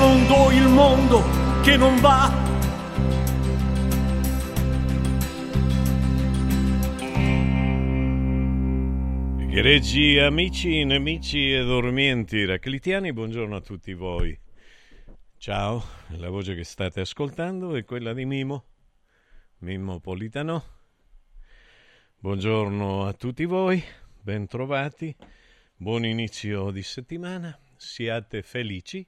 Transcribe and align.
mondo, 0.00 0.50
il 0.50 0.66
mondo 0.66 1.22
che 1.60 1.76
non 1.76 2.00
va. 2.00 2.32
Egregi 9.40 10.18
amici, 10.18 10.84
nemici 10.84 11.52
e 11.52 11.62
dormienti 11.64 12.46
raclitiani, 12.46 13.12
buongiorno 13.12 13.54
a 13.54 13.60
tutti 13.60 13.92
voi. 13.92 14.38
Ciao, 15.36 15.84
la 16.16 16.30
voce 16.30 16.54
che 16.54 16.64
state 16.64 17.00
ascoltando 17.00 17.74
è 17.74 17.84
quella 17.84 18.14
di 18.14 18.24
Mimo, 18.24 18.64
Mimmo 19.58 20.00
Politano. 20.00 20.64
Buongiorno 22.18 23.04
a 23.04 23.12
tutti 23.12 23.44
voi, 23.44 23.82
bentrovati, 24.22 25.14
buon 25.76 26.06
inizio 26.06 26.70
di 26.70 26.82
settimana, 26.82 27.58
siate 27.76 28.42
felici 28.42 29.06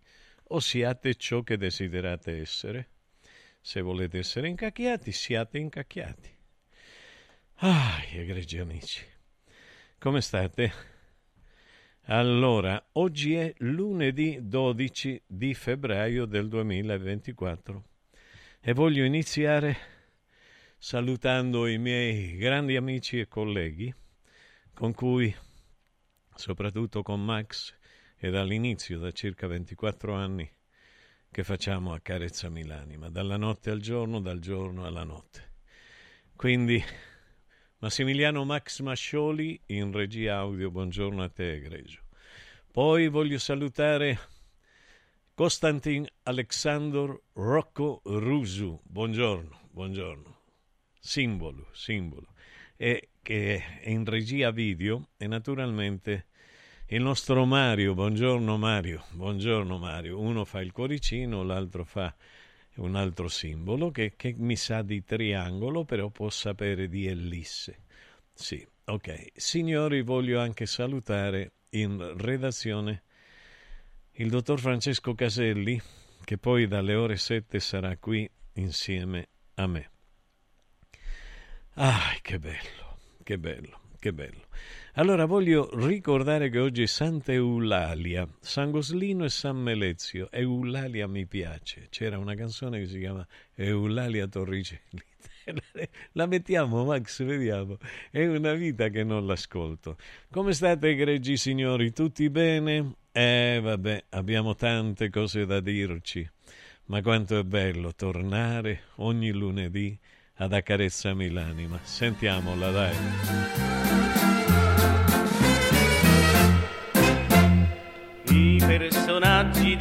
o 0.55 0.61
siate 0.61 1.15
ciò 1.15 1.43
che 1.43 1.57
desiderate 1.57 2.39
essere. 2.39 2.89
Se 3.61 3.81
volete 3.81 4.19
essere 4.19 4.49
incacchiati, 4.49 5.13
siate 5.13 5.59
incacchiati. 5.59 6.31
Ah, 7.57 8.03
egregi 8.13 8.59
amici. 8.59 9.05
Come 9.99 10.21
state? 10.21 10.73
Allora, 12.07 12.85
oggi 12.93 13.35
è 13.35 13.55
lunedì 13.59 14.39
12 14.43 15.23
di 15.27 15.55
febbraio 15.55 16.25
del 16.27 16.49
2024 16.49 17.85
e 18.61 18.73
voglio 18.73 19.05
iniziare 19.05 19.77
salutando 20.77 21.69
i 21.69 21.79
miei 21.79 22.37
grandi 22.37 22.75
amici 22.75 23.21
e 23.21 23.29
colleghi 23.29 23.95
con 24.75 24.93
cui, 24.93 25.33
soprattutto 26.35 27.03
con 27.03 27.25
Max 27.25 27.73
è 28.29 28.31
dall'inizio, 28.31 29.01
da 29.01 29.11
circa 29.11 29.49
24 29.49 30.15
anni, 30.15 30.49
che 31.29 31.43
facciamo 31.43 31.93
Accarezzami 31.93 32.65
l'anima, 32.65 33.11
dalla 33.11 33.37
notte 33.37 33.71
al 33.71 33.81
giorno, 33.81 34.21
dal 34.21 34.39
giorno 34.39 34.87
alla 34.87 35.03
notte. 35.03 35.55
Quindi 36.37 36.81
Massimiliano 37.79 38.45
Max 38.45 38.79
Mascioli 38.79 39.61
in 39.67 39.91
regia 39.91 40.37
audio, 40.37 40.71
buongiorno 40.71 41.21
a 41.21 41.29
te 41.29 41.55
egregio. 41.55 42.03
Poi 42.71 43.09
voglio 43.09 43.39
salutare 43.39 44.17
Costantin 45.35 46.07
Alexander 46.23 47.21
Rocco 47.33 48.03
Rusu, 48.05 48.81
buongiorno, 48.85 49.63
buongiorno, 49.73 50.37
simbolo, 51.01 51.71
simbolo, 51.73 52.35
e 52.77 53.09
che 53.21 53.81
è 53.81 53.89
in 53.89 54.05
regia 54.05 54.53
video 54.53 55.09
e 55.17 55.27
naturalmente 55.27 56.27
il 56.95 57.01
nostro 57.01 57.47
Mario, 57.47 57.95
buongiorno 57.95 58.59
Mario, 58.59 59.05
buongiorno 59.13 59.79
Mario, 59.79 60.21
uno 60.21 60.45
fa 60.45 60.61
il 60.61 60.73
cuoricino, 60.73 61.43
l'altro 61.43 61.85
fa 61.85 62.15
un 62.77 62.97
altro 62.97 63.29
simbolo 63.29 63.91
che, 63.91 64.13
che 64.15 64.35
mi 64.37 64.57
sa 64.57 64.83
di 64.83 65.03
triangolo, 65.03 65.85
però 65.85 66.11
può 66.11 66.29
sapere 66.29 66.89
di 66.89 67.07
ellisse. 67.07 67.85
Sì, 68.35 68.67
ok. 68.85 69.29
Signori, 69.35 70.03
voglio 70.03 70.39
anche 70.39 70.67
salutare 70.67 71.53
in 71.71 72.13
redazione 72.19 73.05
il 74.17 74.29
dottor 74.29 74.61
Francesco 74.61 75.15
Caselli, 75.15 75.81
che 76.25 76.37
poi 76.37 76.67
dalle 76.69 76.95
ore 76.95 77.17
7 77.17 77.59
sarà 77.59 77.97
qui 77.97 78.29
insieme 78.57 79.29
a 79.55 79.67
me. 79.67 79.91
Ah, 81.77 82.15
che 82.21 82.39
bello, 82.39 82.99
che 83.23 83.39
bello, 83.39 83.81
che 83.99 84.13
bello. 84.13 84.49
Allora 84.97 85.25
voglio 85.25 85.71
ricordare 85.73 86.51
che 86.51 86.59
oggi 86.59 86.83
è 86.83 86.87
Santa 86.87 87.33
Eulalia, 87.33 88.29
San 88.41 88.71
Goslino 88.71 89.25
e 89.25 89.31
San 89.31 89.57
Melezio. 89.57 90.29
Eulalia 90.31 91.07
mi 91.09 91.25
piace. 91.25 91.87
C'era 91.89 92.19
una 92.19 92.35
canzone 92.35 92.79
che 92.81 92.87
si 92.87 92.99
chiama 92.99 93.27
Eulalia 93.55 94.27
Torricelli. 94.27 95.03
La 96.13 96.27
mettiamo, 96.27 96.85
Max, 96.85 97.25
vediamo. 97.25 97.79
È 98.11 98.27
una 98.27 98.53
vita 98.53 98.91
che 98.91 99.03
non 99.03 99.25
l'ascolto. 99.25 99.97
Come 100.31 100.53
state, 100.53 100.91
egregi 100.91 101.39
signori? 101.39 101.91
Tutti 101.95 102.29
bene? 102.29 102.97
Eh, 103.13 103.61
vabbè, 103.63 104.05
abbiamo 104.11 104.55
tante 104.55 105.09
cose 105.09 105.47
da 105.47 105.61
dirci. 105.61 106.29
Ma 106.87 107.01
quanto 107.01 107.39
è 107.39 107.45
bello 107.45 107.95
tornare 107.95 108.83
ogni 108.97 109.31
lunedì 109.31 109.99
ad 110.35 110.53
accarezzami 110.53 111.31
l'anima. 111.31 111.81
Sentiamola, 111.83 112.71
dai. 112.71 113.72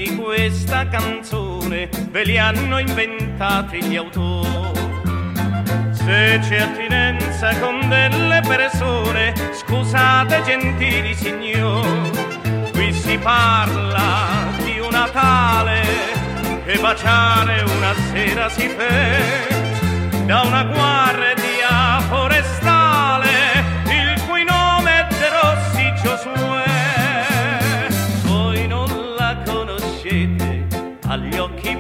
Di 0.04 0.16
questa 0.16 0.88
canzone 0.88 1.88
ve 2.10 2.24
li 2.24 2.40
hanno 2.40 2.80
inventati 2.80 3.84
gli 3.84 3.96
autori. 3.96 4.80
Se 5.92 6.40
c'è 6.42 6.62
attinenza 6.62 7.56
con 7.60 7.88
delle 7.88 8.42
persone, 8.48 9.34
scusate 9.54 10.42
gentili 10.44 11.14
signori, 11.14 12.10
qui 12.72 12.92
si 12.92 13.16
parla 13.20 14.50
di 14.64 14.80
una 14.80 15.08
tale 15.10 15.82
che 16.66 16.80
baciare 16.80 17.62
una 17.62 17.94
sera 18.12 18.50
si 18.50 18.68
fe 18.70 20.26
da 20.26 20.42
una 20.42 20.64
guardia 20.64 21.41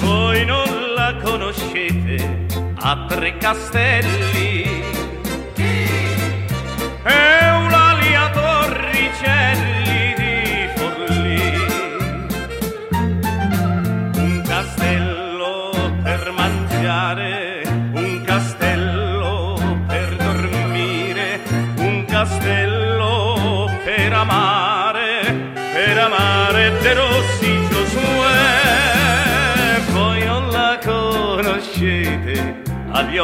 Voi 0.00 0.44
non 0.44 0.68
la 0.94 1.14
conoscete 1.22 2.46
a 2.76 3.06
Tre 3.08 3.38
Castelli. 3.38 4.43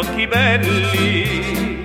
Occhi 0.00 0.26
belli. 0.26 1.82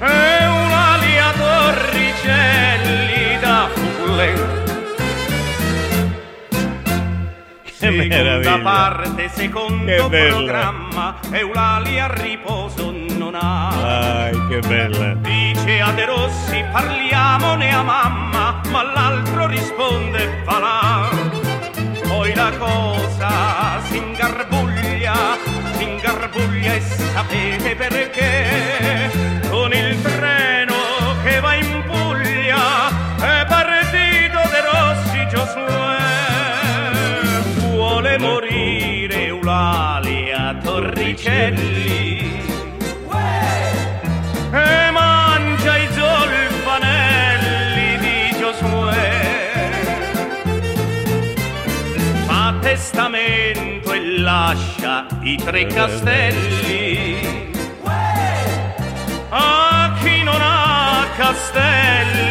Eulalia 0.00 1.32
Torricelli 1.36 3.38
da 3.40 3.68
Fulen. 3.74 4.48
Seconda 7.64 8.16
meraviglia. 8.16 8.58
parte, 8.60 9.28
secondo 9.28 10.08
programma, 10.08 11.18
Eulalia 11.30 12.06
riposo 12.14 12.90
non 12.90 13.34
ha. 13.34 14.24
Ai, 14.24 14.46
che 14.48 14.60
bella. 14.60 15.12
Dice 15.14 15.80
a 15.80 15.92
De 15.92 16.06
Rossi 16.06 16.64
parliamone 16.72 17.70
a 17.70 17.82
mamma, 17.82 18.60
ma 18.70 18.82
l'altro 18.82 19.46
risponde 19.46 20.42
va 20.44 20.58
là. 20.58 21.08
Poi 22.08 22.34
la 22.34 22.50
cosa 22.58 23.59
si 26.10 26.16
ingarbuglia 26.16 26.74
e 26.74 26.80
sapete 26.80 27.76
perché? 27.76 29.10
Con 29.48 29.72
il 29.72 30.00
treno 30.02 30.74
che 31.22 31.40
va 31.40 31.54
in 31.54 31.84
Puglia 31.86 32.88
è 33.16 33.46
partito 33.46 34.40
De 34.50 34.60
Rossi 34.70 35.26
Giosuè. 35.28 35.98
Vuole 37.70 38.18
morire 38.18 39.26
Eulalia 39.26 40.56
Torricelli 40.62 41.89
lascia 54.50 55.06
i 55.22 55.36
tre 55.36 55.66
castelli. 55.66 57.52
A 59.28 59.96
chi 60.00 60.22
non 60.24 60.40
ha 60.40 61.06
castelli 61.16 62.29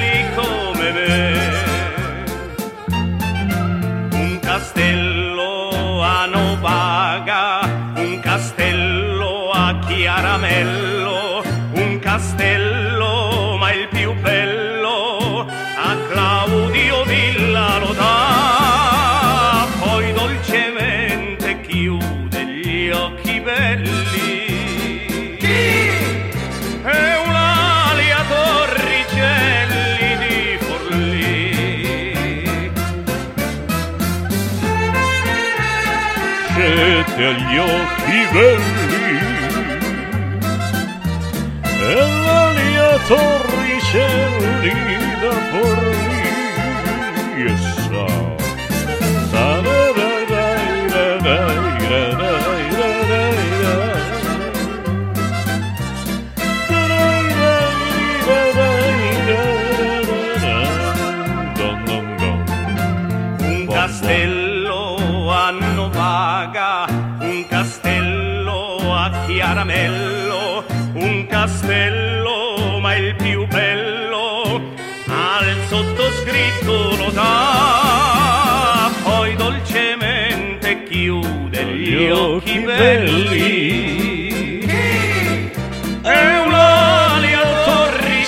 gli 82.10 82.12
occhi 82.12 82.60
belli. 82.62 84.28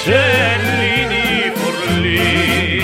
Di 0.03 1.51
Forlì. 1.53 2.81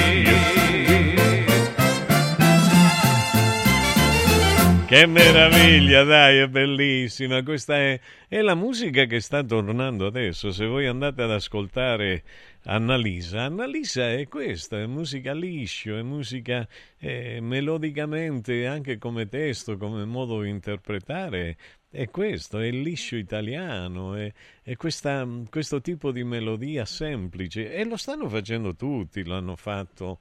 Che 4.88 5.06
meraviglia, 5.06 6.04
dai, 6.04 6.38
è 6.40 6.48
bellissima. 6.48 7.44
Questa 7.44 7.76
è, 7.76 8.00
è 8.28 8.42
la 8.42 8.56
musica 8.56 9.06
che 9.06 9.20
sta 9.20 9.44
tornando 9.44 10.08
adesso. 10.08 10.52
Se 10.52 10.66
voi 10.66 10.88
andate 10.88 11.22
ad 11.22 11.32
ascoltare 11.32 12.24
Annalisa, 12.64 13.44
Annalisa 13.44 14.12
è 14.12 14.28
questa, 14.28 14.80
è 14.80 14.86
musica 14.86 15.34
liscio, 15.34 15.96
è 15.98 16.02
musica 16.02 16.68
eh, 16.98 17.40
melodicamente, 17.40 18.68
anche 18.68 18.98
come 18.98 19.28
testo, 19.28 19.78
come 19.78 20.04
modo 20.06 20.42
di 20.42 20.50
interpretare, 20.50 21.58
è 21.90 22.10
questo, 22.10 22.60
è 22.60 22.66
il 22.66 22.82
liscio 22.82 23.16
italiano, 23.16 24.16
è, 24.16 24.32
è 24.62 24.76
questa, 24.76 25.26
questo 25.50 25.80
tipo 25.82 26.12
di 26.12 26.24
melodia 26.24 26.84
semplice. 26.86 27.74
E 27.74 27.86
lo 27.86 27.96
stanno 27.96 28.28
facendo 28.28 28.76
tutti, 28.76 29.24
l'hanno 29.24 29.56
fatto 29.56 30.20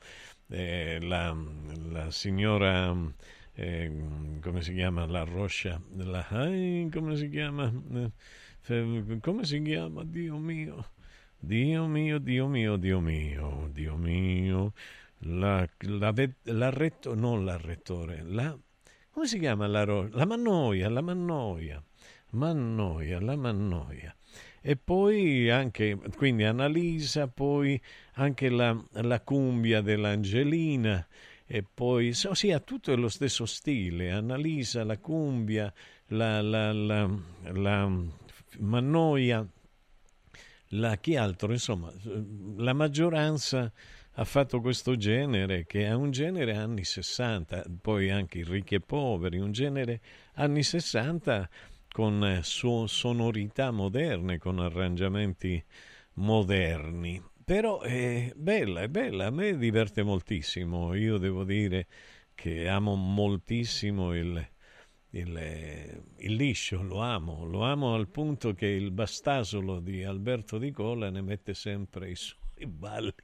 eh, 0.48 0.98
la, 1.00 1.36
la 1.90 2.10
signora 2.10 2.94
eh, 3.54 3.90
come 4.40 4.62
si 4.62 4.74
chiama 4.74 5.06
la 5.06 5.24
roscia 5.24 5.80
la, 5.96 6.26
eh, 6.48 6.88
come 6.92 7.16
si 7.16 7.28
chiama? 7.28 7.72
Eh, 8.68 9.18
come 9.20 9.44
si 9.44 9.62
chiama? 9.62 10.04
Dio 10.04 10.36
mio 10.36 10.90
Dio 11.38 11.86
mio 11.86 12.18
Dio 12.18 12.46
mio 12.48 12.76
Dio 12.76 13.00
mio 13.00 13.68
Dio 13.72 13.96
mio. 13.96 14.72
La, 15.20 15.66
la, 15.80 16.12
la 16.42 16.70
retto, 16.70 17.14
non 17.14 17.44
la 17.44 17.56
rettore 17.56 18.22
la 18.22 18.56
come 19.10 19.26
si 19.26 19.38
chiama 19.38 19.66
la 19.66 19.82
ro- 19.84 20.08
la 20.12 20.26
mannoia 20.26 20.90
la 20.90 21.00
mannoia 21.00 21.82
mannoia 22.32 23.20
la 23.20 23.34
mannoia. 23.36 24.14
E 24.60 24.76
poi 24.76 25.48
anche 25.48 25.96
quindi 26.16 26.44
Annalisa 26.44 27.26
poi 27.28 27.80
anche 28.14 28.50
la, 28.50 28.76
la 28.90 29.20
cumbia 29.20 29.80
dell'Angelina 29.80 31.06
e 31.46 31.62
poi 31.62 32.12
sì, 32.12 32.50
ha 32.50 32.58
tutto 32.58 32.94
lo 32.96 33.08
stesso 33.08 33.46
stile, 33.46 34.10
Annalisa, 34.10 34.82
la 34.84 34.98
cumbia, 34.98 35.72
la, 36.08 36.42
la, 36.42 36.72
la, 36.72 37.08
la 37.52 37.90
Mannoia, 38.58 39.46
la, 40.78 40.96
chi 40.96 41.16
altro, 41.16 41.52
insomma, 41.52 41.92
la 42.56 42.72
maggioranza 42.72 43.72
ha 44.18 44.24
fatto 44.24 44.60
questo 44.60 44.96
genere 44.96 45.66
che 45.66 45.84
è 45.84 45.92
un 45.92 46.10
genere 46.10 46.56
anni 46.56 46.84
60, 46.84 47.64
poi 47.82 48.10
anche 48.10 48.42
ricchi 48.44 48.76
e 48.76 48.80
poveri, 48.80 49.38
un 49.38 49.52
genere 49.52 50.00
anni 50.34 50.62
60 50.62 51.48
con 51.90 52.40
sonorità 52.42 53.70
moderne, 53.70 54.38
con 54.38 54.58
arrangiamenti 54.58 55.62
moderni. 56.14 57.22
Però 57.44 57.80
è 57.80 58.32
bella, 58.34 58.82
è 58.82 58.88
bella, 58.88 59.26
a 59.26 59.30
me 59.30 59.56
diverte 59.56 60.02
moltissimo, 60.02 60.94
io 60.94 61.18
devo 61.18 61.44
dire 61.44 61.86
che 62.34 62.68
amo 62.68 62.94
moltissimo 62.96 64.14
il, 64.14 64.46
il, 65.18 66.02
il, 66.18 66.34
liscio, 66.34 66.82
lo 66.82 67.00
amo, 67.00 67.44
lo 67.46 67.64
amo 67.64 67.94
al 67.94 68.08
punto 68.08 68.52
che 68.54 68.66
il 68.66 68.90
bastasolo 68.90 69.80
di 69.80 70.04
Alberto 70.04 70.58
Di 70.58 70.70
Cola 70.70 71.10
ne 71.10 71.22
mette 71.22 71.54
sempre 71.54 72.10
i 72.10 72.14
suoi 72.14 72.66
balli 72.66 73.14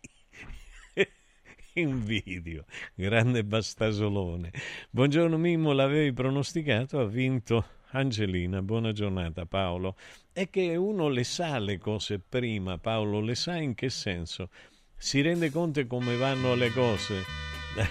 in 1.75 2.05
video, 2.05 2.65
grande 2.95 3.45
bastasolone. 3.45 4.51
Buongiorno 4.91 5.39
Mimmo, 5.39 5.73
l'avevi 5.73 6.13
pronosticato, 6.13 6.99
ha 6.99 7.07
vinto 7.07 7.65
Angelina, 7.93 8.63
buona 8.63 8.93
giornata 8.93 9.47
Paolo. 9.47 9.97
È 10.33 10.49
che 10.49 10.77
uno 10.77 11.09
le 11.09 11.25
sa 11.25 11.59
le 11.59 11.79
cose 11.79 12.19
prima, 12.19 12.79
Paolo, 12.79 13.21
le 13.21 13.35
sa 13.35 13.57
in 13.57 13.75
che 13.75 13.91
senso? 13.91 14.49
Si 14.97 15.21
rende 15.21 15.51
conto 15.51 15.87
come 15.87 16.17
vanno 16.17 16.55
le 16.55 16.71
cose. 16.71 17.62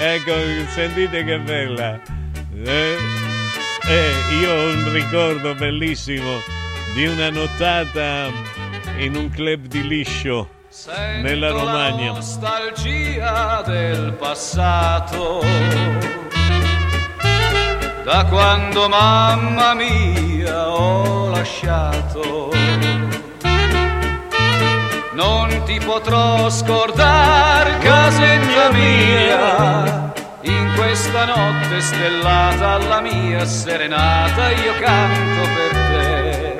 ecco, 0.00 0.32
sentite 0.68 1.24
che 1.24 1.38
bella. 1.38 2.00
Eh, 2.64 2.96
eh, 3.88 4.12
io 4.40 4.52
ho 4.52 4.70
un 4.72 4.92
ricordo 4.92 5.54
bellissimo 5.54 6.40
di 6.94 7.06
una 7.06 7.30
nottata 7.30 8.28
in 8.98 9.16
un 9.16 9.30
club 9.30 9.66
di 9.66 9.86
liscio 9.86 10.48
Sento 10.68 11.22
nella 11.22 11.50
Romagna. 11.50 12.06
La 12.06 12.12
nostalgia 12.12 13.62
del 13.64 14.12
passato 14.14 15.42
da 18.04 18.24
quando 18.26 18.88
mamma 18.88 19.74
mia 19.74 20.68
ho 20.68 21.30
lasciato. 21.30 22.59
Non 25.20 25.48
ti 25.66 25.78
potrò 25.78 26.48
scordare, 26.48 27.76
casetta 27.76 28.70
mia, 28.72 30.12
in 30.40 30.72
questa 30.74 31.26
notte 31.26 31.78
stellata 31.78 32.70
alla 32.70 33.02
mia 33.02 33.44
serenata 33.44 34.48
io 34.48 34.72
canto 34.80 35.42
per 35.54 35.72
te. 35.90 36.56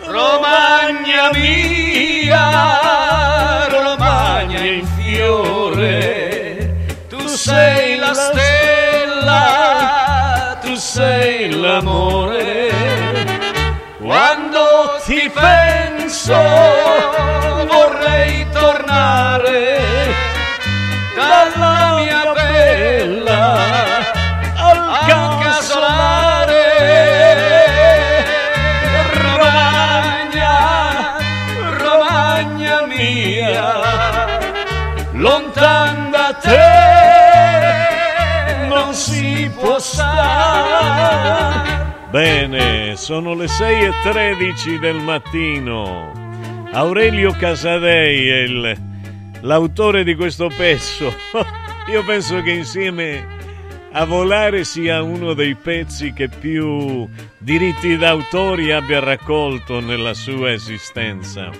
Romagna 0.00 1.30
mia, 1.32 2.48
Romagna 3.68 4.58
in 4.58 4.84
fiore, 4.96 6.74
tu 7.08 7.24
sei 7.28 7.98
la 7.98 8.14
stella 8.14 8.82
sei 10.74 11.50
l'amore. 11.52 12.70
Quando 14.00 14.98
ti 15.04 15.30
penso 15.32 16.91
tornare 18.92 20.14
dalla 21.14 21.94
mia 21.96 22.32
bella 22.34 23.56
al 24.56 24.98
casolare. 25.40 26.60
Romagna, 29.12 30.56
Romagna 31.78 32.86
mia, 32.86 33.72
lontan 35.12 36.10
da 36.10 36.34
te 36.40 36.80
non 38.68 38.92
si 38.92 39.50
può 39.58 39.78
stare. 39.78 41.70
Bene, 42.10 42.96
sono 42.96 43.32
le 43.34 43.48
6 43.48 43.84
e 43.84 43.92
13 44.02 44.78
del 44.78 44.96
mattino. 44.96 46.31
Aurelio 46.74 47.32
Casadei 47.32 48.28
è 48.28 48.38
il, 48.44 48.76
l'autore 49.42 50.04
di 50.04 50.14
questo 50.14 50.48
pezzo. 50.48 51.12
Io 51.92 52.02
penso 52.04 52.40
che 52.40 52.50
insieme 52.50 53.26
a 53.92 54.06
volare 54.06 54.64
sia 54.64 55.02
uno 55.02 55.34
dei 55.34 55.54
pezzi 55.54 56.14
che 56.14 56.28
più 56.28 57.06
diritti 57.36 57.98
d'autore 57.98 58.72
abbia 58.72 59.00
raccolto 59.00 59.80
nella 59.80 60.14
sua 60.14 60.52
esistenza. 60.52 61.50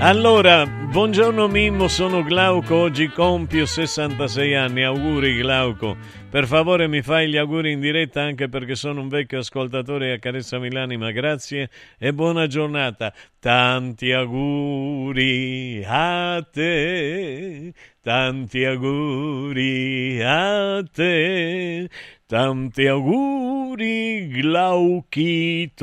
Allora, 0.00 0.66
buongiorno 0.66 1.48
Mimmo, 1.48 1.88
sono 1.88 2.22
Glauco, 2.22 2.74
oggi 2.74 3.08
compio 3.08 3.64
66 3.64 4.54
anni, 4.54 4.82
auguri 4.82 5.38
Glauco. 5.38 5.96
Per 6.30 6.46
favore 6.46 6.86
mi 6.86 7.02
fai 7.02 7.28
gli 7.28 7.36
auguri 7.36 7.72
in 7.72 7.80
diretta 7.80 8.22
anche 8.22 8.48
perché 8.48 8.76
sono 8.76 9.00
un 9.00 9.08
vecchio 9.08 9.40
ascoltatore 9.40 10.12
a 10.12 10.20
Carezzami 10.20 10.70
l'anima, 10.70 11.10
grazie 11.10 11.70
e 11.98 12.14
buona 12.14 12.46
giornata. 12.46 13.12
Tanti 13.40 14.12
auguri 14.12 15.82
a 15.84 16.40
te, 16.48 17.74
tanti 18.00 18.64
auguri 18.64 20.22
a 20.22 20.84
te, 20.84 21.90
tanti 22.26 22.86
auguri 22.86 24.28
Glauchito. 24.28 25.82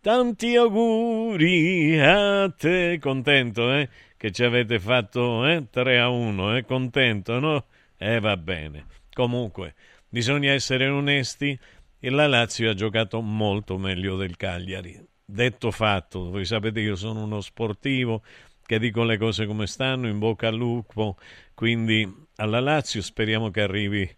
Tanti 0.00 0.54
auguri 0.54 2.00
a 2.00 2.48
te, 2.56 3.00
contento 3.00 3.72
eh? 3.72 3.88
che 4.16 4.30
ci 4.30 4.44
avete 4.44 4.78
fatto 4.78 5.44
eh? 5.44 5.64
3 5.68 5.98
a 5.98 6.08
1, 6.08 6.56
eh? 6.56 6.64
contento, 6.64 7.40
no? 7.40 7.64
Eh 7.96 8.20
va 8.20 8.36
bene. 8.36 9.02
Comunque, 9.14 9.74
bisogna 10.08 10.52
essere 10.52 10.88
onesti 10.88 11.58
e 12.00 12.10
la 12.10 12.26
Lazio 12.26 12.68
ha 12.68 12.74
giocato 12.74 13.20
molto 13.20 13.78
meglio 13.78 14.16
del 14.16 14.36
Cagliari. 14.36 15.00
Detto 15.24 15.70
fatto, 15.70 16.30
voi 16.30 16.44
sapete 16.44 16.80
io 16.80 16.96
sono 16.96 17.22
uno 17.22 17.40
sportivo 17.40 18.22
che 18.66 18.78
dico 18.78 19.04
le 19.04 19.16
cose 19.16 19.46
come 19.46 19.66
stanno, 19.66 20.08
in 20.08 20.18
bocca 20.18 20.48
al 20.48 20.56
lupo, 20.56 21.16
quindi 21.54 22.12
alla 22.36 22.60
Lazio 22.60 23.00
speriamo 23.02 23.50
che 23.50 23.60
arrivi 23.60 24.10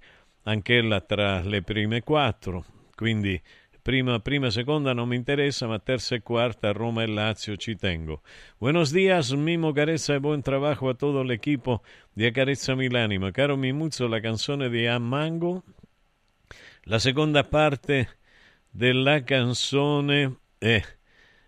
anch'ella 0.44 1.00
tra 1.02 1.42
le 1.42 1.62
prime 1.62 2.00
quattro, 2.00 2.64
quindi 2.94 3.40
Prima, 3.86 4.18
prima, 4.18 4.50
seconda 4.50 4.92
non 4.92 5.06
mi 5.06 5.14
interesa, 5.14 5.68
ma 5.68 5.78
terza 5.78 6.16
e 6.16 6.20
quarta, 6.20 6.72
Roma 6.72 7.04
e 7.04 7.06
Lazio 7.06 7.54
ci 7.54 7.76
tengo. 7.76 8.20
Buenos 8.58 8.90
días, 8.90 9.30
Mimo 9.30 9.72
Carezza 9.72 10.14
e 10.14 10.18
buon 10.18 10.42
trabajo 10.42 10.88
a 10.88 10.94
todo 10.94 11.20
el 11.20 11.30
equipo 11.30 11.82
di 12.12 12.26
Accarezza 12.26 12.74
Milanima. 12.74 13.30
Caro 13.30 13.56
Mimuzzo, 13.56 14.08
la 14.08 14.18
canzone 14.18 14.68
di 14.70 14.88
Ammango, 14.88 15.62
la 16.86 16.98
seconda 16.98 17.44
parte 17.44 18.08
della 18.68 19.22
canzone 19.22 20.36
è... 20.58 20.74
Eh, 20.74 20.95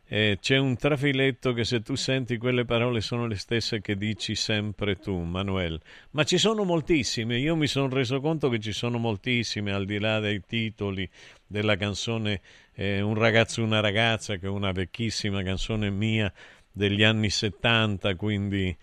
c'è 0.09 0.57
un 0.57 0.77
trafiletto 0.77 1.53
che 1.53 1.65
se 1.65 1.83
tu 1.83 1.95
senti 1.95 2.39
quelle 2.39 2.65
parole 2.65 3.03
sono 3.03 3.27
le 3.27 3.37
stesse 3.37 3.83
che 3.83 3.95
dici 3.95 4.35
sempre 4.35 4.97
tu, 4.97 5.19
Manuel. 5.19 5.79
Ma 6.13 6.25
ci 6.25 6.39
sono 6.39 6.65
moltissime, 6.65 7.39
io 7.39 7.55
mi 7.57 7.67
sono 7.67 7.89
reso 7.91 8.19
conto 8.21 8.49
che 8.49 8.59
ci 8.59 8.73
sono 8.73 8.97
moltissime, 8.97 9.71
al 9.73 9.85
di 9.85 9.99
là 9.99 10.19
dei 10.19 10.43
titoli 10.47 11.09
della 11.47 11.77
canzone 11.77 12.41
eh, 12.75 13.03
Un 13.03 13.15
ragazzo, 13.15 13.63
una 13.63 13.81
ragazza, 13.81 14.37
che 14.37 14.47
è 14.47 14.49
una 14.49 14.73
vecchissima 14.73 15.43
canzone 15.43 15.91
mia 15.91 16.33
degli 16.73 17.03
anni 17.03 17.29
70, 17.29 18.15
quindi 18.15 18.75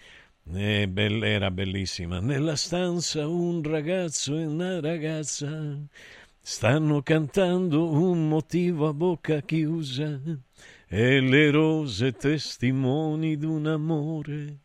eh, 0.53 0.87
bella, 0.87 1.25
era 1.25 1.49
bellissima. 1.49 2.19
Nella 2.19 2.55
stanza 2.55 3.27
un 3.27 3.63
ragazzo 3.63 4.37
e 4.37 4.45
una 4.45 4.79
ragazza 4.79 5.75
stanno 6.39 7.01
cantando 7.01 7.89
un 7.89 8.27
motivo 8.27 8.87
a 8.87 8.93
bocca 8.93 9.41
chiusa 9.41 10.19
e 10.87 11.19
le 11.19 11.51
rose 11.51 12.11
testimoni 12.11 13.37
d'un 13.37 13.67
amore 13.67 14.59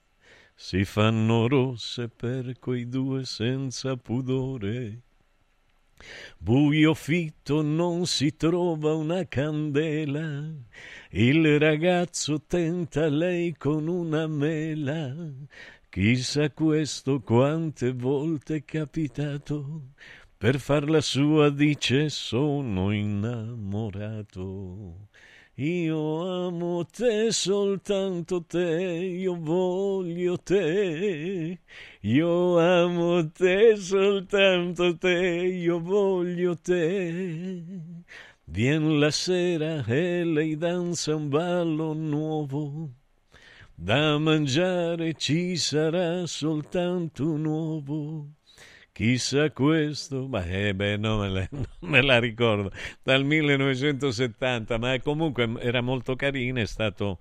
si 0.54 0.84
fanno 0.84 1.48
rosse 1.48 2.08
per 2.08 2.58
quei 2.58 2.86
due 2.86 3.24
senza 3.24 3.96
pudore. 3.96 5.00
Buio 6.36 6.92
fitto 6.92 7.62
non 7.62 8.06
si 8.06 8.36
trova 8.36 8.92
una 8.94 9.26
candela, 9.26 10.52
il 11.10 11.58
ragazzo 11.58 12.42
tenta 12.46 13.08
lei 13.08 13.54
con 13.56 13.88
una 13.88 14.26
mela. 14.26 15.14
Chissà 15.88 16.50
questo 16.50 17.20
quante 17.20 17.92
volte 17.92 18.56
è 18.56 18.64
capitato, 18.64 19.92
per 20.36 20.60
far 20.60 20.88
la 20.88 21.00
sua 21.00 21.50
dice 21.50 22.10
sono 22.10 22.92
innamorato. 22.92 24.38
Io 25.60 26.46
amo 26.46 26.86
te, 26.86 27.30
soltanto 27.32 28.42
te, 28.42 28.94
io 29.20 29.34
voglio 29.34 30.38
te. 30.38 31.60
Io 32.00 32.58
amo 32.58 33.30
te, 33.30 33.76
soltanto 33.76 34.96
te, 34.96 35.10
io 35.10 35.78
voglio 35.78 36.56
te. 36.56 37.52
Vien 38.46 38.98
la 38.98 39.10
sera 39.10 39.84
e 39.86 40.24
lei 40.24 40.56
danza 40.56 41.14
un 41.14 41.28
ballo 41.28 41.92
nuovo. 41.92 42.94
Da 43.74 44.16
mangiare 44.16 45.12
ci 45.12 45.58
sarà 45.58 46.26
soltanto 46.26 47.32
un 47.32 47.44
uovo 47.44 48.39
Chissà 48.92 49.50
questo, 49.52 50.26
ma 50.26 50.44
eh, 50.44 50.74
beh, 50.74 50.96
no, 50.96 51.18
me, 51.18 51.28
la, 51.28 51.48
non 51.52 51.66
me 51.80 52.02
la 52.02 52.18
ricordo, 52.18 52.72
dal 53.02 53.24
1970, 53.24 54.78
ma 54.78 54.98
comunque 55.00 55.48
era 55.60 55.80
molto 55.80 56.16
carina, 56.16 56.60
è 56.60 56.66
stato 56.66 57.20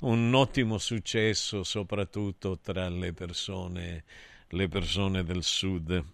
un 0.00 0.32
ottimo 0.34 0.78
successo 0.78 1.62
soprattutto 1.62 2.58
tra 2.58 2.88
le 2.88 3.12
persone, 3.12 4.04
le 4.48 4.68
persone 4.68 5.22
del 5.24 5.42
sud. 5.42 6.04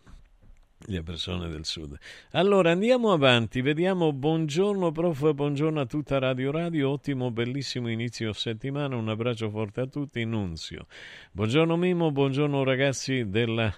Le 0.89 1.03
persone 1.03 1.49
del 1.49 1.65
sud. 1.65 1.99
Allora 2.33 2.71
andiamo 2.71 3.11
avanti, 3.11 3.63
vediamo. 3.63 4.13
Buongiorno 4.13 4.93
prof, 4.93 5.33
buongiorno 5.33 5.81
a 5.81 5.87
tutta 5.87 6.19
Radio 6.19 6.51
Radio, 6.51 6.91
ottimo, 6.91 7.31
bellissimo 7.31 7.89
inizio 7.89 8.35
settimana, 8.35 8.95
un 8.95 9.09
abbraccio 9.09 9.49
forte 9.49 9.81
a 9.81 9.87
tutti, 9.87 10.23
Nunzio. 10.25 10.87
Buongiorno 11.33 11.77
Mimo, 11.77 12.13
buongiorno 12.13 12.63
ragazzi 12.63 13.31
della 13.31 13.75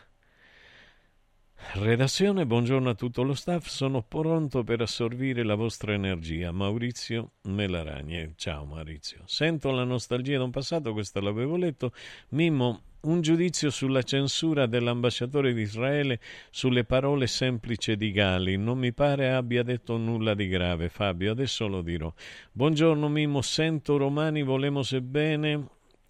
Redazione, 1.60 2.46
buongiorno 2.46 2.88
a 2.88 2.94
tutto 2.94 3.22
lo 3.22 3.34
staff, 3.34 3.66
sono 3.66 4.02
pronto 4.02 4.64
per 4.64 4.80
assorbire 4.80 5.42
la 5.42 5.54
vostra 5.54 5.92
energia. 5.92 6.50
Maurizio 6.50 7.32
Melaragne. 7.42 8.32
Ciao 8.36 8.64
Maurizio. 8.64 9.22
Sento 9.26 9.70
la 9.70 9.84
nostalgia 9.84 10.38
da 10.38 10.44
un 10.44 10.50
passato, 10.50 10.92
questo 10.92 11.20
l'avevo 11.20 11.56
letto. 11.56 11.92
Mimmo, 12.30 12.82
un 13.02 13.20
giudizio 13.20 13.70
sulla 13.70 14.02
censura 14.02 14.66
dell'ambasciatore 14.66 15.52
di 15.52 15.60
Israele 15.60 16.20
sulle 16.50 16.84
parole 16.84 17.26
semplici 17.26 17.96
di 17.96 18.12
Gali. 18.12 18.56
Non 18.56 18.78
mi 18.78 18.92
pare 18.94 19.32
abbia 19.32 19.62
detto 19.62 19.98
nulla 19.98 20.34
di 20.34 20.48
grave, 20.48 20.88
Fabio, 20.88 21.32
adesso 21.32 21.66
lo 21.66 21.82
dirò. 21.82 22.10
Buongiorno 22.52 23.08
Mimmo, 23.08 23.42
sento 23.42 23.98
romani, 23.98 24.42
volemo 24.42 24.82
sebbene. 24.82 25.66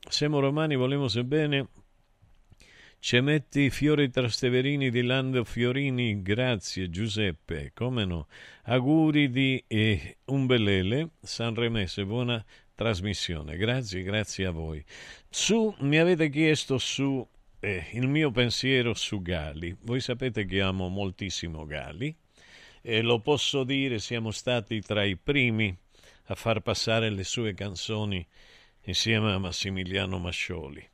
Siamo 0.08 0.38
romani, 0.40 0.76
volemo 0.76 1.08
sebbene 1.08 1.68
Cemetti 3.00 3.70
Fiori 3.70 4.10
Trasteverini 4.10 4.90
di 4.90 5.02
Lando 5.02 5.44
Fiorini, 5.44 6.20
grazie 6.20 6.90
Giuseppe, 6.90 7.70
come 7.72 8.04
no. 8.04 8.26
Auguri 8.64 9.30
di 9.30 9.62
eh, 9.68 10.18
Umbelele, 10.24 11.10
Sanremese, 11.22 12.04
buona 12.04 12.44
trasmissione. 12.74 13.56
Grazie, 13.56 14.02
grazie 14.02 14.46
a 14.46 14.50
voi. 14.50 14.84
Su, 15.30 15.74
mi 15.78 15.98
avete 15.98 16.28
chiesto 16.28 16.76
su 16.76 17.26
eh, 17.60 17.86
il 17.92 18.08
mio 18.08 18.32
pensiero 18.32 18.92
su 18.94 19.22
Gali. 19.22 19.74
Voi 19.82 20.00
sapete 20.00 20.44
che 20.44 20.60
amo 20.60 20.88
moltissimo 20.88 21.64
Gali 21.66 22.14
e 22.82 23.00
lo 23.00 23.20
posso 23.20 23.62
dire, 23.62 24.00
siamo 24.00 24.32
stati 24.32 24.80
tra 24.80 25.04
i 25.04 25.16
primi 25.16 25.74
a 26.24 26.34
far 26.34 26.60
passare 26.60 27.10
le 27.10 27.24
sue 27.24 27.54
canzoni 27.54 28.26
insieme 28.82 29.32
a 29.32 29.38
Massimiliano 29.38 30.18
Mascioli. 30.18 30.86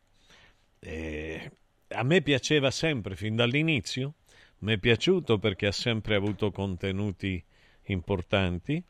E 0.78 1.50
a 1.94 2.02
me 2.02 2.22
piaceva 2.22 2.70
sempre, 2.70 3.16
fin 3.16 3.36
dall'inizio, 3.36 4.14
mi 4.58 4.74
è 4.74 4.78
piaciuto 4.78 5.38
perché 5.38 5.66
ha 5.66 5.72
sempre 5.72 6.14
avuto 6.14 6.50
contenuti 6.50 7.42
importanti. 7.84 8.82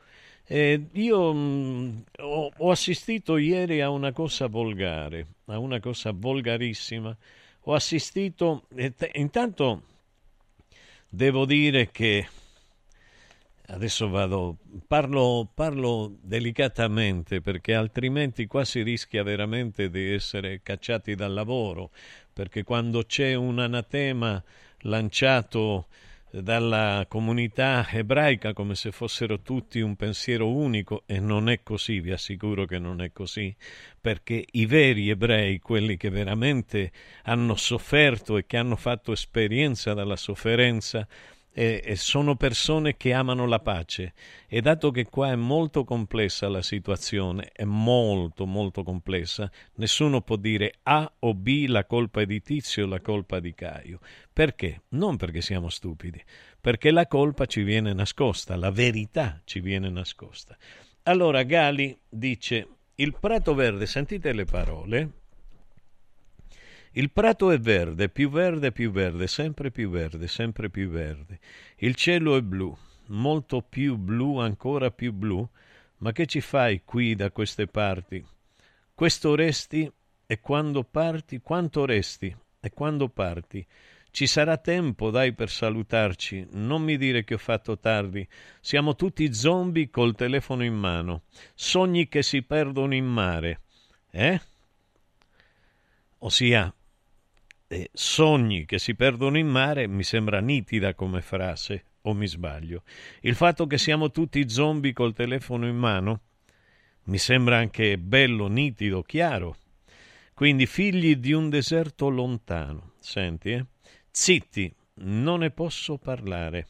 E 0.47 0.89
io 0.93 1.33
mh, 1.33 1.39
mm, 1.39 1.99
ho, 2.21 2.51
ho, 2.57 2.71
assistito 2.71 3.37
ieri 3.37 3.81
a 3.81 3.91
una 3.91 4.13
cosa 4.13 4.47
volgare, 4.47 5.27
a 5.47 5.59
una 5.59 5.81
cosa 5.81 6.13
volgarissima. 6.15 7.17
Ho 7.67 7.75
assistito, 7.75 8.67
intanto 9.15 9.83
devo 11.09 11.47
dire 11.47 11.91
che 11.91 12.29
adesso 13.69 14.11
vado, 14.11 14.59
parlo, 14.87 15.49
parlo 15.55 16.15
delicatamente 16.21 17.41
perché 17.41 17.75
altrimenti 17.75 18.47
qua 18.47 18.65
si 18.65 18.83
rischia 18.83 19.23
veramente 19.23 19.89
di 19.89 20.13
essere 20.13 20.61
cacciati 20.63 21.15
dal 21.15 21.33
lavoro 21.33 21.91
perché 22.35 22.65
quando 22.65 23.05
c'è 23.05 23.35
un 23.35 23.61
anatema 23.61 24.43
lanciato 24.81 25.87
dalla 26.31 27.07
comunità 27.09 27.87
ebraica 27.89 28.53
come 28.53 28.75
se 28.75 28.91
fossero 28.91 29.41
tutti 29.41 29.81
un 29.81 29.95
pensiero 29.95 30.51
unico 30.51 31.05
e 31.07 31.21
non 31.21 31.49
è 31.49 31.63
così, 31.63 32.01
vi 32.01 32.11
assicuro 32.11 32.65
che 32.65 32.79
non 32.79 33.01
è 33.01 33.13
così, 33.13 33.55
perché 34.01 34.45
i 34.51 34.67
veri 34.67 35.11
ebrei, 35.11 35.61
quelli 35.61 35.97
che 35.97 36.11
veramente 36.11 36.91
hanno 37.23 37.55
sofferto 37.55 38.37
e 38.37 38.47
che 38.47 38.57
hanno 38.57 38.75
fatto 38.75 39.13
esperienza 39.13 39.95
dalla 39.95 40.17
sofferenza, 40.17 41.07
e, 41.57 41.81
e 41.85 41.95
sono 41.95 42.35
persone 42.35 42.97
che 42.97 43.13
amano 43.13 43.47
la 43.47 43.61
pace 43.61 44.13
e 44.49 44.61
dato 44.61 44.91
che 44.91 45.05
qua 45.05 45.31
è 45.31 45.37
molto 45.37 45.85
complessa 45.85 46.49
la 46.49 46.63
situazione, 46.63 47.51
è 47.53 47.63
molto 47.63 48.45
molto 48.45 48.83
complessa, 48.83 49.49
nessuno 49.77 50.21
può 50.21 50.35
dire 50.35 50.75
A 50.83 51.11
o 51.21 51.33
B 51.33 51.67
la 51.69 51.87
colpa 51.87 52.23
è 52.23 52.27
di 52.27 52.43
Tizio 52.43 52.87
la 52.87 53.01
colpa 53.01 53.39
di 53.39 53.55
Caio. 53.55 54.01
Perché? 54.33 54.83
Non 54.89 55.17
perché 55.17 55.41
siamo 55.41 55.69
stupidi, 55.69 56.21
perché 56.61 56.91
la 56.91 57.07
colpa 57.07 57.47
ci 57.47 57.63
viene 57.63 57.93
nascosta, 57.93 58.57
la 58.57 58.73
verità 58.73 59.41
ci 59.45 59.61
viene 59.61 59.89
nascosta. 59.89 60.57
Allora 61.05 61.45
Gali 61.45 61.97
dice 62.09 62.69
il 62.97 63.17
prato 63.19 63.55
verde, 63.55 63.87
sentite 63.87 64.33
le 64.33 64.45
parole, 64.45 65.11
il 66.97 67.11
prato 67.11 67.51
è 67.51 67.59
verde, 67.59 68.09
più 68.09 68.31
verde, 68.31 68.71
più 68.71 68.93
verde, 68.93 69.27
sempre 69.27 69.73
più 69.73 69.91
verde, 69.91 70.29
sempre 70.29 70.71
più 70.71 70.89
verde. 70.89 71.41
Il 71.77 71.97
cielo 71.97 72.37
è 72.37 72.41
blu, 72.41 72.77
molto 73.07 73.63
più 73.63 73.97
blu, 73.97 74.39
ancora 74.39 74.93
più 74.93 75.13
blu. 75.13 75.49
Ma 75.99 76.13
che 76.13 76.27
ci 76.27 76.41
fai 76.41 76.83
qui 76.85 77.17
da 77.17 77.33
queste 77.33 77.67
parti? 77.67 78.25
Questo 78.95 79.35
resti 79.35 79.91
e 80.25 80.41
quando 80.41 80.85
parti, 80.85 81.41
quanto 81.41 81.85
resti 81.85 82.35
e 82.61 82.71
quando 82.71 83.09
parti? 83.09 83.67
Ci 84.13 84.29
sarà 84.29 84.57
tempo, 84.59 85.11
dai, 85.11 85.33
per 85.33 85.51
salutarci. 85.51 86.47
Non 86.53 86.83
mi 86.83 86.97
dire 86.97 87.25
che 87.25 87.35
ho 87.35 87.39
fatto 87.39 87.77
tardi. 87.77 88.25
Siamo 88.61 88.95
tutti 88.95 89.35
zombie 89.35 89.91
col 89.91 90.15
telefono 90.15 90.63
in 90.63 90.75
mano. 90.75 91.23
Sogni 91.55 92.07
che 92.07 92.23
si 92.23 92.43
perdono 92.43 92.95
in 92.95 93.07
mare. 93.07 93.63
Eh? 94.13 94.41
Ossia, 96.19 96.73
eh, 97.75 97.91
sogni 97.93 98.67
che 98.67 98.79
si 98.79 98.95
perdono 98.95 99.37
in 99.37 99.49
mare 99.49 99.89
mi 99.89 100.05
sembra 100.05 100.39
nitida 100.39 100.95
come 100.95 101.21
frase. 101.21 101.87
o 102.03 102.13
mi 102.15 102.29
sbaglio? 102.29 102.85
Il 103.23 103.35
fatto 103.35 103.67
che 103.67 103.79
siamo 103.79 104.11
tutti 104.11 104.49
zombie 104.49 104.93
col 104.93 105.15
telefono 105.15 105.67
in 105.67 105.77
mano 105.77 106.21
mi 107.05 107.19
sembra 107.19 107.57
anche 107.59 107.99
bello, 107.99 108.47
nitido, 108.47 109.03
chiaro. 109.03 109.57
Quindi 110.35 110.67
figli 110.67 111.17
di 111.17 111.33
un 111.33 111.51
deserto 111.51 112.09
lontano. 112.09 112.93
Senti, 112.99 113.51
eh? 113.51 113.67
Zitti, 114.11 114.73
non 114.97 115.41
ne 115.41 115.51
posso 115.51 115.99
parlare. 115.99 116.69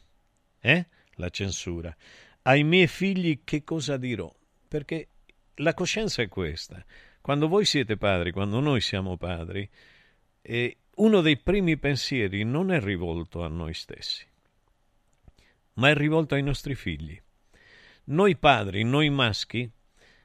Eh? 0.59 0.87
La 1.15 1.29
censura. 1.29 1.95
Ai 2.43 2.63
miei 2.63 2.87
figli 2.87 3.41
che 3.43 3.63
cosa 3.63 3.97
dirò? 3.97 4.33
Perché 4.67 5.09
la 5.55 5.73
coscienza 5.73 6.21
è 6.21 6.27
questa. 6.27 6.83
Quando 7.21 7.47
voi 7.47 7.65
siete 7.65 7.95
padri, 7.95 8.31
quando 8.31 8.59
noi 8.59 8.81
siamo 8.81 9.17
padri, 9.17 9.69
eh, 10.41 10.77
uno 10.95 11.21
dei 11.21 11.37
primi 11.37 11.77
pensieri 11.77 12.43
non 12.43 12.71
è 12.71 12.79
rivolto 12.79 13.43
a 13.43 13.47
noi 13.47 13.73
stessi, 13.73 14.25
ma 15.73 15.89
è 15.89 15.95
rivolto 15.95 16.35
ai 16.35 16.43
nostri 16.43 16.75
figli. 16.75 17.19
Noi 18.05 18.37
padri, 18.37 18.83
noi 18.83 19.09
maschi, 19.09 19.69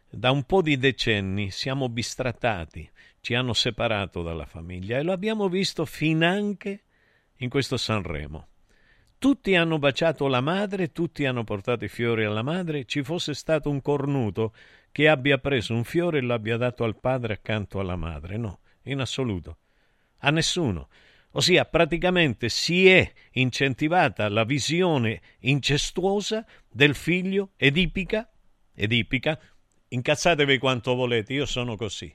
da 0.09 0.31
un 0.31 0.45
po' 0.45 0.63
di 0.63 0.77
decenni 0.77 1.51
siamo 1.51 1.89
bistrattati, 1.89 2.89
ci 3.21 3.35
hanno 3.35 3.53
separato 3.53 4.23
dalla 4.23 4.47
famiglia 4.47 4.99
e 4.99 5.03
lo 5.03 5.13
abbiamo 5.13 5.49
visto 5.49 5.85
finanche 5.85 6.83
in 7.37 7.49
questo 7.49 7.77
Sanremo. 7.77 8.47
Tutti 9.19 9.55
hanno 9.55 9.79
baciato 9.79 10.29
la 10.29 10.41
madre, 10.41 10.93
tutti 10.93 11.27
hanno 11.27 11.45
portato 11.45 11.85
i 11.85 11.89
fiori 11.89 12.25
alla 12.25 12.43
madre, 12.43 12.87
ci 12.87 13.03
fosse 13.03 13.35
stato 13.35 13.69
un 13.69 13.83
cornuto 13.83 14.55
che 14.93 15.09
abbia 15.09 15.39
preso 15.39 15.75
un 15.75 15.85
fiore 15.85 16.19
e 16.19 16.21
lo 16.23 16.33
abbia 16.33 16.57
dato 16.57 16.85
al 16.85 16.99
padre 16.99 17.35
accanto 17.35 17.81
alla 17.81 17.97
madre. 17.97 18.37
No, 18.37 18.61
in 18.85 19.01
assoluto. 19.01 19.59
A 20.21 20.31
nessuno. 20.31 20.89
Ossia, 21.33 21.65
praticamente 21.65 22.49
si 22.49 22.89
è 22.89 23.13
incentivata 23.33 24.29
la 24.29 24.45
visione 24.45 25.21
incestuosa 25.41 26.45
del 26.69 26.95
figlio 26.95 27.51
edipica, 27.57 28.29
edipica, 28.75 29.39
incazzatevi 29.89 30.59
quanto 30.59 30.95
volete, 30.95 31.33
io 31.35 31.47
sono 31.47 31.77
così. 31.77 32.13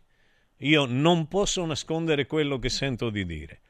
Io 0.59 0.85
non 0.85 1.27
posso 1.27 1.65
nascondere 1.65 2.25
quello 2.25 2.59
che 2.59 2.69
sento 2.69 3.09
di 3.09 3.25
dire. 3.25 3.61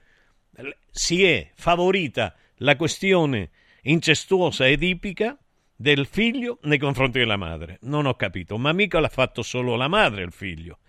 Si 0.92 1.24
è 1.24 1.52
favorita 1.56 2.36
la 2.58 2.76
questione 2.76 3.50
incestuosa 3.84 4.68
edipica 4.68 5.38
del 5.76 6.06
figlio 6.06 6.60
nei 6.64 6.78
confronti 6.78 7.20
della 7.20 7.38
madre. 7.38 7.78
Non 7.82 8.06
ho 8.06 8.16
capito, 8.16 8.58
ma 8.58 8.72
mica 8.72 9.00
l'ha 9.00 9.10
fatto 9.10 9.42
solo 9.42 9.76
la 9.76 9.88
madre 9.88 10.24
il 10.24 10.32
figlio. 10.32 10.80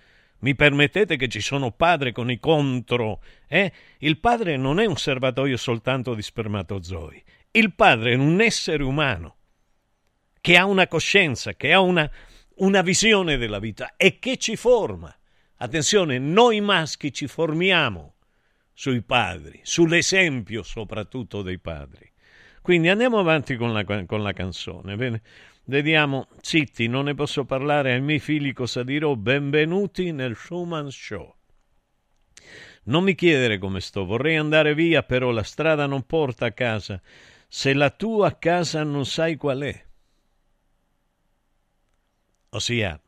Mi 0.41 0.55
permettete 0.55 1.17
che 1.17 1.29
ci 1.29 1.41
sono 1.41 1.73
padri 1.73 2.13
con 2.13 2.31
i 2.31 2.39
contro? 2.39 3.23
Eh? 3.47 3.73
Il 3.99 4.19
padre 4.19 4.57
non 4.57 4.81
è 4.81 4.87
un 4.87 4.97
serbatoio 4.97 5.57
soltanto 5.57 6.15
di 6.15 6.23
spermatozoi. 6.23 7.23
Il 7.53 7.75
padre 7.75 8.13
è 8.13 8.17
un 8.17 8.41
essere 8.41 8.83
umano 8.83 9.37
che 10.41 10.57
ha 10.57 10.67
una 10.67 10.87
coscienza, 10.87 11.55
che 11.55 11.73
ha 11.73 11.81
una, 11.81 12.09
una 12.57 12.83
visione 12.83 13.37
della 13.37 13.59
vita 13.59 13.95
e 13.97 14.19
che 14.19 14.37
ci 14.37 14.57
forma. 14.57 15.13
Attenzione, 15.57 16.19
noi 16.19 16.61
maschi 16.61 17.13
ci 17.13 17.27
formiamo 17.27 18.17
sui 18.73 19.03
padri, 19.03 19.59
sull'esempio 19.63 20.63
soprattutto 20.63 21.41
dei 21.41 21.59
padri. 21.59 22.13
Quindi 22.67 22.89
andiamo 22.89 23.21
avanti 23.21 23.55
con 23.55 23.73
la, 23.73 23.85
con 23.85 24.25
la 24.25 24.33
canzone. 24.33 24.97
Bene? 24.97 25.23
Vediamo, 25.67 26.27
zitti, 26.41 26.89
non 26.89 27.05
ne 27.05 27.15
posso 27.15 27.45
parlare 27.45 27.93
ai 27.93 28.01
miei 28.01 28.19
figli 28.19 28.53
cosa 28.53 28.83
dirò. 28.83 29.15
Benvenuti 29.15 30.11
nel 30.11 30.35
Schumann 30.35 30.89
Show. 30.89 31.33
Non 32.87 33.05
mi 33.05 33.15
chiedere 33.15 33.59
come 33.59 33.79
sto, 33.79 34.05
vorrei 34.05 34.35
andare 34.35 34.75
via, 34.75 35.05
però 35.05 35.31
la 35.31 35.45
strada 35.45 35.87
non 35.87 36.07
porta 36.07 36.47
a 36.47 36.51
casa. 36.51 37.01
Se 37.47 37.73
la 37.73 37.91
tua 37.91 38.37
casa 38.37 38.83
non 38.83 39.07
sai 39.07 39.37
qual 39.37 39.61
è. 39.61 39.85
Ossia, 42.49 43.01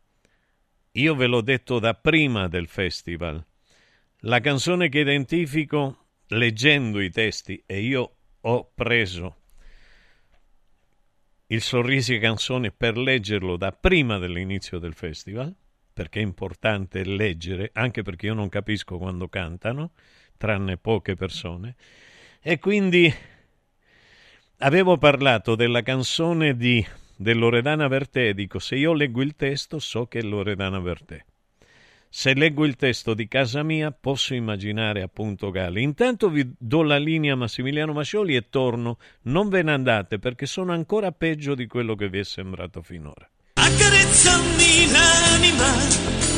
io 0.92 1.14
ve 1.16 1.26
l'ho 1.26 1.40
detto 1.40 1.80
da 1.80 1.94
prima 1.94 2.46
del 2.46 2.68
festival. 2.68 3.44
La 4.18 4.38
canzone 4.38 4.88
che 4.88 5.00
identifico 5.00 6.10
leggendo 6.28 7.00
i 7.00 7.10
testi 7.10 7.60
e 7.66 7.80
io 7.80 8.18
ho 8.40 8.70
preso 8.72 9.38
il 11.48 11.62
Sorrisi 11.62 12.18
Canzone 12.18 12.70
per 12.70 12.96
leggerlo 12.96 13.56
da 13.56 13.72
prima 13.72 14.18
dell'inizio 14.18 14.78
del 14.78 14.94
festival, 14.94 15.54
perché 15.92 16.20
è 16.20 16.22
importante 16.22 17.04
leggere, 17.04 17.70
anche 17.72 18.02
perché 18.02 18.26
io 18.26 18.34
non 18.34 18.48
capisco 18.48 18.98
quando 18.98 19.28
cantano, 19.28 19.92
tranne 20.36 20.76
poche 20.76 21.14
persone, 21.14 21.74
e 22.40 22.58
quindi 22.58 23.12
avevo 24.58 24.98
parlato 24.98 25.54
della 25.54 25.82
canzone 25.82 26.56
di 26.56 26.86
del 27.20 27.36
Loredana 27.36 27.88
Vertè, 27.88 28.32
dico 28.32 28.60
se 28.60 28.76
io 28.76 28.92
leggo 28.92 29.22
il 29.22 29.34
testo 29.34 29.80
so 29.80 30.06
che 30.06 30.20
è 30.20 30.22
Loredana 30.22 30.78
Vertè. 30.78 31.24
Se 32.10 32.32
leggo 32.34 32.64
il 32.64 32.76
testo 32.76 33.12
di 33.12 33.28
casa 33.28 33.62
mia 33.62 33.90
posso 33.90 34.34
immaginare 34.34 35.02
appunto 35.02 35.50
Gali. 35.50 35.82
Intanto 35.82 36.30
vi 36.30 36.50
do 36.58 36.82
la 36.82 36.98
linea 36.98 37.36
Massimiliano 37.36 37.92
Mascioli 37.92 38.34
e 38.34 38.48
torno. 38.48 38.98
Non 39.22 39.48
ve 39.48 39.62
ne 39.62 39.72
andate 39.72 40.18
perché 40.18 40.46
sono 40.46 40.72
ancora 40.72 41.12
peggio 41.12 41.54
di 41.54 41.66
quello 41.66 41.94
che 41.94 42.08
vi 42.08 42.18
è 42.18 42.24
sembrato 42.24 42.82
finora. 42.82 43.28
Accarezzami 43.54 44.90
l'anima 44.90 46.37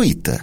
gratuita. 0.00 0.42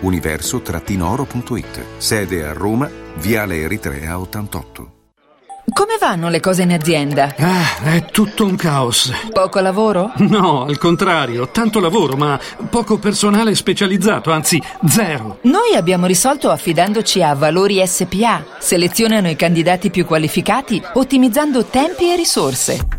Universo-oro.it. 0.00 1.84
Sede 1.98 2.44
a 2.44 2.52
Roma, 2.52 2.90
Viale 3.16 3.60
Eritrea 3.60 4.18
88. 4.18 4.92
come 5.72 5.96
vanno 6.00 6.28
le 6.28 6.40
cose 6.40 6.62
in 6.62 6.72
azienda? 6.72 7.34
Ah, 7.38 7.92
è 7.94 8.04
tutto 8.06 8.44
un 8.44 8.56
caos. 8.56 9.12
Poco 9.32 9.60
lavoro? 9.60 10.12
No, 10.16 10.64
al 10.64 10.78
contrario, 10.78 11.48
tanto 11.50 11.78
lavoro, 11.80 12.16
ma 12.16 12.38
poco 12.70 12.98
personale 12.98 13.54
specializzato, 13.54 14.30
anzi 14.32 14.60
zero. 14.86 15.38
Noi 15.42 15.74
abbiamo 15.76 16.06
risolto 16.06 16.50
affidandoci 16.50 17.22
a 17.22 17.34
Valori 17.34 17.84
SPA. 17.86 18.44
Selezionano 18.58 19.28
i 19.28 19.36
candidati 19.36 19.90
più 19.90 20.04
qualificati, 20.04 20.82
ottimizzando 20.94 21.64
tempi 21.64 22.10
e 22.10 22.16
risorse. 22.16 22.97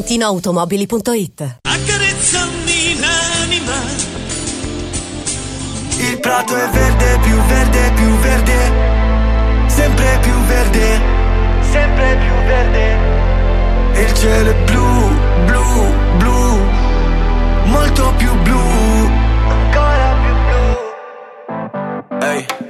ValentinoAutomobili.it 0.00 1.58
Accarezzami 1.62 2.98
l'anima. 2.98 3.74
Il 5.98 6.18
prato 6.20 6.56
è 6.56 6.68
verde, 6.70 7.18
più 7.22 7.36
verde, 7.36 7.92
più 7.94 8.08
verde. 8.18 8.72
Sempre 9.66 10.18
più 10.22 10.32
verde. 10.46 11.00
Sempre 11.70 12.16
più 12.16 12.32
verde. 12.46 12.98
E 13.92 14.02
il 14.02 14.14
cielo 14.14 14.50
è 14.50 14.54
blu, 14.64 15.10
blu, 15.44 15.92
blu. 16.16 16.58
Molto 17.64 18.14
più 18.16 18.34
blu. 18.42 18.58
Ancora 19.48 20.16
più 20.22 20.34
blu. 22.08 22.22
Ehi. 22.22 22.46
ma 22.46 22.69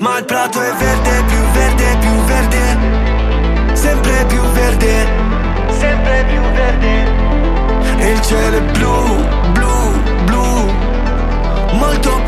Ma 0.00 0.18
il 0.18 0.24
prato 0.26 0.60
è 0.60 0.72
verde, 0.74 1.24
più 1.26 1.40
verde, 1.52 1.96
più 1.98 2.10
verde. 2.24 3.74
Sempre 3.74 4.24
più 4.26 4.40
verde, 4.40 5.06
sempre 5.76 6.24
più 6.28 6.40
verde. 6.52 7.04
E 7.98 8.10
il 8.12 8.20
cielo 8.20 8.56
è 8.58 8.62
blu, 8.62 9.26
blu, 9.52 10.02
blu. 10.24 10.70
Molto 11.78 12.20
più 12.24 12.27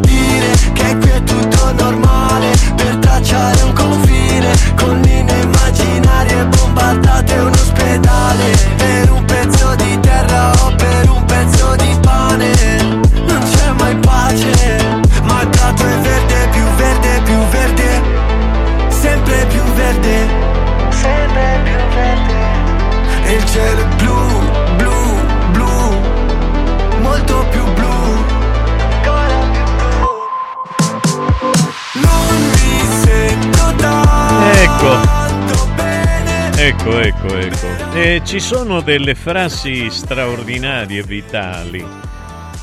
ecco. 38.01 38.23
E 38.23 38.25
ci 38.25 38.39
sono 38.39 38.81
delle 38.81 39.15
frasi 39.15 39.89
straordinarie, 39.89 41.03
vitali. 41.03 41.85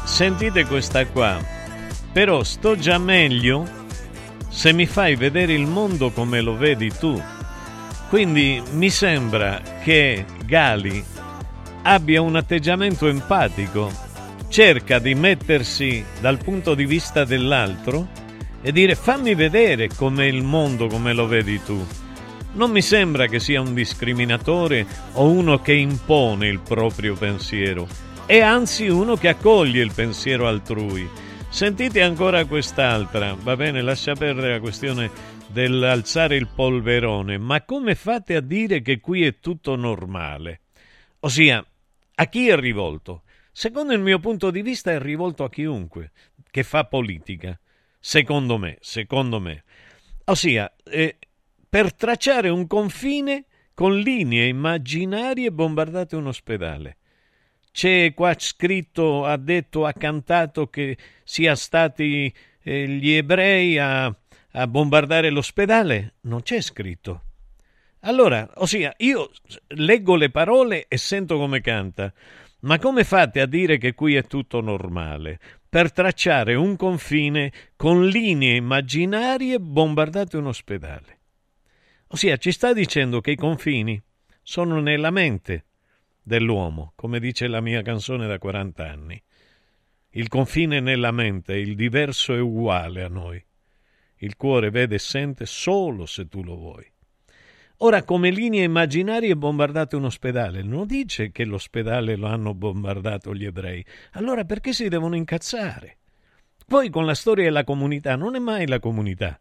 Sentite 0.05 0.66
questa 0.66 1.07
qua. 1.07 1.38
Però 2.12 2.42
sto 2.42 2.77
già 2.77 2.98
meglio 2.98 3.66
se 4.48 4.72
mi 4.72 4.87
fai 4.87 5.14
vedere 5.14 5.53
il 5.53 5.66
mondo 5.66 6.11
come 6.11 6.40
lo 6.40 6.57
vedi 6.57 6.90
tu. 6.90 7.20
Quindi 8.09 8.62
mi 8.72 8.90
sembra 8.90 9.61
che 9.83 10.24
Gali 10.44 11.05
abbia 11.83 12.22
un 12.22 12.37
atteggiamento 12.37 13.07
empatico, 13.07 13.90
cerca 14.48 14.98
di 14.98 15.14
mettersi 15.14 16.05
dal 16.20 16.38
punto 16.38 16.74
di 16.74 16.87
vista 16.87 17.24
dell'altro 17.24 18.09
e 18.62 18.72
dire 18.72 18.94
fammi 18.94 19.35
vedere 19.35 19.88
com'è 19.94 20.24
il 20.24 20.42
mondo 20.42 20.87
come 20.87 21.12
lo 21.12 21.27
vedi 21.27 21.62
tu. 21.62 21.87
Non 22.53 22.71
mi 22.71 22.83
sembra 22.83 23.27
che 23.27 23.41
sia 23.41 23.61
un 23.61 23.75
discriminatore 23.75 24.87
o 25.13 25.31
uno 25.31 25.61
che 25.61 25.75
impone 25.75 26.49
il 26.49 26.61
proprio 26.61 27.15
pensiero. 27.15 27.87
è 28.27 28.41
anzi 28.41 28.89
uno 28.89 29.17
che 29.17 29.29
accoglie 29.29 29.83
il 29.83 29.93
pensiero 29.95 30.47
altrui. 30.47 31.09
Sentite 31.49 32.03
ancora 32.03 32.45
quest'altra, 32.45 33.35
va 33.35 33.57
bene, 33.57 33.81
lascia 33.81 34.15
perdere 34.15 34.53
la 34.53 34.61
questione 34.61 35.11
dell'alzare 35.47 36.37
il 36.37 36.49
polverone, 36.49 37.39
ma 37.39 37.63
come 37.63 37.95
fate 37.95 38.37
a 38.37 38.41
dire 38.41 38.83
che 38.83 39.01
qui 39.01 39.25
è 39.25 39.39
tutto 39.41 39.77
normale? 39.77 40.61
Ossia, 41.21 41.65
a 42.15 42.27
chi 42.27 42.49
è 42.49 42.57
rivolto? 42.57 43.23
Secondo 43.51 43.95
il 43.95 44.01
mio 44.01 44.19
punto 44.19 44.51
di 44.51 44.61
vista 44.61 44.91
è 44.91 45.01
rivolto 45.01 45.45
a 45.45 45.51
chiunque 45.51 46.13
che 46.51 46.63
fa 46.65 46.85
politica. 46.85 47.59
Secondo 47.99 48.59
me, 48.59 48.77
secondo 48.81 49.41
me. 49.41 49.65
Ossia, 50.25 50.71
eh, 50.85 51.17
per 51.68 51.92
tracciare 51.94 52.48
un 52.48 52.66
confine 52.66 53.44
con 53.74 53.98
linee 53.98 54.46
immaginarie 54.46 55.52
bombardate 55.52 56.16
un 56.16 56.26
ospedale. 56.26 56.96
C'è 57.70 58.12
qua 58.14 58.35
scritto, 58.37 59.24
ha 59.24 59.37
detto, 59.37 59.85
ha 59.85 59.92
cantato 59.92 60.68
che 60.68 60.96
sia 61.22 61.54
stati 61.54 62.33
eh, 62.62 62.88
gli 62.88 63.12
ebrei 63.12 63.78
a, 63.78 64.07
a 64.07 64.66
bombardare 64.66 65.31
l'ospedale? 65.31 66.14
Non 66.22 66.42
c'è 66.42 66.61
scritto. 66.61 67.22
Allora, 68.00 68.48
ossia, 68.57 68.92
io 68.98 69.31
leggo 69.68 70.16
le 70.16 70.31
parole 70.31 70.87
e 70.88 70.96
sento 70.96 71.37
come 71.37 71.61
canta, 71.61 72.12
ma 72.61 72.78
come 72.78 73.04
fate 73.04 73.40
a 73.40 73.46
dire 73.46 73.78
che 73.78 73.94
qui 73.94 74.14
è 74.16 74.24
tutto 74.24 74.61
normale? 74.61 75.38
Per 75.68 75.92
tracciare 75.92 76.54
un 76.54 76.76
confine 76.76 77.52
con 77.76 78.07
linee 78.07 78.57
immaginarie 78.57 79.61
bombardate 79.61 80.37
un 80.37 80.46
ospedale. 80.46 81.17
Ossia, 82.09 82.37
ci 82.38 82.53
sta 82.53 82.73
dicendo 82.73 83.21
che 83.21 83.33
i 83.33 83.37
confini 83.37 84.03
sono 84.42 84.81
nella 84.81 85.11
mente 85.11 85.66
dell'uomo, 86.23 86.92
come 86.94 87.21
dice 87.21 87.49
la 87.49 87.61
mia 87.61 87.83
canzone 87.83 88.27
da 88.27 88.38
40 88.38 88.90
anni. 88.90 89.23
Il 90.11 90.29
confine 90.29 90.81
nella 90.81 91.11
mente, 91.11 91.55
il 91.57 91.75
diverso 91.75 92.35
è 92.35 92.40
uguale 92.40 93.03
a 93.03 93.09
noi. 93.09 93.44
Il 94.21 94.37
cuore 94.37 94.71
vede 94.71 94.94
e 94.94 94.99
sente 94.99 95.44
solo 95.44 96.07
se 96.07 96.29
tu 96.29 96.42
lo 96.42 96.57
vuoi. 96.57 96.90
Ora, 97.81 98.03
come 98.03 98.31
linee 98.31 98.64
immaginarie 98.64 99.37
bombardate 99.37 99.94
un 99.94 100.07
ospedale, 100.07 100.62
non 100.62 100.87
dice 100.87 101.31
che 101.31 101.44
l'ospedale 101.44 102.16
lo 102.16 102.27
hanno 102.27 102.55
bombardato 102.55 103.35
gli 103.35 103.44
ebrei. 103.44 103.85
Allora 104.12 104.44
perché 104.44 104.73
si 104.73 104.88
devono 104.88 105.14
incazzare? 105.14 105.99
Poi 106.66 106.90
con 106.90 107.07
la 107.07 107.14
storia 107.14 107.44
della 107.44 107.64
comunità 107.64 108.16
non 108.16 108.35
è 108.35 108.38
mai 108.38 108.66
la 108.66 108.81
comunità. 108.81 109.38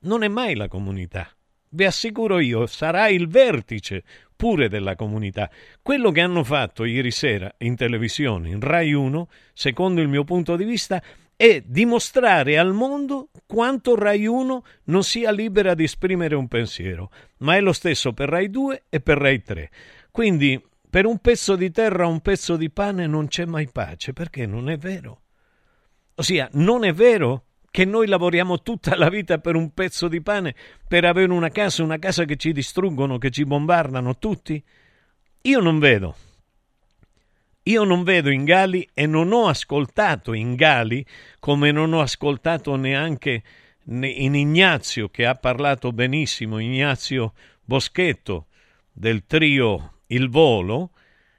Non 0.00 0.22
è 0.22 0.28
mai 0.28 0.54
la 0.54 0.68
comunità. 0.68 1.35
Vi 1.76 1.84
assicuro 1.84 2.38
io, 2.38 2.64
sarà 2.66 3.08
il 3.08 3.28
vertice 3.28 4.02
pure 4.34 4.70
della 4.70 4.94
comunità. 4.94 5.50
Quello 5.82 6.10
che 6.10 6.22
hanno 6.22 6.42
fatto 6.42 6.86
ieri 6.86 7.10
sera 7.10 7.54
in 7.58 7.76
televisione, 7.76 8.48
in 8.48 8.60
Rai 8.60 8.94
1, 8.94 9.28
secondo 9.52 10.00
il 10.00 10.08
mio 10.08 10.24
punto 10.24 10.56
di 10.56 10.64
vista, 10.64 11.02
è 11.36 11.62
dimostrare 11.66 12.56
al 12.56 12.72
mondo 12.72 13.28
quanto 13.44 13.94
Rai 13.94 14.24
1 14.24 14.64
non 14.84 15.04
sia 15.04 15.30
libera 15.30 15.74
di 15.74 15.84
esprimere 15.84 16.34
un 16.34 16.48
pensiero, 16.48 17.10
ma 17.40 17.56
è 17.56 17.60
lo 17.60 17.74
stesso 17.74 18.14
per 18.14 18.30
Rai 18.30 18.48
2 18.48 18.84
e 18.88 19.00
per 19.00 19.18
Rai 19.18 19.42
3. 19.42 19.70
Quindi 20.10 20.58
per 20.88 21.04
un 21.04 21.18
pezzo 21.18 21.56
di 21.56 21.70
terra, 21.70 22.06
un 22.06 22.20
pezzo 22.20 22.56
di 22.56 22.70
pane 22.70 23.06
non 23.06 23.28
c'è 23.28 23.44
mai 23.44 23.68
pace, 23.70 24.14
perché 24.14 24.46
non 24.46 24.70
è 24.70 24.78
vero. 24.78 25.24
Ossia, 26.14 26.48
non 26.52 26.86
è 26.86 26.94
vero 26.94 27.45
che 27.76 27.84
noi 27.84 28.06
lavoriamo 28.06 28.62
tutta 28.62 28.96
la 28.96 29.10
vita 29.10 29.36
per 29.36 29.54
un 29.54 29.74
pezzo 29.74 30.08
di 30.08 30.22
pane, 30.22 30.54
per 30.88 31.04
avere 31.04 31.30
una 31.30 31.50
casa, 31.50 31.82
una 31.82 31.98
casa 31.98 32.24
che 32.24 32.36
ci 32.36 32.52
distruggono, 32.52 33.18
che 33.18 33.30
ci 33.30 33.44
bombardano 33.44 34.16
tutti? 34.16 34.64
Io 35.42 35.60
non 35.60 35.78
vedo. 35.78 36.16
Io 37.64 37.84
non 37.84 38.02
vedo 38.02 38.30
in 38.30 38.44
Gali 38.44 38.88
e 38.94 39.04
non 39.04 39.30
ho 39.30 39.48
ascoltato 39.48 40.32
in 40.32 40.54
Gali, 40.54 41.04
come 41.38 41.70
non 41.70 41.92
ho 41.92 42.00
ascoltato 42.00 42.76
neanche 42.76 43.42
in 43.84 44.34
Ignazio, 44.34 45.10
che 45.10 45.26
ha 45.26 45.34
parlato 45.34 45.92
benissimo, 45.92 46.58
Ignazio 46.58 47.34
Boschetto 47.62 48.46
del 48.90 49.26
trio 49.26 49.98
Il 50.06 50.30
Volo, 50.30 50.92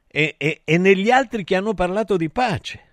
e, 0.05 0.35
e, 0.37 0.61
e 0.63 0.77
negli 0.77 1.09
altri 1.09 1.43
che 1.43 1.55
hanno 1.55 1.73
parlato 1.73 2.15
di 2.15 2.29
pace. 2.29 2.86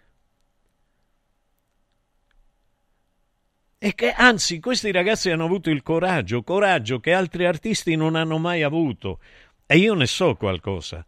E 3.85 3.95
che 3.95 4.13
anzi 4.13 4.61
questi 4.61 4.91
ragazzi 4.91 5.29
hanno 5.29 5.45
avuto 5.45 5.69
il 5.69 5.83
coraggio, 5.83 6.43
coraggio 6.43 7.01
che 7.01 7.13
altri 7.13 7.45
artisti 7.45 7.97
non 7.97 8.15
hanno 8.15 8.39
mai 8.39 8.63
avuto. 8.63 9.21
E 9.67 9.77
io 9.77 9.93
ne 9.93 10.07
so 10.07 10.37
qualcosa, 10.37 11.05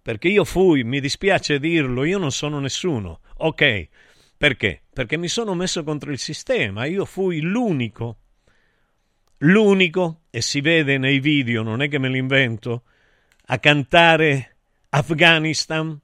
perché 0.00 0.28
io 0.28 0.44
fui, 0.44 0.84
mi 0.84 1.00
dispiace 1.00 1.58
dirlo, 1.58 2.04
io 2.04 2.18
non 2.18 2.30
sono 2.30 2.60
nessuno. 2.60 3.18
Ok, 3.38 3.88
perché? 4.36 4.82
Perché 4.92 5.16
mi 5.16 5.26
sono 5.26 5.54
messo 5.54 5.82
contro 5.82 6.12
il 6.12 6.20
sistema, 6.20 6.84
io 6.84 7.04
fui 7.04 7.40
l'unico, 7.40 8.18
l'unico, 9.38 10.20
e 10.30 10.40
si 10.40 10.60
vede 10.60 10.98
nei 10.98 11.18
video, 11.18 11.64
non 11.64 11.82
è 11.82 11.88
che 11.88 11.98
me 11.98 12.08
l'invento, 12.08 12.84
a 13.46 13.58
cantare 13.58 14.54
Afghanistan 14.90 15.98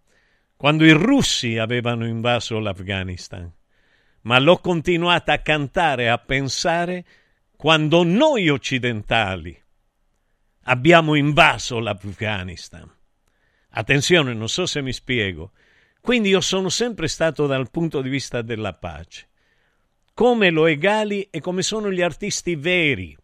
quando 0.56 0.84
i 0.84 0.90
russi 0.90 1.56
avevano 1.56 2.04
invaso 2.04 2.58
l'Afghanistan 2.58 3.48
ma 4.26 4.38
l'ho 4.38 4.58
continuata 4.58 5.32
a 5.32 5.38
cantare 5.38 6.08
a 6.08 6.18
pensare 6.18 7.04
quando 7.56 8.02
noi 8.02 8.48
occidentali 8.48 9.56
abbiamo 10.64 11.14
invaso 11.14 11.78
l'Afghanistan. 11.78 12.92
Attenzione, 13.70 14.34
non 14.34 14.48
so 14.48 14.66
se 14.66 14.82
mi 14.82 14.92
spiego. 14.92 15.52
Quindi 16.00 16.30
io 16.30 16.40
sono 16.40 16.68
sempre 16.68 17.06
stato 17.06 17.46
dal 17.46 17.70
punto 17.70 18.00
di 18.02 18.08
vista 18.08 18.42
della 18.42 18.74
pace. 18.74 19.28
Come 20.12 20.50
lo 20.50 20.66
egali 20.66 21.28
e 21.30 21.40
come 21.40 21.62
sono 21.62 21.90
gli 21.90 22.02
artisti 22.02 22.56
veri. 22.56 23.16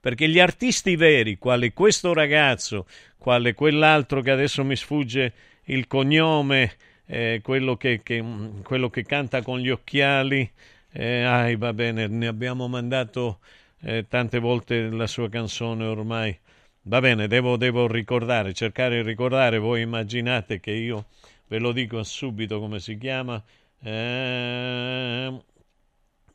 Perché 0.00 0.26
gli 0.26 0.40
artisti 0.40 0.96
veri, 0.96 1.36
quale 1.36 1.74
questo 1.74 2.14
ragazzo, 2.14 2.86
quale 3.18 3.52
quell'altro 3.52 4.22
che 4.22 4.30
adesso 4.30 4.64
mi 4.64 4.76
sfugge 4.76 5.34
il 5.64 5.86
cognome, 5.86 6.76
eh, 7.10 7.40
quello, 7.42 7.76
che, 7.76 8.02
che, 8.04 8.24
quello, 8.62 8.88
che, 8.88 9.04
canta 9.04 9.42
con 9.42 9.58
gli 9.58 9.68
occhiali, 9.68 10.48
eh, 10.92 11.22
ai, 11.22 11.56
va 11.56 11.72
bene, 11.72 12.06
ne 12.06 12.26
abbiamo 12.28 12.68
mandato 12.68 13.40
eh, 13.80 14.06
tante 14.08 14.38
volte 14.38 14.88
la 14.90 15.08
sua 15.08 15.28
canzone 15.28 15.84
ormai. 15.84 16.38
Va 16.82 17.00
bene, 17.00 17.26
devo, 17.26 17.56
devo, 17.56 17.86
ricordare, 17.88 18.54
cercare 18.54 19.02
di 19.02 19.08
ricordare, 19.08 19.58
voi 19.58 19.82
immaginate 19.82 20.60
che 20.60 20.70
io 20.70 21.06
ve 21.48 21.58
lo 21.58 21.72
dico 21.72 22.02
subito 22.04 22.60
come 22.60 22.78
si 22.78 22.96
chiama. 22.96 23.42
Eh, 23.82 25.42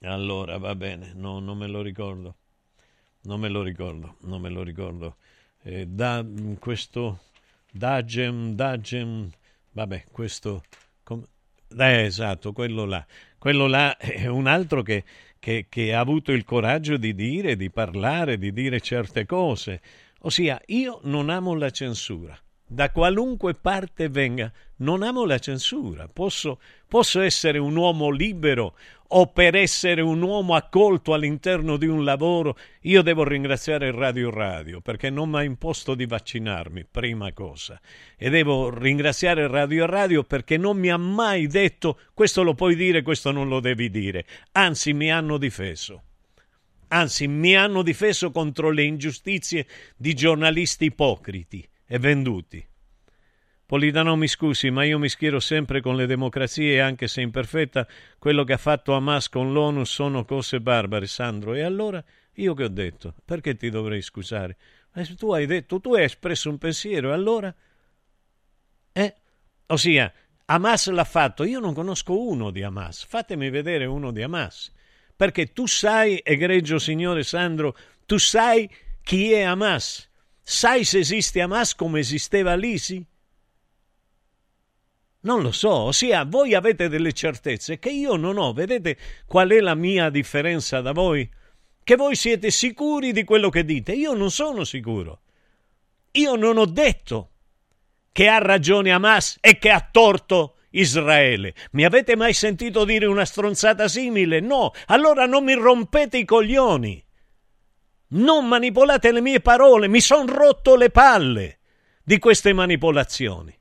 allora, 0.02 0.58
va 0.58 0.76
bene, 0.76 1.14
no, 1.16 1.40
non 1.40 1.58
me 1.58 1.68
lo 1.68 1.82
ricordo. 1.82 2.36
Non 3.24 3.40
me 3.40 3.48
lo 3.50 3.64
ricordo, 3.64 4.18
non 4.22 4.42
me 4.42 4.50
lo 4.50 4.62
ricordo. 4.62 5.16
Eh, 5.64 5.88
da, 5.88 6.24
questo 6.60 7.20
Dagem, 7.72 8.56
Dagem, 8.56 9.30
Vabbè, 9.76 10.06
questo... 10.10 10.64
Eh, 11.78 12.04
esatto, 12.04 12.54
quello 12.54 12.86
là. 12.86 13.06
Quello 13.38 13.68
là 13.68 13.98
è 14.00 14.26
un 14.28 14.48
altro 14.48 14.82
che, 14.82 15.04
che, 15.38 15.66
che 15.68 15.94
ha 15.94 16.00
avuto 16.00 16.32
il 16.32 16.46
coraggio 16.46 16.96
di 16.96 17.14
dire, 17.14 17.58
di 17.58 17.70
parlare, 17.70 18.38
di 18.38 18.54
dire 18.54 18.80
certe 18.80 19.26
cose. 19.26 19.82
Ossia, 20.22 20.62
io 20.68 21.02
non 21.04 21.30
amo 21.30 21.56
la 21.56 21.70
censura 21.72 22.40
da 22.68 22.92
qualunque 22.92 23.54
parte 23.54 24.10
venga, 24.10 24.52
non 24.78 25.04
amo 25.04 25.26
la 25.26 25.38
censura. 25.38 26.08
Posso, 26.08 26.60
posso, 26.88 27.22
essere 27.22 27.58
un 27.58 27.76
uomo 27.76 28.10
libero 28.10 28.76
o 29.08 29.28
per 29.28 29.56
essere 29.56 30.02
un 30.02 30.22
uomo 30.22 30.56
accolto 30.56 31.14
all'interno 31.14 31.78
di 31.78 31.86
un 31.86 32.04
lavoro, 32.04 32.58
io 32.82 33.02
devo 33.02 33.24
ringraziare 33.24 33.92
Radio 33.92 34.30
Radio 34.30 34.82
perché 34.82 35.10
non 35.10 35.30
mi 35.30 35.38
ha 35.38 35.44
imposto 35.44 35.96
di 35.96 36.06
vaccinarmi, 36.06 36.86
prima 36.90 37.32
cosa. 37.34 37.80
E 38.18 38.30
devo 38.30 38.70
ringraziare 38.70 39.48
Radio 39.48 39.86
Radio 39.86 40.24
perché 40.24 40.58
non 40.58 40.78
mi 40.78 40.90
ha 40.90 40.98
mai 40.98 41.48
detto 41.48 42.00
questo 42.14 42.44
lo 42.44 42.54
puoi 42.56 42.76
dire, 42.76 43.02
questo 43.02 43.32
non 43.32 43.48
lo 43.48 43.60
devi 43.60 43.90
dire. 43.90 44.26
Anzi, 44.54 44.94
mi 44.94 45.12
hanno 45.12 45.38
difeso. 45.38 46.04
Anzi, 46.90 47.28
mi 47.28 47.56
hanno 47.56 47.82
difeso 47.82 48.32
contro 48.32 48.70
le 48.70 48.84
ingiustizie 48.84 49.68
di 49.96 50.14
giornalisti 50.14 50.86
ipocriti 50.86 51.68
e 51.86 52.00
venduti. 52.00 52.66
Politano 53.66 54.16
mi 54.16 54.28
scusi, 54.28 54.70
ma 54.70 54.84
io 54.84 55.00
mi 55.00 55.10
schiero 55.10 55.40
sempre 55.40 55.82
con 55.82 55.96
le 55.96 56.06
democrazie, 56.06 56.82
anche 56.82 57.08
se 57.08 57.22
imperfetta, 57.22 57.88
quello 58.20 58.44
che 58.44 58.54
ha 58.54 58.58
fatto 58.58 58.94
Hamas 58.94 59.28
con 59.28 59.54
l'ONU 59.54 59.84
sono 59.86 60.24
cose 60.24 60.62
barbare, 60.62 61.08
Sandro. 61.08 61.56
E 61.56 61.64
allora 61.64 62.04
io 62.34 62.54
che 62.54 62.64
ho 62.64 62.70
detto? 62.70 63.16
Perché 63.26 63.56
ti 63.56 63.72
dovrei 63.72 64.04
scusare? 64.04 64.58
Eh, 64.94 65.16
tu 65.16 65.32
hai 65.32 65.48
detto, 65.48 65.80
tu 65.80 65.96
hai 65.96 66.04
espresso 66.04 66.50
un 66.52 66.60
pensiero, 66.60 67.10
e 67.10 67.14
allora? 67.14 67.54
Eh? 68.92 69.16
Ossia, 69.66 70.14
Hamas 70.46 70.88
l'ha 70.90 71.04
fatto, 71.04 71.44
io 71.44 71.60
non 71.60 71.74
conosco 71.74 72.20
uno 72.20 72.52
di 72.52 72.62
Hamas, 72.62 73.04
fatemi 73.04 73.50
vedere 73.50 73.86
uno 73.86 74.12
di 74.12 74.22
Hamas. 74.22 74.72
Perché 75.16 75.54
tu 75.54 75.66
sai, 75.66 76.22
egregio 76.24 76.78
signore 76.78 77.24
Sandro, 77.24 77.76
tu 78.06 78.18
sai 78.18 78.70
chi 79.02 79.32
è 79.32 79.42
Hamas. 79.42 80.08
Sai 80.44 80.84
se 80.84 81.00
esiste 81.00 81.42
Hamas 81.42 81.74
come 81.74 82.02
esisteva 82.02 82.54
l'ISI? 82.54 83.04
Non 85.26 85.42
lo 85.42 85.52
so, 85.52 85.72
ossia 85.72 86.24
voi 86.24 86.54
avete 86.54 86.88
delle 86.88 87.12
certezze 87.12 87.80
che 87.80 87.90
io 87.90 88.16
non 88.16 88.38
ho. 88.38 88.54
Vedete 88.54 88.96
qual 89.26 89.50
è 89.50 89.60
la 89.60 89.74
mia 89.74 90.10
differenza 90.10 90.82
da 90.82 90.92
voi? 90.92 91.28
Che 91.84 91.96
voi 91.96 92.16
siete 92.16 92.52
sicuri 92.52 93.12
di 93.12 93.24
quello 93.24 93.50
che 93.50 93.66
dite. 93.66 93.94
Io 93.94 94.14
non 94.14 94.30
sono 94.30 94.64
sicuro. 94.64 95.22
Io 96.12 96.36
non 96.36 96.58
ho 96.58 96.66
detto 96.66 97.32
che 98.12 98.28
ha 98.28 98.38
ragione 98.38 98.92
Hamas 98.92 99.38
e 99.42 99.58
che 99.58 99.72
ha 99.72 99.88
torto 99.92 100.58
Israele. 100.70 101.56
Mi 101.72 101.86
avete 101.86 102.16
mai 102.16 102.34
sentito 102.34 102.86
dire 102.86 103.08
una 103.08 103.26
stronzata 103.26 103.88
simile? 103.88 104.40
No, 104.42 104.74
allora 104.88 105.26
non 105.26 105.44
mi 105.44 105.54
rompete 105.54 106.20
i 106.20 106.26
coglioni. 106.26 107.04
Non 108.10 108.48
manipolate 108.48 109.12
le 109.12 109.22
mie 109.22 109.42
parole, 109.42 109.88
mi 109.88 110.02
sono 110.02 110.32
rotto 110.32 110.76
le 110.76 110.92
palle 110.92 111.60
di 112.04 112.20
queste 112.20 112.54
manipolazioni. 112.54 113.58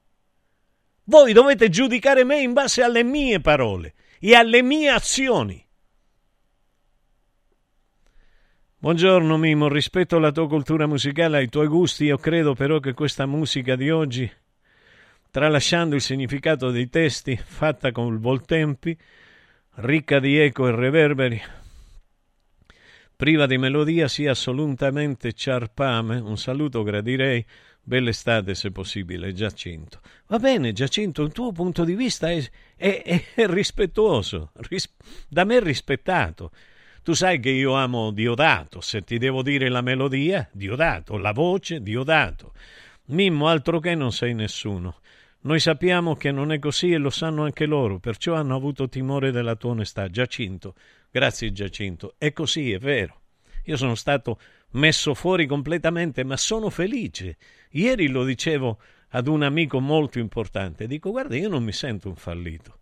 Voi 1.07 1.35
dovete 1.35 1.69
giudicare 1.69 2.25
me 2.25 2.41
in 2.41 2.55
base 2.55 2.83
alle 2.83 3.03
mie 3.03 3.39
parole 3.39 3.93
e 4.19 4.35
alle 4.35 4.63
mie 4.63 4.89
azioni. 4.89 5.63
Buongiorno 8.79 9.37
Mimo, 9.37 9.69
rispetto 9.69 10.17
alla 10.17 10.33
tua 10.33 10.49
cultura 10.49 10.87
musicale, 10.87 11.37
ai 11.37 11.51
tuoi 11.51 11.67
gusti, 11.67 12.05
io 12.05 12.17
credo 12.17 12.55
però 12.55 12.81
che 12.81 12.95
questa 12.95 13.27
musica 13.27 13.77
di 13.77 13.91
oggi, 13.91 14.31
tralasciando 15.31 15.95
il 15.95 16.01
significato 16.01 16.71
dei 16.71 16.89
testi, 16.89 17.37
fatta 17.37 17.93
con 17.93 18.19
voltempi, 18.19 18.97
ricca 19.77 20.21
di 20.21 20.39
eco 20.39 20.69
e 20.69 20.75
reverberi, 20.75 21.43
priva 23.15 23.47
di 23.47 23.59
melodia, 23.59 24.09
sia 24.09 24.31
assolutamente 24.31 25.35
ciarpame. 25.35 26.19
Un 26.19 26.37
saluto 26.39 26.83
gradirei 26.83 27.45
Bella 27.87 28.09
estate 28.09 28.55
se 28.55 28.71
possibile, 28.71 29.35
Giacinto. 29.35 30.01
Va 30.29 30.39
bene, 30.39 30.73
Giacinto, 30.73 31.23
il 31.23 31.33
tuo 31.33 31.53
punto 31.53 31.85
di 31.85 31.95
vista 31.95 32.31
è, 32.31 32.43
è, 32.77 33.25
è 33.35 33.47
rispettoso, 33.47 34.53
ris, 34.55 34.91
da 35.29 35.45
me 35.45 35.61
rispettato. 35.61 36.51
Tu 37.03 37.13
sai 37.13 37.39
che 37.41 37.51
io 37.51 37.75
amo 37.75 38.11
Diodato, 38.11 38.81
se 38.81 39.03
ti 39.03 39.19
devo 39.19 39.43
dire 39.43 39.69
la 39.69 39.83
melodia, 39.83 40.49
Diodato, 40.51 41.19
la 41.19 41.33
voce, 41.33 41.83
Diodato. 41.83 42.55
Mimmo, 43.09 43.49
altro 43.49 43.81
che 43.81 43.95
non 43.95 44.13
sei 44.13 44.33
nessuno. 44.33 45.01
Noi 45.41 45.61
sappiamo 45.61 46.17
che 46.17 46.33
non 46.33 46.53
è 46.53 46.59
così 46.59 46.93
e 46.93 46.97
lo 46.97 47.11
sanno 47.11 47.45
anche 47.45 47.67
loro, 47.67 47.99
perciò 47.99 48.33
hanno 48.33 48.57
avuto 48.57 48.89
timore 48.89 49.31
della 49.31 49.57
tua 49.57 49.73
onestà. 49.73 50.09
Giacinto, 50.09 50.75
grazie 51.11 51.53
Giacinto, 51.53 52.15
è 52.17 52.33
così, 52.33 52.73
è 52.73 52.79
vero. 52.79 53.21
Io 53.65 53.77
sono 53.77 53.95
stato 53.95 54.41
messo 54.75 55.15
fuori 55.15 55.47
completamente, 55.47 56.25
ma 56.25 56.37
sono 56.37 56.71
felice. 56.71 57.37
Ieri 57.71 58.09
lo 58.09 58.25
dicevo 58.25 58.79
ad 59.11 59.27
un 59.27 59.43
amico 59.43 59.81
molto 59.81 60.19
importante, 60.19 60.87
dico 60.87 61.11
guarda, 61.11 61.37
io 61.37 61.49
non 61.49 61.63
mi 61.63 61.73
sento 61.73 62.09
un 62.09 62.17
fallito. 62.17 62.81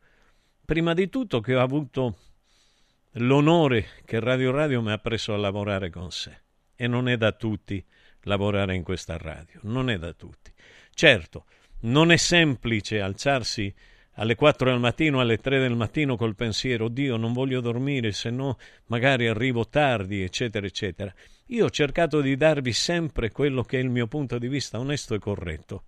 Prima 0.64 0.94
di 0.94 1.08
tutto 1.08 1.40
che 1.40 1.54
ho 1.54 1.60
avuto 1.60 2.16
l'onore 3.16 3.86
che 4.04 4.20
Radio 4.20 4.50
Radio 4.50 4.80
mi 4.80 4.92
ha 4.92 4.98
preso 4.98 5.34
a 5.34 5.36
lavorare 5.36 5.90
con 5.90 6.10
sé 6.10 6.40
e 6.74 6.86
non 6.86 7.08
è 7.08 7.16
da 7.16 7.32
tutti 7.32 7.84
lavorare 8.22 8.74
in 8.74 8.82
questa 8.82 9.16
radio, 9.16 9.60
non 9.64 9.90
è 9.90 9.98
da 9.98 10.12
tutti. 10.12 10.52
Certo, 10.94 11.46
non 11.80 12.10
è 12.10 12.16
semplice 12.16 13.00
alzarsi 13.00 13.74
alle 14.14 14.34
4 14.34 14.70
del 14.70 14.78
mattino, 14.78 15.20
alle 15.20 15.38
3 15.38 15.58
del 15.58 15.74
mattino 15.74 16.16
col 16.16 16.34
pensiero, 16.34 16.88
Dio, 16.88 17.16
non 17.16 17.32
voglio 17.32 17.60
dormire, 17.60 18.12
se 18.12 18.30
no 18.30 18.58
magari 18.86 19.26
arrivo 19.26 19.68
tardi, 19.68 20.22
eccetera, 20.22 20.66
eccetera. 20.66 21.12
Io 21.46 21.66
ho 21.66 21.70
cercato 21.70 22.20
di 22.20 22.36
darvi 22.36 22.72
sempre 22.72 23.30
quello 23.30 23.62
che 23.62 23.78
è 23.78 23.82
il 23.82 23.90
mio 23.90 24.06
punto 24.06 24.38
di 24.38 24.48
vista 24.48 24.78
onesto 24.78 25.14
e 25.14 25.18
corretto. 25.18 25.84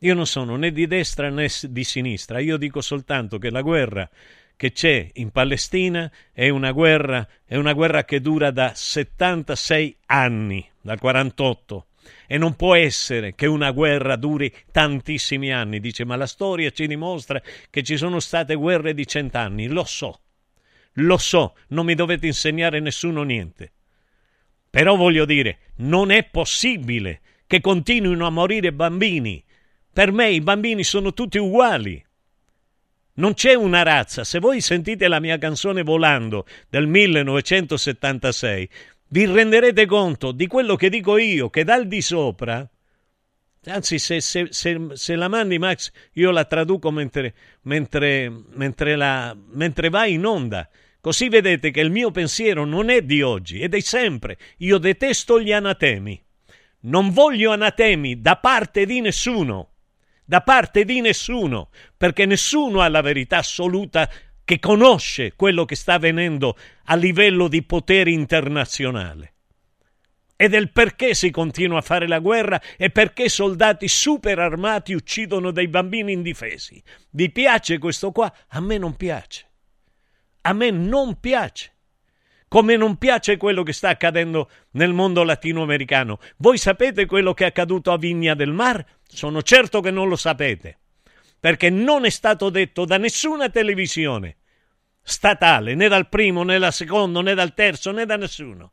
Io 0.00 0.14
non 0.14 0.26
sono 0.26 0.56
né 0.56 0.72
di 0.72 0.86
destra 0.86 1.30
né 1.30 1.48
di 1.68 1.84
sinistra, 1.84 2.38
io 2.38 2.56
dico 2.56 2.80
soltanto 2.80 3.38
che 3.38 3.50
la 3.50 3.62
guerra 3.62 4.08
che 4.56 4.72
c'è 4.72 5.10
in 5.14 5.30
Palestina 5.30 6.10
è 6.32 6.48
una 6.48 6.72
guerra, 6.72 7.26
è 7.44 7.56
una 7.56 7.74
guerra 7.74 8.04
che 8.04 8.20
dura 8.20 8.50
da 8.50 8.72
76 8.74 9.96
anni, 10.06 10.66
dal 10.80 10.98
48 10.98 11.86
e 12.26 12.38
non 12.38 12.54
può 12.54 12.74
essere 12.74 13.34
che 13.34 13.46
una 13.46 13.70
guerra 13.70 14.16
duri 14.16 14.52
tantissimi 14.70 15.52
anni. 15.52 15.80
Dice, 15.80 16.04
ma 16.04 16.16
la 16.16 16.26
storia 16.26 16.70
ci 16.70 16.86
dimostra 16.86 17.40
che 17.70 17.82
ci 17.82 17.96
sono 17.96 18.20
state 18.20 18.54
guerre 18.54 18.94
di 18.94 19.06
cent'anni. 19.06 19.66
Lo 19.66 19.84
so, 19.84 20.20
lo 20.94 21.18
so, 21.18 21.54
non 21.68 21.84
mi 21.84 21.94
dovete 21.94 22.26
insegnare 22.26 22.80
nessuno 22.80 23.22
niente. 23.22 23.72
Però 24.70 24.96
voglio 24.96 25.24
dire, 25.24 25.58
non 25.76 26.10
è 26.10 26.24
possibile 26.24 27.20
che 27.46 27.60
continuino 27.60 28.26
a 28.26 28.30
morire 28.30 28.72
bambini. 28.72 29.42
Per 29.92 30.12
me 30.12 30.30
i 30.30 30.40
bambini 30.40 30.84
sono 30.84 31.12
tutti 31.12 31.38
uguali. 31.38 32.04
Non 33.14 33.32
c'è 33.32 33.54
una 33.54 33.82
razza. 33.82 34.24
Se 34.24 34.38
voi 34.38 34.60
sentite 34.60 35.08
la 35.08 35.20
mia 35.20 35.38
canzone 35.38 35.82
Volando 35.82 36.44
del 36.68 36.86
1976, 36.86 38.68
vi 39.08 39.26
renderete 39.26 39.86
conto 39.86 40.32
di 40.32 40.46
quello 40.46 40.76
che 40.76 40.88
dico 40.88 41.16
io, 41.16 41.48
che 41.50 41.64
dal 41.64 41.86
di 41.86 42.00
sopra, 42.00 42.68
anzi 43.64 43.98
se, 43.98 44.20
se, 44.20 44.48
se, 44.50 44.88
se 44.92 45.16
la 45.16 45.28
mandi 45.28 45.58
Max, 45.58 45.90
io 46.12 46.30
la 46.30 46.44
traduco 46.44 46.90
mentre, 46.90 47.34
mentre, 47.62 48.30
mentre, 48.54 48.96
la, 48.96 49.36
mentre 49.52 49.88
va 49.88 50.06
in 50.06 50.24
onda, 50.24 50.68
così 51.00 51.28
vedete 51.28 51.70
che 51.70 51.80
il 51.80 51.90
mio 51.90 52.10
pensiero 52.10 52.64
non 52.64 52.90
è 52.90 53.02
di 53.02 53.22
oggi, 53.22 53.60
è 53.60 53.68
di 53.68 53.80
sempre. 53.80 54.38
Io 54.58 54.78
detesto 54.78 55.40
gli 55.40 55.52
anatemi. 55.52 56.22
Non 56.78 57.10
voglio 57.10 57.52
anatemi 57.52 58.20
da 58.20 58.36
parte 58.36 58.86
di 58.86 59.00
nessuno 59.00 59.70
da 60.26 60.40
parte 60.40 60.84
di 60.84 61.00
nessuno, 61.00 61.70
perché 61.96 62.26
nessuno 62.26 62.80
ha 62.80 62.88
la 62.88 63.00
verità 63.00 63.38
assoluta 63.38 64.10
che 64.46 64.60
conosce 64.60 65.32
quello 65.34 65.64
che 65.64 65.74
sta 65.74 65.94
avvenendo 65.94 66.56
a 66.84 66.94
livello 66.94 67.48
di 67.48 67.64
potere 67.64 68.12
internazionale 68.12 69.32
e 70.36 70.48
del 70.48 70.70
perché 70.70 71.14
si 71.14 71.32
continua 71.32 71.78
a 71.78 71.82
fare 71.82 72.06
la 72.06 72.20
guerra 72.20 72.62
e 72.76 72.90
perché 72.90 73.28
soldati 73.28 73.88
super 73.88 74.38
armati 74.38 74.92
uccidono 74.92 75.50
dei 75.50 75.66
bambini 75.66 76.12
indifesi. 76.12 76.80
Vi 77.10 77.32
piace 77.32 77.78
questo 77.78 78.12
qua? 78.12 78.32
A 78.50 78.60
me 78.60 78.78
non 78.78 78.94
piace. 78.94 79.50
A 80.42 80.52
me 80.52 80.70
non 80.70 81.18
piace. 81.18 81.72
Come 82.46 82.76
non 82.76 82.98
piace 82.98 83.36
quello 83.38 83.64
che 83.64 83.72
sta 83.72 83.88
accadendo 83.88 84.48
nel 84.72 84.92
mondo 84.92 85.24
latinoamericano. 85.24 86.20
Voi 86.36 86.56
sapete 86.56 87.06
quello 87.06 87.34
che 87.34 87.42
è 87.42 87.48
accaduto 87.48 87.90
a 87.90 87.98
Vigna 87.98 88.34
del 88.34 88.52
Mar? 88.52 88.84
Sono 89.08 89.42
certo 89.42 89.80
che 89.80 89.90
non 89.90 90.06
lo 90.06 90.14
sapete 90.14 90.78
perché 91.46 91.70
non 91.70 92.04
è 92.04 92.10
stato 92.10 92.50
detto 92.50 92.84
da 92.84 92.98
nessuna 92.98 93.48
televisione 93.48 94.38
statale, 95.00 95.76
né 95.76 95.86
dal 95.86 96.08
primo, 96.08 96.42
né 96.42 96.58
dal 96.58 96.72
secondo, 96.72 97.20
né 97.20 97.34
dal 97.34 97.54
terzo, 97.54 97.92
né 97.92 98.04
da 98.04 98.16
nessuno. 98.16 98.72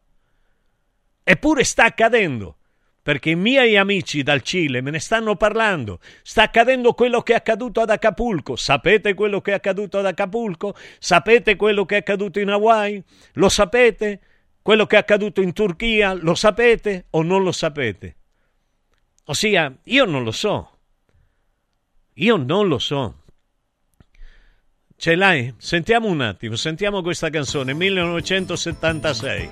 Eppure 1.23 1.65
sta 1.65 1.83
accadendo, 1.83 2.57
perché 3.03 3.29
i 3.29 3.35
miei 3.35 3.77
amici 3.77 4.23
dal 4.23 4.41
Cile 4.41 4.81
me 4.81 4.89
ne 4.89 4.97
stanno 4.97 5.35
parlando. 5.35 5.99
Sta 6.23 6.41
accadendo 6.41 6.93
quello 6.93 7.21
che 7.21 7.33
è 7.33 7.35
accaduto 7.35 7.79
ad 7.79 7.91
Acapulco. 7.91 8.55
Sapete 8.55 9.13
quello 9.13 9.39
che 9.39 9.51
è 9.51 9.53
accaduto 9.53 9.99
ad 9.99 10.07
Acapulco? 10.07 10.75
Sapete 10.97 11.55
quello 11.55 11.85
che 11.85 11.97
è 11.97 11.99
accaduto 11.99 12.39
in 12.39 12.49
Hawaii? 12.49 13.03
Lo 13.33 13.49
sapete? 13.49 14.19
Quello 14.63 14.87
che 14.87 14.95
è 14.95 14.99
accaduto 14.99 15.41
in 15.41 15.53
Turchia? 15.53 16.13
Lo 16.13 16.33
sapete 16.33 17.05
o 17.11 17.21
non 17.21 17.43
lo 17.43 17.51
sapete? 17.51 18.15
Ossia, 19.25 19.71
io 19.83 20.05
non 20.05 20.23
lo 20.23 20.31
so. 20.31 20.72
Io 22.15 22.37
non 22.37 22.67
lo 22.67 22.77
so. 22.77 23.21
Ce 24.95 25.15
l'hai? 25.15 25.53
Sentiamo 25.57 26.07
un 26.07 26.21
attimo, 26.21 26.55
sentiamo 26.55 27.01
questa 27.01 27.29
canzone, 27.29 27.73
1976. 27.73 29.49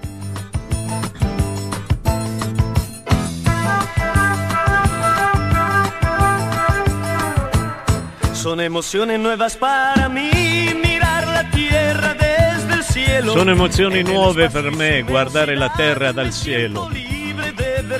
Son 8.34 8.60
emociones 8.60 9.20
nuevas 9.20 9.56
para 9.58 10.08
mí, 10.08 10.74
mirar 10.84 11.28
la 11.28 11.50
tierra 11.50 12.14
desde 12.14 12.74
el 12.74 12.84
cielo. 12.84 13.34
Sono 13.34 13.52
emozioni 13.52 14.04
nuove 14.04 14.50
per 14.50 14.72
me 14.72 15.02
guardare 15.02 15.56
la 15.56 15.72
terra 15.76 16.12
dal 16.12 16.32
cielo. 16.32 16.90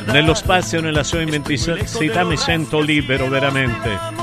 Nello 0.06 0.34
spazio 0.36 0.80
e 0.80 0.82
nella 0.82 1.04
sua 1.04 1.22
immensità 1.22 2.24
mi 2.24 2.38
sento 2.38 2.80
libero 2.80 3.28
veramente. 3.28 4.21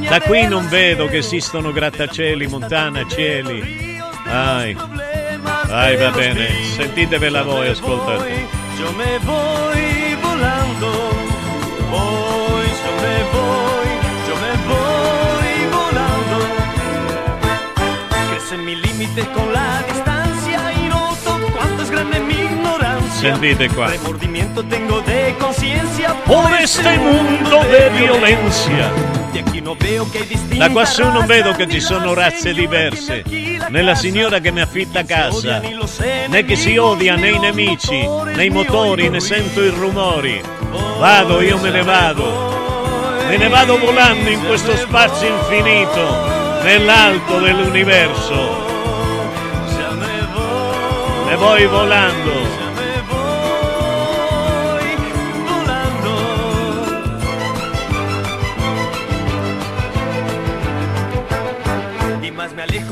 Da 0.00 0.20
qui 0.20 0.46
non 0.46 0.68
vedo 0.68 1.06
che 1.06 1.18
esistono 1.18 1.72
grattacieli, 1.72 2.46
montane, 2.46 3.06
cieli. 3.08 4.00
Ai, 4.24 4.76
ai 5.68 5.96
va 5.96 6.10
bene, 6.10 6.48
sentitevela 6.76 7.42
voi, 7.42 7.68
ascoltate. 7.68 8.46
Yo 8.78 8.92
me 8.92 9.18
voy 9.18 10.16
volando, 10.20 10.90
voy, 11.90 12.66
yo 12.84 12.92
me 13.00 13.22
voy, 13.32 13.88
yo 14.26 14.34
me 14.44 14.52
voy 14.66 15.66
volando. 15.70 16.36
Crece 18.30 18.56
mi 18.56 18.74
límite 18.80 19.28
con 19.32 19.52
la 19.52 19.91
Sentite 23.22 23.68
qua. 23.68 23.86
Por 26.26 26.50
este 26.60 26.98
mundo 26.98 27.60
de 27.70 27.90
violencia. 27.90 28.90
Da 30.56 30.68
quassù 30.70 31.04
non 31.04 31.24
vedo 31.26 31.52
che 31.52 31.68
ci 31.68 31.78
sono 31.78 32.14
razze 32.14 32.52
diverse, 32.52 33.22
né 33.68 33.82
la 33.82 33.94
signora 33.94 34.40
che 34.40 34.50
mi 34.50 34.60
affitta 34.60 35.04
casa, 35.04 35.62
né 36.26 36.44
che 36.44 36.56
si 36.56 36.76
odia 36.76 37.14
né 37.14 37.30
i 37.30 37.38
nemici, 37.38 38.04
né 38.34 38.44
i 38.44 38.50
motori, 38.50 39.08
ne 39.08 39.20
sento 39.20 39.62
i 39.62 39.68
rumori. 39.68 40.42
Vado, 40.98 41.40
io 41.40 41.58
me 41.58 41.70
ne 41.70 41.82
vado. 41.84 42.24
Me 43.28 43.36
ne 43.36 43.48
vado 43.48 43.78
volando 43.78 44.30
in 44.30 44.44
questo 44.44 44.76
spazio 44.76 45.28
infinito, 45.28 46.60
nell'alto 46.64 47.38
dell'universo. 47.38 48.66
E 51.30 51.36
voi 51.36 51.66
volando. 51.66 52.41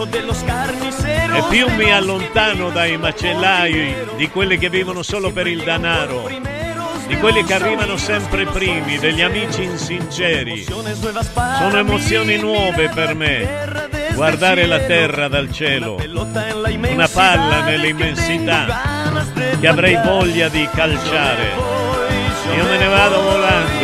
E 0.02 1.44
più 1.50 1.68
mi 1.74 1.92
allontano 1.92 2.70
dai 2.70 2.96
macellai, 2.96 3.94
di 4.16 4.28
quelli 4.30 4.56
che 4.56 4.70
vivono 4.70 5.02
solo 5.02 5.30
per 5.30 5.46
il 5.46 5.62
denaro, 5.62 6.28
di 7.06 7.16
quelli 7.16 7.44
che 7.44 7.54
arrivano 7.54 7.96
sempre 7.98 8.46
primi, 8.46 8.98
degli 8.98 9.20
amici 9.20 9.62
insinceri. 9.62 10.64
Sono 10.64 11.76
emozioni 11.78 12.36
nuove 12.38 12.88
per 12.88 13.14
me. 13.14 13.88
Guardare 14.14 14.66
la 14.66 14.78
terra 14.80 15.28
dal 15.28 15.52
cielo, 15.52 15.98
una 16.88 17.08
palla 17.08 17.62
nell'immensità 17.62 18.82
che 19.60 19.66
avrei 19.66 19.98
voglia 20.02 20.48
di 20.48 20.68
calciare. 20.74 21.78
Io 22.56 22.64
me 22.64 22.78
ne 22.78 22.86
vado 22.88 23.22
volando. 23.22 23.79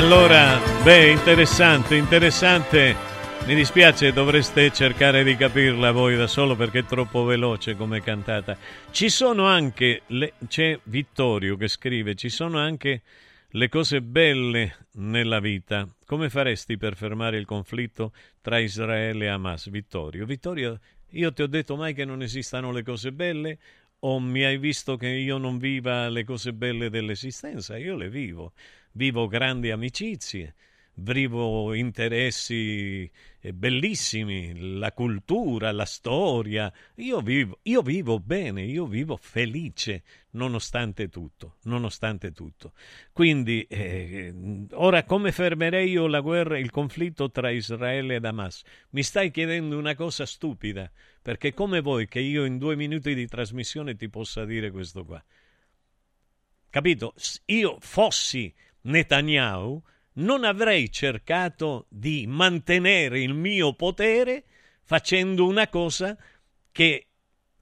Allora, 0.00 0.58
beh, 0.82 1.10
interessante, 1.10 1.94
interessante. 1.94 2.96
Mi 3.44 3.54
dispiace, 3.54 4.14
dovreste 4.14 4.72
cercare 4.72 5.22
di 5.22 5.36
capirla 5.36 5.92
voi 5.92 6.16
da 6.16 6.26
solo 6.26 6.56
perché 6.56 6.78
è 6.78 6.84
troppo 6.86 7.24
veloce 7.24 7.76
come 7.76 8.00
cantata. 8.00 8.56
Ci 8.90 9.10
sono 9.10 9.44
anche, 9.44 10.00
le... 10.06 10.32
c'è 10.48 10.80
Vittorio 10.84 11.58
che 11.58 11.68
scrive, 11.68 12.14
ci 12.14 12.30
sono 12.30 12.58
anche 12.58 13.02
le 13.50 13.68
cose 13.68 14.00
belle 14.00 14.86
nella 14.92 15.38
vita. 15.38 15.86
Come 16.06 16.30
faresti 16.30 16.78
per 16.78 16.96
fermare 16.96 17.36
il 17.36 17.44
conflitto 17.44 18.14
tra 18.40 18.58
Israele 18.58 19.26
e 19.26 19.28
Hamas? 19.28 19.68
Vittorio, 19.68 20.24
Vittorio, 20.24 20.80
io 21.10 21.30
ti 21.34 21.42
ho 21.42 21.46
detto 21.46 21.76
mai 21.76 21.92
che 21.92 22.06
non 22.06 22.22
esistano 22.22 22.72
le 22.72 22.82
cose 22.82 23.12
belle? 23.12 23.58
O 24.02 24.18
mi 24.18 24.44
hai 24.44 24.56
visto 24.56 24.96
che 24.96 25.08
io 25.08 25.36
non 25.36 25.58
viva 25.58 26.08
le 26.08 26.24
cose 26.24 26.54
belle 26.54 26.88
dell'esistenza? 26.88 27.76
Io 27.76 27.96
le 27.96 28.08
vivo 28.08 28.54
vivo 28.92 29.26
grandi 29.26 29.70
amicizie, 29.70 30.54
vivo 30.94 31.72
interessi 31.74 33.10
eh, 33.40 33.52
bellissimi, 33.52 34.78
la 34.78 34.92
cultura, 34.92 35.72
la 35.72 35.84
storia. 35.84 36.72
Io 36.96 37.20
vivo, 37.20 37.58
io 37.62 37.82
vivo 37.82 38.18
bene, 38.18 38.62
io 38.62 38.86
vivo 38.86 39.16
felice, 39.16 40.02
nonostante 40.30 41.08
tutto, 41.08 41.56
nonostante 41.64 42.32
tutto. 42.32 42.72
Quindi, 43.12 43.62
eh, 43.62 44.34
ora 44.72 45.04
come 45.04 45.32
fermerei 45.32 45.90
io 45.90 46.06
la 46.06 46.20
guerra, 46.20 46.58
il 46.58 46.70
conflitto 46.70 47.30
tra 47.30 47.50
Israele 47.50 48.16
ed 48.16 48.24
Hamas? 48.24 48.62
Mi 48.90 49.02
stai 49.02 49.30
chiedendo 49.30 49.78
una 49.78 49.94
cosa 49.94 50.26
stupida, 50.26 50.90
perché 51.22 51.54
come 51.54 51.80
vuoi 51.80 52.06
che 52.06 52.20
io 52.20 52.44
in 52.44 52.58
due 52.58 52.76
minuti 52.76 53.14
di 53.14 53.26
trasmissione 53.26 53.96
ti 53.96 54.08
possa 54.08 54.44
dire 54.44 54.70
questo 54.70 55.04
qua? 55.04 55.22
Capito? 56.70 57.14
Io 57.46 57.78
fossi 57.80 58.54
Netanyahu, 58.82 59.82
non 60.14 60.44
avrei 60.44 60.90
cercato 60.90 61.86
di 61.88 62.26
mantenere 62.26 63.20
il 63.20 63.34
mio 63.34 63.74
potere 63.74 64.44
facendo 64.82 65.46
una 65.46 65.68
cosa 65.68 66.16
che 66.72 67.06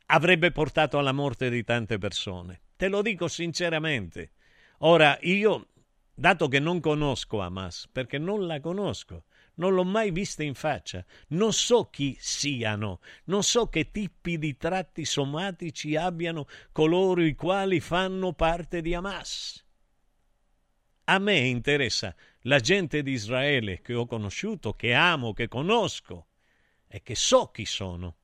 avrebbe 0.07 0.51
portato 0.51 0.99
alla 0.99 1.13
morte 1.13 1.51
di 1.51 1.63
tante 1.65 1.99
persone. 1.99 2.63
Te 2.77 2.89
lo 2.89 3.03
dico 3.03 3.29
sinceramente. 3.29 4.33
Ora, 4.79 5.19
io, 5.23 5.69
dato 6.15 6.49
che 6.49 6.59
non 6.59 6.81
conosco 6.81 7.41
Hamas, 7.41 7.89
perché 7.91 8.19
non 8.19 8.47
la 8.47 8.61
conosco, 8.61 9.25
non 9.55 9.75
l'ho 9.75 9.85
mai 9.85 10.11
vista 10.11 10.43
in 10.43 10.55
faccia, 10.55 11.05
non 11.29 11.53
so 11.53 11.91
chi 11.91 12.17
siano, 12.19 13.01
non 13.25 13.43
so 13.43 13.69
che 13.69 13.91
tipi 13.91 14.39
di 14.39 14.57
tratti 14.57 15.05
somatici 15.05 15.97
abbiano 15.97 16.47
coloro 16.73 17.23
i 17.23 17.35
quali 17.35 17.81
fanno 17.81 18.33
parte 18.33 18.81
di 18.81 18.95
Hamas. 18.95 19.67
A 21.11 21.19
me 21.19 21.39
interessa 21.39 22.15
la 22.43 22.61
gente 22.61 23.03
di 23.03 23.13
Israele 23.13 23.81
che 23.81 23.95
ho 23.95 24.05
conosciuto, 24.05 24.75
che 24.75 24.93
amo, 24.93 25.33
che 25.33 25.49
conosco 25.49 26.27
e 26.87 27.03
che 27.03 27.15
so 27.15 27.51
chi 27.51 27.65
sono. 27.65 28.17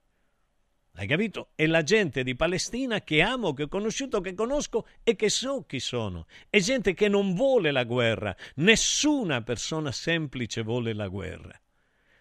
Hai 0.97 1.07
capito? 1.07 1.53
E 1.55 1.67
la 1.67 1.83
gente 1.83 2.23
di 2.23 2.37
Palestina 2.37 3.01
che 3.01 3.23
amo, 3.23 3.55
che 3.55 3.63
ho 3.63 3.69
conosciuto, 3.69 4.21
che 4.21 4.35
conosco 4.35 4.87
e 5.03 5.17
che 5.17 5.31
so 5.31 5.65
chi 5.65 5.81
sono. 5.81 6.27
È 6.51 6.59
gente 6.61 6.93
che 6.93 7.09
non 7.09 7.33
vuole 7.33 7.71
la 7.71 7.85
guerra. 7.85 8.37
Nessuna 8.57 9.41
persona 9.41 9.91
semplice 9.91 10.63
vuole 10.63 10.93
la 10.93 11.09
guerra. 11.09 11.59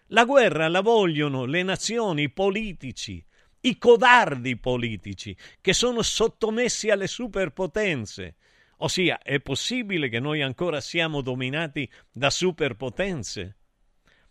La 0.08 0.24
guerra 0.24 0.68
la 0.68 0.80
vogliono 0.80 1.44
le 1.44 1.62
nazioni, 1.62 2.22
i 2.22 2.30
politici, 2.30 3.22
i 3.60 3.76
codardi 3.76 4.56
politici 4.56 5.36
che 5.60 5.74
sono 5.74 6.00
sottomessi 6.00 6.88
alle 6.88 7.06
superpotenze 7.06 8.36
Ossia, 8.78 9.18
è 9.22 9.40
possibile 9.40 10.08
che 10.08 10.20
noi 10.20 10.42
ancora 10.42 10.80
siamo 10.80 11.20
dominati 11.20 11.88
da 12.12 12.30
superpotenze? 12.30 13.56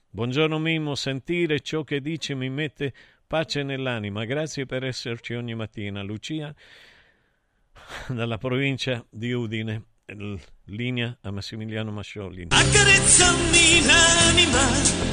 Buongiorno 0.09 0.59
Mimmo, 0.59 0.95
sentire 0.95 1.61
ciò 1.61 1.83
che 1.83 2.01
dici 2.01 2.35
mi 2.35 2.49
mette 2.49 2.93
pace 3.25 3.63
nell'anima. 3.63 4.25
Grazie 4.25 4.65
per 4.65 4.83
esserci 4.83 5.33
ogni 5.33 5.55
mattina. 5.55 6.03
Lucia, 6.03 6.53
dalla 8.09 8.37
provincia 8.37 9.03
di 9.09 9.31
Udine, 9.31 9.83
linea 10.65 11.17
a 11.21 11.31
Massimiliano 11.31 11.91
Mascioli. 11.91 12.47
Accarezzami 12.49 13.85
l'anima 13.85 15.12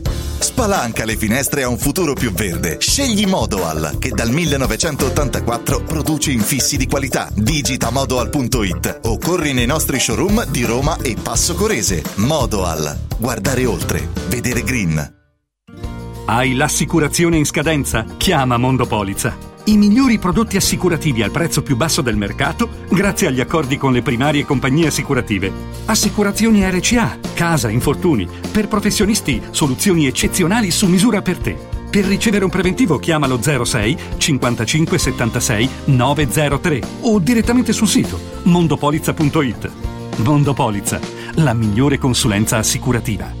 Spalanca 0.41 1.05
le 1.05 1.15
finestre 1.15 1.63
a 1.63 1.69
un 1.69 1.77
futuro 1.77 2.13
più 2.13 2.31
verde. 2.31 2.77
Scegli 2.79 3.25
Modoal, 3.25 3.97
che 3.99 4.09
dal 4.09 4.31
1984 4.31 5.83
produce 5.83 6.31
infissi 6.31 6.77
di 6.77 6.87
qualità. 6.87 7.29
Digita 7.33 7.91
modoal.it 7.91 8.99
o 9.03 9.17
corri 9.17 9.53
nei 9.53 9.67
nostri 9.67 9.99
showroom 9.99 10.45
di 10.47 10.63
Roma 10.63 10.97
e 11.01 11.15
Passo 11.21 11.53
Corese. 11.53 12.03
Modoal. 12.15 12.97
Guardare 13.17 13.65
oltre. 13.65 14.07
Vedere 14.27 14.63
green. 14.63 15.19
Hai 16.25 16.55
l'assicurazione 16.55 17.37
in 17.37 17.45
scadenza? 17.45 18.05
Chiama 18.17 18.57
Mondopolizza. 18.57 19.50
I 19.63 19.77
migliori 19.77 20.17
prodotti 20.17 20.57
assicurativi 20.57 21.21
al 21.21 21.29
prezzo 21.29 21.61
più 21.61 21.75
basso 21.75 22.01
del 22.01 22.17
mercato 22.17 22.67
grazie 22.89 23.27
agli 23.27 23.39
accordi 23.39 23.77
con 23.77 23.93
le 23.93 24.01
primarie 24.01 24.43
compagnie 24.43 24.87
assicurative. 24.87 25.51
Assicurazioni 25.85 26.67
RCA, 26.67 27.19
casa, 27.35 27.69
infortuni. 27.69 28.27
Per 28.51 28.67
professionisti, 28.67 29.39
soluzioni 29.51 30.07
eccezionali 30.07 30.71
su 30.71 30.87
misura 30.87 31.21
per 31.21 31.37
te. 31.37 31.57
Per 31.91 32.05
ricevere 32.05 32.43
un 32.43 32.49
preventivo 32.49 32.97
chiamalo 32.97 33.39
06 33.41 33.97
55 34.17 34.97
76 34.97 35.69
903 35.85 36.81
o 37.01 37.19
direttamente 37.19 37.71
sul 37.71 37.87
sito 37.87 38.19
mondopolizza.it. 38.43 39.71
Mondopolizza, 40.17 40.99
la 41.35 41.53
migliore 41.53 41.99
consulenza 41.99 42.57
assicurativa. 42.57 43.40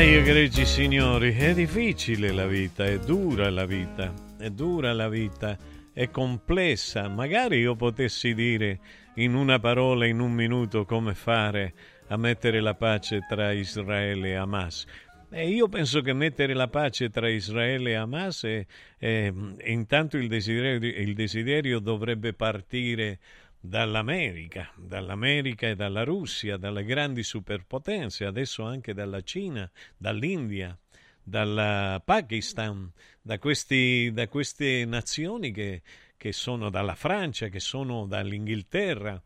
Ah, 0.00 0.02
egregi 0.02 0.64
signori, 0.64 1.34
è 1.34 1.52
difficile 1.52 2.32
la 2.32 2.46
vita, 2.46 2.86
è 2.86 2.98
dura 2.98 3.50
la 3.50 3.66
vita, 3.66 4.10
è 4.38 4.48
dura 4.48 4.94
la 4.94 5.10
vita, 5.10 5.58
è 5.92 6.08
complessa. 6.08 7.06
Magari 7.08 7.58
io 7.58 7.76
potessi 7.76 8.32
dire 8.32 8.80
in 9.16 9.34
una 9.34 9.58
parola, 9.58 10.06
in 10.06 10.20
un 10.20 10.32
minuto, 10.32 10.86
come 10.86 11.12
fare 11.12 11.74
a 12.08 12.16
mettere 12.16 12.60
la 12.60 12.72
pace 12.72 13.26
tra 13.28 13.52
Israele 13.52 14.30
e 14.30 14.34
Hamas. 14.36 14.86
E 15.28 15.50
io 15.50 15.68
penso 15.68 16.00
che 16.00 16.14
mettere 16.14 16.54
la 16.54 16.68
pace 16.68 17.10
tra 17.10 17.28
Israele 17.28 17.90
e 17.90 17.94
Hamas 17.96 18.44
è, 18.44 18.64
è- 18.96 19.30
intanto 19.66 20.16
il 20.16 20.28
desiderio, 20.28 20.88
il 20.98 21.12
desiderio 21.12 21.78
dovrebbe 21.78 22.32
partire 22.32 23.18
dall'America, 23.60 24.72
dall'America 24.74 25.68
e 25.68 25.76
dalla 25.76 26.02
Russia, 26.02 26.56
dalle 26.56 26.84
grandi 26.84 27.22
superpotenze, 27.22 28.24
adesso 28.24 28.64
anche 28.64 28.94
dalla 28.94 29.20
Cina, 29.20 29.70
dall'India, 29.96 30.76
dal 31.22 32.00
Pakistan, 32.04 32.90
da, 33.20 33.38
questi- 33.38 34.10
da 34.12 34.26
queste 34.28 34.84
nazioni 34.86 35.52
che, 35.52 35.82
che 36.16 36.32
sono 36.32 36.70
dalla 36.70 36.94
Francia, 36.94 37.48
che 37.48 37.60
sono 37.60 38.06
dall'Inghilterra, 38.06 39.22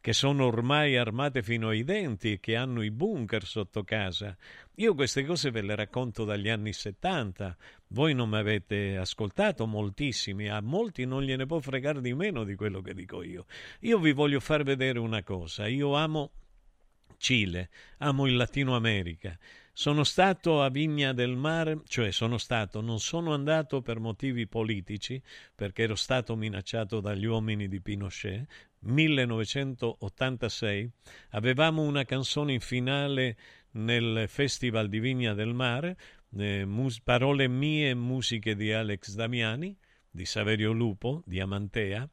che 0.00 0.12
sono 0.12 0.46
ormai 0.46 0.96
armate 0.96 1.42
fino 1.42 1.68
ai 1.68 1.84
denti 1.84 2.32
e 2.32 2.40
che 2.40 2.56
hanno 2.56 2.82
i 2.82 2.90
bunker 2.90 3.44
sotto 3.44 3.82
casa. 3.82 4.34
Io 4.76 4.94
queste 4.94 5.24
cose 5.24 5.50
ve 5.50 5.60
le 5.60 5.74
racconto 5.74 6.24
dagli 6.24 6.48
anni 6.48 6.72
70. 6.72 7.56
Voi 7.92 8.14
non 8.14 8.28
mi 8.28 8.36
avete 8.36 8.96
ascoltato 8.96 9.66
moltissimi, 9.66 10.48
a 10.48 10.60
molti 10.60 11.06
non 11.06 11.22
gliene 11.22 11.44
può 11.44 11.58
fregare 11.58 12.00
di 12.00 12.14
meno 12.14 12.44
di 12.44 12.54
quello 12.54 12.80
che 12.82 12.94
dico 12.94 13.20
io. 13.22 13.46
Io 13.80 13.98
vi 13.98 14.12
voglio 14.12 14.38
far 14.38 14.62
vedere 14.62 15.00
una 15.00 15.24
cosa. 15.24 15.66
Io 15.66 15.94
amo 15.94 16.30
Cile, 17.16 17.68
amo 17.98 18.26
il 18.26 18.36
Latino 18.36 18.76
America. 18.76 19.36
Sono 19.72 20.04
stato 20.04 20.62
a 20.62 20.68
Vigna 20.68 21.12
del 21.12 21.34
Mare, 21.34 21.80
cioè 21.88 22.12
sono 22.12 22.38
stato, 22.38 22.80
non 22.80 23.00
sono 23.00 23.34
andato 23.34 23.82
per 23.82 23.98
motivi 23.98 24.46
politici, 24.46 25.20
perché 25.54 25.82
ero 25.82 25.96
stato 25.96 26.36
minacciato 26.36 27.00
dagli 27.00 27.24
uomini 27.24 27.66
di 27.66 27.80
Pinochet. 27.80 28.46
1986 28.82 30.90
avevamo 31.30 31.82
una 31.82 32.04
canzone 32.04 32.52
in 32.52 32.60
finale 32.60 33.36
nel 33.72 34.26
Festival 34.28 34.88
di 34.88 35.00
Vigna 35.00 35.34
del 35.34 35.54
Mare, 35.54 35.96
eh, 36.36 36.64
mus- 36.64 37.00
parole 37.00 37.48
mie 37.48 37.90
e 37.90 37.94
musiche 37.94 38.54
di 38.54 38.72
Alex 38.72 39.14
Damiani, 39.14 39.76
di 40.10 40.24
Saverio 40.24 40.72
Lupo, 40.72 41.22
di 41.24 41.40
Amantea, 41.40 42.08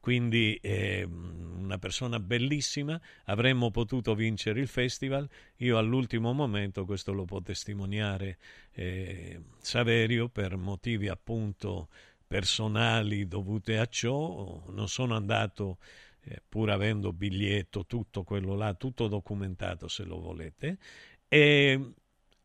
quindi 0.00 0.54
eh, 0.62 1.02
una 1.02 1.78
persona 1.78 2.20
bellissima, 2.20 3.00
avremmo 3.24 3.72
potuto 3.72 4.14
vincere 4.14 4.60
il 4.60 4.68
festival, 4.68 5.28
io 5.56 5.78
all'ultimo 5.78 6.32
momento, 6.32 6.84
questo 6.84 7.12
lo 7.12 7.24
può 7.24 7.40
testimoniare 7.40 8.38
eh, 8.72 9.40
Saverio, 9.58 10.28
per 10.28 10.56
motivi 10.56 11.08
appunto 11.08 11.88
personali 12.24 13.26
dovute 13.26 13.78
a 13.78 13.86
ciò, 13.86 14.62
non 14.68 14.88
sono 14.88 15.16
andato 15.16 15.78
eh, 16.22 16.40
pur 16.48 16.70
avendo 16.70 17.12
biglietto, 17.12 17.84
tutto 17.84 18.22
quello 18.22 18.54
là, 18.54 18.74
tutto 18.74 19.08
documentato 19.08 19.88
se 19.88 20.04
lo 20.04 20.20
volete, 20.20 20.78
e 21.26 21.94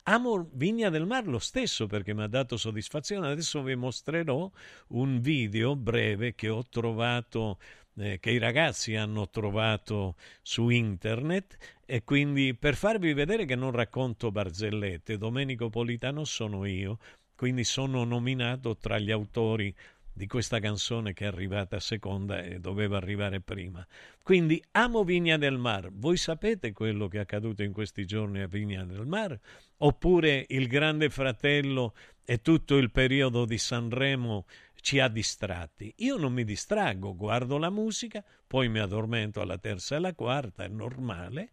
amo 0.04 0.50
Vigna 0.54 0.90
del 0.90 1.06
Mar 1.06 1.28
lo 1.28 1.40
stesso 1.40 1.88
perché 1.88 2.14
mi 2.14 2.24
ha 2.24 2.28
dato 2.28 2.58
soddisfazione. 2.58 3.30
Adesso 3.30 3.62
vi 3.62 3.76
mostrerò 3.76 4.50
un 4.90 5.20
video 5.20 5.76
breve 5.76 6.36
che 6.36 6.50
ho 6.50 6.64
trovato 6.70 7.58
eh, 7.98 8.20
che 8.20 8.32
i 8.32 8.38
ragazzi 8.38 8.96
hanno 8.96 9.30
trovato 9.30 10.16
su 10.42 10.70
internet 10.70 11.58
e 11.86 12.04
quindi 12.04 12.56
per 12.56 12.76
farvi 12.76 13.14
vedere 13.14 13.46
che 13.46 13.56
non 13.56 13.72
racconto 13.72 14.32
barzellette, 14.32 15.18
Domenico 15.18 15.70
Politano 15.70 16.24
sono 16.24 16.66
io, 16.66 17.00
quindi 17.36 17.64
sono 17.64 18.04
nominato 18.04 18.78
tra 18.78 18.98
gli 18.98 19.12
autori 19.12 19.74
di 20.14 20.28
questa 20.28 20.60
canzone 20.60 21.14
che 21.14 21.24
è 21.24 21.28
arrivata 21.28 21.80
seconda 21.80 22.42
e 22.42 22.60
doveva 22.60 22.98
arrivare 22.98 23.40
prima. 23.40 23.86
Quindi 24.22 24.62
amo 24.72 25.04
Vigna 25.04 25.38
del 25.38 25.58
Mar. 25.58 25.90
Voi 25.92 26.18
sapete 26.18 26.74
quello 26.74 27.08
che 27.08 27.18
è 27.18 27.22
accaduto 27.22 27.64
in 27.64 27.72
questi 27.72 28.06
giorni 28.06 28.42
a 28.42 28.48
Vigna 28.48 28.84
del 28.84 29.06
Mar? 29.06 29.40
Oppure 29.84 30.46
il 30.50 30.68
Grande 30.68 31.10
Fratello 31.10 31.94
e 32.24 32.42
tutto 32.42 32.78
il 32.78 32.92
periodo 32.92 33.46
di 33.46 33.58
Sanremo 33.58 34.46
ci 34.76 35.00
ha 35.00 35.08
distratti? 35.08 35.94
Io 35.98 36.18
non 36.18 36.34
mi 36.34 36.44
distraggo, 36.44 37.16
guardo 37.16 37.58
la 37.58 37.70
musica, 37.70 38.24
poi 38.46 38.70
mi 38.70 38.80
addormento 38.80 39.42
alla 39.42 39.58
terza 39.58 39.96
e 39.96 39.98
alla 39.98 40.14
quarta, 40.14 40.64
è 40.64 40.68
normale, 40.68 41.52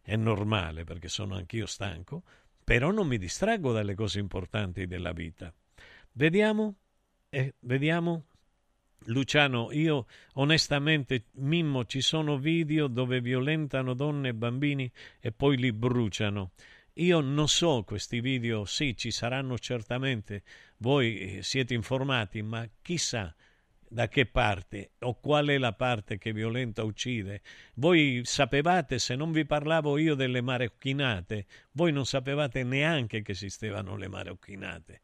è 0.00 0.16
normale 0.16 0.84
perché 0.84 1.08
sono 1.08 1.34
anch'io 1.34 1.66
stanco, 1.66 2.22
però 2.62 2.90
non 2.90 3.06
mi 3.06 3.18
distraggo 3.18 3.72
dalle 3.72 3.94
cose 3.94 4.18
importanti 4.18 4.86
della 4.86 5.12
vita. 5.12 5.52
Vediamo 6.12 6.76
eh, 7.30 7.54
vediamo. 7.60 8.24
Luciano, 9.08 9.68
io 9.72 10.06
onestamente, 10.34 11.26
Mimmo, 11.34 11.84
ci 11.84 12.00
sono 12.00 12.38
video 12.38 12.88
dove 12.88 13.20
violentano 13.20 13.94
donne 13.94 14.30
e 14.30 14.34
bambini 14.34 14.90
e 15.20 15.32
poi 15.32 15.56
li 15.58 15.72
bruciano. 15.72 16.52
Io 16.98 17.20
non 17.20 17.46
so 17.46 17.82
questi 17.84 18.20
video, 18.20 18.64
sì, 18.64 18.96
ci 18.96 19.10
saranno 19.10 19.58
certamente, 19.58 20.42
voi 20.78 21.18
eh, 21.38 21.42
siete 21.42 21.74
informati, 21.74 22.40
ma 22.40 22.66
chissà 22.80 23.34
da 23.88 24.08
che 24.08 24.24
parte 24.24 24.92
o 25.00 25.20
qual 25.20 25.48
è 25.48 25.58
la 25.58 25.74
parte 25.74 26.16
che 26.16 26.32
violenta 26.32 26.84
uccide. 26.84 27.42
Voi 27.74 28.22
sapevate, 28.24 28.98
se 28.98 29.14
non 29.14 29.30
vi 29.30 29.44
parlavo 29.44 29.98
io 29.98 30.14
delle 30.14 30.40
marocchinate, 30.40 31.46
voi 31.72 31.92
non 31.92 32.06
sapevate 32.06 32.62
neanche 32.64 33.20
che 33.20 33.32
esistevano 33.32 33.96
le 33.96 34.08
marocchinate. 34.08 35.02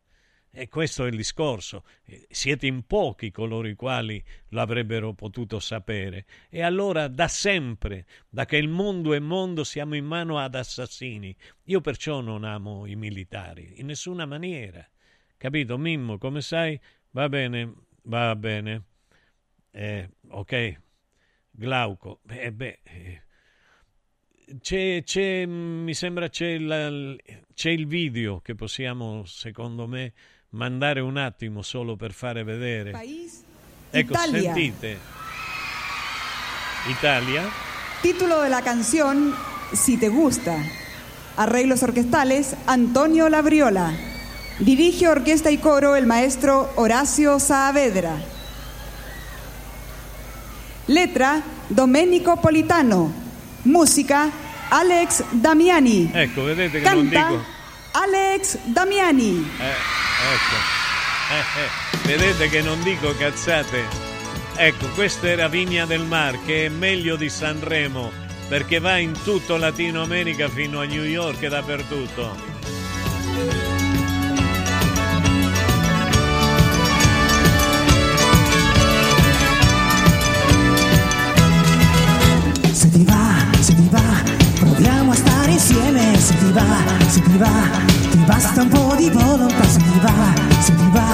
E 0.55 0.69
questo 0.69 1.07
è 1.07 1.09
il 1.09 1.17
discorso. 1.17 1.83
Eh, 2.05 2.27
siete 2.29 2.67
in 2.67 2.87
pochi 2.87 3.31
coloro 3.31 3.67
i 3.69 3.75
quali 3.75 4.23
l'avrebbero 4.49 5.15
potuto 5.15 5.59
sapere. 5.59 6.27
E 6.51 6.61
allora 6.61 7.09
da 7.09 7.27
sempre, 7.27 8.05
da 8.29 8.45
che 8.45 8.59
il 8.59 8.69
mondo 8.69 9.15
è 9.15 9.19
mondo, 9.19 9.65
siamo 9.65 9.95
in 9.95 10.05
mano 10.05 10.39
ad 10.39 10.55
assassini. 10.55 11.35
Io 11.65 11.81
perciò 11.81 12.21
non 12.21 12.45
amo 12.45 12.85
i 12.85 12.97
militari, 12.97 13.81
in 13.81 13.87
nessuna 13.87 14.27
maniera. 14.27 14.87
Capito, 15.39 15.79
Mimmo? 15.79 16.19
Come 16.19 16.43
sai? 16.43 16.79
Va 17.13 17.31
bene, 17.31 17.73
va 18.03 18.37
bene. 18.37 18.83
Eh, 19.71 20.07
ok. 20.29 20.81
Glauco. 21.51 22.21
Eh, 22.29 22.53
beh, 22.53 22.81
eh. 22.83 23.23
C'è, 24.61 25.03
c'è, 25.03 25.47
mi 25.47 25.95
sembra 25.95 26.29
c'è, 26.29 26.59
la, 26.59 27.17
c'è 27.55 27.71
il 27.71 27.87
video 27.87 28.41
che 28.41 28.55
possiamo, 28.55 29.25
secondo 29.25 29.87
me, 29.87 30.13
mandare 30.53 31.01
un 31.01 31.19
attimo 31.19 31.63
solo 31.63 31.97
per 31.97 32.13
fare 32.13 32.45
vedere. 32.45 32.91
País, 32.91 33.43
ecco, 33.91 34.13
Italia. 34.13 34.55
sentite. 34.55 34.99
Italia. 36.89 37.49
Título 38.03 38.41
de 38.41 38.49
la 38.49 38.63
canción 38.63 39.35
Si 39.73 39.97
te 39.97 40.09
gusta. 40.09 40.57
Arreglos 41.37 41.83
orquestales 41.83 42.57
Antonio 42.67 43.29
Labriola. 43.29 43.93
Dirige 44.59 45.09
orquesta 45.09 45.51
y 45.51 45.59
coro 45.59 45.97
el 45.97 46.07
maestro 46.07 46.71
Horacio 46.77 47.39
Saavedra. 47.39 48.17
Letra 50.89 51.43
Domenico 51.71 52.41
Politano. 52.41 53.11
Música 53.65 54.31
Alex 54.71 55.25
Damiani. 55.33 56.11
Ecco, 56.13 56.45
vedete 56.45 56.81
che 56.81 56.95
non 56.95 57.09
dico. 57.09 57.52
Alex 57.93 58.59
Damiani. 58.65 59.51
Eh, 59.59 59.65
ecco. 59.65 60.57
Eh, 61.31 61.63
eh, 61.63 62.07
Vedete 62.07 62.49
che 62.49 62.63
non 62.63 62.83
dico 62.83 63.15
cazzate. 63.17 63.85
Ecco, 64.57 64.87
questa 64.95 65.29
era 65.29 65.49
Vigna 65.49 65.85
del 65.85 66.05
Mar, 66.05 66.39
che 66.45 66.67
è 66.67 66.69
meglio 66.69 67.17
di 67.17 67.29
Sanremo, 67.29 68.11
perché 68.49 68.81
va 68.81 68.97
in 68.97 69.13
tutto 69.25 69.57
Latino 69.57 70.03
America 70.03 70.49
fino 70.49 70.81
a 70.81 70.85
New 70.85 71.05
York 71.05 71.43
e 71.43 71.49
dappertutto. 71.49 72.35
Se 82.73 82.91
ti 82.91 83.05
va, 83.05 83.32
insieme. 85.73 86.19
Se 86.19 86.35
ti 86.37 86.53
va, 86.53 86.65
se 87.09 87.21
ti 87.23 87.37
va, 87.39 87.49
ti 88.11 88.19
basta 88.27 88.63
un 88.63 88.69
po' 88.69 88.95
di 88.97 89.11
volontà. 89.11 89.65
Se 89.65 89.79
ti 89.79 89.99
va, 90.01 90.33
se 90.61 90.75
ti 90.75 90.89
va, 90.93 91.09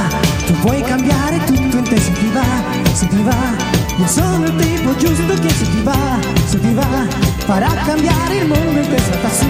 tu 0.46 0.52
puoi 0.60 0.82
cambiare 0.82 1.38
tutto 1.44 1.76
in 1.76 1.82
te. 1.84 2.00
Se 2.00 2.12
ti 2.12 2.30
va, 2.32 2.46
se 2.92 3.06
ti 3.06 3.22
va, 3.22 3.42
io 3.96 4.06
sono 4.06 4.44
il 4.44 4.56
tipo 4.56 4.96
giusto 4.96 5.34
che 5.34 5.48
se 5.48 5.70
ti 5.70 5.82
va, 5.82 6.18
se 6.46 6.60
ti 6.60 6.74
va, 6.74 7.06
farà 7.46 7.72
cambiare 7.84 8.36
il 8.36 8.46
mondo 8.46 8.80
in 8.80 8.88
te. 8.88 8.98
Salta 8.98 9.30
su 9.30 9.46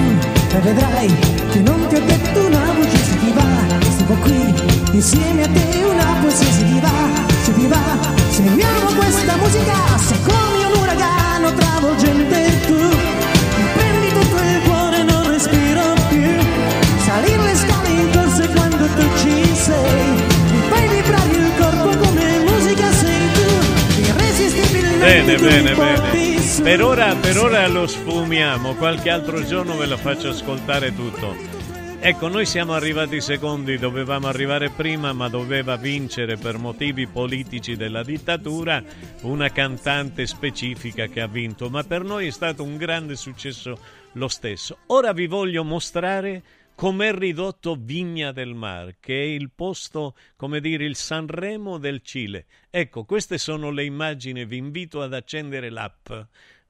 e 0.56 0.60
vedrai 0.60 1.14
che 1.50 1.60
non 1.60 1.86
ti 1.88 1.94
ho 1.96 2.04
detto 2.04 2.46
una 2.46 2.72
voce. 2.76 2.96
Se 2.96 3.18
ti 3.18 3.32
va, 3.34 3.90
stiamo 3.90 4.14
qui 4.20 4.54
insieme 4.92 5.42
a 5.42 5.48
te 5.48 5.84
una 5.84 6.16
poesia. 6.20 6.52
Se 6.52 6.64
ti 6.64 6.80
va, 6.80 6.96
se 7.42 7.52
ti 7.52 7.66
va, 7.66 7.82
seguiamo 8.30 8.92
questa 8.96 9.36
musica. 9.36 9.76
Sei 10.06 10.18
come 10.22 10.64
un 10.66 10.82
uragano 10.82 11.52
travolgente 11.54 12.17
Bene, 25.08 25.36
bene, 25.36 25.74
bene. 25.74 26.62
Per 26.62 26.82
ora, 26.82 27.14
per 27.14 27.38
ora 27.38 27.66
lo 27.66 27.86
sfumiamo, 27.86 28.74
qualche 28.74 29.08
altro 29.08 29.42
giorno 29.42 29.74
ve 29.78 29.86
lo 29.86 29.96
faccio 29.96 30.28
ascoltare 30.28 30.94
tutto. 30.94 31.34
Ecco, 31.98 32.28
noi 32.28 32.44
siamo 32.44 32.74
arrivati 32.74 33.18
secondi, 33.22 33.78
dovevamo 33.78 34.26
arrivare 34.26 34.68
prima, 34.68 35.14
ma 35.14 35.30
doveva 35.30 35.76
vincere 35.76 36.36
per 36.36 36.58
motivi 36.58 37.06
politici 37.06 37.74
della 37.74 38.02
dittatura 38.02 38.84
una 39.22 39.48
cantante 39.48 40.26
specifica 40.26 41.06
che 41.06 41.22
ha 41.22 41.26
vinto, 41.26 41.70
ma 41.70 41.82
per 41.84 42.04
noi 42.04 42.26
è 42.26 42.30
stato 42.30 42.62
un 42.62 42.76
grande 42.76 43.16
successo 43.16 43.78
lo 44.12 44.28
stesso. 44.28 44.80
Ora 44.88 45.14
vi 45.14 45.26
voglio 45.26 45.64
mostrare 45.64 46.42
com'è 46.78 47.12
ridotto 47.12 47.74
Vigna 47.74 48.30
del 48.30 48.54
Mar, 48.54 48.98
che 49.00 49.20
è 49.20 49.24
il 49.24 49.50
posto, 49.50 50.14
come 50.36 50.60
dire, 50.60 50.84
il 50.84 50.94
Sanremo 50.94 51.76
del 51.76 52.02
Cile. 52.02 52.46
Ecco, 52.70 53.04
queste 53.04 53.36
sono 53.36 53.72
le 53.72 53.82
immagini, 53.82 54.44
vi 54.44 54.58
invito 54.58 55.02
ad 55.02 55.12
accendere 55.12 55.70
l'app. 55.70 56.08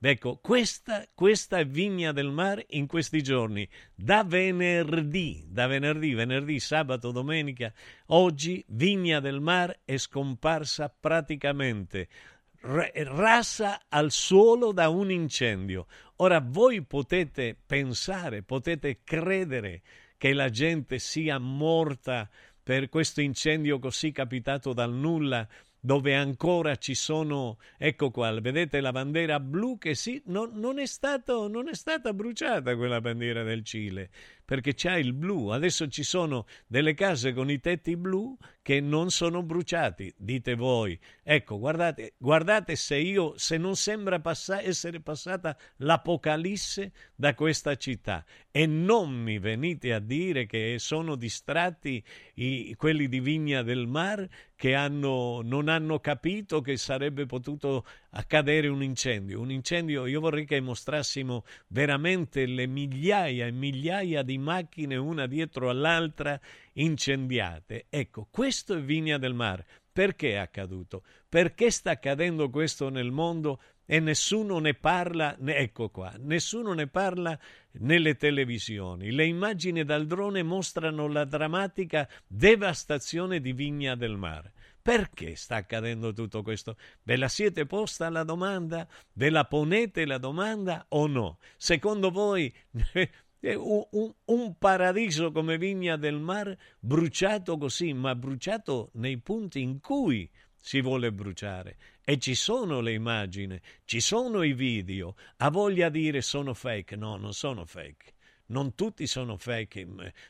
Ecco, 0.01 0.39
questa, 0.39 1.07
questa 1.13 1.59
è 1.59 1.67
Vigna 1.67 2.13
del 2.13 2.31
Mar 2.31 2.65
in 2.69 2.87
questi 2.87 3.23
giorni, 3.23 3.69
da 3.95 4.25
venerdì, 4.25 5.45
da 5.47 5.67
venerdì, 5.67 6.15
venerdì, 6.15 6.59
sabato, 6.59 7.11
domenica. 7.11 7.71
Oggi 8.07 8.65
Vigna 8.69 9.21
del 9.21 9.41
Mar 9.41 9.81
è 9.85 9.99
scomparsa 9.99 10.89
praticamente 10.89 12.09
ra- 12.09 12.38
rasa 12.61 13.83
al 13.89 14.11
suolo 14.11 14.73
da 14.73 14.89
un 14.89 15.11
incendio. 15.11 15.87
Ora 16.17 16.41
voi 16.41 16.83
potete 16.83 17.57
pensare, 17.67 18.43
potete 18.43 19.01
credere 19.05 19.83
che 20.17 20.33
la 20.33 20.49
gente 20.51 20.99
sia 20.99 21.39
morta 21.39 22.29
per 22.63 22.89
questo 22.89 23.21
incendio 23.21 23.79
così 23.79 24.13
capitato 24.13 24.73
dal 24.73 24.93
nulla, 24.93 25.47
dove 25.81 26.15
ancora 26.15 26.77
ci 26.77 26.95
sono, 26.95 27.59
ecco 27.79 28.11
qua, 28.11 28.39
vedete 28.41 28.81
la 28.81 28.91
bandiera 28.91 29.39
blu 29.39 29.79
che 29.79 29.95
sì, 29.95 30.21
non, 30.27 30.51
non 30.55 30.79
è 30.79 30.87
stato, 30.87 31.49
non 31.49 31.69
è 31.69 31.75
stata 31.75 32.13
bruciata 32.13 32.77
quella 32.77 33.01
bandiera 33.01 33.45
del 33.45 33.65
Cile, 33.65 34.11
perché 34.49 34.73
c'è 34.73 34.95
il 34.95 35.13
blu. 35.13 35.49
Adesso 35.49 35.89
ci 35.89 36.03
sono 36.03 36.47
delle 36.67 36.95
case 36.95 37.35
con 37.35 37.51
i 37.51 37.61
tetti 37.61 37.99
blu 37.99 38.35
che 38.63 38.81
non 38.81 39.11
sono 39.11 39.43
bruciati, 39.43 40.11
dite 40.17 40.55
voi. 40.55 40.99
Ecco, 41.23 41.59
guardate, 41.59 42.15
guardate 42.17 42.75
se 42.75 42.97
io, 42.97 43.35
se 43.37 43.59
non 43.59 43.77
sembra 43.77 44.21
passa- 44.21 44.63
essere 44.63 45.01
passata 45.01 45.55
l'apocalisse 45.77 46.93
da 47.15 47.35
questa 47.35 47.77
città. 47.77 48.25
E 48.51 48.65
non 48.65 49.11
mi 49.13 49.39
venite 49.39 49.93
a 49.93 49.99
dire 49.99 50.47
che 50.47 50.77
sono 50.79 51.15
distratti 51.15 52.03
i- 52.37 52.75
quelli 52.77 53.07
di 53.07 53.21
Vigna 53.21 53.63
del 53.63 53.87
Mar 53.87 54.27
che 54.57 54.75
hanno, 54.75 55.41
non 55.43 55.69
hanno 55.69 56.01
capito 56.01 56.61
che 56.61 56.77
sarebbe 56.77 57.27
potuto 57.27 57.85
accadere 58.11 58.69
un 58.69 58.83
incendio. 58.83 59.41
Un 59.41 59.51
incendio, 59.51 60.07
io 60.07 60.21
vorrei 60.21 60.45
che 60.45 60.61
mostrassimo 60.61 61.45
veramente 61.69 62.45
le 62.47 62.67
migliaia 62.67 63.47
e 63.47 63.53
migliaia 63.53 64.23
di 64.23 64.38
macchine 64.39 64.97
una 64.97 65.26
dietro 65.26 65.70
all'altra 65.70 66.39
incendiate. 66.74 67.86
Ecco, 67.89 68.28
questo 68.30 68.74
è 68.74 68.80
Vigna 68.80 69.18
del 69.18 69.34
Mare. 69.34 69.66
Perché 69.93 70.32
è 70.32 70.36
accaduto? 70.36 71.03
Perché 71.28 71.70
sta 71.70 71.91
accadendo 71.91 72.51
questo 72.51 72.89
nel 72.89 73.11
mondo 73.11 73.61
e 73.84 74.01
nessuno 74.01 74.59
ne 74.59 74.74
parla? 74.74 75.36
Ecco 75.45 75.89
qua, 75.89 76.14
nessuno 76.18 76.72
ne 76.72 76.86
parla 76.86 77.36
nelle 77.80 78.16
televisioni. 78.16 79.11
Le 79.11 79.24
immagini 79.24 79.84
dal 79.84 80.07
drone 80.07 80.43
mostrano 80.43 81.09
la 81.09 81.24
drammatica 81.24 82.09
devastazione 82.26 83.41
di 83.41 83.53
Vigna 83.53 83.97
del 83.97 84.16
Mare. 84.16 84.53
Perché 84.80 85.36
sta 85.36 85.57
accadendo 85.57 86.12
tutto 86.12 86.43
questo? 86.43 86.76
Ve 87.03 87.16
la 87.16 87.28
siete 87.28 87.66
posta 87.66 88.09
la 88.09 88.24
domanda? 88.24 88.86
Ve 89.12 89.28
la 89.28 89.45
ponete 89.45 90.07
la 90.07 90.18
domanda 90.18 90.86
o 90.91 91.07
no? 91.07 91.39
Secondo 91.57 92.11
voi 92.11 92.55
un, 93.41 93.86
un, 93.91 94.12
un, 94.24 94.59
paradiso 94.59 95.30
come 95.30 95.59
Vigna 95.59 95.97
del 95.97 96.18
Mare 96.18 96.59
bruciato 96.80 97.57
così, 97.57 97.93
ma 97.93 98.14
bruciato 98.14 98.91
nei 98.95 99.18
punti 99.18 99.61
in 99.61 99.80
cui 99.80 100.28
si 100.61 100.80
vuole 100.80 101.12
bruciare. 101.12 101.76
E 102.05 102.18
ci 102.18 102.34
sono 102.34 102.80
le 102.80 102.93
immagini, 102.93 103.61
ci 103.84 104.01
sono 104.01 104.43
i 104.43 104.53
video. 104.53 105.14
Ha 105.36 105.51
voglia 105.51 105.89
di 105.89 106.01
dire 106.01 106.20
sono 106.20 106.55
fake? 106.55 106.97
No, 106.97 107.16
non 107.16 107.32
sono 107.32 107.64
fake. 107.64 108.14
Non 108.47 108.74
tutti 108.74 109.07
sono 109.07 109.36
fake, 109.36 109.86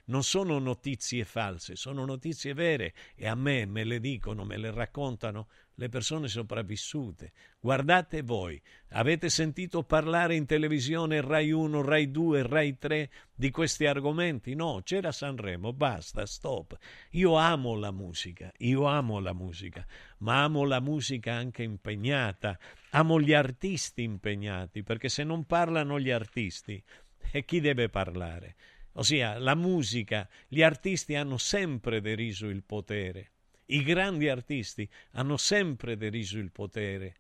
non 0.07 0.25
sono 0.25 0.59
notizie 0.59 1.25
false, 1.25 1.77
sono 1.77 2.05
notizie 2.05 2.53
vere 2.53 2.93
e 3.15 3.29
a 3.29 3.37
me 3.37 3.65
me 3.65 3.85
le 3.85 4.01
dicono, 4.01 4.45
me 4.45 4.57
le 4.57 4.73
raccontano 4.73 5.47
le 5.79 5.89
persone 5.89 6.27
sopravvissute. 6.27 7.33
Guardate 7.61 8.23
voi, 8.23 8.61
avete 8.91 9.29
sentito 9.29 9.85
parlare 9.85 10.35
in 10.35 10.45
televisione 10.45 11.21
Rai 11.21 11.53
1, 11.53 11.83
Rai 11.83 12.11
2, 12.11 12.47
Rai 12.47 12.79
3 12.79 13.11
di 13.33 13.51
questi 13.51 13.87
argomenti? 13.87 14.55
No, 14.55 14.81
c'era 14.83 15.13
Sanremo, 15.13 15.73
basta, 15.73 16.27
stop. 16.27 16.77
Io 17.11 17.37
amo 17.37 17.77
la 17.77 17.93
musica, 17.93 18.53
io 18.59 18.87
amo 18.87 19.21
la 19.21 19.33
musica, 19.33 19.87
ma 20.19 20.43
amo 20.43 20.65
la 20.65 20.81
musica 20.81 21.35
anche 21.35 21.63
impegnata, 21.63 22.59
amo 22.91 23.21
gli 23.21 23.33
artisti 23.33 24.03
impegnati, 24.03 24.83
perché 24.83 25.09
se 25.09 25.23
non 25.23 25.45
parlano 25.45 26.01
gli 26.01 26.11
artisti, 26.11 26.83
e 27.31 27.45
chi 27.45 27.61
deve 27.61 27.89
parlare? 27.89 28.57
Ossia, 28.95 29.39
la 29.39 29.55
musica, 29.55 30.29
gli 30.49 30.63
artisti 30.63 31.15
hanno 31.15 31.39
sempre 31.39 32.01
deriso 32.01 32.49
il 32.49 32.65
potere. 32.65 33.31
I 33.71 33.83
grandi 33.83 34.29
artisti 34.29 34.89
hanno 35.13 35.37
sempre 35.37 35.97
deriso 35.97 36.39
il 36.39 36.51
potere. 36.51 37.17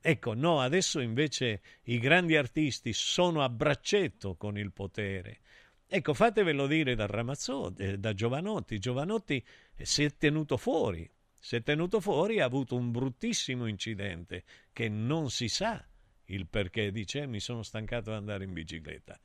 Ecco, 0.00 0.34
no, 0.34 0.60
adesso 0.60 0.98
invece 0.98 1.62
i 1.84 1.98
grandi 1.98 2.36
artisti 2.36 2.92
sono 2.92 3.42
a 3.42 3.48
braccetto 3.48 4.34
con 4.34 4.58
il 4.58 4.72
potere. 4.72 5.38
Ecco, 5.86 6.12
fatevelo 6.12 6.66
dire 6.66 6.96
da 6.96 7.06
Ramazzotti, 7.06 7.82
eh, 7.82 7.98
da 7.98 8.14
Giovanotti. 8.14 8.80
Giovanotti 8.80 9.44
si 9.76 10.02
è 10.02 10.16
tenuto 10.16 10.56
fuori, 10.56 11.08
si 11.38 11.54
è 11.54 11.62
tenuto 11.62 12.00
fuori, 12.00 12.40
ha 12.40 12.46
avuto 12.46 12.74
un 12.74 12.90
bruttissimo 12.90 13.66
incidente 13.66 14.42
che 14.72 14.88
non 14.88 15.30
si 15.30 15.46
sa 15.46 15.86
il 16.24 16.48
perché. 16.48 16.90
Dice, 16.90 17.26
mi 17.26 17.38
sono 17.38 17.62
stancato 17.62 18.10
di 18.10 18.16
andare 18.16 18.42
in 18.42 18.52
bicicletta. 18.52 19.20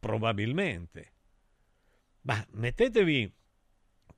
Probabilmente. 0.00 1.12
Ma 2.22 2.44
mettetevi 2.52 3.32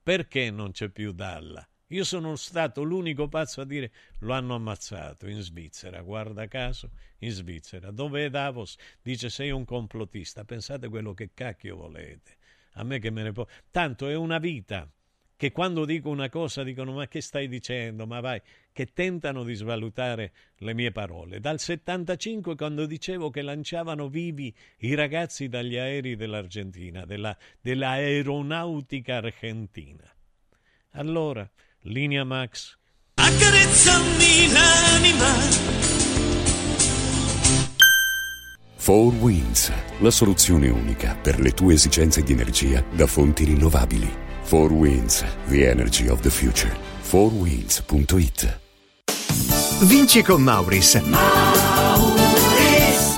perché 0.03 0.51
non 0.51 0.71
c'è 0.71 0.89
più 0.89 1.13
Dalla? 1.13 1.67
Io 1.93 2.05
sono 2.05 2.37
stato 2.37 2.83
l'unico 2.83 3.29
pazzo 3.29 3.61
a 3.61 3.67
dire 3.67 3.93
lo 4.21 4.33
hanno 4.33 4.55
ammazzato 4.55 5.29
in 5.29 5.43
Svizzera, 5.43 6.01
guarda 6.01 6.47
caso, 6.49 6.93
in 7.19 7.31
Svizzera. 7.31 7.91
Dove 7.91 8.25
è 8.25 8.31
Davos? 8.31 8.77
Dice 9.03 9.29
sei 9.29 9.51
un 9.51 9.67
complottista, 9.67 10.45
pensate 10.45 10.89
quello 10.89 11.13
che 11.13 11.33
cacchio 11.35 11.77
volete. 11.77 12.37
A 12.75 12.85
me 12.85 12.99
che 12.99 13.11
me 13.11 13.23
ne 13.23 13.33
può... 13.33 13.47
Tanto 13.71 14.09
è 14.09 14.15
una 14.15 14.39
vita 14.39 14.91
che 15.37 15.53
quando 15.53 15.85
dico 15.85 16.09
una 16.09 16.31
cosa 16.31 16.63
dicono 16.63 16.93
ma 16.93 17.07
che 17.09 17.21
stai 17.21 17.47
dicendo, 17.47 18.07
ma 18.07 18.21
vai, 18.21 18.41
che 18.73 18.93
tentano 18.95 19.45
di 19.45 19.53
svalutare 19.53 20.33
le 20.59 20.73
mie 20.73 20.93
parole. 20.93 21.41
Dal 21.41 21.59
75 21.59 22.57
quando 22.57 22.87
dicevo 22.87 23.29
che 23.29 23.43
lanciavano 23.43 24.09
vivi 24.09 24.55
i 24.79 24.95
ragazzi 24.95 25.49
dagli 25.49 25.77
aerei 25.77 26.17
dell'Argentina, 26.17 27.05
della, 27.05 27.37
dell'aeronautica 27.61 29.17
argentina. 29.17 30.11
Allora, 30.93 31.51
linea 31.83 32.25
Max. 32.25 32.77
Accarezzami 33.15 34.53
l'anima. 34.53 35.71
Four 38.77 39.15
Winds, 39.21 39.73
la 39.99 40.11
soluzione 40.11 40.69
unica 40.69 41.17
per 41.21 41.39
le 41.39 41.53
tue 41.53 41.75
esigenze 41.75 42.23
di 42.23 42.33
energia 42.33 42.83
da 42.91 43.07
fonti 43.07 43.45
rinnovabili. 43.45 44.11
Four 44.43 44.73
Winds, 44.73 45.25
the 45.49 45.71
energy 45.71 46.09
of 46.09 46.21
the 46.21 46.31
future. 46.31 46.77
Fourwinds.it 47.01 48.61
Vinci 49.83 50.23
con 50.23 50.43
Mauris. 50.43 51.01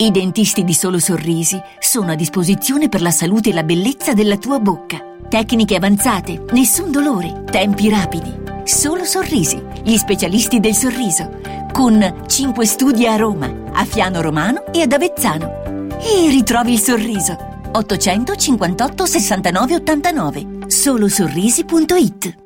I 0.00 0.12
dentisti 0.12 0.62
di 0.62 0.74
Solo 0.74 1.00
Sorrisi 1.00 1.60
sono 1.80 2.12
a 2.12 2.14
disposizione 2.14 2.88
per 2.88 3.02
la 3.02 3.10
salute 3.10 3.50
e 3.50 3.52
la 3.52 3.64
bellezza 3.64 4.14
della 4.14 4.36
tua 4.36 4.60
bocca. 4.60 5.16
Tecniche 5.28 5.74
avanzate, 5.74 6.44
nessun 6.52 6.92
dolore, 6.92 7.42
tempi 7.50 7.88
rapidi. 7.88 8.32
Solo 8.62 9.04
Sorrisi, 9.04 9.60
gli 9.82 9.96
specialisti 9.96 10.60
del 10.60 10.76
sorriso. 10.76 11.40
Con 11.72 12.22
5 12.28 12.64
studi 12.64 13.08
a 13.08 13.16
Roma, 13.16 13.52
a 13.72 13.84
Fiano 13.84 14.20
Romano 14.20 14.72
e 14.72 14.82
ad 14.82 14.92
Avezzano. 14.92 15.98
E 15.98 16.28
ritrovi 16.28 16.74
il 16.74 16.80
sorriso. 16.80 17.36
858 17.72 19.04
69 19.04 19.74
89. 19.74 20.46
Solosorrisi.it 20.68 22.36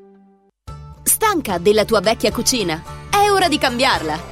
Stanca 1.03 1.59
della 1.59 1.85
tua 1.85 2.01
vecchia 2.01 2.33
cucina? 2.33 2.83
È 3.11 3.31
ora 3.31 3.49
di 3.49 3.59
cambiarla! 3.59 4.32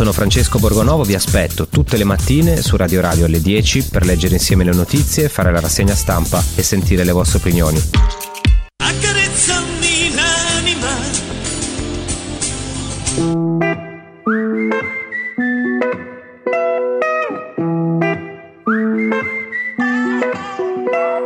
Sono 0.00 0.12
Francesco 0.12 0.58
Borgonovo, 0.58 1.02
vi 1.02 1.14
aspetto 1.14 1.68
tutte 1.68 1.98
le 1.98 2.04
mattine 2.04 2.62
su 2.62 2.74
Radio 2.74 3.02
Radio 3.02 3.26
alle 3.26 3.42
10 3.42 3.88
per 3.90 4.06
leggere 4.06 4.32
insieme 4.32 4.64
le 4.64 4.72
notizie, 4.72 5.28
fare 5.28 5.52
la 5.52 5.60
rassegna 5.60 5.94
stampa 5.94 6.42
e 6.54 6.62
sentire 6.62 7.04
le 7.04 7.12
vostre 7.12 7.36
opinioni. 7.36 7.78
Accarezzami 8.82 10.14
l'anima 10.14 10.88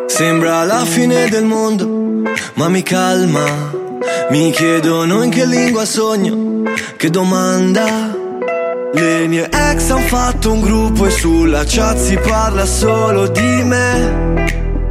Sembra 0.09 0.65
la 0.65 0.85
fine 0.85 1.29
del 1.29 1.45
mondo, 1.45 2.29
ma 2.55 2.69
mi 2.69 2.83
calma. 2.83 3.73
Mi 4.31 4.51
chiedono 4.51 5.23
in 5.23 5.31
che 5.31 5.47
lingua 5.47 5.85
sogno, 5.85 6.65
che 6.97 7.09
domanda. 7.09 8.23
Le 8.95 9.27
mie 9.27 9.49
ex 9.51 9.91
han 9.91 10.03
fatto 10.03 10.53
un 10.53 10.61
gruppo 10.61 11.07
e 11.07 11.11
sulla 11.11 11.65
chat 11.67 11.97
si 11.99 12.17
parla 12.17 12.65
solo 12.65 13.27
di 13.27 13.63
me. 13.65 14.45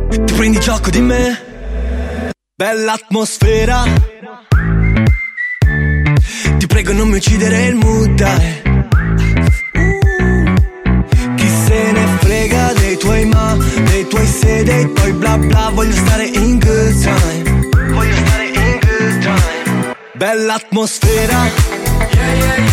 Ti 0.10 0.34
prendi 0.34 0.60
gioco 0.60 0.89
di 0.89 0.99
me? 0.99 2.32
Bella 2.54 2.93
atmosfera. 2.93 3.84
Ti 6.58 6.68
prego 6.68 6.91
non 6.91 7.08
mi 7.08 7.16
uccidere 7.16 7.66
il 7.68 7.76
mood, 7.76 8.10
dai. 8.16 8.62
Chi 11.36 11.47
se 11.47 11.91
ne 11.91 12.06
frega 12.20 12.74
dei 12.74 12.97
tuoi 12.97 13.26
ma, 13.26 13.58
dei 13.86 14.06
tuoi 14.08 14.28
se, 14.28 14.64
dei 14.64 14.91
tuoi 14.91 15.14
bla 15.14 15.38
bla 15.38 15.72
Voglio 15.74 15.95
stare 15.95 16.26
in 16.26 16.60
good 16.60 17.01
time 17.01 17.70
Voglio 17.91 18.16
stare 18.16 18.47
in 18.47 18.80
good 18.80 19.20
time 19.22 19.95
Bella 20.14 20.54
atmosfera 20.56 21.49
Yeah, 22.14 22.34
yeah, 22.34 22.58
yeah, 22.58 22.72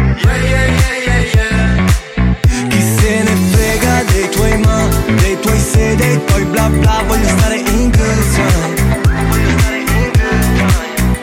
bla 6.69 6.79
bla 6.79 7.03
Voglio 7.07 7.27
stare 7.27 7.55
in 7.57 7.91
good 7.91 8.33
time 8.33 8.91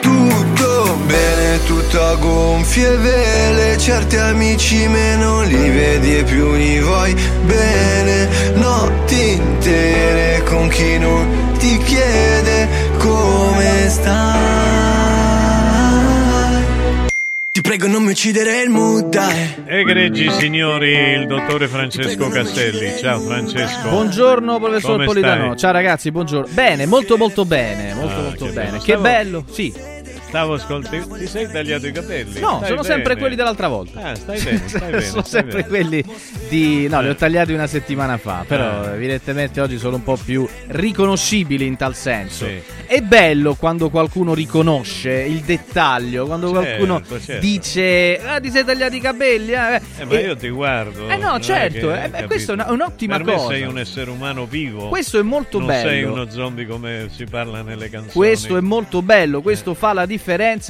Tutto 0.01 0.97
bene, 1.05 1.63
tutto 1.65 2.03
a 2.03 2.15
gonfie 2.15 2.95
vele. 2.97 3.77
Certi 3.77 4.17
amici 4.17 4.87
me 4.87 5.15
non 5.15 5.45
li 5.45 5.69
vedi 5.69 6.17
e 6.17 6.23
più 6.23 6.53
li 6.53 6.79
vuoi 6.79 7.13
bene. 7.45 8.27
Notti 8.55 9.31
intere 9.31 10.43
con 10.43 10.67
chi 10.67 10.97
non 10.97 11.55
ti 11.57 11.77
chiede 11.77 12.67
come 12.97 13.87
stai 13.89 14.68
prego 17.79 17.87
non 17.87 18.03
mi 18.03 18.11
uccidere 18.11 18.61
il 18.61 18.69
mood, 18.69 19.07
dai 19.07 19.55
Egregi 19.65 20.29
signori, 20.31 20.91
il 20.91 21.25
dottore 21.27 21.67
Francesco 21.69 22.27
Castelli. 22.27 22.97
Ciao 22.99 23.21
Francesco. 23.21 23.87
Buongiorno 23.89 24.59
professor 24.59 24.91
Come 24.91 25.05
Politano. 25.05 25.43
stai? 25.45 25.57
Ciao 25.57 25.71
ragazzi, 25.71 26.11
buongiorno. 26.11 26.53
Bene, 26.53 26.85
molto 26.85 27.15
molto 27.17 27.45
bene, 27.45 27.93
molto 27.93 28.15
Ah, 28.15 28.21
molto 28.21 28.45
che 28.45 28.51
bene. 28.51 28.69
bello. 28.71 28.77
Che 28.79 28.83
Stavo- 28.91 29.01
bello. 29.01 29.43
Sì. 29.49 29.73
Stavo 30.29 30.53
ascoltando. 30.53 31.15
Ti 31.17 31.25
sei 31.27 31.49
tagliato 31.51 31.87
i 31.87 31.91
capelli? 31.91 32.39
No, 32.39 32.57
Stai 32.57 32.69
sono 32.69 32.83
sempre 32.83 33.07
bene? 33.15 33.19
quelli 33.19 33.35
dell'altra 33.35 33.67
volta. 33.67 33.99
Ah, 34.11 34.15
stai 34.15 34.39
bene, 34.39 34.67
stai 34.67 34.79
bene. 34.91 35.01
sono 35.01 35.23
stai 35.23 35.41
sempre 35.41 35.63
bene. 35.63 35.67
quelli 35.67 36.05
di 36.49 36.87
No, 36.87 37.01
li 37.01 37.09
ho 37.09 37.15
tagliati 37.15 37.51
una 37.51 37.65
settimana 37.65 38.17
fa, 38.17 38.45
però 38.47 38.63
Ah. 38.81 38.93
evidentemente 38.93 39.59
oggi 39.59 39.79
sono 39.79 39.95
un 39.95 40.03
po' 40.03 40.17
più 40.23 40.47
riconoscibili 40.67 41.65
in 41.65 41.77
tal 41.77 41.95
senso. 41.95 42.45
Sì. 42.45 42.61
È 42.85 43.01
bello 43.01 43.55
quando 43.55 43.89
qualcuno 43.89 44.35
riconosce 44.35 45.11
il 45.13 45.39
dettaglio, 45.41 46.27
quando 46.27 46.51
Certo, 46.53 46.85
qualcuno 46.85 47.19
certo. 47.19 47.41
dice 47.41 48.19
"Ah, 48.23 48.39
ti 48.39 48.51
sei 48.51 48.63
tagliati 48.63 48.97
i 48.97 49.01
capelli?" 49.01 49.51
eh?" 49.53 49.81
Eh, 49.97 50.05
ma 50.05 50.13
E- 50.13 50.21
io 50.21 50.37
ti 50.37 50.49
guardo. 50.49 51.09
Eh 51.09 51.17
no, 51.17 51.29
non 51.29 51.37
è 51.39 51.41
certo, 51.41 51.87
che- 51.87 52.09
eh, 52.17 52.25
questa 52.25 52.51
è 52.51 52.55
una- 52.55 52.71
un'ottima 52.71 53.17
per 53.17 53.33
cosa. 53.33 53.47
sei 53.47 53.63
un 53.63 53.79
essere 53.79 54.11
umano 54.11 54.45
vivo. 54.45 54.89
Questo 54.89 55.17
è 55.17 55.23
molto 55.23 55.57
non 55.57 55.67
bello. 55.67 55.89
sei 55.89 56.03
uno 56.03 56.29
zombie 56.29 56.67
come 56.67 57.09
si 57.15 57.23
parla 57.25 57.63
nelle 57.63 57.89
canzoni. 57.89 58.13
Questo 58.13 58.57
è 58.57 58.61
molto 58.61 59.01
bello, 59.01 59.41
questo 59.41 59.73
fa 59.73 59.91
la 59.93 60.01
differenza 60.01 60.17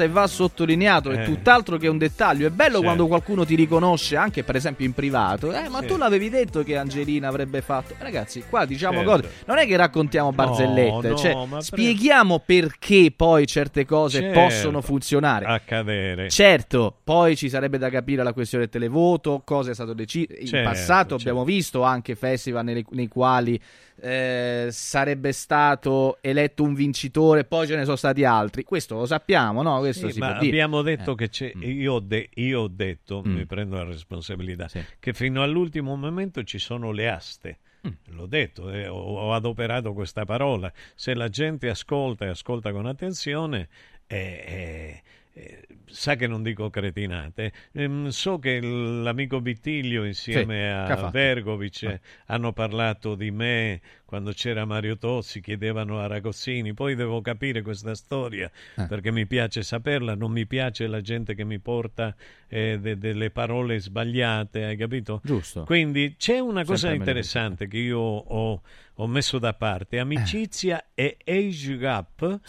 e 0.03 0.07
va 0.07 0.27
sottolineato, 0.27 1.11
è 1.11 1.21
Eh. 1.21 1.25
tutt'altro 1.25 1.77
che 1.77 1.87
un 1.87 1.97
dettaglio. 1.97 2.47
È 2.47 2.49
bello 2.49 2.69
Certo. 2.71 2.81
quando 2.83 3.07
qualcuno 3.07 3.45
ti 3.45 3.55
riconosce, 3.55 4.15
anche 4.15 4.43
per 4.43 4.55
esempio 4.55 4.85
in 4.85 4.93
privato, 4.93 5.51
eh, 5.53 5.67
ma 5.69 5.81
Sì. 5.81 5.87
tu 5.87 5.97
l'avevi 5.97 6.29
detto 6.29 6.63
che 6.63 6.77
Angelina 6.77 7.27
avrebbe 7.27 7.61
fatto. 7.61 7.95
Ragazzi, 7.97 8.43
qua 8.49 8.65
diciamo 8.65 9.03
Certo. 9.03 9.09
cose, 9.11 9.29
non 9.45 9.57
è 9.57 9.65
che 9.67 9.75
raccontiamo 9.75 10.31
barzellette, 10.31 11.09
no, 11.09 11.15
cioè, 11.17 11.33
ma 11.33 11.45
pre- 11.47 11.61
spieghiamo 11.61 12.41
perché 12.45 13.11
poi 13.15 13.45
certe 13.47 13.85
cose 13.85 14.19
Certo. 14.21 14.39
possono 14.39 14.81
funzionare. 14.81 15.45
accadere. 15.45 16.29
Certo, 16.29 16.95
poi 17.03 17.35
ci 17.35 17.49
sarebbe 17.49 17.77
da 17.77 17.89
capire 17.89 18.23
la 18.23 18.33
questione 18.33 18.63
del 18.65 18.73
televoto, 18.73 19.41
cosa 19.43 19.71
è 19.71 19.73
stato 19.73 19.93
deciso. 19.93 20.33
In 20.39 20.47
Certo, 20.47 20.69
passato 20.69 21.09
certo. 21.09 21.15
abbiamo 21.15 21.43
visto 21.43 21.81
anche 21.83 22.15
festival 22.15 22.63
nei, 22.63 22.85
nei 22.91 23.07
quali 23.07 23.59
eh, 24.01 24.67
sarebbe 24.71 25.33
stato 25.33 26.19
eletto 26.21 26.63
un 26.63 26.73
vincitore, 26.73 27.43
poi 27.43 27.67
ce 27.67 27.75
ne 27.75 27.83
sono 27.83 27.97
stati 27.97 28.23
altri. 28.23 28.63
Questo 28.63 28.95
lo 28.95 29.05
sappiamo. 29.05 29.38
Sappiamo, 29.39 29.61
no? 29.61 29.79
Questo 29.79 30.09
Sì, 30.09 30.19
ma 30.19 30.31
può 30.31 30.39
dire. 30.39 30.47
abbiamo 30.49 30.81
detto 30.81 31.11
Eh. 31.11 31.15
che 31.15 31.29
c'è, 31.29 31.51
io, 31.59 31.93
ho 31.93 31.99
de- 31.99 32.29
io 32.35 32.61
ho 32.61 32.67
detto, 32.67 33.21
Mm. 33.25 33.33
mi 33.33 33.45
prendo 33.45 33.75
la 33.75 33.83
responsabilità, 33.85 34.67
che 34.99 35.13
fino 35.13 35.41
all'ultimo 35.41 35.95
momento 35.95 36.43
ci 36.43 36.59
sono 36.59 36.91
le 36.91 37.09
aste. 37.09 37.57
Mm. 37.87 37.91
L'ho 38.15 38.25
detto, 38.25 38.69
eh, 38.71 38.87
ho, 38.87 38.97
ho 38.97 39.33
adoperato 39.33 39.93
questa 39.93 40.25
parola. 40.25 40.71
Se 40.95 41.13
la 41.13 41.29
gente 41.29 41.69
ascolta 41.69 42.25
e 42.25 42.29
ascolta 42.29 42.71
con 42.71 42.85
attenzione, 42.85 43.69
eh, 44.07 44.17
eh, 44.17 45.01
eh, 45.33 45.67
sa 45.89 46.15
che 46.15 46.27
non 46.27 46.43
dico 46.43 46.69
cretinate. 46.69 47.51
Ehm, 47.73 48.07
so 48.09 48.39
che 48.39 48.59
l'amico 48.61 49.41
Bittiglio 49.41 50.03
insieme 50.05 50.85
Sì, 50.87 50.91
a? 50.91 51.09
Vergovic 51.09 51.83
Eh. 51.83 51.99
hanno 52.27 52.53
parlato 52.53 53.15
di 53.15 53.31
me 53.31 53.81
quando 54.05 54.31
c'era 54.31 54.65
Mario 54.65 54.97
Tozzi, 54.97 55.39
chiedevano 55.39 55.99
a 55.99 56.07
Ragozzini, 56.07 56.73
poi 56.73 56.95
devo 56.95 57.21
capire 57.21 57.61
questa 57.61 57.93
storia 57.93 58.49
Eh. 58.75 58.85
perché 58.87 59.11
mi 59.11 59.27
piace 59.27 59.61
saperla, 59.61 60.15
non 60.15 60.31
mi 60.31 60.47
piace 60.47 60.87
la 60.87 60.99
gente 61.01 61.35
che 61.35 61.43
mi 61.43 61.59
porta 61.59 62.15
eh, 62.47 62.79
de- 62.81 62.97
delle 62.97 63.29
parole 63.29 63.79
sbagliate, 63.79 64.63
hai 64.63 64.75
capito? 64.77 65.21
Giusto. 65.23 65.63
Quindi 65.63 66.15
c'è 66.17 66.39
una 66.39 66.63
cosa 66.63 66.87
Sempre 66.87 66.97
interessante 66.97 67.67
che 67.67 67.77
io 67.77 67.99
ho, 67.99 68.61
ho 68.95 69.07
messo 69.07 69.37
da 69.37 69.53
parte, 69.53 69.99
amicizia 69.99 70.83
e 70.95 71.15
age 71.23 71.77
gap, 71.77 72.39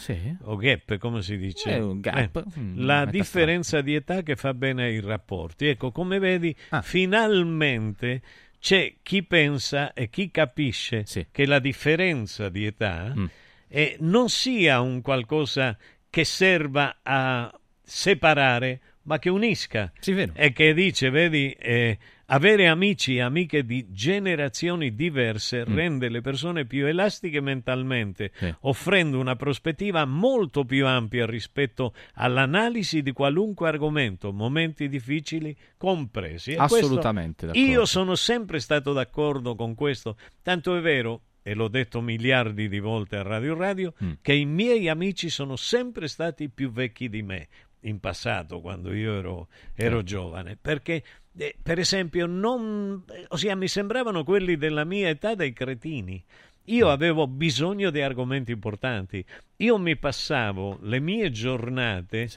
o 0.41 0.55
gap 0.55 0.97
come 0.97 1.21
si 1.21 1.37
dice? 1.37 1.75
Eh, 1.75 1.79
un 1.79 1.99
gap, 1.99 2.37
Eh, 2.37 2.59
mm, 2.59 2.83
la 2.83 3.05
metà 3.05 3.11
differenza 3.31 3.81
di 3.81 3.95
età 3.95 4.21
che 4.23 4.35
fa 4.35 4.53
bene 4.53 4.83
ai 4.83 4.99
rapporti. 4.99 5.67
Ecco, 5.67 5.91
come 5.91 6.19
vedi, 6.19 6.55
Ah. 6.69 6.81
finalmente 6.81 8.21
c'è 8.59 8.95
chi 9.01 9.23
pensa 9.23 9.93
e 9.93 10.09
chi 10.09 10.29
capisce 10.29 11.05
che 11.31 11.45
la 11.45 11.59
differenza 11.59 12.49
di 12.49 12.65
età 12.65 13.13
Mm. 13.15 13.25
eh, 13.69 13.95
non 14.01 14.29
sia 14.29 14.81
un 14.81 15.01
qualcosa 15.01 15.77
che 16.09 16.25
serva 16.25 16.99
a 17.01 17.51
separare, 17.81 18.81
ma 19.03 19.17
che 19.17 19.29
unisca. 19.29 19.91
E 20.35 20.51
che 20.51 20.73
dice, 20.73 21.09
vedi, 21.09 21.51
eh, 21.57 21.97
avere 22.33 22.67
amici 22.67 23.15
e 23.17 23.21
amiche 23.21 23.65
di 23.65 23.87
generazioni 23.91 24.95
diverse 24.95 25.65
Mm. 25.67 25.75
rende 25.75 26.09
le 26.09 26.21
persone 26.21 26.65
più 26.65 26.85
elastiche 26.87 27.41
mentalmente, 27.41 28.31
Sì. 28.35 28.53
offrendo 28.61 29.19
una 29.19 29.35
prospettiva 29.35 30.05
molto 30.05 30.63
più 30.63 30.85
ampia 30.87 31.25
rispetto 31.25 31.93
all'analisi 32.13 33.01
di 33.01 33.11
qualunque 33.11 33.67
argomento, 33.67 34.31
momenti 34.31 34.87
difficili 34.87 35.55
compresi. 35.77 36.51
E 36.53 36.55
questo- 36.55 36.77
Assolutamente 36.77 37.47
d'accordo. 37.47 37.67
Io 37.67 37.85
sono 37.85 38.15
sempre 38.15 38.59
stato 38.59 38.93
d'accordo 38.93 39.55
con 39.55 39.75
questo, 39.75 40.17
tanto 40.41 40.75
è 40.75 40.81
vero, 40.81 41.21
e 41.43 41.53
l'ho 41.53 41.67
detto 41.67 42.01
miliardi 42.01 42.69
di 42.69 42.79
volte 42.79 43.17
a 43.17 43.23
Radio 43.23 43.55
Radio, 43.55 43.93
Mm. 44.03 44.11
che 44.21 44.33
i 44.33 44.45
miei 44.45 44.87
amici 44.87 45.29
sono 45.29 45.55
sempre 45.57 46.07
stati 46.07 46.49
più 46.49 46.71
vecchi 46.71 47.09
di 47.09 47.23
me 47.23 47.47
in 47.85 47.99
passato, 47.99 48.61
quando 48.61 48.93
io 48.93 49.17
ero, 49.17 49.47
ero 49.73 49.95
Certo. 49.97 50.03
giovane, 50.03 50.55
perché 50.55 51.01
eh, 51.37 51.55
per 51.61 51.79
esempio 51.79 52.25
non, 52.25 53.03
eh, 53.09 53.25
ossia, 53.29 53.55
mi 53.55 53.67
sembravano 53.67 54.23
quelli 54.23 54.57
della 54.57 54.83
mia 54.83 55.09
età 55.09 55.35
dei 55.35 55.53
cretini. 55.53 56.21
Io 56.65 56.87
Mm. 56.87 56.89
avevo 56.89 57.27
bisogno 57.27 57.89
di 57.89 58.01
argomenti 58.01 58.51
importanti. 58.51 59.23
Io 59.57 59.77
mi 59.77 59.95
passavo 59.97 60.77
le 60.81 60.99
mie 60.99 61.31
giornate 61.31 62.29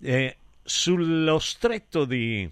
eh, 0.00 0.36
sullo 0.62 1.38
stretto 1.38 2.04
di, 2.04 2.48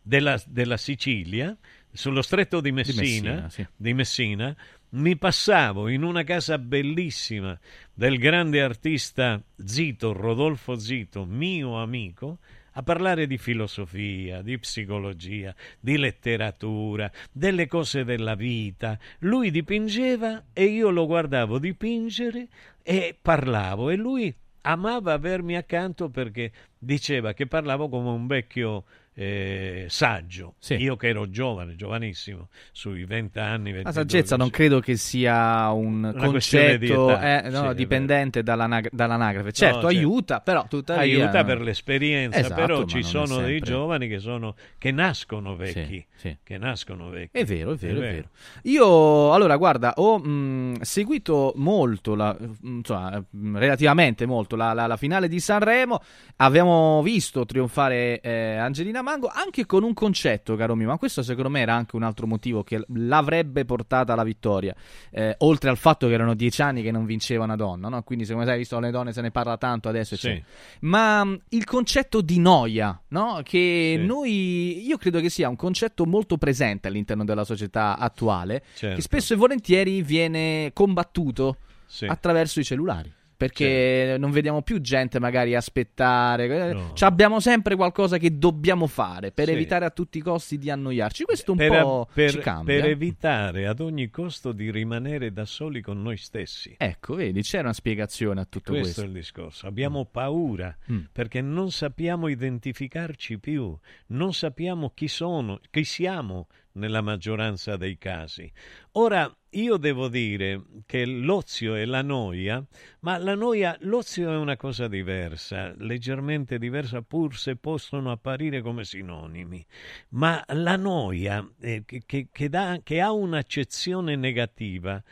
della, 0.00 0.40
della 0.46 0.76
Sicilia, 0.76 1.56
sullo 1.92 2.22
stretto 2.22 2.60
di 2.60 2.72
Messina, 2.72 3.00
Messina, 3.00 3.48
sì. 3.50 3.66
di 3.76 3.92
Messina, 3.92 4.56
mi 4.90 5.16
passavo 5.16 5.88
in 5.88 6.02
una 6.02 6.22
casa 6.22 6.56
bellissima 6.58 7.58
del 7.92 8.18
grande 8.18 8.62
artista 8.62 9.40
Zito, 9.64 10.12
Rodolfo 10.12 10.78
Zito, 10.78 11.24
mio 11.24 11.80
amico, 11.80 12.38
a 12.74 12.82
parlare 12.82 13.26
di 13.26 13.38
filosofia, 13.38 14.42
di 14.42 14.58
psicologia, 14.58 15.54
di 15.78 15.96
letteratura, 15.96 17.10
delle 17.32 17.66
cose 17.66 18.04
della 18.04 18.34
vita. 18.34 18.98
Lui 19.20 19.50
dipingeva 19.50 20.44
e 20.52 20.64
io 20.64 20.90
lo 20.90 21.06
guardavo 21.06 21.58
dipingere 21.58 22.48
e 22.82 23.16
parlavo 23.20 23.90
e 23.90 23.96
lui 23.96 24.34
amava 24.62 25.12
avermi 25.12 25.56
accanto 25.56 26.08
perché 26.08 26.52
diceva 26.78 27.32
che 27.32 27.46
parlavo 27.46 27.88
come 27.88 28.08
un 28.10 28.26
vecchio 28.26 28.84
eh, 29.14 29.86
saggio. 29.88 30.54
Io 30.68 30.96
che 30.96 31.08
ero 31.08 31.30
giovane, 31.30 31.76
giovanissimo, 31.76 32.48
sui 32.72 33.04
20 33.04 33.38
anni. 33.38 33.70
La 33.70 33.76
22, 33.76 33.92
saggezza 33.92 34.36
non 34.36 34.50
credo 34.50 34.80
che 34.80 34.96
sia 34.96 35.70
un 35.70 36.10
di 36.12 36.18
concetto 36.18 37.18
eh, 37.18 37.48
no, 37.48 37.68
sì, 37.70 37.74
dipendente 37.74 38.42
dall'anag- 38.42 38.90
dall'anagrafe. 38.92 39.52
Certo, 39.52 39.74
No, 39.74 39.80
certo. 39.82 39.86
aiuta, 39.96 40.40
però 40.40 40.66
tuttavia... 40.68 41.02
aiuta 41.02 41.44
per 41.44 41.60
l'esperienza, 41.60 42.38
Esatto, 42.38 42.54
però 42.60 42.84
ci 42.84 43.02
sono 43.02 43.38
dei 43.40 43.60
giovani 43.60 44.08
che, 44.08 44.18
sono, 44.18 44.54
che 44.78 44.90
nascono 44.90 45.56
vecchi. 45.56 46.04
sì. 46.16 46.36
Che 46.42 46.58
nascono 46.58 47.10
vecchi. 47.10 47.38
È 47.38 47.44
vero, 47.44 47.72
è 47.72 47.76
vero, 47.76 47.96
è 47.98 48.12
vero. 48.12 48.28
Io, 48.62 49.32
allora, 49.32 49.56
guarda, 49.56 49.92
ho 49.96 50.18
mh, 50.18 50.80
seguito 50.80 51.52
molto, 51.56 52.14
la, 52.14 52.36
insomma, 52.62 53.22
mh, 53.30 53.58
relativamente 53.58 54.26
molto, 54.26 54.56
la, 54.56 54.72
la- 54.72 54.86
la 54.86 54.96
finale 54.96 55.28
di 55.28 55.38
Sanremo. 55.40 56.00
Abbiamo 56.36 57.02
visto 57.02 57.44
trionfare 57.44 58.20
eh, 58.20 58.56
Angelina 58.56 59.02
Mango 59.04 59.30
anche 59.32 59.66
con 59.66 59.82
un 59.84 59.92
concetto, 59.94 60.56
caro 60.56 60.74
mio, 60.74 60.88
ma 60.88 60.96
questo 60.98 61.22
secondo 61.22 61.50
me 61.50 61.60
era 61.60 61.74
anche 61.74 61.94
un 61.94 62.02
altro 62.02 62.26
motivo 62.26 62.64
che 62.64 62.82
l'avrebbe 62.94 63.64
portata 63.64 64.14
alla 64.14 64.24
vittoria. 64.24 64.74
Eh, 65.10 65.34
oltre 65.40 65.68
al 65.70 65.76
fatto 65.76 66.08
che 66.08 66.14
erano 66.14 66.34
dieci 66.34 66.62
anni 66.62 66.82
che 66.82 66.90
non 66.90 67.04
vinceva 67.04 67.44
una 67.44 67.54
donna, 67.56 67.88
no? 67.88 68.02
Quindi, 68.02 68.24
secondo 68.24 68.46
me, 68.46 68.52
hai 68.52 68.58
visto 68.58 68.80
le 68.80 68.90
donne 68.90 69.12
se 69.12 69.20
ne 69.20 69.30
parla 69.30 69.56
tanto 69.58 69.88
adesso. 69.88 70.16
Sì. 70.16 70.42
Ma 70.80 71.22
mh, 71.22 71.40
il 71.50 71.64
concetto 71.64 72.20
di 72.22 72.38
noia, 72.38 72.98
no? 73.08 73.40
Che 73.44 73.96
Sì. 73.98 74.04
noi, 74.06 74.86
io 74.86 74.96
credo 74.96 75.20
che 75.20 75.28
sia 75.28 75.48
un 75.48 75.56
concetto 75.56 76.06
molto 76.06 76.38
presente 76.38 76.88
all'interno 76.88 77.24
della 77.24 77.44
società 77.44 77.98
attuale, 77.98 78.64
Certo. 78.74 78.96
che 78.96 79.02
spesso 79.02 79.34
e 79.34 79.36
volentieri 79.36 80.02
viene 80.02 80.70
combattuto 80.72 81.58
Sì. 81.86 82.06
attraverso 82.06 82.58
i 82.60 82.64
cellulari. 82.64 83.12
Perché 83.36 84.16
non 84.18 84.30
vediamo 84.30 84.62
più 84.62 84.80
gente 84.80 85.18
magari 85.18 85.54
aspettare, 85.54 86.68
eh, 86.68 86.72
No. 86.72 86.90
ci 86.94 87.04
abbiamo 87.04 87.40
sempre 87.40 87.74
qualcosa 87.76 88.16
che 88.18 88.38
dobbiamo 88.38 88.86
fare 88.86 89.32
per 89.32 89.46
Sì. 89.46 89.52
evitare 89.52 89.84
a 89.84 89.90
tutti 89.90 90.18
i 90.18 90.20
costi 90.20 90.56
di 90.58 90.70
annoiarci. 90.70 91.24
Questo 91.24 91.52
un 91.52 91.58
per, 91.58 91.82
po' 91.82 92.08
per- 92.12 92.30
ci 92.30 92.38
cambia. 92.38 92.80
per 92.80 92.90
evitare 92.90 93.66
ad 93.66 93.80
ogni 93.80 94.08
costo 94.10 94.52
di 94.52 94.70
rimanere 94.70 95.32
da 95.32 95.44
soli 95.44 95.80
con 95.80 96.00
noi 96.02 96.16
stessi. 96.16 96.74
Ecco, 96.78 97.14
vedi, 97.14 97.42
c'è 97.42 97.60
una 97.60 97.72
spiegazione 97.72 98.40
a 98.40 98.44
tutto 98.44 98.72
Questo 98.72 98.82
questo. 98.84 99.00
è 99.02 99.04
il 99.06 99.12
discorso. 99.12 99.66
Abbiamo 99.66 100.04
paura 100.06 100.76
Mm. 100.90 101.04
perché 101.12 101.40
non 101.40 101.70
sappiamo 101.70 102.28
identificarci 102.28 103.38
più, 103.38 103.76
non 104.08 104.32
sappiamo 104.32 104.90
chi 104.94 105.08
sono, 105.08 105.60
chi 105.70 105.84
siamo 105.84 106.46
nella 106.72 107.00
maggioranza 107.02 107.76
dei 107.76 107.98
casi. 107.98 108.50
Ora, 108.92 109.32
io 109.54 109.76
devo 109.76 110.08
dire 110.08 110.62
che 110.86 111.04
l'ozio 111.04 111.74
e 111.74 111.84
la 111.84 112.02
noia, 112.02 112.64
ma 113.00 113.18
la 113.18 113.34
noia, 113.34 113.76
l'ozio 113.80 114.32
è 114.32 114.36
una 114.36 114.56
cosa 114.56 114.88
diversa, 114.88 115.74
leggermente 115.78 116.58
diversa, 116.58 117.02
pur 117.02 117.36
se 117.36 117.56
possono 117.56 118.10
apparire 118.10 118.62
come 118.62 118.84
sinonimi. 118.84 119.64
Ma 120.10 120.42
la 120.48 120.76
noia, 120.76 121.46
eh, 121.60 121.84
che, 121.84 122.28
che- 122.30 122.48
dà- 122.48 122.80
che 122.82 123.00
ha 123.00 123.12
un'accezione 123.12 124.16
negativa, 124.16 125.02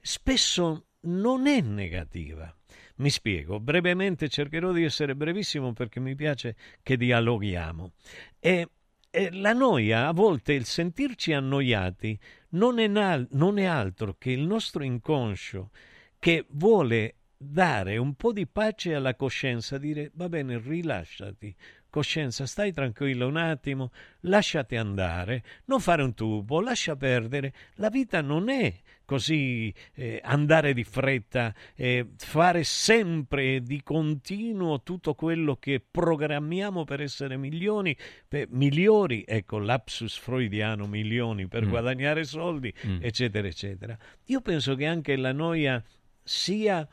spesso 0.00 0.86
non 1.02 1.46
è 1.46 1.60
negativa. 1.60 2.54
Mi 2.96 3.10
spiego, 3.10 3.60
brevemente 3.60 4.28
cercherò 4.28 4.72
di 4.72 4.84
essere 4.84 5.14
brevissimo 5.14 5.72
perché 5.72 6.00
mi 6.00 6.14
piace 6.14 6.56
che 6.82 6.96
dialoghiamo. 6.96 7.92
E, 8.38 8.68
e 9.10 9.30
la 9.32 9.52
noia, 9.52 10.08
a 10.08 10.12
volte 10.12 10.54
il 10.54 10.64
sentirci 10.64 11.32
annoiati, 11.32 12.18
non 12.56 12.78
è, 12.78 12.86
nal- 12.86 13.28
non 13.32 13.58
è 13.58 13.64
altro 13.64 14.16
che 14.18 14.30
il 14.30 14.40
nostro 14.40 14.82
inconscio 14.82 15.70
che 16.18 16.46
vuole 16.50 17.14
dare 17.36 17.98
un 17.98 18.14
po' 18.14 18.32
di 18.32 18.46
pace 18.46 18.94
alla 18.94 19.14
coscienza, 19.14 19.78
dire 19.78 20.10
va 20.14 20.28
bene, 20.28 20.58
rilasciati, 20.58 21.54
coscienza, 21.90 22.46
stai 22.46 22.72
tranquillo 22.72 23.26
un 23.26 23.36
attimo, 23.36 23.92
lasciati 24.20 24.76
andare, 24.76 25.44
non 25.66 25.80
fare 25.80 26.02
un 26.02 26.14
tubo, 26.14 26.60
lascia 26.60 26.96
perdere, 26.96 27.52
la 27.74 27.90
vita 27.90 28.20
non 28.22 28.48
è 28.48 28.74
così 29.06 29.72
eh, 29.94 30.20
andare 30.22 30.74
di 30.74 30.84
fretta, 30.84 31.54
eh, 31.74 32.08
fare 32.18 32.64
sempre 32.64 33.62
di 33.62 33.82
continuo 33.82 34.82
tutto 34.82 35.14
quello 35.14 35.56
che 35.56 35.82
programmiamo 35.88 36.84
per 36.84 37.00
essere 37.00 37.38
milioni, 37.38 37.96
per- 38.28 38.48
migliori, 38.50 39.24
ecco 39.26 39.58
lapsus 39.58 40.18
freudiano, 40.18 40.86
milioni 40.86 41.46
per 41.48 41.64
Mm. 41.64 41.68
guadagnare 41.70 42.24
soldi, 42.24 42.70
Mm. 42.86 42.98
eccetera, 43.00 43.46
eccetera. 43.48 43.96
Io 44.26 44.40
penso 44.42 44.74
che 44.74 44.84
anche 44.84 45.16
la 45.16 45.32
noia 45.32 45.82
sia 46.22 46.86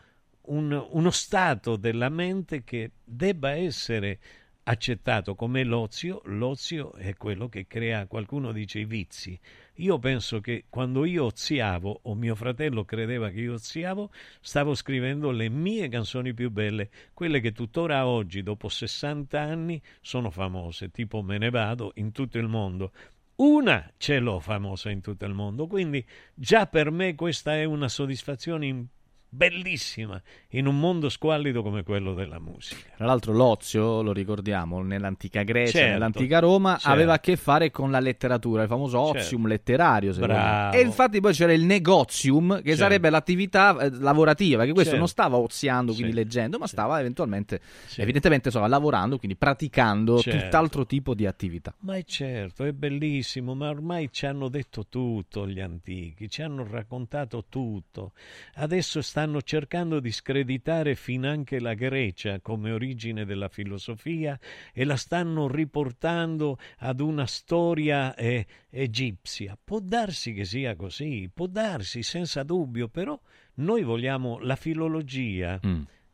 un- 0.45 0.87
uno 0.91 1.09
stato 1.11 1.75
della 1.77 2.09
mente 2.09 2.63
che 2.63 2.91
debba 3.03 3.51
essere 3.51 4.19
accettato 4.63 5.35
come 5.35 5.63
l'ozio, 5.63 6.21
l'ozio 6.25 6.93
è 6.93 7.15
quello 7.15 7.49
che 7.49 7.67
crea, 7.67 8.07
qualcuno 8.07 8.51
dice, 8.51 8.79
i 8.79 8.85
vizi. 8.85 9.37
Io 9.77 9.99
penso 9.99 10.39
che 10.39 10.65
quando 10.69 11.03
io 11.05 11.25
oziavo, 11.25 12.01
o 12.03 12.15
mio 12.15 12.35
fratello 12.35 12.85
credeva 12.85 13.29
che 13.29 13.41
io 13.41 13.53
oziavo, 13.53 14.11
stavo 14.39 14.75
scrivendo 14.75 15.31
le 15.31 15.49
mie 15.49 15.89
canzoni 15.89 16.33
più 16.33 16.49
belle, 16.51 16.89
quelle 17.13 17.39
che 17.39 17.51
tuttora 17.51 18.07
oggi, 18.07 18.43
dopo 18.43 18.69
60 18.69 19.39
anni, 19.39 19.81
sono 20.01 20.29
famose, 20.29 20.91
tipo 20.91 21.21
Me 21.21 21.37
ne 21.37 21.49
vado 21.49 21.91
in 21.95 22.11
tutto 22.11 22.37
il 22.37 22.47
mondo. 22.47 22.91
Una 23.35 23.91
ce 23.97 24.19
l'ho 24.19 24.39
famosa 24.39 24.91
in 24.91 25.01
tutto 25.01 25.25
il 25.25 25.33
mondo, 25.33 25.67
quindi 25.67 26.05
già 26.33 26.67
per 26.67 26.91
me 26.91 27.15
questa 27.15 27.55
è 27.55 27.63
una 27.63 27.89
soddisfazione 27.89 28.65
importante 28.67 29.01
bellissima 29.33 30.21
in 30.49 30.67
un 30.67 30.79
mondo 30.79 31.09
squallido 31.09 31.63
come 31.63 31.83
quello 31.83 32.13
della 32.13 32.39
musica. 32.39 32.91
Tra 32.95 33.05
l'altro 33.05 33.33
l'ozio, 33.33 34.01
lo 34.03 34.13
ricordiamo, 34.13 34.81
nell'antica 34.83 35.41
Grecia, 35.41 35.79
Certo, 35.79 35.91
nell'antica 35.93 36.39
Roma, 36.39 36.73
certo. 36.73 36.89
aveva 36.89 37.13
a 37.13 37.19
che 37.19 37.35
fare 37.35 37.71
con 37.71 37.89
la 37.89 37.99
letteratura, 37.99 38.61
il 38.61 38.67
famoso 38.67 38.99
ozium 38.99 39.41
Certo. 39.41 39.47
letterario. 39.47 40.71
E 40.71 40.81
infatti 40.81 41.19
poi 41.19 41.33
c'era 41.33 41.51
il 41.51 41.63
negozium, 41.63 42.57
che 42.57 42.69
Certo. 42.69 42.81
sarebbe 42.83 43.09
l'attività 43.09 43.77
eh, 43.79 43.89
lavorativa, 43.91 44.65
che 44.65 44.71
questo 44.71 44.91
Certo. 44.91 44.97
non 44.99 45.07
stava 45.07 45.37
oziando, 45.37 45.93
quindi 45.93 46.13
leggendo, 46.13 46.59
ma 46.59 46.67
stava 46.67 46.99
eventualmente, 46.99 47.59
evidentemente 47.95 48.49
insomma, 48.49 48.67
lavorando, 48.67 49.17
quindi 49.17 49.35
praticando 49.35 50.19
Certo. 50.19 50.39
tutt'altro 50.39 50.85
tipo 50.85 51.15
di 51.15 51.25
attività. 51.25 51.73
Ma 51.79 51.97
è 51.97 52.03
certo, 52.03 52.63
è 52.65 52.71
bellissimo, 52.71 53.55
ma 53.55 53.69
ormai 53.69 54.09
ci 54.11 54.27
hanno 54.27 54.47
detto 54.47 54.85
tutto 54.87 55.47
gli 55.47 55.59
antichi, 55.59 56.29
ci 56.29 56.43
hanno 56.43 56.65
raccontato 56.69 57.45
tutto. 57.49 58.11
Adesso 58.55 59.01
stanno 59.01 59.21
cercando 59.41 59.99
di 59.99 60.11
screditare 60.11 60.95
finanche 60.95 61.59
la 61.59 61.73
Grecia 61.73 62.39
come 62.41 62.71
origine 62.71 63.25
della 63.25 63.49
filosofia 63.49 64.39
e 64.73 64.83
la 64.83 64.95
stanno 64.95 65.47
riportando 65.47 66.57
ad 66.79 66.99
una 66.99 67.25
storia 67.25 68.15
eh, 68.15 68.45
egizia. 68.69 69.57
Può 69.61 69.79
darsi 69.79 70.33
che 70.33 70.45
sia 70.45 70.75
così, 70.75 71.29
può 71.33 71.47
darsi 71.47 72.03
senza 72.03 72.43
dubbio, 72.43 72.87
però 72.87 73.19
noi 73.55 73.83
vogliamo 73.83 74.39
la 74.39 74.55
filologia 74.55 75.59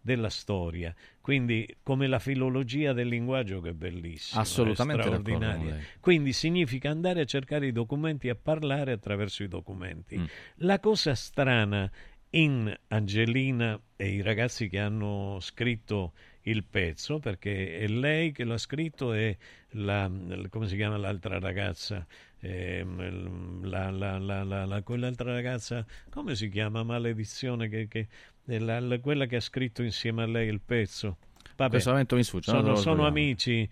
della 0.01 0.29
storia, 0.29 0.95
quindi 1.19 1.77
come 1.83 2.07
la 2.07 2.19
filologia 2.19 2.93
del 2.93 3.07
linguaggio 3.07 3.59
che 3.59 3.69
è 3.69 3.73
bellissima, 3.73 4.41
Assolutamente 4.41 5.01
è 5.01 5.05
straordinaria. 5.05 5.77
Quindi 5.99 6.33
significa 6.33 6.89
andare 6.89 7.21
a 7.21 7.25
cercare 7.25 7.67
i 7.67 7.71
documenti 7.71 8.27
e 8.27 8.31
a 8.31 8.35
parlare 8.35 8.93
attraverso 8.93 9.43
i 9.43 9.47
documenti. 9.47 10.17
Mm. 10.17 10.25
La 10.55 10.79
cosa 10.79 11.13
strana 11.15 11.89
in 12.31 12.73
Angelina 12.89 13.79
e 13.95 14.09
i 14.09 14.21
ragazzi 14.21 14.69
che 14.69 14.79
hanno 14.79 15.37
scritto 15.41 16.13
il 16.43 16.63
pezzo, 16.63 17.19
perché 17.19 17.77
è 17.77 17.87
lei 17.87 18.31
che 18.31 18.43
l'ha 18.43 18.57
scritto 18.57 19.13
e 19.13 19.37
la, 19.71 20.09
come 20.49 20.67
si 20.67 20.75
chiama 20.75 20.97
l'altra 20.97 21.39
ragazza? 21.39 22.05
Ehm, 22.41 23.65
la- 23.67 23.89
la- 23.89 24.17
la- 24.17 24.43
la- 24.43 24.65
la- 24.65 24.81
quell'altra 24.81 25.33
ragazza, 25.33 25.85
come 26.09 26.35
si 26.35 26.49
chiama? 26.49 26.83
Maledizione, 26.83 27.67
che, 27.67 27.87
che- 27.87 28.07
la- 28.45 28.99
quella 28.99 29.25
che 29.25 29.35
ha 29.37 29.41
scritto 29.41 29.83
insieme 29.83 30.23
a 30.23 30.27
lei 30.27 30.47
il 30.47 30.61
pezzo. 30.61 31.17
Vabbè, 31.55 31.71
questo 31.71 31.89
momento 31.89 32.15
mi 32.15 32.23
sfugge, 32.23 32.51
Sono, 32.51 32.75
sono 32.75 33.05
amici. 33.05 33.67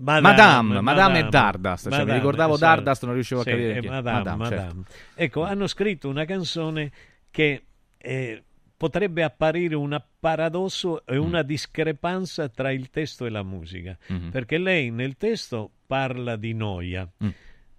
Madame, 0.00 0.80
Madame 0.80 1.18
e 1.20 1.28
Dardust, 1.28 1.90
cioè, 1.90 2.04
mi 2.04 2.12
ricordavo 2.12 2.54
esatto. 2.54 2.82
Dardust, 2.82 3.04
non 3.04 3.14
riuscivo 3.14 3.40
a 3.40 3.44
Sì, 3.44 3.50
capire 3.50 3.74
è. 3.78 3.80
Madame, 3.88 4.18
Madame, 4.18 4.44
certo. 4.44 4.62
Madame. 4.62 4.82
Ecco, 5.14 5.42
hanno 5.42 5.66
scritto 5.66 6.08
una 6.08 6.24
canzone 6.24 6.92
che 7.30 7.64
eh, 8.00 8.42
potrebbe 8.76 9.22
apparire 9.22 9.74
un 9.74 10.00
paradosso 10.18 11.02
Mm. 11.10 11.14
e 11.14 11.16
una 11.18 11.42
discrepanza 11.42 12.48
tra 12.48 12.70
il 12.72 12.88
testo 12.90 13.26
e 13.26 13.30
la 13.30 13.42
musica, 13.42 13.96
Mhm. 14.08 14.30
perché 14.30 14.58
lei 14.58 14.90
nel 14.90 15.16
testo 15.16 15.70
parla 15.86 16.36
di 16.36 16.54
noia. 16.54 17.06
Mm. 17.24 17.28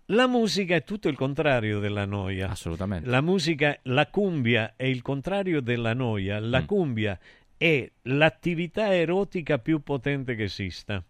La 0.08 0.28
musica 0.28 0.76
è 0.76 0.84
tutto 0.84 1.08
il 1.08 1.16
contrario 1.16 1.80
della 1.80 2.06
noia. 2.06 2.50
Assolutamente. 2.50 3.10
La 3.10 3.22
musica, 3.22 3.78
la 3.84 4.08
cumbia 4.08 4.74
è 4.76 4.84
il 4.84 5.02
contrario 5.02 5.62
della 5.62 5.94
noia. 5.94 6.40
La 6.40 6.62
Mm. 6.62 6.66
cumbia 6.66 7.18
è 7.58 7.90
l'attività 8.04 8.94
erotica 8.94 9.58
più 9.60 9.82
potente 9.82 10.36
che 10.36 10.44
esista. 10.44 11.04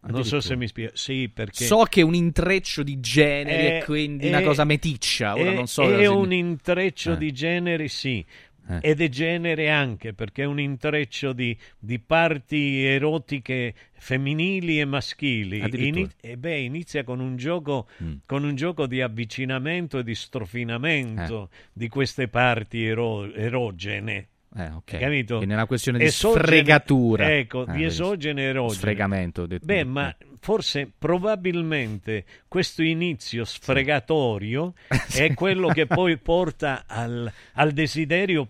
Non 0.00 0.24
so 0.24 0.40
se 0.40 0.54
mi 0.56 0.68
spiego. 0.68 0.92
Sì, 0.94 1.28
perché 1.32 1.64
So 1.64 1.82
che 1.88 2.00
è 2.00 2.04
un 2.04 2.14
intreccio 2.14 2.82
di 2.82 3.00
generi 3.00 3.66
è- 3.66 3.76
e 3.78 3.84
quindi 3.84 4.26
è- 4.26 4.28
una 4.28 4.42
cosa 4.42 4.64
meticcia. 4.64 5.34
Ora 5.34 5.50
è, 5.50 5.54
non 5.54 5.66
so 5.66 5.82
è 5.82 6.06
un 6.06 6.22
signi- 6.24 6.38
intreccio 6.38 7.12
Eh. 7.12 7.16
di 7.18 7.32
generi, 7.32 7.88
sì. 7.88 8.24
Eh. 8.70 8.78
Ed 8.82 9.00
è 9.00 9.08
genere 9.08 9.70
anche 9.70 10.12
perché 10.12 10.42
è 10.42 10.44
un 10.44 10.60
intreccio 10.60 11.32
di, 11.32 11.56
di 11.78 11.98
parti 11.98 12.84
erotiche 12.84 13.74
femminili 13.94 14.78
e 14.78 14.84
maschili. 14.84 15.62
Ini- 15.72 16.06
e 16.20 16.36
beh, 16.36 16.58
inizia 16.60 17.02
con 17.02 17.18
un, 17.20 17.36
gioco, 17.36 17.88
Mm. 18.02 18.12
con 18.26 18.44
un 18.44 18.54
gioco 18.54 18.86
di 18.86 19.00
avvicinamento 19.00 19.98
e 19.98 20.04
di 20.04 20.14
strofinamento 20.14 21.48
Eh. 21.50 21.56
di 21.72 21.88
queste 21.88 22.28
parti 22.28 22.84
ero- 22.84 23.32
erogene. 23.32 24.28
Eh, 24.56 24.70
ok. 24.70 24.98
Capito? 24.98 25.36
Quindi 25.36 25.54
è 25.54 25.56
una 25.56 25.66
questione 25.66 25.98
di 25.98 26.04
Esogene- 26.04 26.44
sfregatura. 26.44 27.32
Ecco, 27.34 27.66
Eh, 27.66 27.72
di 27.72 27.84
esogene 27.84 28.42
e 28.42 28.44
erogene. 28.46 28.78
Sfregamento. 28.78 29.46
detto. 29.46 29.66
Beh, 29.66 29.84
ma 29.84 30.14
forse 30.40 30.90
probabilmente 30.98 32.24
questo 32.48 32.82
inizio 32.82 33.44
sfregatorio 33.44 34.74
è 35.14 35.34
quello 35.34 35.68
che 35.68 35.86
poi 35.86 36.16
porta 36.18 36.84
al, 36.86 37.30
al 37.54 37.72
desiderio 37.72 38.48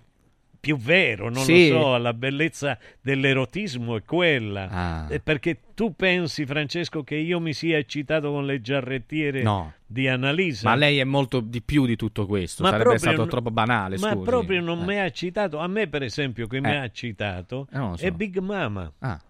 più 0.60 0.76
vero, 0.76 1.30
non 1.30 1.44
Sì. 1.44 1.70
lo 1.70 1.80
so, 1.80 1.94
alla 1.94 2.12
bellezza 2.14 2.78
dell'erotismo 3.00 3.96
è 3.96 4.02
quella. 4.04 4.68
Ah. 4.68 5.20
Perché 5.22 5.58
tu 5.74 5.94
pensi, 5.94 6.44
Francesco, 6.46 7.02
che 7.04 7.14
io 7.16 7.40
mi 7.40 7.52
sia 7.52 7.78
eccitato 7.78 8.30
con 8.30 8.44
le 8.46 8.60
giarrettiere 8.60 9.42
No. 9.42 9.72
di 9.86 10.08
Annalisa? 10.08 10.68
Ma 10.68 10.74
lei 10.74 10.98
è 10.98 11.04
molto 11.04 11.40
di 11.40 11.62
più 11.62 11.86
di 11.86 11.96
tutto 11.96 12.26
questo. 12.26 12.62
Ma 12.62 12.70
Sarebbe 12.70 12.98
stato 12.98 13.24
n- 13.24 13.28
troppo 13.28 13.50
banale. 13.50 13.98
Ma 13.98 14.10
scusi. 14.12 14.24
proprio 14.24 14.60
non 14.60 14.80
Eh. 14.80 14.84
mi 14.84 14.98
ha 15.00 15.10
citato. 15.10 15.58
A 15.58 15.66
me, 15.68 15.86
per 15.86 16.02
esempio, 16.02 16.46
che 16.46 16.60
mi 16.60 16.68
Eh. 16.70 16.76
ha 16.76 16.90
citato 16.90 17.66
Eh, 17.72 17.76
non 17.78 17.96
so. 17.96 18.04
è 18.04 18.10
Big 18.10 18.38
Mama. 18.38 18.92
Ah. 18.98 19.20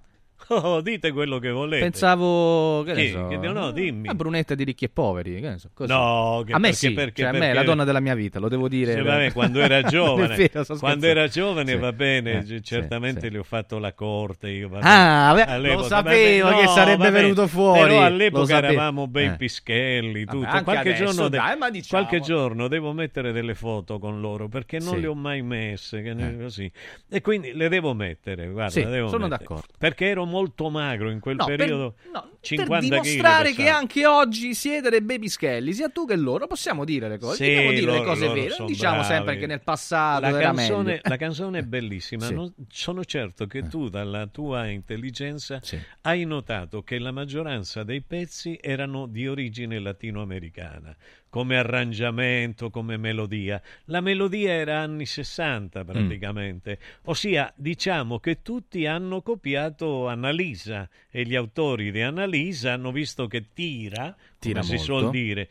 Oh, 0.48 0.80
dite 0.82 1.12
quello 1.12 1.38
che 1.38 1.50
volete. 1.50 1.82
Pensavo. 1.82 2.82
Che 2.84 2.94
Chi? 2.94 3.10
so, 3.10 3.26
Che- 3.28 3.36
no, 3.36 3.70
dimmi. 3.70 4.06
La 4.06 4.14
brunetta 4.14 4.54
di 4.54 4.64
ricchi 4.64 4.84
e 4.86 4.88
poveri. 4.88 5.40
Che 5.40 5.58
so. 5.58 5.70
No, 5.86 6.42
che 6.46 6.52
a 6.52 6.56
me 6.58 6.68
perché- 6.68 6.76
sì. 6.76 6.92
perché- 6.92 7.22
cioè, 7.22 7.28
a 7.30 7.32
me 7.32 7.36
è 7.38 7.40
perché- 7.40 7.54
la 7.56 7.62
donna 7.64 7.84
della 7.84 8.00
mia 8.00 8.14
vita, 8.14 8.38
lo 8.38 8.48
devo 8.48 8.68
dire. 8.68 8.94
Sì, 8.94 9.00
vabbè, 9.02 9.32
quando 9.32 9.60
era 9.60 9.82
giovane, 9.88 10.36
vero, 10.36 10.64
quando 10.78 11.06
era 11.06 11.26
giovane 11.28 11.72
Sì. 11.72 11.76
va 11.78 11.92
bene, 11.92 12.44
Eh, 12.48 12.62
certamente 12.62 13.20
sì. 13.26 13.30
le 13.30 13.38
ho 13.38 13.42
fatto 13.42 13.78
la 13.78 13.92
corte. 13.92 14.48
Io, 14.50 14.68
vabbè. 14.68 14.86
Ah, 14.86 15.32
vabbè, 15.34 15.58
lo 15.74 15.82
sapevo 15.82 16.48
che 16.58 16.66
sarebbe 16.68 17.04
vabbè, 17.04 17.20
venuto 17.20 17.46
fuori, 17.46 17.80
Però 17.80 18.02
all'epoca 18.02 18.56
eravamo 18.58 19.06
ben 19.06 19.32
Eh. 19.32 19.36
pischelli, 19.36 20.24
Vabbè, 20.24 20.38
tutto. 20.38 20.62
Qualche, 20.62 20.90
adesso, 20.90 21.04
giorno 21.04 21.28
dai, 21.28 21.56
ma 21.56 21.70
diciamo- 21.70 22.06
qualche 22.06 22.24
giorno 22.24 22.68
devo 22.68 22.92
mettere 22.92 23.32
delle 23.32 23.54
foto 23.54 23.98
con 23.98 24.20
loro 24.20 24.48
perché 24.48 24.78
non 24.78 24.98
le 24.98 25.06
ho 25.06 25.14
mai 25.14 25.42
messe. 25.42 26.02
che 26.02 26.10
Eh. 26.10 26.72
E 27.10 27.20
quindi 27.20 27.52
le 27.52 27.68
devo 27.68 27.94
mettere. 27.94 28.48
Guarda, 28.48 29.08
sono 29.08 29.28
d'accordo. 29.28 29.66
Perché 29.78 30.06
ero 30.06 30.24
molto 30.24 30.36
magro 30.70 31.10
in 31.10 31.20
quel 31.20 31.36
No, 31.36 31.44
per- 31.46 31.56
periodo. 31.56 31.94
no, 32.12 32.30
50 32.40 32.72
per 32.78 32.82
dimostrare 32.88 33.52
che 33.52 33.68
anche 33.68 34.06
oggi 34.06 34.54
siete 34.54 34.90
dei 34.90 35.00
babyschelli, 35.00 35.72
sia 35.72 35.88
tu 35.88 36.06
che 36.06 36.16
loro, 36.16 36.46
possiamo 36.46 36.84
dire 36.84 37.08
le 37.08 37.18
cose. 37.18 37.36
Sì, 37.44 37.44
Dobbiamo 37.54 37.70
dire 37.70 37.80
le 37.86 37.86
loro- 37.98 38.04
cose 38.04 38.24
loro 38.26 38.40
vere. 38.40 38.54
Non 38.58 38.66
diciamo 38.66 38.98
bravi. 38.98 39.12
sempre 39.12 39.36
che 39.38 39.46
nel 39.46 39.60
passato 39.62 40.20
la 40.20 40.28
era 40.28 40.38
canzone, 40.40 41.00
la 41.02 41.16
canzone 41.18 41.58
è 41.58 41.62
bellissima. 41.62 42.26
Sì. 42.26 42.34
non- 42.34 42.52
sono 42.70 43.04
certo 43.04 43.46
che 43.46 43.66
tu, 43.68 43.88
dalla 43.88 44.26
tua 44.26 44.66
intelligenza, 44.68 45.60
hai 46.02 46.24
notato 46.24 46.82
che 46.82 46.98
la 46.98 47.10
maggioranza 47.12 47.82
dei 47.82 48.02
pezzi 48.02 48.58
erano 48.60 49.06
di 49.06 49.26
origine 49.28 49.78
latinoamericana, 49.78 50.94
come 51.30 51.56
arrangiamento, 51.58 52.70
come 52.70 52.96
melodia. 52.96 53.60
La 53.86 54.00
melodia 54.00 54.52
era 54.52 54.80
anni 54.80 55.04
60 55.06 55.84
praticamente, 55.84 56.78
ossia 57.04 57.52
diciamo 57.56 58.18
che 58.18 58.42
tutti 58.42 58.86
hanno 58.86 59.20
copiato 59.22 60.08
Annalisa 60.08 60.88
e 61.10 61.22
gli 61.24 61.34
autori 61.34 61.90
di 61.90 62.00
Annalisa 62.00 62.72
hanno 62.72 62.92
visto 62.92 63.26
che 63.26 63.46
tira, 63.52 64.16
Tira 64.38 64.60
come 64.60 64.78
si 64.78 64.90
molto. 64.90 64.98
suol 65.00 65.10
dire. 65.10 65.48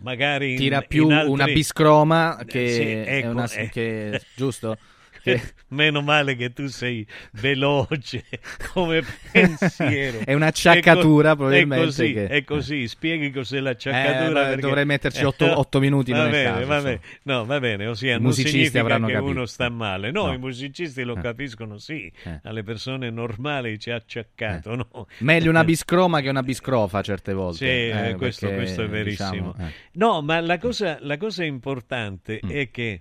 Magari 0.00 0.52
in- 0.52 0.56
Tira 0.58 0.80
più 0.82 1.06
in 1.06 1.12
altri- 1.12 1.30
una 1.32 1.46
biscroma 1.46 2.38
che 2.46 2.68
Sì, 2.68 2.82
è 2.82 3.16
ecco, 3.18 3.28
una 3.30 3.50
eh. 3.50 3.68
che- 3.68 4.20
giusto? 4.34 4.78
Che- 5.24 5.42
Meno 5.68 6.02
male 6.02 6.36
che 6.36 6.52
tu 6.52 6.66
sei 6.68 7.04
veloce 7.32 8.24
come 8.72 9.02
pensiero. 9.32 10.18
È 10.24 10.34
un'acciaccatura, 10.34 11.30
co- 11.30 11.36
probabilmente, 11.36 11.82
È 11.82 11.86
così, 11.86 12.12
che- 12.12 12.26
è 12.28 12.44
così. 12.44 12.86
spieghi 12.88 13.30
cos'è 13.30 13.56
Eh, 13.56 13.60
l'acciaccatura. 13.60 14.40
beh, 14.42 14.46
perché- 14.50 14.60
dovrei 14.60 14.84
metterci 14.84 15.24
otto- 15.24 15.46
otto 15.58 15.80
minuti, 15.80 16.12
Va 16.12 16.28
bene, 16.28 16.44
caso, 16.52 16.66
va 16.66 16.80
bene. 16.80 17.00
No, 17.22 17.44
va 17.44 17.58
bene, 17.58 17.86
ossia 17.86 18.16
I 18.16 18.20
musicisti 18.20 18.78
avranno 18.78 19.06
che 19.06 19.14
capito. 19.14 19.30
uno 19.30 19.46
sta 19.46 19.68
male. 19.68 20.10
No, 20.10 20.26
No. 20.26 20.32
i 20.34 20.38
musicisti 20.38 21.02
lo 21.02 21.16
Eh. 21.16 21.20
capiscono, 21.20 21.78
sì. 21.78 22.12
Eh. 22.24 22.40
Alle 22.44 22.62
persone 22.62 23.10
normali 23.10 23.78
ci 23.78 23.90
ha 23.90 23.96
acciaccato, 23.96 24.74
no? 24.76 25.06
Meglio 25.18 25.50
una 25.50 25.64
biscroma 25.64 26.20
che 26.20 26.28
una 26.28 26.42
biscrofa 26.42 27.00
certe 27.02 27.32
volte. 27.32 27.56
Sì, 27.56 27.64
eh, 27.64 28.08
eh, 28.10 28.14
questo, 28.16 28.46
perché, 28.46 28.62
questo 28.62 28.82
è 28.82 28.88
verissimo. 28.88 29.30
diciamo, 29.30 29.54
eh. 29.58 29.72
No, 29.92 30.22
ma 30.22 30.40
la 30.40 30.58
cosa, 30.58 30.98
la 31.00 31.16
cosa 31.16 31.44
importante 31.44 32.40
Mm. 32.44 32.50
è 32.50 32.70
che 32.70 33.00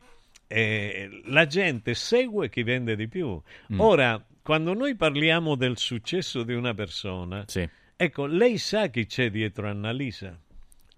eh, 0.54 1.22
la 1.26 1.48
gente 1.48 1.96
segue 1.96 2.50
chi 2.50 2.62
vende 2.62 2.96
di 2.96 3.08
più. 3.08 3.42
Mm. 3.74 3.80
Ora, 3.80 4.24
quando 4.44 4.74
noi 4.74 4.96
parliamo 4.96 5.56
del 5.56 5.78
successo 5.78 6.44
di 6.44 6.54
una 6.54 6.76
persona, 6.76 7.44
ecco, 7.96 8.26
lei 8.28 8.60
sa 8.60 8.88
chi 8.88 9.08
c'è 9.08 9.32
dietro 9.32 9.68
Annalisa? 9.68 10.40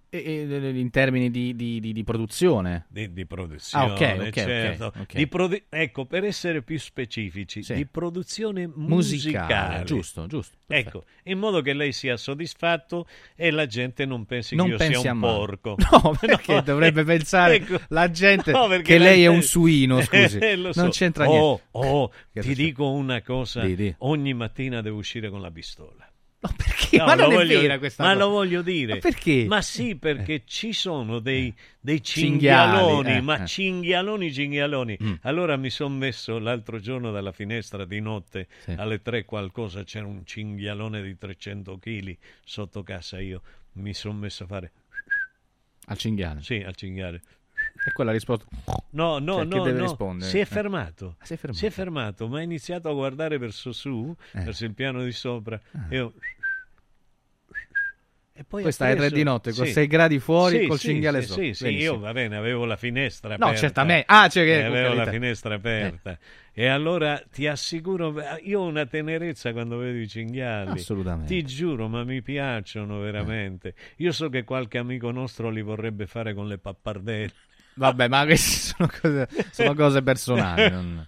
In 0.10 0.90
termini 0.92 1.30
di, 1.30 1.56
di- 1.56 1.80
di- 1.82 1.92
di 1.92 2.04
produzione. 2.04 2.86
Di, 2.90 3.26
produzione, 3.26 3.86
Ah, 3.86 3.92
ok, 3.94 4.18
ok, 4.28 4.34
certo. 4.34 4.86
ok, 4.86 4.96
ok. 5.02 5.16
Di 5.16 5.28
produ- 5.28 5.64
ecco, 5.68 6.06
per 6.06 6.24
essere 6.24 6.62
più 6.62 6.80
specifici, 6.80 7.64
Sì. 7.64 7.74
di 7.74 7.86
produzione 7.86 8.66
Musicale, 8.68 9.54
musicale. 9.54 9.84
giusto, 9.84 10.26
giusto, 10.28 10.58
Ecco, 10.68 11.04
in 11.24 11.38
modo 11.38 11.62
che 11.62 11.74
lei 11.74 11.92
sia 11.92 12.16
soddisfatto 12.18 13.08
e 13.36 13.52
la 13.52 13.66
gente 13.66 14.06
non 14.06 14.26
pensi 14.26 14.56
Non 14.56 14.68
che 14.68 14.72
io 14.72 14.78
pensi 14.78 15.00
sia 15.02 15.12
un 15.12 15.20
porco. 15.20 15.76
No, 15.92 16.16
perché 16.20 16.62
dovrebbe 16.64 17.04
pensare 17.04 17.56
ecco. 17.56 17.80
la 17.90 18.10
gente 18.10 18.52
No, 18.52 18.68
che 18.82 18.98
lei 18.98 19.24
è 19.24 19.28
un 19.28 19.42
suino, 19.42 20.00
scusi. 20.06 20.38
Eh, 20.38 20.56
Non 20.56 20.72
so. 20.74 20.88
c'entra 20.90 21.28
Oh, 21.30 21.62
niente. 21.72 21.88
Oh, 21.90 22.12
Che 22.32 22.42
ti 22.42 22.56
dico 22.56 22.90
una 22.90 23.22
cosa, 23.22 23.62
Di, 23.66 23.76
di. 23.76 23.96
ogni 24.00 24.34
mattina 24.34 24.82
devo 24.82 24.98
uscire 24.98 25.30
con 25.30 25.42
la 25.42 25.52
pistola. 25.52 26.05
Perché? 26.56 26.98
No, 26.98 27.06
ma 27.06 27.16
non 27.16 27.28
lo 27.30 27.34
è 27.34 27.36
voglio- 27.46 27.62
vera 27.62 27.78
questa 27.78 28.04
Ma 28.04 28.14
cosa. 28.14 28.24
lo 28.26 28.30
voglio 28.32 28.62
dire. 28.62 28.94
Ma 28.96 29.00
perché? 29.00 29.46
Ma 29.48 29.62
sì, 29.62 29.96
perché 29.96 30.44
ci 30.46 30.74
sono 30.74 31.20
dei, 31.20 31.54
dei 31.80 32.02
Cinghiali, 32.04 32.72
cinghialoni, 32.78 33.12
eh, 33.16 33.22
ma 33.22 33.44
eh. 33.44 33.48
cinghialoni, 33.48 34.34
cinghialoni. 34.34 34.98
Mm. 35.04 35.14
Allora 35.22 35.56
mi 35.58 35.70
sono 35.70 35.96
messo 35.96 36.38
l'altro 36.40 36.80
giorno 36.80 37.12
dalla 37.12 37.32
finestra 37.32 37.86
di 37.86 38.00
notte, 38.00 38.48
Sì. 38.64 38.72
alle 38.78 39.02
tre 39.02 39.26
qualcosa, 39.26 39.84
c'era 39.84 40.06
un 40.06 40.26
cinghialone 40.26 41.02
di 41.02 41.18
300 41.18 41.78
kg 41.78 42.18
sotto 42.44 42.84
casa. 42.84 43.20
Io 43.20 43.42
mi 43.74 43.94
sono 43.94 44.14
messo 44.18 44.44
a 44.44 44.48
fare... 44.48 44.72
Al 45.88 45.98
cinghiale. 45.98 46.42
Sì, 46.42 46.64
al 46.66 46.76
cinghiale. 46.76 47.22
E 47.84 47.92
quella 47.92 48.12
risposta. 48.12 48.46
No, 48.92 49.20
no, 49.20 49.36
Cioè, 49.36 49.46
no, 49.46 49.64
deve 49.64 49.78
no. 49.78 49.84
rispondere? 49.84 50.30
si 50.30 50.38
è 50.38 50.42
Eh. 50.42 50.46
fermato. 50.46 51.16
Ah, 51.20 51.26
si 51.26 51.34
è 51.34 51.38
fermato. 51.38 51.60
Si 51.60 51.66
è 51.66 51.70
fermato, 51.70 52.28
ma 52.28 52.40
ha 52.40 52.42
iniziato 52.42 52.90
a 52.90 52.94
guardare 52.94 53.38
verso 53.38 53.72
su, 53.72 54.16
Eh. 54.34 54.42
verso 54.44 54.66
il 54.66 54.74
piano 54.74 55.04
di 55.04 55.12
sopra. 55.12 55.60
E 55.90 55.96
io... 55.96 56.14
E 58.38 58.44
poi 58.44 58.64
Questa 58.64 58.84
ha 58.84 58.88
è 58.90 58.92
tre 58.92 59.00
preso- 59.02 59.16
di 59.16 59.24
notte, 59.24 59.54
con 59.54 59.66
Sì. 59.66 59.72
sei 59.72 59.88
gradi 59.88 60.20
fuori, 60.20 60.60
Sì, 60.60 60.68
col 60.68 60.78
sì, 60.78 60.88
cinghiale 60.90 61.22
sì, 61.22 61.28
sotto. 61.28 61.42
Sì, 61.42 61.54
sì, 61.54 61.68
io 61.70 61.98
va 62.00 62.12
bene, 62.12 62.36
avevo 62.36 62.66
la 62.66 62.76
finestra 62.76 63.30
No, 63.38 63.46
aperta. 63.46 63.56
certamente. 63.62 64.04
Ah, 64.10 64.28
cioè 64.28 64.44
che- 64.44 64.60
Eh, 64.60 64.64
avevo 64.64 64.94
la 64.94 65.06
finestra 65.10 65.56
aperta. 65.56 66.20
E 66.52 66.68
allora 66.68 67.22
ti 67.32 67.48
assicuro, 67.48 68.14
io 68.44 68.60
ho 68.60 68.66
una 68.68 68.86
tenerezza 68.88 69.54
quando 69.54 69.78
vedo 69.78 69.98
i 70.00 70.08
cinghiali. 70.10 70.72
Assolutamente. 70.72 71.34
Ti 71.34 71.46
giuro, 71.46 71.88
ma 71.88 72.04
mi 72.04 72.22
piacciono 72.22 73.00
veramente. 73.00 73.74
Io 73.98 74.12
so 74.12 74.28
che 74.28 74.44
qualche 74.44 74.80
amico 74.80 75.12
nostro 75.12 75.50
li 75.50 75.62
vorrebbe 75.62 76.06
fare 76.06 76.34
con 76.34 76.48
le 76.48 76.58
pappardelle. 76.58 77.32
Vabbè, 77.76 78.08
ma 78.08 78.26
queste 78.26 78.74
sono 78.76 78.90
cose, 79.02 79.28
sono 79.52 79.74
cose 79.76 80.02
personali. 80.02 80.70
non- 80.72 81.08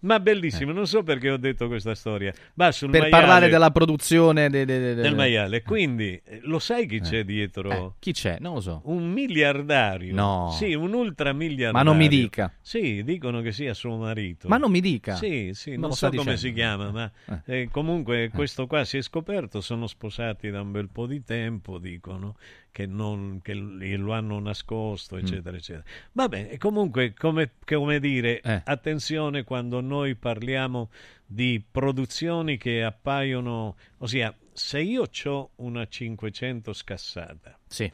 Ma 0.00 0.20
bellissimo, 0.20 0.70
non 0.72 0.86
so 0.86 1.02
perché 1.02 1.28
ho 1.30 1.36
detto 1.36 1.66
questa 1.66 1.94
storia. 1.94 2.32
Ma 2.54 2.70
sul 2.70 2.88
Per 2.90 3.00
maiale- 3.02 3.20
parlare 3.20 3.48
della 3.48 3.70
produzione 3.72 4.48
de- 4.48 4.64
de- 4.64 4.78
de- 4.78 4.94
de- 4.94 5.02
del 5.02 5.14
maiale. 5.16 5.62
Quindi, 5.62 6.20
eh, 6.24 6.38
lo 6.42 6.58
sai 6.60 6.86
chi 6.86 7.00
c'è 7.00 7.24
dietro? 7.24 7.70
Eh, 7.70 7.90
chi 7.98 8.12
c'è? 8.12 8.36
Non 8.40 8.54
lo 8.54 8.60
so. 8.60 8.80
Un 8.84 9.10
miliardario. 9.10 10.14
No. 10.14 10.50
Sì, 10.56 10.72
un 10.74 10.92
ultramiliardario. 10.92 11.72
Ma 11.76 11.82
non 11.82 11.96
mi 11.96 12.08
dica. 12.08 12.52
Sì, 12.60 13.02
dicono 13.04 13.40
che 13.40 13.50
sia 13.52 13.74
suo 13.74 13.96
marito. 13.96 14.46
Ma 14.48 14.56
non 14.56 14.70
mi 14.70 14.80
dica. 14.80 15.16
Sì, 15.16 15.50
sì, 15.52 15.72
non 15.76 15.88
lo 15.90 15.94
so 15.94 16.08
come 16.10 16.18
dicendo. 16.34 16.38
si 16.40 16.52
chiama, 16.52 16.90
ma 16.90 17.10
eh, 17.46 17.68
comunque 17.70 18.30
questo 18.32 18.66
qua 18.68 18.84
si 18.84 18.98
è 18.98 19.02
scoperto, 19.02 19.60
sono 19.60 19.86
sposati 19.88 20.48
da 20.50 20.60
un 20.60 20.70
bel 20.70 20.88
po' 20.90 21.06
di 21.06 21.24
tempo, 21.24 21.78
dicono, 21.78 22.36
che, 22.78 22.86
non, 22.86 23.40
che 23.42 23.54
lo 23.54 24.12
hanno 24.12 24.38
nascosto, 24.38 25.16
Mm. 25.16 25.18
eccetera, 25.18 25.56
eccetera. 25.56 25.84
Vabbè, 26.12 26.46
e 26.52 26.58
comunque, 26.58 27.12
come, 27.12 27.54
come 27.64 27.98
dire, 27.98 28.40
Eh. 28.40 28.62
attenzione 28.64 29.42
quando 29.42 29.80
noi 29.80 30.14
parliamo 30.14 30.90
di 31.26 31.60
produzioni 31.68 32.56
che 32.56 32.84
appaiono, 32.84 33.74
ossia, 33.98 34.32
se 34.52 34.80
io 34.80 35.08
ho 35.24 35.50
una 35.56 35.88
500 35.88 36.72
scassata 36.72 37.58
Sì. 37.66 37.90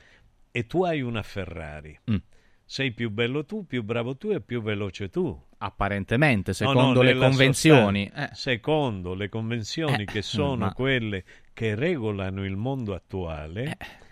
e 0.51 0.66
tu 0.66 0.85
hai 0.85 1.01
una 1.01 1.23
Ferrari, 1.23 1.98
Mm. 2.11 2.16
sei 2.62 2.93
più 2.93 3.09
bello 3.09 3.47
tu, 3.47 3.65
più 3.66 3.82
bravo 3.82 4.19
tu 4.19 4.32
e 4.32 4.43
più 4.43 4.61
veloce 4.61 5.09
tu. 5.09 5.43
Apparentemente, 5.56 6.51
No, 6.51 6.55
secondo 6.56 6.93
no, 6.93 7.01
le 7.01 7.12
nella 7.15 7.28
convenzioni. 7.28 8.05
sostanza. 8.05 8.35
Secondo 8.35 9.15
le 9.15 9.28
convenzioni 9.31 10.02
Eh, 10.02 10.05
che 10.05 10.20
sono 10.20 10.66
ma- 10.66 10.73
quelle 10.74 11.24
che 11.55 11.74
regolano 11.74 12.44
il 12.44 12.56
mondo 12.56 12.93
attuale, 12.93 13.65
Eh. 13.78 14.02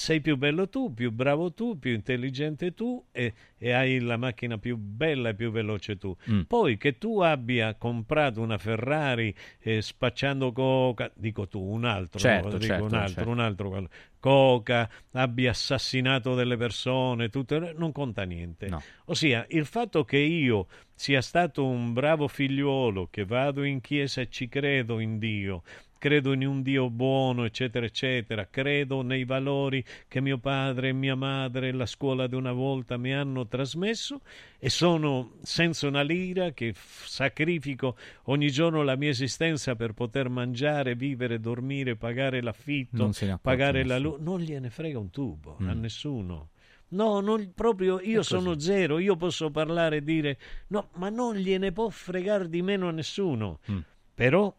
Sei 0.00 0.22
più 0.22 0.38
bello 0.38 0.70
tu, 0.70 0.94
più 0.94 1.12
bravo 1.12 1.52
tu, 1.52 1.78
più 1.78 1.92
intelligente 1.92 2.72
tu 2.72 3.04
e, 3.12 3.34
e 3.58 3.72
hai 3.72 4.00
la 4.00 4.16
macchina 4.16 4.56
più 4.56 4.78
bella 4.78 5.28
e 5.28 5.34
più 5.34 5.50
veloce 5.50 5.98
tu. 5.98 6.16
Mm. 6.30 6.40
Poi 6.48 6.78
che 6.78 6.96
tu 6.96 7.20
abbia 7.20 7.74
comprato 7.74 8.40
una 8.40 8.56
Ferrari 8.56 9.34
eh, 9.58 9.82
spacciando 9.82 10.52
coca, 10.52 11.12
dico 11.14 11.46
tu, 11.48 11.60
un 11.60 11.84
altro, 11.84 12.18
no, 12.18 12.18
Certo, 12.18 12.56
dico 12.56 12.64
certo, 12.64 12.84
un 12.84 12.94
altro, 12.94 13.14
certo. 13.14 13.28
un 13.28 13.40
altro 13.40 13.88
coca, 14.18 14.88
abbia 15.12 15.50
assassinato 15.50 16.34
delle 16.34 16.56
persone, 16.56 17.28
tutto, 17.28 17.58
non 17.76 17.92
conta 17.92 18.22
niente. 18.22 18.68
No. 18.68 18.82
Ossia, 19.04 19.44
il 19.50 19.66
fatto 19.66 20.04
che 20.04 20.16
io 20.16 20.66
sia 20.94 21.20
stato 21.20 21.66
un 21.66 21.92
bravo 21.92 22.26
figliuolo, 22.26 23.08
che 23.10 23.26
vado 23.26 23.64
in 23.64 23.82
chiesa 23.82 24.22
e 24.22 24.30
ci 24.30 24.48
credo 24.48 24.98
in 24.98 25.18
Dio, 25.18 25.62
credo 26.00 26.32
in 26.32 26.46
un 26.46 26.62
Dio 26.62 26.88
buono, 26.88 27.44
eccetera, 27.44 27.84
eccetera, 27.84 28.48
credo 28.48 29.02
nei 29.02 29.24
valori 29.24 29.84
che 30.08 30.22
mio 30.22 30.38
padre 30.38 30.88
e 30.88 30.92
mia 30.94 31.14
madre 31.14 31.68
e 31.68 31.72
la 31.72 31.84
scuola 31.84 32.26
di 32.26 32.34
una 32.34 32.52
volta 32.52 32.96
mi 32.96 33.12
hanno 33.12 33.46
trasmesso 33.46 34.22
e 34.58 34.70
sono 34.70 35.34
senza 35.42 35.86
una 35.86 36.00
lira 36.00 36.52
che 36.52 36.72
sacrifico 36.74 37.96
ogni 38.24 38.50
giorno 38.50 38.82
la 38.82 38.96
mia 38.96 39.10
esistenza 39.10 39.76
per 39.76 39.92
poter 39.92 40.30
mangiare, 40.30 40.94
vivere, 40.94 41.38
dormire, 41.38 41.96
pagare 41.96 42.40
l'affitto, 42.40 43.12
pagare 43.42 43.84
la 43.84 43.98
luce, 43.98 44.22
non 44.22 44.40
gliene 44.40 44.70
frega 44.70 44.98
un 44.98 45.10
tubo 45.10 45.56
a 45.60 45.74
Mm. 45.74 45.80
nessuno. 45.80 46.48
No, 46.92 47.20
non- 47.20 47.52
proprio 47.54 48.00
io 48.00 48.22
sono 48.22 48.58
zero, 48.58 48.98
io 48.98 49.16
posso 49.16 49.50
parlare 49.50 49.98
e 49.98 50.02
dire 50.02 50.38
no, 50.68 50.88
ma 50.94 51.10
non 51.10 51.36
gliene 51.36 51.72
può 51.72 51.88
fregare 51.90 52.48
di 52.48 52.62
meno 52.62 52.88
a 52.88 52.90
nessuno. 52.90 53.60
Mm. 53.70 53.78
Però 54.14 54.52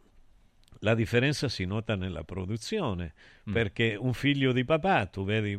la 0.83 0.95
differenza 0.95 1.47
si 1.47 1.65
nota 1.65 1.95
nella 1.95 2.23
produzione, 2.23 3.13
Mm. 3.49 3.53
perché 3.53 3.95
un 3.99 4.13
figlio 4.13 4.51
di 4.51 4.63
papà, 4.65 5.05
tu 5.07 5.23
vedi, 5.23 5.57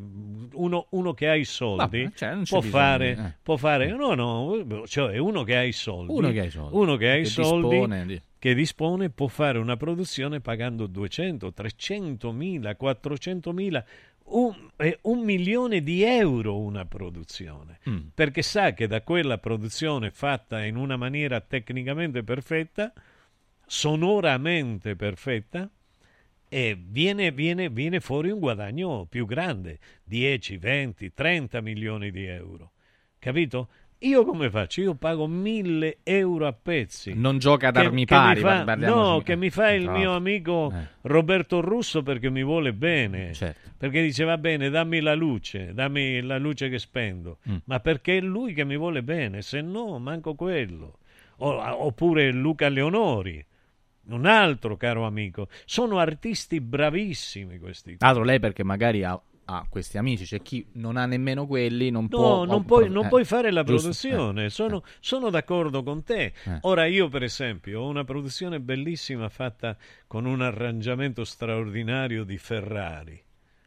uno, 0.52 0.86
uno 0.90 1.14
che 1.14 1.28
ha 1.28 1.34
i 1.34 1.44
soldi 1.44 1.78
Vabbè, 1.78 2.10
cioè, 2.14 2.38
può, 2.48 2.60
fare, 2.60 3.10
eh. 3.10 3.34
può 3.42 3.56
fare, 3.56 3.88
no, 3.90 4.14
no, 4.14 4.86
cioè 4.86 5.16
uno 5.18 5.42
che 5.42 5.56
ha 5.56 5.62
i 5.64 5.72
soldi, 5.72 6.12
Uno 6.12 6.30
che 6.30 6.40
ha 6.40 6.44
i 6.44 6.50
soldi. 6.50 6.76
uno 6.76 6.96
che 6.96 7.10
ha 7.10 7.16
i 7.16 7.24
soldi, 7.24 7.68
dispone 7.68 8.06
di- 8.06 8.22
che 8.38 8.54
dispone 8.54 9.10
può 9.10 9.26
fare 9.28 9.58
una 9.58 9.76
produzione 9.76 10.40
pagando 10.40 10.86
200, 10.86 11.52
300 11.52 12.32
mila, 12.32 12.74
400 12.76 13.52
mila, 13.52 13.84
un, 14.24 14.54
eh, 14.76 14.98
un 15.02 15.20
milione 15.24 15.82
di 15.82 16.02
euro 16.02 16.58
una 16.58 16.84
produzione, 16.84 17.78
Mm. 17.88 17.98
perché 18.14 18.42
sa 18.42 18.72
che 18.74 18.86
da 18.86 19.02
quella 19.02 19.38
produzione 19.38 20.10
fatta 20.10 20.64
in 20.64 20.76
una 20.76 20.96
maniera 20.96 21.40
tecnicamente 21.40 22.22
perfetta, 22.22 22.92
sonoramente 23.72 24.96
perfetta, 24.96 25.68
e 26.48 26.78
viene, 26.78 27.30
viene, 27.32 27.70
viene 27.70 28.00
fuori 28.00 28.30
un 28.30 28.38
guadagno 28.38 29.06
più 29.08 29.24
grande, 29.24 29.78
10, 30.04 30.58
20, 30.58 31.14
30 31.14 31.62
milioni 31.62 32.10
di 32.10 32.26
euro. 32.26 32.72
Capito? 33.18 33.68
Io 34.00 34.24
come 34.24 34.50
faccio? 34.50 34.82
Io 34.82 34.94
pago 34.94 35.26
1000 35.26 35.98
euro 36.02 36.46
a 36.46 36.52
pezzi. 36.52 37.14
Non 37.14 37.38
gioca 37.38 37.68
ad 37.68 37.74
Che- 37.74 37.80
armi 37.80 38.04
che 38.04 38.14
mi 38.14 38.20
pari, 38.20 38.40
fa- 38.40 38.64
parliamoci- 38.64 39.08
no, 39.10 39.20
che 39.22 39.36
mi 39.36 39.48
fa 39.48 39.70
il 39.70 39.84
Tra 39.84 39.92
mio 39.96 40.14
amico 40.14 40.70
Eh. 40.74 40.88
Roberto 41.02 41.60
Russo 41.62 42.02
perché 42.02 42.28
mi 42.28 42.42
vuole 42.44 42.74
bene. 42.74 43.32
Certo. 43.32 43.70
Perché 43.78 44.02
dice 44.02 44.24
va 44.24 44.36
bene, 44.36 44.68
dammi 44.68 45.00
la 45.00 45.14
luce, 45.14 45.72
dammi 45.72 46.20
la 46.20 46.36
luce 46.38 46.68
che 46.68 46.78
spendo. 46.78 47.38
Mm. 47.48 47.56
Ma 47.64 47.80
perché 47.80 48.18
è 48.18 48.20
lui 48.20 48.52
che 48.52 48.64
mi 48.64 48.76
vuole 48.76 49.02
bene, 49.02 49.40
se 49.40 49.62
no 49.62 49.98
manco 49.98 50.34
quello. 50.34 50.98
O- 51.38 51.84
oppure 51.86 52.30
Luca 52.32 52.68
Leonori, 52.68 53.42
un 54.08 54.26
altro 54.26 54.76
caro 54.76 55.04
amico. 55.06 55.48
Sono 55.64 55.98
artisti 55.98 56.60
bravissimi 56.60 57.58
questi. 57.58 57.96
Tra 57.96 58.08
l'altro 58.08 58.24
lei 58.24 58.40
perché 58.40 58.64
magari 58.64 59.04
ha, 59.04 59.20
ha 59.44 59.66
questi 59.68 59.98
amici, 59.98 60.24
c'è 60.24 60.40
chi 60.42 60.66
non 60.72 60.96
ha 60.96 61.06
nemmeno 61.06 61.46
quelli, 61.46 61.90
non 61.90 62.06
No, 62.10 62.16
può... 62.18 62.44
non, 62.44 62.64
puoi, 62.64 62.88
non 62.90 63.06
eh, 63.06 63.08
puoi 63.08 63.24
fare 63.24 63.50
la 63.50 63.62
giusto, 63.62 63.82
produzione, 63.88 64.44
eh, 64.46 64.50
sono, 64.50 64.82
sono 65.00 65.30
d'accordo 65.30 65.82
con 65.82 66.02
te. 66.02 66.32
Eh. 66.44 66.58
Ora 66.62 66.86
io 66.86 67.08
per 67.08 67.22
esempio 67.22 67.80
ho 67.82 67.88
una 67.88 68.04
produzione 68.04 68.60
bellissima 68.60 69.28
fatta 69.28 69.76
con 70.06 70.24
un 70.26 70.40
arrangiamento 70.42 71.24
straordinario 71.24 72.24
di 72.24 72.38
Ferrari. 72.38 73.22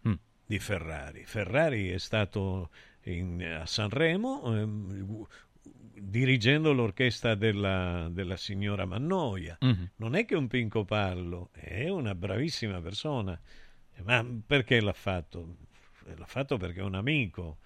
Mm. 0.07 0.14
Di 0.45 0.60
Ferrari. 0.60 1.24
Ferrari 1.26 1.90
è 1.90 1.98
stato 1.99 2.70
in- 3.03 3.60
a 3.62 3.66
Sanremo 3.66 4.41
ehm, 4.45 5.26
dirigendo 5.98 6.74
l'orchestra 6.74 7.36
della, 7.36 8.08
della 8.12 8.38
signora 8.38 8.86
Mannoia. 8.86 9.58
Mhm. 9.60 9.92
Non 9.98 10.16
è 10.16 10.26
che 10.26 10.36
un 10.36 10.48
pinco 10.48 10.84
pallo, 10.84 11.50
è 11.54 11.90
una 11.90 12.16
bravissima 12.16 12.82
persona. 12.82 13.40
Ma 14.04 14.26
perché 14.46 14.82
l'ha 14.82 14.94
fatto? 14.94 15.58
L'ha 16.16 16.26
fatto 16.26 16.58
perché 16.58 16.82
è 16.82 16.84
un 16.84 16.96
amico, 16.96 17.60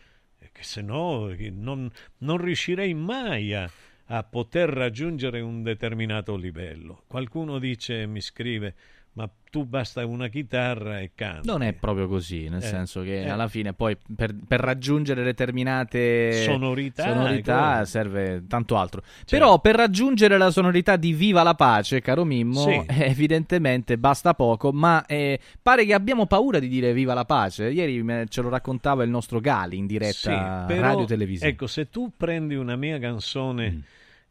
che 0.52 0.64
se 0.64 0.82
no 0.82 1.30
eh, 1.30 1.50
non, 1.50 1.90
non 2.20 2.38
riuscirei 2.38 2.94
mai 2.94 3.54
a, 3.54 3.70
a 4.06 4.24
poter 4.24 4.70
raggiungere 4.70 5.42
un 5.42 5.64
determinato 5.64 6.36
livello. 6.36 7.04
Qualcuno 7.08 7.60
dice, 7.60 8.06
mi 8.06 8.22
scrive, 8.22 8.76
ma 9.20 9.30
tu 9.52 9.66
basta 9.66 10.06
una 10.06 10.28
chitarra 10.30 11.00
e 11.02 11.12
canti. 11.14 11.46
Non 11.48 11.62
è 11.62 11.74
proprio 11.74 12.08
così, 12.08 12.48
nel 12.48 12.62
Eh, 12.62 12.66
senso 12.66 13.02
che 13.02 13.24
eh. 13.24 13.30
alla 13.30 13.50
fine 13.50 13.74
poi 13.74 13.98
per, 14.16 14.34
per 14.48 14.62
raggiungere 14.62 15.24
determinate 15.24 16.44
Sonorità, 16.44 17.04
sonorità 17.12 17.76
ecco. 17.78 17.86
serve 17.86 18.44
tanto 18.48 18.78
altro. 18.78 19.04
Però 19.28 19.60
per 19.60 19.76
raggiungere 19.76 20.38
la 20.38 20.52
sonorità 20.52 20.96
di 20.96 21.12
Viva 21.12 21.44
la 21.44 21.56
pace, 21.56 22.00
caro 22.00 22.24
Mimmo, 22.24 22.62
Sì. 22.62 22.82
evidentemente 22.88 23.98
basta 23.98 24.34
poco, 24.34 24.72
ma 24.72 25.06
eh, 25.06 25.38
pare 25.62 25.84
che 25.86 25.94
abbiamo 25.94 26.26
paura 26.26 26.60
di 26.60 26.70
dire 26.70 26.94
Viva 26.94 27.14
la 27.14 27.26
pace. 27.26 27.70
Ieri 27.70 28.02
ce 28.30 28.42
lo 28.42 28.48
raccontava 28.50 29.04
il 29.04 29.10
nostro 29.10 29.42
Gali 29.42 29.76
in 29.78 29.86
diretta 29.88 30.66
Sì, 30.68 30.74
però, 30.74 30.88
radio 30.88 31.06
televisiva. 31.06 31.50
Ecco, 31.50 31.68
se 31.68 31.90
tu 31.90 32.12
prendi 32.16 32.56
una 32.56 32.78
mia 32.78 32.98
canzone 33.00 33.82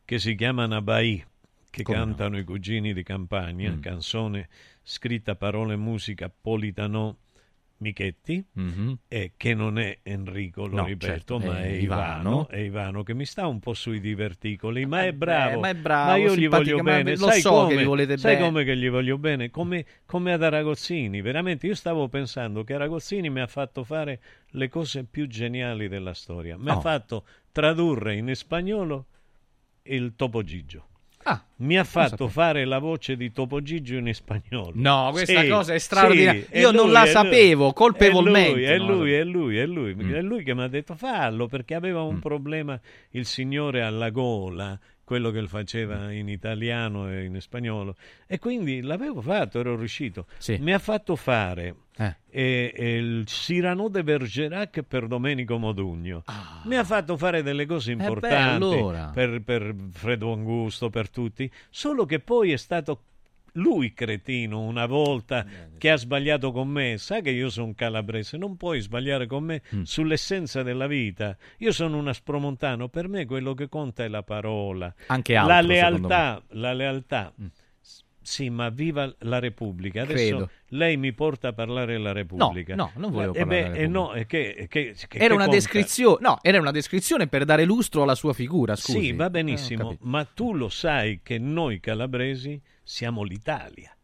che 0.07 0.19
si 0.19 0.35
chiama 0.35 0.65
Nabai, 0.67 1.23
che 1.71 1.83
Mm. 1.83 1.85
Come 1.85 1.99
no? 1.99 2.05
cantano 2.07 2.39
i 2.39 2.45
cugini 2.45 2.95
di 2.95 3.03
campagna, 3.03 3.71
Mm. 3.71 3.81
canzone 3.81 4.49
scritta 4.89 5.35
parole 5.37 5.75
e 5.75 5.77
musica 5.77 6.31
Politano 6.31 7.19
Michetti, 7.81 8.43
Mhm. 8.55 8.99
e 9.07 9.33
che 9.37 9.55
non 9.55 9.79
è 9.79 9.99
Enrico, 10.03 10.67
lo 10.67 10.79
No, 10.79 10.85
ripeto, 10.87 11.07
certo, 11.13 11.39
ma 11.39 11.61
è 11.63 11.67
Ivano. 11.69 12.21
Ivano, 12.31 12.49
è 12.49 12.57
Ivano 12.59 13.03
che 13.05 13.15
mi 13.15 13.25
sta 13.27 13.47
un 13.47 13.61
po' 13.61 13.75
sui 13.75 14.01
diverticoli, 14.01 14.85
ma 14.87 15.05
è 15.05 15.13
bravo, 15.13 15.53
Eh, 15.53 15.57
ma 15.59 15.69
è 15.69 15.75
bravo, 15.77 16.17
io 16.17 16.35
gli 16.35 16.49
voglio 16.49 16.79
ma 16.79 16.83
bene, 16.83 17.17
lo 17.17 17.27
sai 17.29 17.41
so 17.43 17.51
come, 17.51 17.75
che 17.77 17.83
gli 17.83 17.85
volete 17.85 18.17
sai 18.17 18.35
bene. 18.35 18.47
come 18.47 18.65
che 18.65 18.77
gli 18.77 18.89
voglio 18.91 19.19
bene, 19.19 19.51
come, 19.51 19.85
come 20.07 20.33
ad 20.33 20.43
Aragozzini, 20.43 21.21
veramente 21.21 21.67
io 21.69 21.75
stavo 21.77 22.09
pensando 22.09 22.65
che 22.65 22.75
Aragozzini 22.75 23.29
mi 23.31 23.41
ha 23.41 23.47
fatto 23.47 23.85
fare 23.85 24.21
le 24.53 24.69
cose 24.69 25.05
più 25.05 25.29
geniali 25.29 25.87
della 25.87 26.15
storia, 26.15 26.57
mi 26.59 26.71
ha 26.71 26.77
Oh. 26.77 26.81
fatto 26.81 27.27
tradurre 27.53 28.17
in 28.17 28.35
spagnolo 28.35 29.07
il 29.83 30.15
Topo 30.17 30.43
Gigio. 30.43 30.87
Ah, 31.31 31.43
mi 31.57 31.77
ha 31.79 31.85
fatto 31.85 32.09
sapevo. 32.11 32.29
fare 32.31 32.65
la 32.65 32.79
voce 32.79 33.17
di 33.17 33.31
Topo 33.33 33.61
Gigio 33.63 33.97
in 33.97 34.13
spagnolo. 34.15 34.73
No, 34.75 35.09
questa 35.13 35.43
Sì, 35.43 35.49
cosa 35.49 35.75
è 35.75 35.79
straordinaria. 35.79 36.43
sì, 36.43 36.53
è 36.53 36.59
Io 36.61 36.71
non 36.71 36.85
lui, 36.85 36.93
la 36.93 37.01
è 37.01 37.03
lui. 37.05 37.11
sapevo, 37.13 37.73
colpevolmente 37.73 38.49
È 38.49 38.53
lui, 38.53 38.63
la 38.63 38.69
è 38.73 38.79
sapevo. 38.79 38.93
lui, 38.99 39.13
è 39.13 39.25
lui, 39.25 39.59
è 39.59 39.67
lui, 39.67 39.95
Mm. 39.95 40.13
è 40.15 40.23
lui 40.23 40.43
che 40.45 40.55
mi 40.55 40.63
ha 40.63 40.69
detto 40.69 40.95
fallo 40.95 41.47
perché 41.47 41.75
aveva 41.75 42.03
un 42.03 42.19
problema 42.19 42.81
il 43.11 43.27
signore 43.27 43.83
alla 43.83 44.11
gola, 44.11 44.79
quello 45.09 45.31
che 45.31 45.47
faceva 45.49 46.13
in 46.13 46.29
italiano 46.29 47.11
e 47.11 47.25
in 47.25 47.41
spagnolo 47.41 47.97
e 48.27 48.39
quindi 48.39 48.83
l'avevo 48.83 49.23
fatto, 49.23 49.59
ero 49.59 49.75
riuscito. 49.75 50.27
Mi 50.59 50.75
ha 50.75 50.79
fatto 50.79 51.17
fare 51.17 51.75
Eh. 51.97 52.15
eh, 52.29 52.73
eh, 52.77 52.97
il 52.99 53.25
Cyrano 53.25 53.89
de 53.89 54.05
Bergerac 54.05 54.83
per 54.83 55.07
Domenico 55.07 55.57
Modugno. 55.57 56.25
Mi 56.65 56.77
ha 56.77 56.85
fatto 56.85 57.17
fare 57.17 57.43
delle 57.43 57.65
cose 57.65 57.93
Ah. 57.93 57.97
beh, 57.97 58.03
importanti 58.05 58.65
allora. 58.77 59.11
per, 59.15 59.41
per 59.41 59.75
Fredo 59.93 60.31
Angusto, 60.31 60.91
per 60.91 61.09
tutti, 61.09 61.51
solo 61.71 62.05
che 62.05 62.21
poi 62.21 62.53
è 62.53 62.59
stato 62.59 63.01
lui 63.59 63.93
cretino 63.93 64.61
una 64.61 64.87
volta 64.87 65.45
che 65.79 65.91
ha 65.91 65.97
sbagliato 65.97 66.51
con 66.53 66.69
me, 66.69 66.97
sa 66.99 67.21
che 67.21 67.31
io 67.31 67.51
sono 67.51 67.73
calabrese, 67.75 68.37
non 68.37 68.57
puoi 68.57 68.81
sbagliare 68.81 69.27
con 69.27 69.45
me 69.45 69.63
Mm. 69.75 69.83
sull'essenza 69.83 70.63
della 70.63 70.87
vita. 70.87 71.37
Io 71.59 71.73
sono 71.73 71.99
una 71.99 72.13
spromontano, 72.13 72.89
per 72.89 73.09
me 73.09 73.27
quello 73.27 73.55
che 73.55 73.69
conta 73.69 74.05
è 74.05 74.09
la 74.09 74.23
parola, 74.23 74.93
Anche 75.09 75.35
la 75.35 75.41
altro, 75.57 75.75
secondo 75.75 76.09
lealtà, 76.09 76.43
la 76.51 76.73
lealtà. 76.73 77.33
S- 77.37 77.58
Sì, 78.29 78.51
ma 78.51 78.69
viva 78.69 79.11
la 79.21 79.39
Repubblica. 79.39 80.03
Adesso 80.03 80.15
Credo. 80.37 80.51
lei 80.69 80.99
mi 80.99 81.15
porta 81.15 81.49
a 81.49 81.53
parlare 81.55 81.93
della 81.93 82.13
Repubblica. 82.13 82.75
no, 82.75 82.93
non 82.97 83.11
volevo 83.11 83.33
Eh, 83.33 83.39
parlare 83.39 83.71
beh, 83.71 83.79
eh, 83.79 83.87
no, 83.87 84.09
che, 84.27 84.67
che- 84.69 84.95
che- 85.09 85.19
Era 85.19 85.33
una 85.35 85.47
no, 85.47 86.39
era 86.43 86.61
una 86.61 86.71
descrizione 86.71 87.27
per 87.27 87.47
dare 87.47 87.65
lustro 87.65 88.03
alla 88.03 88.15
sua 88.15 88.35
figura, 88.35 88.77
scusi. 88.77 89.01
Sì, 89.01 89.13
va 89.13 89.27
Eh, 89.27 89.31
benissimo, 89.31 89.97
ma 90.03 90.25
tu 90.25 90.53
lo 90.55 90.69
sai 90.69 91.21
che 91.23 91.39
noi 91.39 91.81
calabresi 91.81 92.61
siamo 92.83 93.23
l'Italia. 93.23 93.97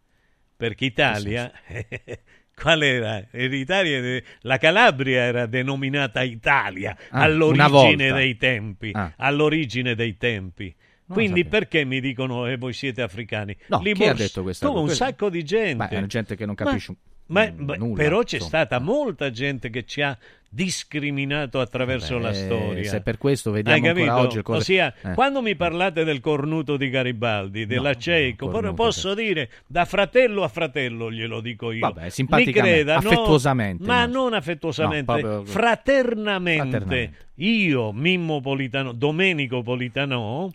Perché 0.57 0.87
Italia, 0.87 1.53
qual 2.55 2.83
era? 2.83 3.27
Era 3.31 3.55
Italia- 3.55 4.23
la 4.41 4.57
Calabria 4.57 5.21
era 5.23 5.45
denominata 5.47 6.23
Italia 6.23 6.97
Ah, 7.11 7.25
all'origine 7.25 8.11
dei 8.13 8.37
tempi. 8.39 8.91
Ah. 8.95 9.13
All'origine 9.17 9.95
dei 9.95 10.17
tempi. 10.17 10.75
Quindi 11.07 11.45
perché 11.45 11.85
mi 11.85 12.01
dicono 12.01 12.47
eh, 12.47 12.57
voi 12.57 12.73
siete 12.73 13.03
africani? 13.03 13.57
No, 13.69 13.81
Li 13.83 13.93
chi 13.93 14.05
ha 14.05 14.15
detto 14.15 14.43
questa 14.43 14.67
tu, 14.67 14.73
cosa? 14.73 14.85
un 14.85 14.91
sacco 14.91 15.29
di 15.29 15.43
gente. 15.45 15.87
Beh, 15.89 15.99
è 15.99 16.07
gente 16.07 16.35
che 16.37 16.47
non 16.47 16.55
Ma- 16.59 16.65
capisce 16.65 16.95
ma- 17.27 17.51
mm, 17.51 17.59
ma- 17.65 17.75
nulla, 17.77 17.95
però 18.03 18.23
c'è 18.23 18.37
insomma. 18.37 18.49
stata 18.65 18.79
molta 18.81 19.31
gente 19.31 19.71
che 19.71 19.85
ci 19.85 20.01
ha 20.03 20.17
discriminato 20.49 21.61
attraverso 21.61 22.15
Vabbè, 22.15 22.25
la 22.27 22.33
storia. 22.35 22.89
se 22.91 23.01
per 23.01 23.19
questo 23.19 23.51
vediamo 23.51 23.89
ancora 23.89 24.19
oggi 24.19 24.37
il 24.37 24.43
cose- 24.43 24.59
Ossia, 24.59 24.95
Eh. 25.03 25.15
quando 25.15 25.43
mi 25.43 25.57
parlate 25.57 26.05
del 26.05 26.21
cornuto 26.21 26.77
di 26.77 26.89
Garibaldi, 26.91 27.67
della 27.67 27.95
Ceico, 27.97 28.47
cornuto, 28.47 28.61
però 28.61 28.75
posso 28.75 29.15
dire 29.15 29.51
da 29.67 29.85
fratello 29.85 30.43
a 30.45 30.49
fratello 30.49 31.11
glielo 31.11 31.41
dico 31.41 31.73
io. 31.73 31.81
Vabbè, 31.81 32.05
Mi 32.05 32.11
simpaticamente, 32.11 32.77
creda, 32.85 32.93
no, 32.99 33.09
affettuosamente, 33.09 33.85
ma 33.85 34.07
no. 34.07 34.13
non 34.23 34.35
affettuosamente, 34.35 35.13
No, 35.13 35.19
proprio- 35.19 35.45
fraternamente. 35.53 36.69
Fraternamente. 36.71 37.17
Io, 37.37 37.93
Mimmo 37.93 38.41
Politano, 38.41 38.93
Domenico 38.93 39.63
Politano, 39.63 40.51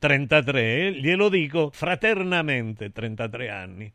33, 0.00 0.92
glielo 0.94 1.28
dico 1.28 1.70
fraternamente, 1.72 2.90
33 2.90 3.48
anni. 3.50 3.92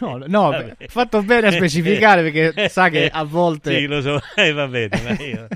No, 0.00 0.18
no, 0.26 0.74
fatto 0.88 1.22
bene 1.22 1.48
a 1.48 1.50
specificare 1.52 2.30
perché 2.30 2.68
sa 2.70 2.88
che 2.88 3.08
a 3.12 3.22
volte... 3.24 3.78
Sì, 3.78 3.84
lo 3.86 4.00
so, 4.00 4.18
eh, 4.36 4.52
va 4.52 4.66
bene, 4.66 5.00
ma 5.02 5.22
io... 5.22 5.46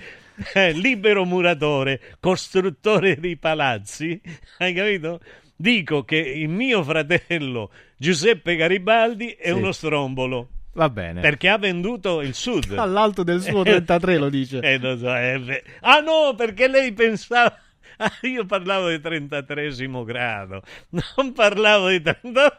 eh, 0.52 0.73
libero 0.73 1.24
muratore, 1.24 2.01
costruttore 2.20 3.16
di 3.19 3.39
palazzi, 3.39 4.20
hai 4.59 4.74
capito? 4.74 5.20
Dico 5.56 6.05
che 6.05 6.19
il 6.19 6.48
mio 6.51 6.82
fratello 6.85 7.70
Giuseppe 7.97 8.56
Garibaldi 8.56 9.31
è 9.31 9.47
Sì. 9.48 9.52
uno 9.52 9.73
strombolo. 9.73 10.51
Va 10.74 10.90
bene. 10.90 11.23
Perché 11.23 11.48
ha 11.48 11.56
venduto 11.59 12.20
il 12.20 12.35
sud. 12.35 12.74
All'alto 12.77 13.23
del 13.24 13.40
suo 13.40 13.62
33 13.65 14.19
lo 14.19 14.28
dice. 14.28 14.60
Eh, 14.60 14.78
lo 14.78 14.97
so, 14.98 15.16
eh, 15.16 15.65
ah 15.81 16.01
no, 16.01 16.35
perché 16.36 16.69
lei 16.69 16.93
pensava... 16.93 17.59
Ah, 17.99 18.12
io 18.23 18.45
parlavo 18.47 18.89
di 18.91 19.01
33 19.01 19.70
grado, 20.05 20.62
non 20.91 21.33
parlavo 21.33 21.89
di 21.89 22.01
30... 22.01 22.59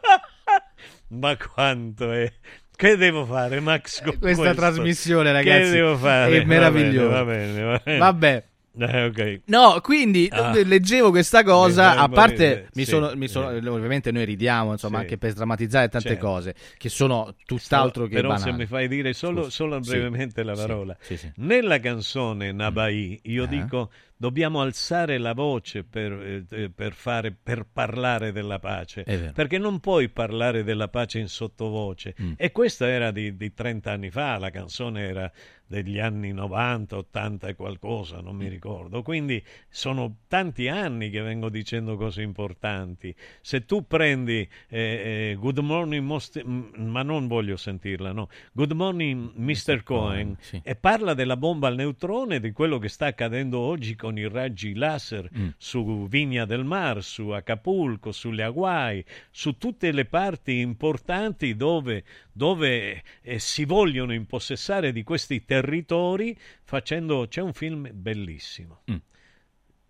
Ma 1.08 1.36
quanto 1.36 2.12
è... 2.12 2.32
Che 2.76 2.96
devo 2.96 3.26
fare, 3.26 3.60
Max? 3.60 4.00
con 4.02 4.16
Questa 4.18 4.42
questo? 4.42 4.60
trasmissione, 4.60 5.32
ragazzi, 5.32 5.64
Che 5.64 5.70
devo 5.70 5.96
fare? 5.98 6.40
è 6.40 6.44
meravigliosa. 6.44 7.22
Va 7.22 7.24
bene, 7.24 7.62
va 7.62 7.80
bene. 7.84 7.98
Vabbè. 7.98 7.98
Va 7.98 8.12
bene. 8.14 8.44
Eh, 8.78 9.04
ok. 9.06 9.40
No, 9.46 9.80
quindi 9.82 10.28
Ah. 10.30 10.54
leggevo 10.64 11.10
questa 11.10 11.42
cosa, 11.42 11.96
a 11.96 12.08
parte 12.08 12.68
mi 12.74 12.84
sì, 12.84 12.90
sono, 12.90 13.12
mi 13.16 13.26
sì. 13.26 13.32
sono- 13.32 13.48
ovviamente 13.72 14.12
noi 14.12 14.24
ridiamo, 14.24 14.70
insomma, 14.72 14.98
Sì. 14.98 15.02
anche 15.02 15.18
per 15.18 15.32
drammatizzare 15.34 15.88
tante 15.88 16.10
Certo. 16.10 16.24
cose 16.24 16.54
che 16.78 16.88
sono 16.88 17.34
tutt'altro 17.44 18.06
che 18.06 18.14
Però 18.14 18.28
banali. 18.28 18.50
se 18.52 18.56
mi 18.56 18.66
fai 18.66 18.86
dire 18.88 19.12
solo, 19.12 19.50
solo 19.50 19.78
brevemente 19.80 20.42
la 20.44 20.54
parola. 20.54 20.96
Nella 21.36 21.80
canzone 21.80 22.52
Nabai 22.52 23.18
io 23.24 23.44
Eh. 23.44 23.48
dico 23.48 23.90
dobbiamo 24.20 24.60
alzare 24.60 25.16
la 25.16 25.32
voce 25.32 25.82
per, 25.82 26.12
eh, 26.12 26.44
eh, 26.50 26.68
per 26.68 26.92
fare, 26.92 27.32
per 27.32 27.64
parlare 27.72 28.32
della 28.32 28.58
pace. 28.58 29.02
Perché 29.34 29.56
non 29.56 29.80
puoi 29.80 30.10
parlare 30.10 30.62
della 30.62 30.88
pace 30.88 31.20
in 31.20 31.28
sottovoce. 31.28 32.14
Mm. 32.20 32.32
E 32.36 32.52
questa 32.52 32.86
era 32.86 33.12
di, 33.12 33.34
di 33.34 33.54
30 33.54 33.90
anni 33.90 34.10
fa, 34.10 34.36
la 34.36 34.50
canzone 34.50 35.08
era 35.08 35.32
degli 35.66 36.00
anni 36.00 36.32
90, 36.32 36.96
80 36.96 37.46
e 37.48 37.54
qualcosa, 37.54 38.20
non 38.20 38.34
mi 38.36 38.46
Mm. 38.46 38.50
ricordo. 38.50 39.02
Quindi 39.02 39.42
sono 39.68 40.16
tanti 40.28 40.68
anni 40.68 41.08
che 41.10 41.22
vengo 41.22 41.48
dicendo 41.48 41.96
cose 41.96 42.20
importanti. 42.22 43.14
Se 43.40 43.64
tu 43.64 43.86
prendi 43.86 44.46
eh, 44.68 45.30
eh, 45.30 45.36
Good 45.38 45.58
Morning, 45.60 46.04
Most- 46.04 46.42
m- 46.42 46.72
ma 46.76 47.02
non 47.02 47.26
voglio 47.26 47.56
sentirla, 47.56 48.12
no. 48.12 48.28
Good 48.52 48.72
Morning 48.72 49.30
Mr. 49.36 49.82
Cohen 49.84 50.36
sì. 50.40 50.60
e 50.62 50.74
parla 50.74 51.14
della 51.14 51.36
bomba 51.38 51.68
al 51.68 51.76
neutrone, 51.76 52.38
di 52.40 52.50
quello 52.52 52.78
che 52.78 52.88
sta 52.88 53.06
accadendo 53.06 53.60
oggi 53.60 53.94
con 53.94 54.09
i 54.16 54.28
raggi 54.28 54.74
laser 54.74 55.28
Mm. 55.30 55.48
su 55.56 56.06
Vigna 56.08 56.44
del 56.44 56.64
Mar, 56.64 57.02
su 57.02 57.28
Acapulco, 57.28 58.12
sulle 58.12 58.42
Hawaii, 58.42 59.04
su 59.30 59.56
tutte 59.58 59.92
le 59.92 60.04
parti 60.04 60.58
importanti 60.58 61.54
dove, 61.54 62.04
dove 62.32 63.02
eh, 63.22 63.38
si 63.38 63.64
vogliono 63.64 64.12
impossessare 64.12 64.92
di 64.92 65.02
questi 65.02 65.44
territori 65.44 66.36
facendo... 66.64 67.26
C'è 67.28 67.40
un 67.40 67.52
film 67.52 67.90
bellissimo. 67.92 68.82
Mm. 68.90 68.96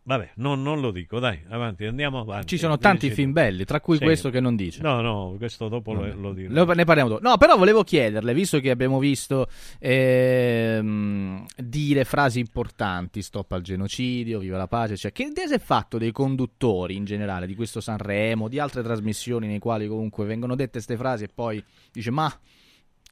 Vabbè, 0.02 0.30
no- 0.36 0.54
non 0.54 0.80
lo 0.80 0.90
dico, 0.90 1.18
dai, 1.18 1.40
avanti, 1.50 1.84
andiamo 1.84 2.20
avanti. 2.20 2.46
Ci 2.48 2.58
sono 2.58 2.78
tanti 2.78 3.08
Dici 3.08 3.20
film 3.20 3.32
belli, 3.32 3.64
tra 3.64 3.80
cui 3.80 3.98
Sì. 3.98 4.02
questo 4.04 4.30
che 4.30 4.40
non 4.40 4.56
dice. 4.56 4.80
No, 4.82 5.00
no, 5.02 5.34
questo 5.36 5.68
dopo 5.68 5.92
lo, 5.92 6.12
lo 6.14 6.32
dirò. 6.32 6.52
Lo- 6.64 6.72
ne 6.72 6.84
parliamo 6.84 7.10
dopo. 7.10 7.22
No, 7.22 7.36
però 7.36 7.56
volevo 7.56 7.84
chiederle, 7.84 8.32
visto 8.34 8.58
che 8.60 8.70
abbiamo 8.70 8.98
visto 8.98 9.46
ehm, 9.78 11.44
dire 11.56 12.04
frasi 12.04 12.38
importanti, 12.40 13.22
stop 13.22 13.52
al 13.52 13.62
genocidio, 13.62 14.38
viva 14.38 14.56
la 14.56 14.66
pace, 14.66 14.96
cioè, 14.96 15.12
che 15.12 15.24
idea 15.24 15.46
si 15.46 15.54
è 15.54 15.58
fatto 15.58 15.98
dei 15.98 16.12
conduttori 16.12 16.96
in 16.96 17.04
generale 17.04 17.46
di 17.46 17.54
questo 17.54 17.80
Sanremo, 17.80 18.48
di 18.48 18.58
altre 18.58 18.82
trasmissioni 18.82 19.46
nei 19.46 19.58
quali 19.58 19.86
comunque 19.86 20.24
vengono 20.24 20.54
dette 20.56 20.72
queste 20.72 20.96
frasi 20.96 21.24
e 21.24 21.28
poi 21.32 21.62
dice 21.92 22.10
ma 22.10 22.32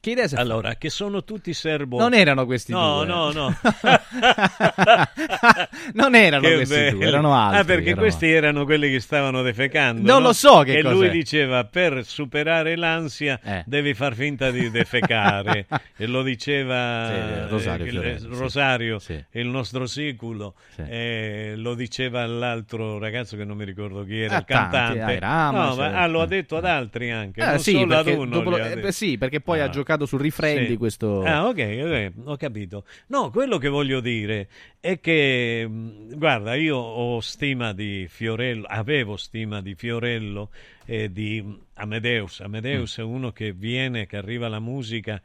Che 0.01 0.11
idea 0.11 0.27
si 0.29 0.35
è 0.35 0.39
Allora, 0.39 0.75
che 0.75 0.89
sono 0.89 1.23
tutti 1.25 1.53
serbo. 1.53 1.97
Non 1.99 2.13
erano 2.13 2.45
questi 2.45 2.71
no, 2.71 3.03
due. 3.03 3.05
No, 3.05 3.31
no, 3.31 3.53
Non 5.93 6.15
erano 6.15 6.41
Che 6.47 6.55
questi 6.55 6.73
bello. 6.75 6.97
due, 6.97 7.05
erano 7.07 7.33
altri. 7.35 7.59
Ah, 7.59 7.63
perché 7.65 7.83
erano- 7.89 8.01
questi 8.01 8.31
erano 8.31 8.65
quelli 8.65 8.89
che 8.91 8.99
stavano 8.99 9.41
defecando. 9.41 10.01
Non 10.09 10.21
no? 10.21 10.27
lo 10.27 10.33
so 10.33 10.59
che 10.61 10.77
E 10.77 10.81
cos'è. 10.83 10.93
lui 10.93 11.09
diceva: 11.09 11.63
per 11.65 12.05
superare 12.05 12.75
l'ansia 12.77 13.39
Eh. 13.43 13.63
devi 13.65 13.93
far 13.93 14.13
finta 14.13 14.51
di 14.51 14.69
defecare. 14.71 15.65
e 15.97 16.05
lo 16.07 16.23
diceva 16.23 17.05
Sì, 17.07 17.13
eh, 17.13 17.47
Rosario 17.47 17.85
il- 17.85 17.91
Fiorello, 17.91 18.33
sì. 18.33 18.39
Rosario, 18.39 18.99
Sì. 18.99 19.25
il 19.31 19.47
nostro 19.47 19.85
siculo. 19.85 20.55
Eh, 20.77 21.53
lo 21.57 21.73
diceva 21.75 22.21
all'altro 22.21 22.99
ragazzo 22.99 23.35
che 23.35 23.43
non 23.43 23.57
mi 23.57 23.65
ricordo 23.65 24.03
chi 24.05 24.21
era, 24.21 24.35
A 24.35 24.39
il 24.39 24.45
tanti, 24.45 24.75
cantante. 24.77 25.01
ai 25.01 25.19
Rama, 25.19 25.63
no, 25.67 25.75
ma 25.75 25.83
certo. 25.83 25.97
ah, 25.97 26.07
lo 26.07 26.21
ha 26.21 26.25
detto 26.25 26.57
ad 26.57 26.65
altri 26.65 27.11
anche. 27.11 27.41
Eh, 27.41 27.45
non 27.45 27.59
sì, 27.59 27.71
solo 27.73 27.95
ad 27.97 28.03
perché 28.05 28.19
uno. 28.19 28.29
dopo 28.29 28.49
lo- 28.51 28.57
eh, 28.57 28.91
sì, 28.93 29.17
perché 29.17 29.41
poi 29.41 29.59
ha 29.59 29.65
Ah. 29.65 29.69
Giocato 29.89 30.05
sul 30.05 30.19
refrain 30.19 30.61
Sì. 30.63 30.67
di 30.67 30.77
questo. 30.77 31.23
Ah, 31.23 31.47
ok, 31.47 32.11
ho 32.25 32.35
capito. 32.37 32.85
No, 33.07 33.31
quello 33.31 33.57
che 33.57 33.69
voglio 33.69 33.99
dire 33.99 34.47
è 34.79 34.99
che, 34.99 35.67
mh, 35.67 36.15
guarda, 36.17 36.53
io 36.55 36.77
ho 36.77 37.19
stima 37.21 37.73
di 37.73 38.05
Fiorello, 38.07 38.65
avevo 38.67 39.17
stima 39.17 39.61
di 39.61 39.73
Fiorello 39.73 40.51
e 40.85 41.11
di 41.11 41.43
Amedeus. 41.75 42.41
Amedeus 42.41 42.99
è 42.99 43.01
uno 43.03 43.31
che 43.31 43.51
viene, 43.51 44.05
che 44.05 44.17
arriva 44.17 44.45
alla 44.45 44.59
musica 44.59 45.19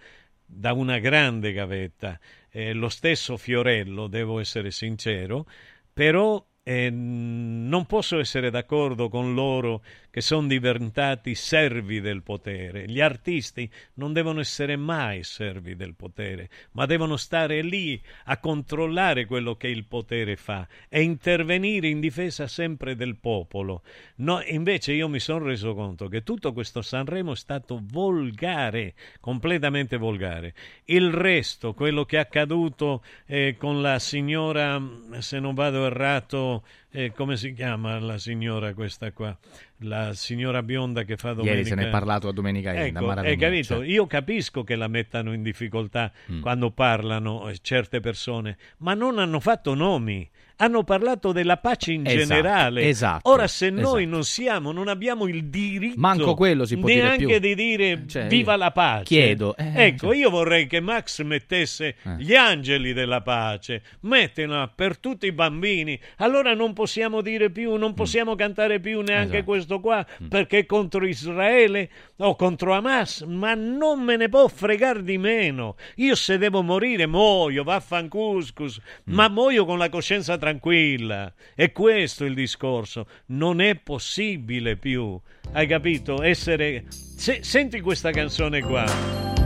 da 0.46 0.72
una 0.72 0.98
grande 0.98 1.52
gavetta. 1.52 2.18
Eh, 2.50 2.72
lo 2.72 2.88
stesso 2.88 3.36
Fiorello, 3.36 4.06
devo 4.06 4.38
essere 4.40 4.70
sincero, 4.70 5.46
però 5.92 6.42
eh, 6.62 6.88
non 6.90 7.84
posso 7.84 8.18
essere 8.18 8.48
d'accordo 8.50 9.10
con 9.10 9.34
loro 9.34 9.82
che 10.14 10.20
sono 10.20 10.46
diventati 10.46 11.34
servi 11.34 12.00
del 12.00 12.22
potere. 12.22 12.86
Gli 12.86 13.00
artisti 13.00 13.68
non 13.94 14.12
devono 14.12 14.38
essere 14.38 14.76
mai 14.76 15.24
servi 15.24 15.74
del 15.74 15.96
potere, 15.96 16.48
ma 16.74 16.86
devono 16.86 17.16
stare 17.16 17.62
lì 17.62 18.00
a 18.26 18.38
controllare 18.38 19.26
quello 19.26 19.56
che 19.56 19.66
il 19.66 19.86
potere 19.86 20.36
fa 20.36 20.68
e 20.88 21.02
intervenire 21.02 21.88
in 21.88 21.98
difesa 21.98 22.46
sempre 22.46 22.94
del 22.94 23.16
popolo. 23.16 23.82
No, 24.18 24.40
invece 24.46 24.92
io 24.92 25.08
mi 25.08 25.18
sono 25.18 25.46
reso 25.46 25.74
conto 25.74 26.06
che 26.06 26.22
tutto 26.22 26.52
questo 26.52 26.80
Sanremo 26.80 27.32
è 27.32 27.36
stato 27.36 27.80
volgare, 27.82 28.94
completamente 29.18 29.96
volgare. 29.96 30.54
Il 30.84 31.12
resto, 31.12 31.74
quello 31.74 32.04
che 32.04 32.18
è 32.18 32.20
accaduto 32.20 33.02
eh, 33.26 33.56
con 33.58 33.82
la 33.82 33.98
signora, 33.98 34.80
se 35.18 35.40
non 35.40 35.54
vado 35.54 35.86
errato, 35.86 36.62
eh, 36.96 37.12
come 37.12 37.36
si 37.36 37.52
chiama 37.52 37.98
la 37.98 38.18
signora 38.18 38.72
questa 38.72 39.10
qua? 39.10 39.36
La 39.78 40.14
signora 40.14 40.62
bionda 40.62 41.02
che 41.02 41.16
fa 41.16 41.32
domenica. 41.32 41.56
Ieri 41.56 41.68
se 41.68 41.74
ne 41.74 41.86
è 41.86 41.90
parlato 41.90 42.28
a 42.28 42.32
Domenica 42.32 42.72
Enda, 42.72 43.00
Ecco, 43.00 43.20
hai 43.20 43.36
capito? 43.36 43.82
Io 43.82 44.06
capisco 44.06 44.62
che 44.62 44.76
la 44.76 44.86
mettano 44.86 45.32
in 45.32 45.42
difficoltà 45.42 46.12
Mm. 46.30 46.40
quando 46.40 46.70
parlano 46.70 47.48
eh, 47.48 47.58
certe 47.60 47.98
persone, 48.00 48.56
ma 48.78 48.94
non 48.94 49.18
hanno 49.18 49.40
fatto 49.40 49.74
nomi. 49.74 50.28
Hanno 50.56 50.84
parlato 50.84 51.32
della 51.32 51.56
pace 51.56 51.92
in 51.92 52.06
Esatto, 52.06 52.24
generale. 52.26 52.88
esatto, 52.88 53.28
Ora, 53.30 53.48
se 53.48 53.70
noi 53.70 54.02
esatto. 54.02 54.08
non 54.14 54.24
siamo, 54.24 54.70
non 54.72 54.86
abbiamo 54.88 55.26
il 55.26 55.46
diritto 55.46 55.98
Manco 55.98 56.34
quello 56.34 56.64
si 56.64 56.76
può 56.76 56.86
dire 56.86 57.02
neanche 57.02 57.26
più. 57.26 57.38
di 57.40 57.54
dire 57.56 58.02
Cioè, 58.06 58.26
viva 58.28 58.54
la 58.56 58.70
pace. 58.70 59.02
chiedo, 59.04 59.56
eh, 59.56 59.72
ecco, 59.86 60.12
io 60.12 60.30
vorrei 60.30 60.66
che 60.68 60.78
Max 60.80 61.22
mettesse 61.22 61.96
Eh. 62.02 62.14
gli 62.18 62.34
angeli 62.36 62.92
della 62.92 63.20
pace, 63.20 63.82
mettila 64.02 64.70
per 64.72 64.98
tutti 64.98 65.26
i 65.26 65.32
bambini. 65.32 65.98
Allora 66.18 66.54
non 66.54 66.72
possiamo 66.72 67.20
dire 67.20 67.50
più, 67.50 67.74
non 67.74 67.92
possiamo 67.94 68.36
cantare 68.36 68.78
più 68.80 69.00
neanche 69.00 69.22
Mm. 69.24 69.30
Esatto. 69.34 69.44
questo 69.44 69.80
qua 69.80 70.06
perché 70.28 70.58
è 70.58 70.66
contro 70.66 71.04
Israele 71.04 71.90
o 72.18 72.36
contro 72.36 72.74
Hamas, 72.74 73.22
ma 73.22 73.54
non 73.54 74.02
me 74.02 74.16
ne 74.16 74.28
può 74.28 74.46
fregare 74.46 75.02
di 75.02 75.18
meno. 75.18 75.74
Io 75.96 76.14
se 76.14 76.38
devo 76.38 76.62
morire 76.62 77.06
muoio, 77.08 77.64
vaffancuscus, 77.64 78.80
Mm. 79.10 79.14
ma 79.14 79.28
muoio 79.28 79.64
con 79.64 79.78
la 79.78 79.88
coscienza 79.88 80.36
tranquilla. 80.44 81.32
E 81.54 81.72
questo 81.72 82.24
è 82.24 82.28
il 82.28 82.34
discorso. 82.34 83.06
Non 83.26 83.60
è 83.60 83.76
possibile 83.76 84.76
più, 84.76 85.18
hai 85.52 85.66
capito? 85.66 86.22
Essere... 86.22 86.84
Se- 86.88 87.40
senti 87.42 87.80
questa 87.80 88.10
canzone 88.10 88.60
qua. 88.60 88.84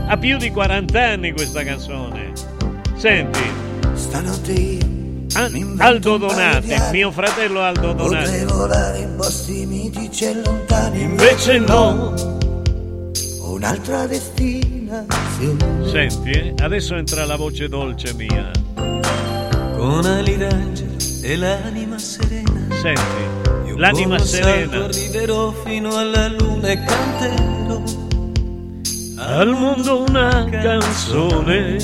Ha 0.07 0.16
più 0.16 0.37
di 0.39 0.51
40 0.51 1.01
anni 1.01 1.33
questa 1.33 1.62
canzone. 1.62 2.33
Senti. 2.97 3.66
Stanotte 3.93 4.53
io 4.53 4.89
Aldo 5.79 6.16
Donati, 6.16 6.75
mio 6.91 7.11
fratello 7.12 7.61
Aldo 7.61 7.93
Donati. 7.93 8.25
potrei 8.25 8.45
volare 8.47 8.99
in 8.99 9.15
posti 9.16 9.66
mitici 9.66 10.25
e 10.25 10.35
lontani 10.35 11.03
Invece 11.03 11.59
no. 11.59 12.15
Un'altra 13.43 14.07
destinazione 14.07 15.89
Senti, 15.91 16.31
eh? 16.31 16.55
adesso 16.61 16.97
entra 16.97 17.25
la 17.25 17.37
voce 17.37 17.69
dolce 17.69 18.15
mia. 18.15 18.51
Con 19.79 20.05
ali 20.05 20.37
d'angelo 20.37 20.97
e 21.23 21.37
l'anima 21.37 21.99
serena 21.99 22.67
Senti, 22.83 23.77
l'anima 23.77 24.15
un 24.15 24.27
salto 24.27 24.27
serena. 24.27 24.85
arriverò 24.87 25.53
fino 25.65 25.97
alla 25.97 26.27
luna 26.27 26.67
e 26.67 26.83
canterò 26.83 27.83
Al 29.19 29.49
mondo 29.51 30.05
una 30.09 30.49
canzone. 30.51 31.79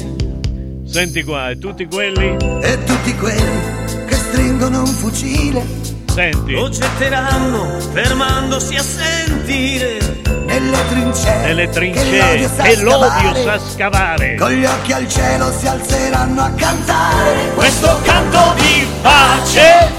Senti 0.85 1.23
qua, 1.23 1.51
e 1.51 1.59
tutti 1.59 1.87
quelli. 1.87 2.37
E 2.63 2.79
tutti 2.85 3.15
quelli 3.15 4.05
che 4.07 4.15
stringono 4.15 4.81
un 4.81 4.87
fucile 4.87 5.65
Senti. 6.07 6.53
Lo 6.53 6.69
getteranno 6.69 7.79
fermandosi 7.93 8.75
a 8.75 8.83
sentire 8.83 10.34
Nelle 10.55 10.87
trincee 10.89 11.37
Nelle 11.39 11.65
che 11.65 11.71
trincee 11.73 12.21
l'odio 12.21 12.49
sa 12.55 12.63
e 12.63 12.77
l'odio 12.77 13.35
sa 13.43 13.59
scavare. 13.59 14.37
Con 14.37 14.51
gli 14.51 14.65
occhi 14.65 14.93
al 14.93 15.09
cielo 15.09 15.51
si 15.51 15.67
alzeranno 15.67 16.43
a 16.43 16.51
cantare 16.51 17.51
Questo 17.57 17.99
canto 18.05 18.55
di 18.59 18.87
pace, 19.03 19.91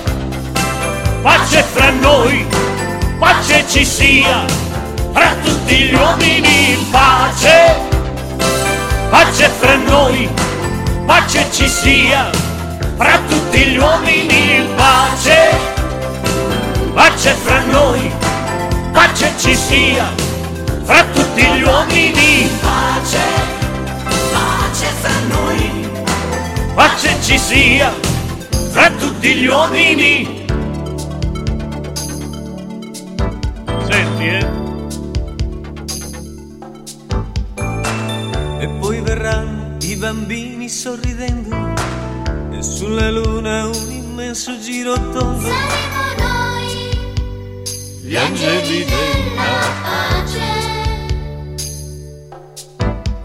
pace 1.22 1.62
fra 1.62 1.90
noi, 1.90 2.48
pace 3.20 3.66
ci 3.68 3.84
sia, 3.84 4.46
fra 5.12 5.34
tutti 5.44 5.76
gli 5.76 5.94
uomini, 5.94 6.88
pace, 6.90 7.76
pace 9.10 9.50
fra 9.60 9.76
noi, 9.76 10.30
pace 11.06 11.48
ci 11.52 11.68
sia, 11.68 12.30
fra 12.96 13.20
tutti 13.28 13.60
gli 13.60 13.78
uomini, 13.78 14.66
pace, 14.78 15.50
pace 16.94 17.34
fra 17.44 17.60
noi, 17.72 18.10
pace 18.94 19.34
ci 19.38 19.54
sia, 19.54 20.25
fra 20.86 21.04
tutti 21.14 21.42
gli 21.42 21.62
uomini, 21.64 22.48
pace, 22.62 23.20
pace 24.32 24.86
fra 25.02 25.20
noi, 25.28 25.90
pace 26.76 27.18
ci 27.22 27.38
sia, 27.40 27.92
fra 28.70 28.90
tutti 28.92 29.34
gli 29.34 29.48
uomini. 29.48 30.44
Senti, 33.90 34.28
eh? 34.28 34.64
E 38.60 38.68
poi 38.80 39.02
verranno 39.02 39.78
i 39.82 39.96
bambini 39.96 40.68
sorridendo 40.68 41.56
E 42.52 42.64
sulla 42.64 43.12
luna 43.12 43.68
un 43.68 43.92
immenso 43.92 44.58
giro 44.60 44.94
tondo 45.12 45.50
Gli 48.02 48.16
angeli 48.16 48.86
della 48.86 49.72
pace 49.84 50.75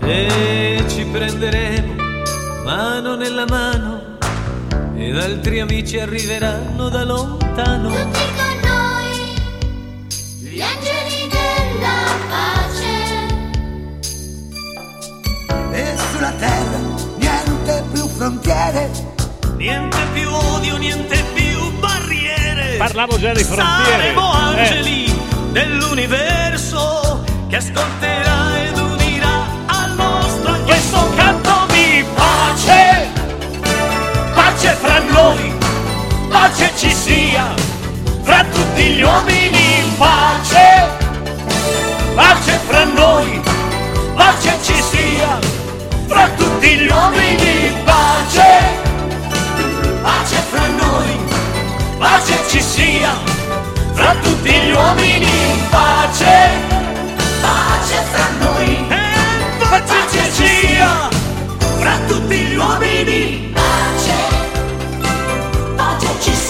E 0.03 0.85
ci 0.89 1.05
prenderemo 1.05 1.95
mano 2.65 3.15
nella 3.17 3.45
mano 3.49 4.17
Ed 4.97 5.17
altri 5.17 5.61
amici 5.61 5.99
arriveranno 5.99 6.89
da 6.89 7.05
lontano 7.05 7.91
Gli 10.41 10.61
angeli 10.61 11.29
della 11.31 12.19
pace. 12.29 12.99
E 15.73 15.97
sulla 16.13 16.33
terra 16.33 16.79
niente 17.17 17.85
più 17.93 18.07
frontiere 18.09 18.91
Niente 19.57 19.99
più 20.13 20.29
odio, 20.33 20.77
niente 20.79 21.23
più 21.35 21.71
barriere 21.79 22.77
Parlavo 22.79 23.19
già 23.19 23.33
di 23.33 23.45
frontiere. 23.45 23.91
Saremo 23.91 24.33
Eh. 24.33 24.37
angeli 24.61 25.15
dell'universo 25.53 27.25
Che 27.49 27.57
ascolterà 27.57 28.30
noi, 35.13 35.53
pace 36.29 36.71
ci 36.77 36.93
sia, 36.93 37.55
fra 38.23 38.45
tutti 38.53 38.83
gli 38.83 39.03
uomini 39.03 39.83
pace, 39.97 40.89
pace 42.15 42.59
fra 42.67 42.85
noi, 42.85 43.41
pace 44.15 44.59
ci 44.63 44.83
sia, 44.91 45.39
fra 46.07 46.29
tutti 46.37 46.77
gli 46.77 46.89
uomini 46.89 47.73
pace, 47.85 48.59
pace 50.03 50.43
fra 50.51 50.67
noi, 50.67 51.19
pace 51.99 52.39
ci 52.49 52.61
sia, 52.61 53.13
fra 53.93 54.15
tutti 54.23 54.51
gli 54.51 54.71
uomini 54.71 55.29
pace, 55.71 56.51
pace 57.41 58.03
fra 58.13 58.29
noi, 58.41 58.87
eh, 58.89 59.59
pace, 59.59 59.85
pace 59.87 60.33
ci 60.35 60.67
sia, 60.67 61.09
fra 61.79 61.97
tutti 62.07 62.37
gli 62.37 62.57
uomini 62.57 63.51
pace. 63.53 64.30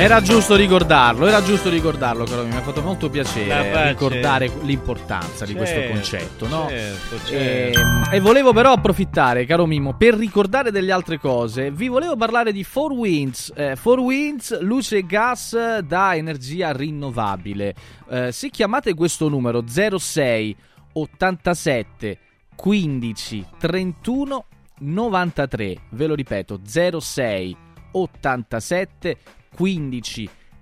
Era 0.00 0.22
giusto 0.22 0.56
ricordarlo, 0.56 1.26
era 1.26 1.42
giusto 1.42 1.68
ricordarlo, 1.68 2.24
caro 2.24 2.44
mio, 2.44 2.52
mi 2.52 2.56
ha 2.56 2.62
fatto 2.62 2.80
molto 2.80 3.10
piacere 3.10 3.70
pace. 3.70 3.88
ricordare 3.88 4.50
l'importanza 4.62 5.44
di 5.44 5.52
questo 5.54 5.76
Certo, 5.78 5.92
concetto, 5.92 6.48
no? 6.48 6.68
certo, 6.70 7.14
E, 7.34 7.70
certo. 7.74 8.10
e 8.10 8.20
volevo 8.20 8.54
però 8.54 8.72
approfittare, 8.72 9.44
caro 9.44 9.66
Mimo, 9.66 9.94
per 9.94 10.14
ricordare 10.14 10.70
delle 10.70 10.90
altre 10.90 11.18
cose. 11.18 11.70
Vi 11.70 11.88
volevo 11.88 12.16
parlare 12.16 12.50
di 12.50 12.64
4 12.64 12.94
Winds. 12.94 13.52
Eh, 13.54 13.76
4 13.80 14.02
Winds, 14.02 14.60
luce 14.62 14.96
e 14.96 15.06
gas 15.06 15.78
da 15.80 16.16
energia 16.16 16.72
rinnovabile. 16.72 17.74
Eh, 18.08 18.32
se 18.32 18.48
chiamate 18.48 18.94
questo 18.94 19.28
numero 19.28 19.64
06 19.66 20.56
87 20.94 22.18
15 22.56 23.46
31 23.58 24.44
93, 24.78 25.76
ve 25.90 26.06
lo 26.06 26.14
ripeto, 26.14 26.58
06 26.64 27.56
87 27.92 29.16
15 29.16 29.39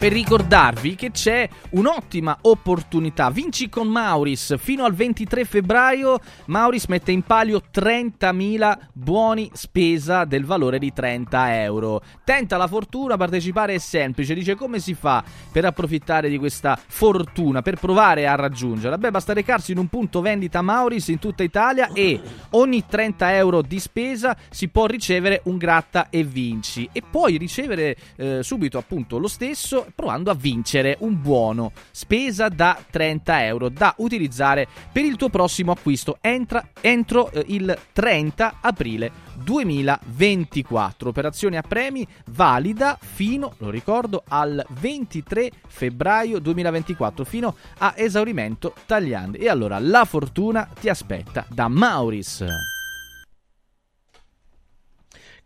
per 0.00 0.12
ricordarvi 0.12 0.94
che 0.94 1.10
c'è 1.10 1.46
un'ottima 1.72 2.38
opportunità. 2.40 3.28
Vinci 3.28 3.68
con 3.68 3.86
Mauris 3.86 4.56
fino 4.56 4.86
al 4.86 4.94
23 4.94 5.44
febbraio. 5.44 6.18
Mauris 6.46 6.86
mette 6.86 7.12
in 7.12 7.20
palio 7.20 7.60
30.000 7.70 8.78
buoni 8.94 9.50
spesa 9.52 10.24
del 10.24 10.46
valore 10.46 10.78
di 10.78 10.90
30 10.90 11.62
euro. 11.62 12.00
Tenta 12.24 12.56
la 12.56 12.66
fortuna, 12.66 13.18
partecipare 13.18 13.74
è 13.74 13.78
semplice. 13.78 14.32
Dice 14.32 14.54
come 14.54 14.78
si 14.78 14.94
fa 14.94 15.22
per 15.52 15.66
approfittare 15.66 16.30
di 16.30 16.38
questa 16.38 16.80
fortuna, 16.82 17.60
per 17.60 17.74
provare 17.74 18.26
a 18.26 18.36
raggiungerla? 18.36 18.96
Beh, 18.96 19.10
basta 19.10 19.34
recarsi 19.34 19.72
in 19.72 19.78
un 19.78 19.88
punto 19.88 20.22
vendita 20.22 20.62
Mauris 20.62 21.08
in 21.08 21.18
tutta 21.18 21.42
Italia 21.42 21.90
e 21.92 22.18
ogni 22.52 22.86
30 22.86 23.36
euro 23.36 23.60
di 23.60 23.78
spesa 23.78 24.34
si 24.48 24.68
può 24.68 24.86
ricevere 24.86 25.42
un 25.44 25.58
gratta 25.58 26.08
e 26.08 26.24
vinci. 26.24 26.88
E 26.90 27.02
puoi 27.02 27.36
ricevere 27.36 27.94
eh, 28.16 28.42
subito 28.42 28.78
appunto 28.78 29.18
lo 29.18 29.28
stesso 29.28 29.88
provando 29.90 30.30
a 30.30 30.34
vincere 30.34 30.96
un 31.00 31.20
buono 31.20 31.72
spesa 31.90 32.48
da 32.48 32.78
30 32.90 33.44
euro 33.44 33.68
da 33.68 33.94
utilizzare 33.98 34.66
per 34.92 35.04
il 35.04 35.16
tuo 35.16 35.28
prossimo 35.28 35.72
acquisto 35.72 36.18
Entra- 36.20 36.70
entro 36.80 37.30
eh, 37.30 37.44
il 37.48 37.76
30 37.92 38.58
aprile 38.60 39.28
2024. 39.42 41.08
Operazione 41.08 41.56
a 41.56 41.62
premi 41.62 42.06
valida 42.26 42.98
fino, 43.00 43.54
lo 43.58 43.70
ricordo, 43.70 44.22
al 44.28 44.64
23 44.68 45.50
febbraio 45.66 46.38
2024, 46.38 47.24
fino 47.24 47.56
a 47.78 47.94
esaurimento 47.96 48.74
tagliandi. 48.86 49.38
E 49.38 49.48
allora 49.48 49.78
la 49.78 50.04
fortuna 50.04 50.68
ti 50.78 50.88
aspetta 50.88 51.44
da 51.48 51.68
Mauris. 51.68 52.44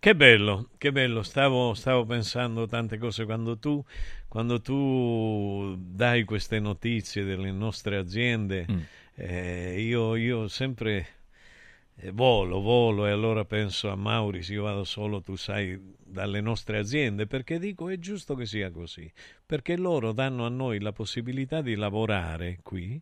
Che 0.05 0.15
bello, 0.15 0.69
che 0.77 0.93
bello, 0.93 1.23
stavo, 1.23 1.73
stavo 1.73 2.05
pensando 2.05 2.66
tante 2.66 2.99
cose 2.99 3.25
quando 3.25 3.57
tu, 3.57 3.83
quando 4.35 4.61
tu 4.61 5.77
dai 5.78 6.24
queste 6.24 6.59
notizie 6.59 7.23
delle 7.23 7.52
nostre 7.52 7.97
aziende, 7.97 8.66
Mm. 8.69 8.78
eh, 9.15 9.81
io, 9.81 10.16
io 10.16 10.48
sempre 10.48 11.06
eh, 11.98 12.11
volo, 12.11 12.61
volo 12.61 13.06
e 13.06 13.12
allora 13.12 13.44
penso 13.44 13.90
a 13.90 13.94
Mauris, 13.94 14.48
io 14.48 14.65
vado 14.65 14.82
solo, 14.82 15.20
tu 15.20 15.36
sai, 15.36 15.81
dalle 16.05 16.40
nostre 16.40 16.78
aziende, 16.78 17.28
perché 17.28 17.61
dico 17.61 17.89
è 17.89 17.97
giusto 18.01 18.35
che 18.35 18.44
sia 18.44 18.73
così, 18.73 19.09
perché 19.47 19.77
loro 19.77 20.11
danno 20.11 20.44
a 20.44 20.48
noi 20.48 20.81
la 20.81 20.90
possibilità 20.90 21.62
di 21.62 21.77
lavorare 21.77 22.59
qui 22.65 23.01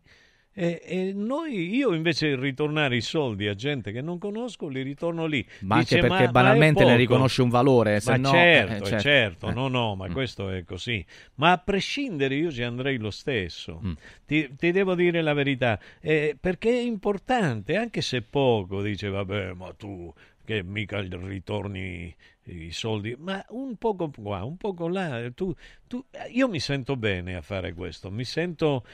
e, 0.53 0.81
e 0.85 1.13
noi, 1.15 1.75
io 1.75 1.93
invece 1.93 2.35
ritornare 2.35 2.95
i 2.95 3.01
soldi 3.01 3.47
a 3.47 3.55
gente 3.55 3.91
che 3.91 4.01
non 4.01 4.19
conosco, 4.19 4.67
li 4.67 4.81
ritorno 4.83 5.25
lì. 5.25 5.45
Ma 5.61 5.75
anche 5.77 5.95
Dice, 5.95 6.07
perché 6.07 6.23
ma- 6.23 6.31
ma 6.31 6.31
banalmente 6.31 6.79
ne 6.81 6.85
poco." 6.91 6.97
riconosce 6.97 7.41
un 7.41 7.49
valore, 7.49 7.99
se 7.99 8.11
ma 8.11 8.17
no- 8.17 8.29
certo, 8.29 8.71
eh, 8.73 8.75
eh, 8.75 8.81
certo. 8.85 8.99
certo, 8.99 9.49
Eh. 9.49 9.53
no, 9.53 9.67
no, 9.67 9.95
ma 9.95 10.07
Mm. 10.07 10.11
questo 10.11 10.49
è 10.49 10.63
così. 10.63 11.03
Ma 11.35 11.51
a 11.51 11.57
prescindere 11.57 12.35
io 12.35 12.51
ci 12.51 12.61
andrei 12.63 12.97
lo 12.97 13.09
stesso. 13.11 13.81
Mm. 13.83 13.91
Ti, 14.25 14.55
ti 14.55 14.71
devo 14.71 14.95
dire 14.95 15.21
la 15.21 15.33
verità, 15.33 15.79
eh, 16.01 16.35
perché 16.39 16.69
è 16.69 16.81
importante, 16.81 17.75
anche 17.75 18.01
se 18.01 18.21
poco, 18.21 18.81
dice, 18.81 19.09
vabbè, 19.09 19.53
ma 19.53 19.73
tu 19.73 20.13
che 20.45 20.61
mica 20.61 20.99
ritorni 20.99 22.13
i 22.45 22.71
soldi, 22.71 23.15
ma 23.17 23.43
un 23.49 23.75
poco 23.77 24.09
qua, 24.09 24.43
un 24.43 24.57
poco 24.57 24.87
là, 24.87 25.29
tu, 25.33 25.53
tu- 25.87 26.03
io 26.31 26.47
mi 26.47 26.59
sento 26.59 26.95
bene 26.95 27.35
a 27.35 27.41
fare 27.41 27.73
questo, 27.73 28.11
mi 28.11 28.23
sento 28.25 28.85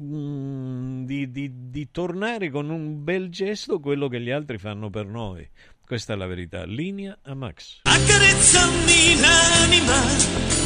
mm, 0.00 1.04
di, 1.04 1.30
di- 1.30 1.70
di 1.70 1.90
tornare 1.90 2.50
con 2.50 2.70
un 2.70 3.04
bel 3.04 3.28
gesto 3.28 3.80
quello 3.80 4.08
che 4.08 4.20
gli 4.20 4.30
altri 4.30 4.58
fanno 4.58 4.90
per 4.90 5.06
noi. 5.06 5.48
Questa 5.86 6.14
è 6.14 6.16
la 6.16 6.26
verità. 6.26 6.64
Linea 6.64 7.18
a 7.24 7.34
Max. 7.34 7.80
Accarezzami 7.82 9.20
l'anima, 9.20 10.62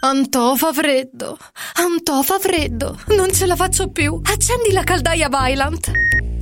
Antò 0.00 0.54
fa 0.54 0.72
freddo. 0.72 1.36
Antò 1.76 2.22
fa 2.22 2.38
freddo. 2.38 2.98
Non 3.16 3.32
ce 3.32 3.46
la 3.46 3.56
faccio 3.56 3.88
più. 3.90 4.20
Accendi 4.22 4.70
la 4.72 4.82
caldaia 4.84 5.28
Vylant. 5.28 5.90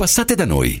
Passate 0.00 0.34
da 0.34 0.46
noi. 0.46 0.80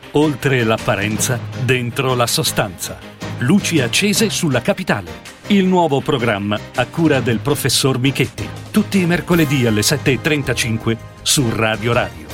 Oltre 0.15 0.65
l'apparenza, 0.65 1.39
dentro 1.63 2.15
la 2.15 2.27
sostanza. 2.27 2.99
Luci 3.39 3.79
accese 3.79 4.29
sulla 4.29 4.61
capitale. 4.61 5.09
Il 5.47 5.63
nuovo 5.63 6.01
programma 6.01 6.59
a 6.75 6.85
cura 6.87 7.21
del 7.21 7.39
professor 7.39 7.97
Michetti. 7.97 8.45
Tutti 8.71 8.99
i 8.99 9.05
mercoledì 9.05 9.65
alle 9.65 9.79
7.35 9.79 10.97
su 11.21 11.49
Radio 11.49 11.93
Radio. 11.93 12.25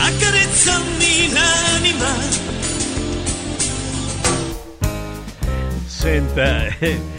Accarezzami 0.00 1.32
l'anima 1.32 2.14
Senta, 5.84 6.66
eh, 6.78 7.13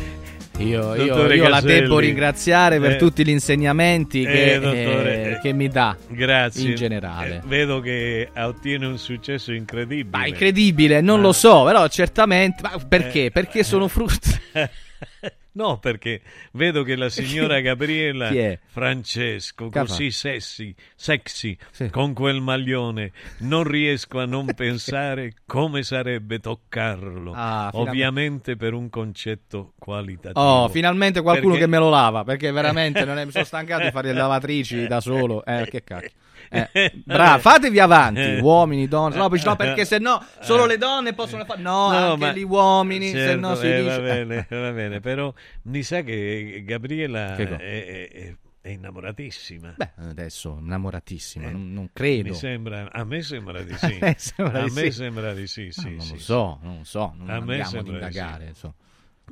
Io, 0.58 0.96
io- 0.96 1.34
io 1.34 1.48
la 1.50 1.60
devo 1.60 2.00
ringraziare 2.00 2.80
per 2.80 2.92
eh, 2.92 2.96
tutti 2.96 3.26
gli 3.26 3.30
insegnamenti 3.30 4.24
che, 4.24 4.54
eh, 4.54 4.60
dottore, 4.60 5.32
eh, 5.36 5.40
che 5.42 5.52
mi 5.52 5.68
dà 5.68 5.98
Grazie. 6.08 6.70
in 6.70 6.76
generale. 6.76 7.36
Eh, 7.44 7.48
vedo 7.48 7.82
che 7.82 8.30
ottiene 8.36 8.86
un 8.86 8.98
successo 8.98 9.52
incredibile. 9.52 10.18
Ma 10.18 10.28
incredibile, 10.28 11.02
non 11.02 11.20
lo 11.20 11.34
so, 11.34 11.66
però 11.66 11.88
certamente. 11.88 12.62
Ma 12.62 12.78
perché? 12.88 13.32
Perché 13.32 13.64
sono 13.64 13.88
frutto. 13.88 14.30
No, 15.56 15.80
perché 15.80 16.22
vedo 16.52 16.84
che 16.84 16.96
la 16.98 17.08
signora 17.10 17.60
Gabriela 17.62 18.28
è? 18.28 18.60
Francesco, 18.66 19.70
così 19.70 20.12
sexy, 20.12 20.76
sexy 20.96 21.58
con 21.92 22.14
quel 22.14 22.42
maglione, 22.42 23.12
non 23.40 23.64
riesco 23.64 24.20
a 24.20 24.26
non 24.26 24.52
pensare 24.56 25.34
come 25.46 25.82
sarebbe 25.84 26.40
toccarlo. 26.40 27.32
Ah. 27.34 27.70
Ovviamente 27.74 28.58
per 28.58 28.74
un 28.74 28.90
concetto 28.90 29.74
qualitativo. 29.80 30.40
Oh, 30.46 30.68
finalmente 30.68 31.22
qualcuno 31.22 31.52
Perché- 31.54 31.66
che 31.66 31.72
me 31.72 31.78
lo 31.78 31.90
lava. 31.90 32.24
Perché 32.26 32.52
veramente 32.52 33.06
non 33.06 33.18
è- 33.18 33.24
mi 33.26 33.32
sono 33.32 33.46
stancato 33.46 33.84
di 33.86 33.92
fare 33.92 34.10
le 34.10 34.14
lavatrici 34.20 34.88
da 34.88 35.00
solo. 35.00 35.44
Eh, 35.46 35.68
che 35.70 35.84
cacchio. 35.84 36.12
Eh, 36.50 36.92
bravo, 37.06 37.40
fatevi 37.40 37.80
avanti, 37.80 38.40
uomini, 38.42 38.88
donne. 38.88 39.16
No, 39.16 39.28
no, 39.30 39.56
perché 39.56 39.86
se 39.86 39.98
no 40.00 40.24
solo 40.42 40.66
le 40.66 40.78
donne 40.78 41.14
possono 41.14 41.46
fare. 41.46 41.62
No, 41.62 41.88
anche 41.88 42.26
ma- 42.26 42.32
gli 42.34 42.44
uomini, 42.44 43.08
se 43.10 43.18
Certo, 43.18 43.40
no 43.40 43.56
si 43.56 43.68
eh, 43.68 43.82
dice. 43.82 43.96
Va 43.96 44.00
bene, 44.00 44.48
va 44.50 44.72
bene, 44.72 45.00
però 45.00 45.34
mi 45.64 45.84
sa 45.84 46.02
che 46.02 46.64
Gabriela 46.66 47.34
Che 47.36 47.48
è, 47.58 48.10
è- 48.10 48.36
è 48.62 48.70
innamoratissima. 48.70 49.76
Beh, 49.78 49.92
adesso 49.98 50.58
innamoratissima, 50.60 51.50
non, 51.52 51.72
non 51.72 51.90
credo. 51.94 52.34
Sembra, 52.34 52.92
a 52.92 53.04
me 53.04 53.22
sembra 53.22 53.62
di 53.62 53.76
sì. 53.78 54.00
Eh, 54.02 54.18
a 54.38 54.66
me 54.72 54.92
sembra 54.92 55.34
di 55.34 55.46
sì, 55.46 55.70
sì, 55.72 55.92
non 55.92 56.02
sì, 56.02 56.12
lo 56.14 56.18
sì. 56.18 56.24
so, 56.24 56.60
non 56.64 56.78
lo 56.80 56.84
so, 56.84 57.14
non 57.16 57.30
A 57.30 57.36
andiamo 57.36 57.80
ad 57.80 57.88
indagare. 57.88 58.54
sì. 58.56 58.68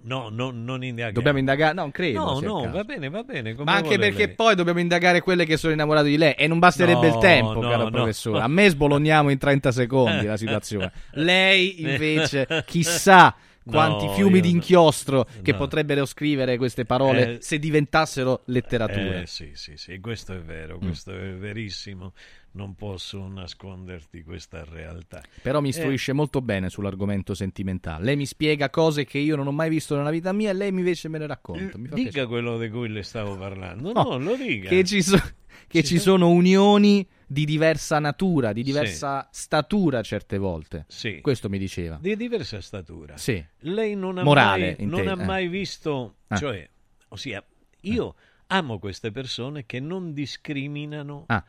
No, 0.01 0.27
no, 0.29 0.51
non 0.51 0.83
indagare. 0.83 1.13
Dobbiamo 1.13 1.37
indagare? 1.37 1.73
No, 1.73 1.81
non 1.81 1.91
credo. 1.91 2.19
No, 2.19 2.39
no, 2.39 2.69
va 2.71 2.83
bene, 2.83 3.09
va 3.09 3.23
bene. 3.23 3.55
Ma 3.63 3.75
anche 3.75 3.97
perché 3.97 4.25
lei. 4.25 4.35
poi 4.35 4.55
dobbiamo 4.55 4.79
indagare 4.79 5.21
quelle 5.21 5.45
che 5.45 5.55
sono 5.55 5.71
innamorate 5.71 6.09
di 6.09 6.17
lei 6.17 6.33
e 6.33 6.47
non 6.47 6.59
basterebbe 6.59 7.07
No, 7.07 7.13
il 7.15 7.19
tempo, 7.21 7.61
no, 7.61 7.69
caro 7.69 7.83
no. 7.83 7.89
professore. 7.91 8.41
A 8.41 8.47
me 8.47 8.69
sbologniamo 8.69 9.29
in 9.29 9.37
30 9.37 9.71
secondi 9.71 10.25
la 10.25 10.35
situazione. 10.37 10.91
Lei 11.11 11.81
invece, 11.81 12.63
chissà 12.65 13.33
quanti 13.65 14.05
No, 14.05 14.11
fiumi 14.13 14.39
di 14.41 14.49
no. 14.49 14.55
inchiostro 14.55 15.27
che 15.41 15.51
No. 15.51 15.57
potrebbero 15.57 16.05
scrivere 16.05 16.57
queste 16.57 16.85
parole 16.85 17.35
Eh, 17.35 17.41
se 17.41 17.59
diventassero 17.59 18.41
letterature. 18.45 19.21
Eh, 19.23 19.27
sì, 19.27 19.51
sì, 19.53 19.73
sì, 19.77 19.99
questo 19.99 20.33
è 20.33 20.39
vero, 20.41 20.77
questo 20.77 21.11
è 21.11 21.33
verissimo. 21.33 22.13
Non 22.55 22.75
posso 22.75 23.27
nasconderti 23.27 24.21
questa 24.21 24.63
realtà. 24.63 25.23
Però 25.41 25.59
mi 25.59 25.67
Eh, 25.67 25.71
istruisce 25.71 26.13
molto 26.13 26.39
bene 26.41 26.69
sull'argomento 26.69 27.33
sentimentale. 27.33 28.03
Lei 28.05 28.15
mi 28.15 28.27
spiega 28.27 28.69
cose 28.69 29.05
che 29.05 29.17
io 29.17 29.35
non 29.35 29.47
ho 29.47 29.51
mai 29.51 29.69
visto 29.69 29.95
nella 29.95 30.11
vita 30.11 30.31
mia 30.33 30.51
e 30.51 30.53
lei 30.53 30.69
invece 30.69 31.07
me 31.09 31.17
ne 31.17 31.25
racconta. 31.25 31.77
Mi 31.79 31.87
fa 31.87 31.95
dica 31.95 32.09
piacere. 32.09 32.27
quello 32.27 32.57
di 32.59 32.69
cui 32.69 32.89
le 32.89 33.01
stavo 33.01 33.35
parlando. 33.37 33.91
No, 33.91 34.03
No, 34.03 34.17
lo 34.19 34.35
dica. 34.35 34.69
Che 34.69 34.83
ci, 34.83 35.01
so- 35.01 35.17
che 35.67 35.83
Ci 35.83 35.97
sono 35.97 36.29
unioni 36.29 37.07
di 37.33 37.45
diversa 37.45 37.97
natura, 37.99 38.53
di 38.53 38.61
diversa 38.63 39.27
statura 39.31 40.01
certe 40.03 40.37
volte. 40.37 40.85
Sì. 40.87 41.19
Questo 41.19 41.49
mi 41.49 41.57
diceva. 41.57 41.97
Di 41.99 42.15
diversa 42.15 42.61
statura. 42.61 43.17
Sì. 43.17 43.43
Lei 43.61 43.95
non 43.95 44.19
ha 44.19 44.23
Morale, 44.23 44.75
mai, 44.77 44.85
non 44.87 45.07
ha 45.07 45.19
eh. 45.19 45.25
mai 45.25 45.47
visto, 45.47 46.17
Ah. 46.27 46.37
cioè, 46.37 46.69
ossia, 47.09 47.43
io 47.81 48.15
amo 48.47 48.77
queste 48.77 49.11
persone 49.11 49.65
che 49.65 49.79
non 49.79 50.13
discriminano 50.13 51.23
Ah. 51.27 51.43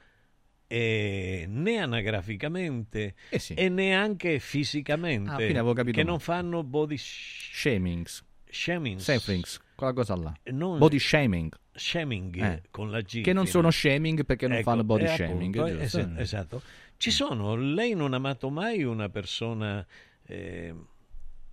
eh, 0.67 1.45
né 1.47 1.77
anagraficamente 1.79 3.15
Eh 3.29 3.39
sì. 3.39 3.53
e 3.55 3.69
neanche 3.69 4.39
fisicamente 4.39 5.31
Ah, 5.31 5.35
quindi 5.35 5.53
avevo 5.59 5.75
capito 5.75 5.99
che 5.99 6.03
non 6.05 6.19
fanno 6.19 6.63
body 6.65 6.97
sh- 6.97 7.51
Shamings. 7.53 8.25
shaming 8.49 8.99
Shamings, 8.99 9.61
quella 9.75 9.93
cosa 9.93 10.17
là. 10.17 10.33
non- 10.53 10.79
Body 10.79 10.99
shaming. 10.99 11.53
Shaming 11.75 12.37
Eh. 12.43 12.63
con 12.71 12.91
la 12.91 13.01
G 13.01 13.21
Che 13.23 13.33
non 13.33 13.47
sono 13.47 13.71
shaming 13.71 14.25
perché 14.25 14.47
non 14.47 14.59
Ecco, 14.59 14.71
fanno 14.71 14.85
body 14.85 15.05
eh, 15.05 15.09
shaming. 15.09 15.57
appunto, 15.57 15.79
giusto? 15.81 15.99
es- 15.99 16.09
esatto. 16.17 16.63
Ci 16.97 17.11
sono, 17.11 17.57
lei 17.57 17.95
non 17.95 18.13
ha 18.13 18.17
amato 18.17 18.49
mai 18.51 18.83
una 18.85 19.09
persona, 19.09 19.85
eh, 20.27 20.75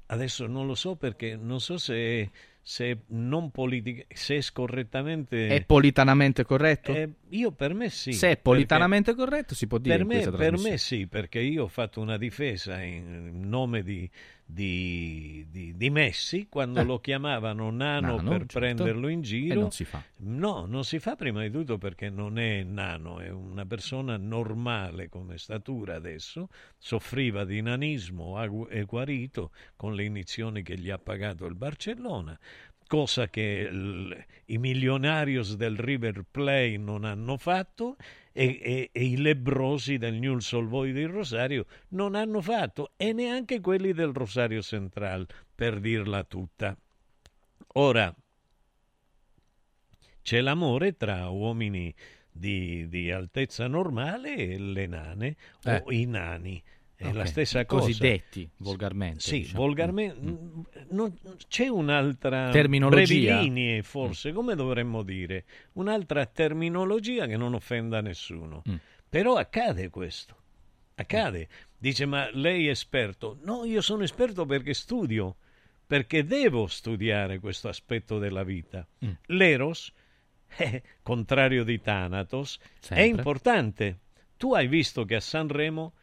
adesso 0.07 0.45
non 0.47 0.67
lo 0.67 0.75
so 0.75 0.95
perché 0.95 1.35
non 1.35 1.59
so 1.59 1.77
se, 1.77 2.29
se 2.61 2.99
non 3.07 3.49
politica, 3.49 4.03
se 4.13 4.37
è 4.37 4.41
scorrettamente... 4.41 5.47
È 5.47 5.63
politanamente 5.65 6.43
corretto? 6.45 6.93
Eh, 6.93 7.09
io 7.29 7.51
per 7.51 7.73
me 7.73 7.89
sì. 7.89 8.13
Se 8.13 8.29
è 8.31 8.37
politanamente 8.37 9.15
corretto 9.15 9.55
si 9.55 9.65
può 9.67 9.77
dire 9.79 9.97
Per 9.97 10.05
me, 10.05 10.29
per 10.29 10.57
me 10.59 10.77
sì, 10.77 11.07
perché 11.07 11.39
io 11.39 11.63
ho 11.63 11.67
fatto 11.67 11.99
una 11.99 12.17
difesa 12.17 12.79
in 12.81 13.49
nome 13.49 13.81
di, 13.83 14.09
di, 14.51 15.45
di- 15.49 15.75
di 15.75 15.89
Messi 15.89 16.47
quando 16.49 16.81
Eh. 16.81 16.83
lo 16.83 16.99
chiamavano 16.99 17.69
nano, 17.71 18.17
Nano, 18.17 18.29
per 18.29 18.39
certo. 18.39 18.59
prenderlo 18.59 19.07
in 19.07 19.21
giro. 19.21 19.53
E 19.53 19.57
non 19.57 19.71
si 19.71 19.85
fa. 19.85 20.03
No, 20.23 20.65
non 20.65 20.83
si 20.83 20.99
fa 20.99 21.15
prima 21.15 21.41
di 21.41 21.49
tutto 21.51 21.77
perché 21.77 22.09
non 22.09 22.37
è 22.37 22.63
nano, 22.63 23.19
è 23.19 23.29
una 23.29 23.65
persona 23.65 24.17
normale 24.17 25.09
come 25.09 25.37
statura 25.37 25.95
adesso, 25.95 26.49
soffriva 26.77 27.45
di 27.45 27.61
nanismo, 27.61 28.37
è 28.67 28.83
guarito 28.85 29.51
con 29.75 29.93
le 29.95 30.03
iniezioni 30.03 30.61
che 30.63 30.77
gli 30.77 30.89
ha 30.89 30.97
pagato 30.99 31.45
il 31.45 31.55
Barcellona, 31.55 32.37
cosa 32.87 33.29
che 33.29 33.69
il- 33.71 34.25
i 34.47 34.57
milionarios 34.57 35.55
del 35.55 35.77
River 35.77 36.25
Play 36.29 36.77
non 36.77 37.05
hanno 37.05 37.37
fatto 37.37 37.95
e, 38.31 38.59
e- 38.61 38.89
e 38.91 39.03
i 39.03 39.17
lebrosi 39.17 39.97
del 39.97 40.19
Old 40.27 40.67
Boys 40.67 40.93
di 40.93 41.05
Rosario 41.05 41.65
non 41.89 42.15
hanno 42.15 42.41
fatto 42.41 42.91
e 42.97 43.13
neanche 43.13 43.59
quelli 43.59 43.93
del 43.93 44.13
Rosario 44.13 44.61
Central, 44.61 45.27
per 45.53 45.79
dirla 45.79 46.23
tutta. 46.23 46.75
Ora, 47.73 48.13
c'è 50.21 50.39
l'amore 50.41 50.95
tra 50.97 51.29
uomini 51.29 51.93
di, 52.31 52.87
di 52.87 53.11
altezza 53.11 53.67
normale 53.67 54.35
e 54.35 54.57
le 54.57 54.87
nane 54.87 55.35
Eh. 55.63 55.81
o 55.85 55.91
i 55.91 56.05
nani. 56.05 56.61
È 57.01 57.07
Ok, 57.07 57.15
la 57.15 57.25
stessa 57.25 57.65
cosa. 57.65 57.85
Cosiddetti, 57.87 58.47
volgarmente, 58.57 59.21
Sì, 59.21 59.39
diciamo. 59.39 59.59
volgarmente. 59.63 60.19
non- 60.89 61.17
c'è 61.47 61.67
un'altra 61.67 62.51
Terminologia? 62.51 63.37
brevilinea, 63.37 63.81
forse, 63.81 64.31
come 64.31 64.53
dovremmo 64.53 65.01
dire, 65.01 65.45
un'altra 65.73 66.27
terminologia 66.27 67.25
che 67.25 67.37
non 67.37 67.55
offenda 67.55 68.01
nessuno. 68.01 68.61
Mm. 68.69 68.75
Però 69.09 69.35
accade 69.35 69.89
questo. 69.89 70.35
Accade. 70.95 71.47
Dice, 71.75 72.05
ma 72.05 72.29
lei 72.33 72.67
è 72.67 72.69
esperto? 72.69 73.39
No, 73.43 73.65
io 73.65 73.81
sono 73.81 74.03
esperto 74.03 74.45
perché 74.45 74.75
studio, 74.75 75.37
perché 75.87 76.23
devo 76.23 76.67
studiare 76.67 77.39
questo 77.39 77.67
aspetto 77.67 78.19
della 78.19 78.43
vita. 78.43 78.87
Mm. 79.03 79.11
L'eros, 79.27 79.91
eh, 80.57 80.83
contrario 81.01 81.63
di 81.63 81.81
Thanatos, 81.81 82.59
è 82.61 82.67
Sempre. 82.79 83.05
importante. 83.09 83.99
Tu 84.37 84.53
hai 84.53 84.67
visto 84.67 85.03
che 85.03 85.15
a 85.15 85.19
Sanremo 85.19 85.93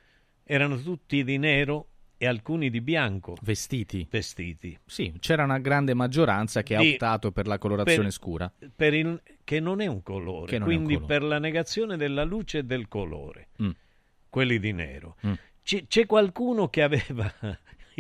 erano 0.50 0.80
tutti 0.80 1.22
di 1.24 1.36
nero 1.36 1.88
e 2.16 2.26
alcuni 2.26 2.70
di 2.70 2.80
bianco. 2.80 3.36
Vestiti. 3.42 4.06
Vestiti. 4.10 4.76
Sì, 4.86 5.12
c'era 5.20 5.44
una 5.44 5.58
grande 5.58 5.94
maggioranza 5.94 6.62
che 6.62 6.74
ha 6.74 6.80
optato 6.80 7.30
per 7.30 7.46
la 7.46 7.58
colorazione 7.58 8.04
per- 8.04 8.12
scura. 8.12 8.52
per 8.74 8.94
il- 8.94 9.22
che 9.44 9.60
non 9.60 9.80
è 9.80 9.86
un 9.86 10.02
colore, 10.02 10.50
è 10.52 10.58
un 10.58 10.64
quindi 10.64 10.94
colore. 10.94 11.06
per 11.18 11.22
la 11.22 11.38
negazione 11.38 11.96
della 11.96 12.24
luce 12.24 12.58
e 12.58 12.62
del 12.64 12.88
colore, 12.88 13.48
Mm. 13.62 13.70
quelli 14.28 14.58
di 14.58 14.72
nero. 14.72 15.16
Mm. 15.26 15.32
C- 15.62 15.86
c'è 15.86 16.06
qualcuno 16.06 16.68
che 16.68 16.82
aveva 16.82 17.32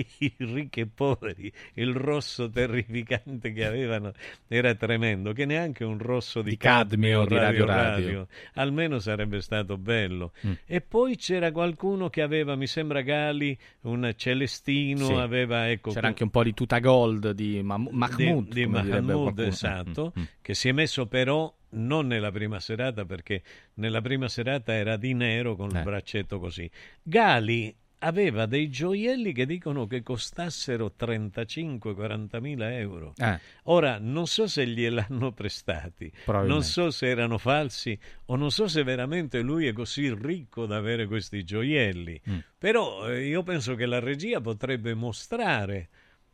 i 0.18 0.32
ricchi 0.38 0.80
e 0.80 0.86
poveri, 0.86 1.52
il 1.74 1.94
rosso 1.94 2.48
terrificante 2.50 3.52
che 3.52 3.64
avevano 3.64 4.12
era 4.46 4.74
tremendo, 4.74 5.32
che 5.32 5.44
neanche 5.44 5.84
un 5.84 5.98
rosso 5.98 6.42
di, 6.42 6.50
Di 6.50 6.56
cadmio 6.56 7.24
di 7.24 7.34
radio, 7.34 7.64
Radio 7.64 7.66
Radio. 7.66 8.28
almeno 8.54 8.98
sarebbe 8.98 9.40
stato 9.40 9.76
bello. 9.78 10.32
Mm. 10.46 10.52
E 10.66 10.80
poi 10.80 11.16
c'era 11.16 11.50
qualcuno 11.52 12.08
che 12.08 12.22
aveva, 12.22 12.54
mi 12.56 12.66
sembra 12.66 13.00
Gali, 13.02 13.56
un 13.82 14.12
celestino, 14.16 15.06
Sì. 15.06 15.12
aveva 15.14 15.68
ecco 15.70 15.90
C'era 15.92 16.08
anche 16.08 16.22
un 16.22 16.30
po' 16.30 16.42
di 16.42 16.54
tuta 16.54 16.78
gold 16.78 17.30
di 17.32 17.62
Mahmoud, 17.62 18.48
di, 18.48 18.60
di 18.60 18.66
Mahmoud, 18.66 19.38
esatto, 19.40 20.12
Mm, 20.18 20.20
mm. 20.22 20.24
che 20.42 20.54
si 20.54 20.68
è 20.68 20.72
messo 20.72 21.06
però 21.06 21.52
non 21.70 22.06
nella 22.06 22.30
prima 22.32 22.60
serata 22.60 23.04
perché 23.04 23.42
nella 23.74 24.00
prima 24.00 24.28
serata 24.28 24.72
era 24.72 24.96
di 24.96 25.12
nero 25.12 25.54
con 25.54 25.68
Eh. 25.74 25.78
il 25.78 25.84
braccetto 25.84 26.38
così. 26.38 26.70
Gali 27.02 27.74
aveva 28.00 28.46
dei 28.46 28.68
gioielli 28.68 29.32
che 29.32 29.46
dicono 29.46 29.86
che 29.86 30.02
costassero 30.02 30.92
35-40 30.98 32.40
mila 32.40 32.76
euro. 32.76 33.14
Eh. 33.16 33.38
Ora, 33.64 33.98
non 34.00 34.26
so 34.26 34.46
se 34.46 34.66
gliel'hanno 34.66 35.32
prestati, 35.32 36.10
non 36.26 36.62
so 36.62 36.90
se 36.90 37.08
erano 37.08 37.38
falsi 37.38 37.98
o 38.26 38.36
non 38.36 38.50
so 38.50 38.68
se 38.68 38.82
veramente 38.82 39.40
lui 39.40 39.66
è 39.66 39.72
così 39.72 40.12
ricco 40.14 40.66
da 40.66 40.76
avere 40.76 41.06
questi 41.06 41.44
gioielli. 41.44 42.20
Mm. 42.28 42.38
Però 42.58 43.08
eh, 43.08 43.26
io 43.26 43.42
penso 43.42 43.74
che 43.74 43.86
la 43.86 43.98
regia 43.98 44.40
potrebbe 44.40 44.94
mostrare 44.94 45.88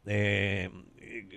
eh, 0.05 0.71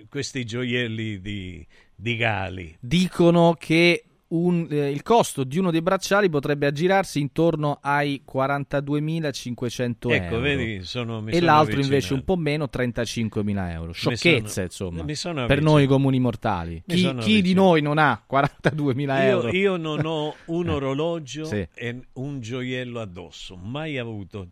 questi 0.08 0.44
gioielli 0.44 1.20
di, 1.20 1.66
di 1.94 2.16
Gali. 2.16 2.76
Dicono 2.80 3.54
che 3.58 4.04
un- 4.28 4.66
eh, 4.70 4.90
il 4.90 5.02
costo 5.02 5.42
di 5.44 5.58
uno 5.58 5.70
dei 5.70 5.80
bracciali 5.80 6.28
potrebbe 6.28 6.66
aggirarsi 6.66 7.18
intorno 7.20 7.78
ai 7.80 8.22
42.500 8.24 10.10
Ecco, 10.10 10.24
euro. 10.34 10.40
vedi, 10.40 10.82
sono- 10.82 11.18
e 11.26 11.40
l'altro 11.40 11.72
avvicinato. 11.72 11.80
invece 11.80 12.14
un 12.14 12.24
po' 12.24 12.36
meno, 12.36 12.68
35.000 12.68 13.70
euro. 13.72 13.92
sono- 13.92 14.14
Sciocchezze, 14.16 14.62
insomma, 14.62 15.04
sono 15.14 15.34
per 15.46 15.56
avvicinato. 15.58 15.60
noi 15.76 15.86
comuni 15.86 16.20
mortali. 16.20 16.82
Mi 16.86 16.94
Chi, 16.94 17.14
chi 17.18 17.42
di 17.42 17.54
noi 17.54 17.80
non 17.80 17.98
ha 17.98 18.22
42.000 18.26 19.22
Io, 19.24 19.28
euro? 19.30 19.50
io 19.50 19.76
non 19.76 20.04
ho 20.04 20.34
un 20.46 20.68
orologio 20.68 21.44
Sì. 21.44 21.66
e 21.74 22.00
un 22.14 22.40
gioiello 22.40 23.00
addosso, 23.00 23.56
mai 23.56 23.98
avuto 23.98 24.48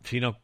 fino 0.00 0.28
a 0.28 0.36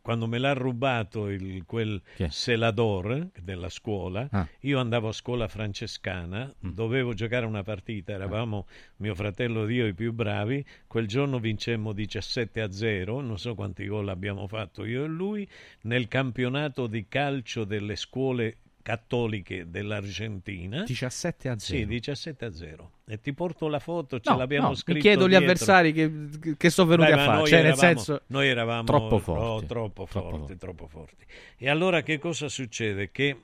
quando 0.00 0.26
me 0.26 0.38
l'ha 0.38 0.52
rubato 0.52 1.28
il, 1.28 1.64
quel 1.64 2.02
selador 2.28 3.30
della 3.40 3.68
scuola. 3.68 4.26
Ah. 4.32 4.48
Io 4.60 4.80
andavo 4.80 5.08
a 5.08 5.12
scuola 5.12 5.46
francescana, 5.46 6.52
dovevo 6.58 7.14
giocare 7.14 7.46
una 7.46 7.62
partita, 7.62 8.12
eravamo 8.12 8.66
mio 8.96 9.14
fratello 9.14 9.64
ed 9.64 9.70
io 9.70 9.86
i 9.86 9.94
più 9.94 10.12
bravi. 10.12 10.64
Quel 10.88 11.06
giorno 11.06 11.38
vincemmo 11.38 11.92
17 11.92 12.60
a 12.60 12.72
0, 12.72 13.20
non 13.20 13.38
so 13.38 13.54
quanti 13.54 13.86
gol 13.86 14.08
abbiamo 14.08 14.48
fatto 14.48 14.84
io 14.84 15.04
e 15.04 15.08
lui 15.08 15.48
nel 15.82 16.08
campionato 16.08 16.88
di 16.88 17.06
calcio 17.06 17.62
delle 17.64 17.94
scuole 17.94 18.56
cattoliche 18.82 19.68
dell'Argentina. 19.70 20.82
17 20.84 21.48
a 21.48 21.58
0. 21.58 21.78
Sì, 21.80 21.86
17 21.86 22.44
a 22.44 22.52
0. 22.52 22.90
E 23.06 23.20
ti 23.20 23.32
porto 23.32 23.68
la 23.68 23.78
foto, 23.78 24.20
ce 24.20 24.30
No, 24.30 24.36
l'abbiamo 24.38 24.68
no, 24.68 24.74
scritto 24.74 24.92
mi 24.94 25.00
chiedo 25.00 25.24
gli 25.26 25.30
dietro. 25.30 25.44
avversari 25.46 25.92
che, 25.92 26.54
che 26.56 26.70
sono 26.70 26.88
venuti 26.90 27.10
Beh, 27.10 27.20
a 27.20 27.24
fare. 27.24 27.36
noi 27.38 27.46
Cioè, 27.48 27.58
nel 27.62 27.66
eravamo- 27.72 27.88
senso, 27.98 28.22
noi 28.28 28.48
eravamo 28.48 28.84
troppo 28.84 29.14
oh, 29.14 29.18
forti. 29.18 29.66
troppo 29.66 30.06
Troppo 30.06 30.06
forti, 30.06 30.38
forti. 30.38 30.56
troppo 30.56 30.86
forti. 30.86 31.24
E 31.58 31.68
allora 31.68 32.02
che 32.02 32.18
cosa 32.18 32.48
succede? 32.48 33.10
Che 33.10 33.36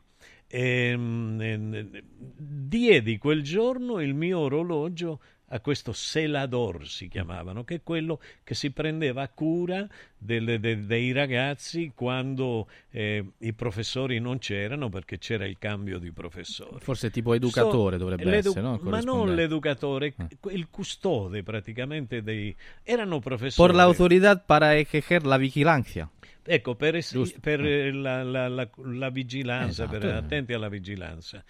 ehm, 0.49 1.41
eh, 1.41 2.03
diedi 2.09 3.19
quel 3.19 3.43
giorno 3.43 4.01
il 4.01 4.15
mio 4.15 4.39
orologio 4.39 5.21
a 5.49 5.61
questo 5.61 5.93
selador 5.93 6.89
si 6.89 7.09
chiamavano, 7.09 7.63
che 7.65 7.77
è 7.77 7.81
quello 7.83 8.21
che 8.43 8.55
si 8.55 8.71
prendeva 8.73 9.29
cura 9.29 9.87
delle- 10.19 10.59
de- 10.59 10.87
dei 10.87 11.13
ragazzi 11.13 11.93
quando 11.95 12.69
eh, 12.91 13.25
i 13.39 13.53
professori 13.53 14.19
non 14.19 14.39
c'erano 14.39 14.89
perché 14.89 15.19
c'era 15.19 15.47
il 15.47 15.57
cambio 15.59 15.99
di 15.99 16.11
professori. 16.11 16.81
Forse 16.81 17.11
tipo 17.11 17.33
educatore 17.35 17.97
So- 17.97 18.03
dovrebbe 18.03 18.37
essere, 18.37 18.61
no? 18.61 18.79
Ma 18.83 19.01
non 19.01 19.35
l'educatore, 19.35 20.15
il 20.51 20.69
custode 20.69 21.43
praticamente 21.43 22.23
dei... 22.23 22.55
Erano 22.83 23.21
professori. 23.21 23.69
Por 23.69 23.77
la 23.77 23.85
autoridad 23.85 24.43
para 24.47 24.75
ejercer 24.77 25.25
la 25.25 25.37
vigilancia. 25.37 26.11
Ecco, 26.49 26.75
per, 26.77 26.95
es- 26.97 27.37
per 27.41 27.61
eh, 27.65 27.91
la, 27.93 28.23
la- 28.23 28.49
la- 28.49 28.71
la 28.85 29.11
vigilanza, 29.11 29.85
Esatto, 29.85 29.99
per- 29.99 30.09
eh. 30.09 30.13
attenti 30.13 30.53
alla 30.53 30.69
vigilanza. 30.69 31.43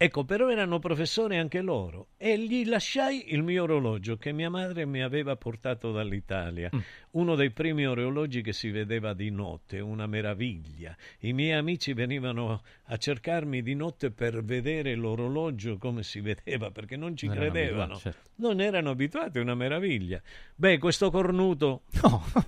Ecco, 0.00 0.24
però 0.24 0.48
erano 0.48 0.78
professori 0.78 1.36
anche 1.38 1.60
loro 1.60 2.08
e 2.16 2.38
gli 2.38 2.64
lasciai 2.66 3.34
il 3.34 3.42
mio 3.42 3.64
orologio 3.64 4.16
che 4.16 4.32
mia 4.32 4.48
madre 4.48 4.86
mi 4.86 5.02
aveva 5.02 5.34
portato 5.36 5.90
dall'Italia, 5.90 6.70
Mm. 6.74 6.78
uno 7.12 7.34
dei 7.34 7.50
primi 7.50 7.84
orologi 7.86 8.40
che 8.42 8.52
si 8.52 8.70
vedeva 8.70 9.12
di 9.12 9.30
notte, 9.30 9.80
una 9.80 10.06
meraviglia. 10.06 10.96
I 11.20 11.32
miei 11.32 11.52
amici 11.52 11.92
venivano 11.94 12.62
a 12.84 12.96
cercarmi 12.96 13.60
di 13.60 13.74
notte 13.74 14.10
per 14.12 14.44
vedere 14.44 14.94
l'orologio 14.94 15.78
come 15.78 16.02
si 16.04 16.20
vedeva, 16.20 16.70
perché 16.70 16.96
non 16.96 17.16
ci 17.16 17.26
Non 17.26 17.36
erano 17.36 17.50
credevano. 17.50 17.82
abituati, 17.94 18.02
certo. 18.16 18.30
Non 18.36 18.60
erano 18.60 18.90
abituati, 18.90 19.38
una 19.40 19.54
meraviglia. 19.56 20.22
Beh, 20.54 20.78
questo 20.78 21.10
cornuto, 21.10 21.82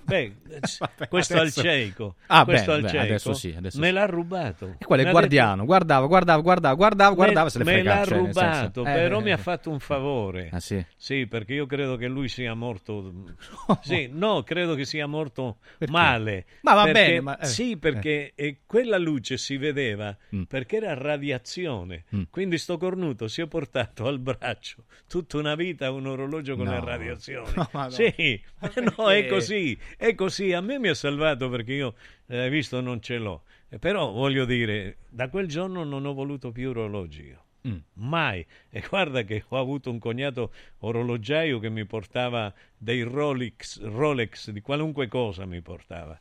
beh, 0.05 0.33
questo 1.09 1.33
al 1.33 1.39
adesso- 1.41 1.59
shake. 1.61 1.79
cieco. 1.83 1.90
Ah, 2.27 2.43
questo 2.45 2.71
beh, 2.71 2.75
al 2.77 2.81
beh, 2.83 2.87
cieco 2.89 3.03
adesso 3.03 3.33
sì, 3.33 3.53
adesso 3.57 3.79
me 3.79 3.87
sì. 3.87 3.93
l'ha 3.93 4.05
rubato. 4.05 4.75
E 4.77 4.85
quello 4.85 5.03
è 5.07 5.11
guardiano, 5.11 5.65
guardava, 5.65 6.05
guardava, 6.07 6.41
guardava, 6.41 6.75
guardava, 6.75 6.75
guardava, 6.75 7.09
me, 7.09 7.15
guardava, 7.15 7.49
se 7.49 7.57
le 7.57 7.63
me 7.63 7.83
l'ha 7.83 8.03
cioè, 8.05 8.21
nel 8.21 8.33
senso- 8.33 8.39
rubato, 8.41 8.81
eh, 8.81 8.83
però 8.93 9.19
eh, 9.19 9.23
mi 9.23 9.31
ha 9.31 9.35
eh. 9.35 9.37
fatto 9.37 9.69
un 9.69 9.79
favore. 9.79 10.49
Ah, 10.51 10.59
sì? 10.59 10.83
Sì, 10.95 11.27
perché 11.27 11.53
io 11.53 11.65
credo 11.65 11.95
che 11.97 12.07
lui 12.07 12.27
sia 12.27 12.53
morto. 12.53 13.13
Sì, 13.81 14.09
no, 14.11 14.43
credo 14.43 14.75
che 14.75 14.85
sia 14.85 15.07
morto 15.07 15.57
male. 15.87 16.45
Ma 16.61 16.73
va 16.73 16.83
Perché- 16.83 17.05
bene, 17.05 17.21
ma- 17.21 17.37
eh, 17.39 17.45
Sì, 17.45 17.77
perché 17.77 18.33
eh, 18.35 18.57
quella 18.65 18.97
luce 18.97 19.37
si 19.37 19.57
vedeva 19.57 20.15
Mm. 20.35 20.43
perché 20.43 20.77
era 20.77 20.93
radiazione. 20.93 22.03
Quindi 22.29 22.57
sto 22.57 22.77
cornuto 22.77 23.27
si 23.27 23.41
è 23.41 23.47
portato 23.47 24.05
al 24.07 24.19
braccio 24.19 24.83
tutta 25.07 25.37
una 25.37 25.55
vita 25.55 25.91
un 25.91 26.05
orologio 26.07 26.55
con 26.55 26.65
No. 26.65 26.71
le 26.71 26.79
radiazioni. 26.85 27.49
No. 27.71 27.89
Sì, 27.89 28.39
no, 28.97 29.09
è 29.09 29.21
perché? 29.21 29.27
così, 29.27 29.77
è 29.97 30.13
così. 30.15 30.53
A 30.53 30.61
me 30.61 30.77
mi 30.79 30.89
ha 30.89 30.93
salvato 30.93 31.49
perché 31.49 31.73
io, 31.73 31.80
eh, 32.27 32.49
visto, 32.49 32.79
non 32.81 33.01
ce 33.01 33.17
l'ho. 33.17 33.43
Eh, 33.69 33.79
Però 33.79 34.11
voglio 34.11 34.45
dire, 34.45 34.97
da 35.09 35.29
quel 35.29 35.47
giorno 35.47 35.83
non 35.83 36.05
ho 36.05 36.13
voluto 36.13 36.51
più 36.51 36.69
orologi 36.69 37.23
io. 37.23 37.43
Mm. 37.67 37.77
Mai. 37.93 38.45
E 38.69 38.83
guarda 38.89 39.23
che 39.23 39.43
ho 39.47 39.57
avuto 39.57 39.89
un 39.89 39.99
cognato 39.99 40.51
orologiaio 40.79 41.59
che 41.59 41.69
mi 41.69 41.85
portava 41.85 42.53
dei 42.77 43.01
Rolex, 43.01 43.81
Rolex 43.81 44.51
di 44.51 44.61
qualunque 44.61 45.07
cosa 45.07 45.45
mi 45.45 45.61
portava. 45.61 46.19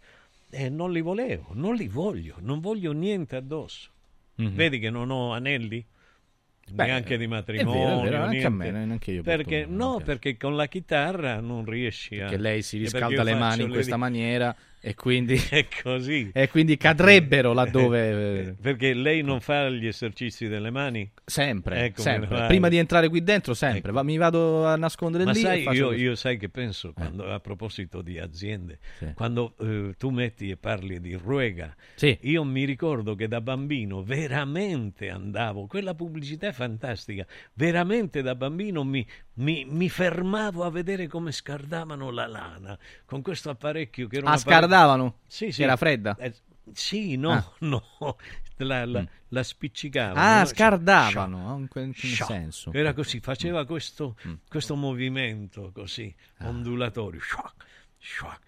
E 0.51 0.69
non 0.69 0.93
li 0.93 1.01
volevo, 1.01 1.49
non 1.53 1.75
li 1.75 1.87
voglio, 1.87 2.37
non 2.41 2.61
voglio 2.61 2.93
niente 2.93 3.37
addosso. 3.37 3.91
Mhm. 4.37 4.55
Vedi 4.55 4.79
che 4.79 4.91
non 4.91 5.11
ho 5.11 5.33
anelli? 5.33 5.85
Beh, 6.73 6.85
neanche 6.85 7.17
di 7.19 7.25
è 7.25 7.29
vero, 7.29 7.35
è 7.35 7.41
matrimonio. 7.41 8.03
vero, 8.03 8.23
anche 8.23 8.45
a 8.45 8.51
me, 8.51 8.71
neanche 8.71 9.11
io 9.11 9.23
Perché, 9.23 9.67
no, 9.69 10.01
perché 10.05 10.37
con 10.37 10.55
la 10.55 10.67
chitarra 10.67 11.41
non 11.41 11.65
riesci 11.65 12.21
a... 12.21 12.29
Che 12.29 12.37
lei 12.37 12.63
si 12.63 12.77
e 12.77 12.91
perché 12.91 13.07
riscalda 13.09 13.23
io 13.23 13.35
le 13.35 13.35
mani 13.35 13.63
in 13.63 13.69
le 13.69 13.75
questa 13.75 13.97
maniera 13.97 14.55
e 14.81 14.95
quindi, 14.95 15.37
È 15.51 15.67
così. 15.83 16.31
e 16.33 16.49
quindi 16.49 16.77
cadrebbero 16.77 17.53
laddove... 17.53 18.49
eh, 18.49 18.55
Perché 18.61 18.95
lei 18.95 19.23
non 19.23 19.41
fa 19.41 19.69
gli 19.69 19.87
esercizi 19.87 20.49
delle 20.49 20.71
mani? 20.71 21.11
Sempre, 21.25 21.85
Ecco, 21.85 22.01
sempre. 22.01 22.47
Prima 22.47 22.69
di 22.69 22.79
entrare 22.79 23.09
qui 23.09 23.23
dentro, 23.23 23.55
sempre. 23.55 23.93
Va- 23.93 24.03
mi 24.03 24.17
vado 24.17 24.65
a 24.67 24.77
nascondere 24.77 25.25
Ma 25.25 25.33
lì 25.33 25.41
sai, 25.41 25.63
io, 25.73 25.93
io 25.93 26.15
sai 26.15 26.37
che 26.39 26.49
penso, 26.49 26.93
quando, 26.93 27.25
a 27.31 27.39
proposito 27.41 28.03
di 28.03 28.19
aziende, 28.19 28.79
quando 29.15 29.55
eh, 29.61 29.95
tu 29.99 30.09
metti 30.11 30.51
e 30.51 30.57
parli 30.57 31.01
di 31.01 31.15
Ruega, 31.15 31.75
Sì. 31.95 32.17
io 32.23 32.43
mi 32.45 32.65
ricordo 32.65 33.15
che 33.15 33.29
da 33.29 33.41
bambino 33.41 34.03
veramente 34.03 35.11
andavo, 35.11 35.67
quella 35.67 35.95
pubblicità 35.95 36.49
è 36.49 36.53
fantastica, 36.53 37.27
veramente 37.55 38.23
da 38.23 38.35
bambino 38.35 38.83
mi, 38.85 39.07
mi- 39.41 39.65
mi 39.69 39.89
fermavo 39.89 40.65
a 40.65 40.71
vedere 40.71 41.07
come 41.09 41.33
scardavano 41.33 42.11
la 42.11 42.27
lana 42.27 42.79
con 43.05 43.23
questo 43.23 43.51
apparecchio 43.51 44.07
che 44.09 44.19
era 44.19 44.31
Ah, 44.31 44.37
scardavano? 44.37 45.17
Sì, 45.27 45.51
sì. 45.53 45.63
Era 45.63 45.77
fredda? 45.77 46.17
Eh, 46.19 46.33
sì, 46.73 47.17
no, 47.17 47.33
Ah. 47.33 47.51
no, 47.61 47.83
la, 48.59 48.85
la, 48.85 49.05
la 49.29 49.43
spiccicavano. 49.43 50.21
Ah, 50.21 50.41
no? 50.41 50.45
scardavano, 50.47 51.53
ah, 51.55 51.59
in 51.59 51.69
quel 51.69 51.93
senso. 51.95 52.73
Era 52.73 52.93
così, 52.93 53.21
faceva 53.21 53.65
questo, 53.65 54.17
questo 54.49 54.77
movimento 54.77 55.71
così, 55.75 56.15
ondulatorio. 56.41 57.21
Shock. 57.21 57.69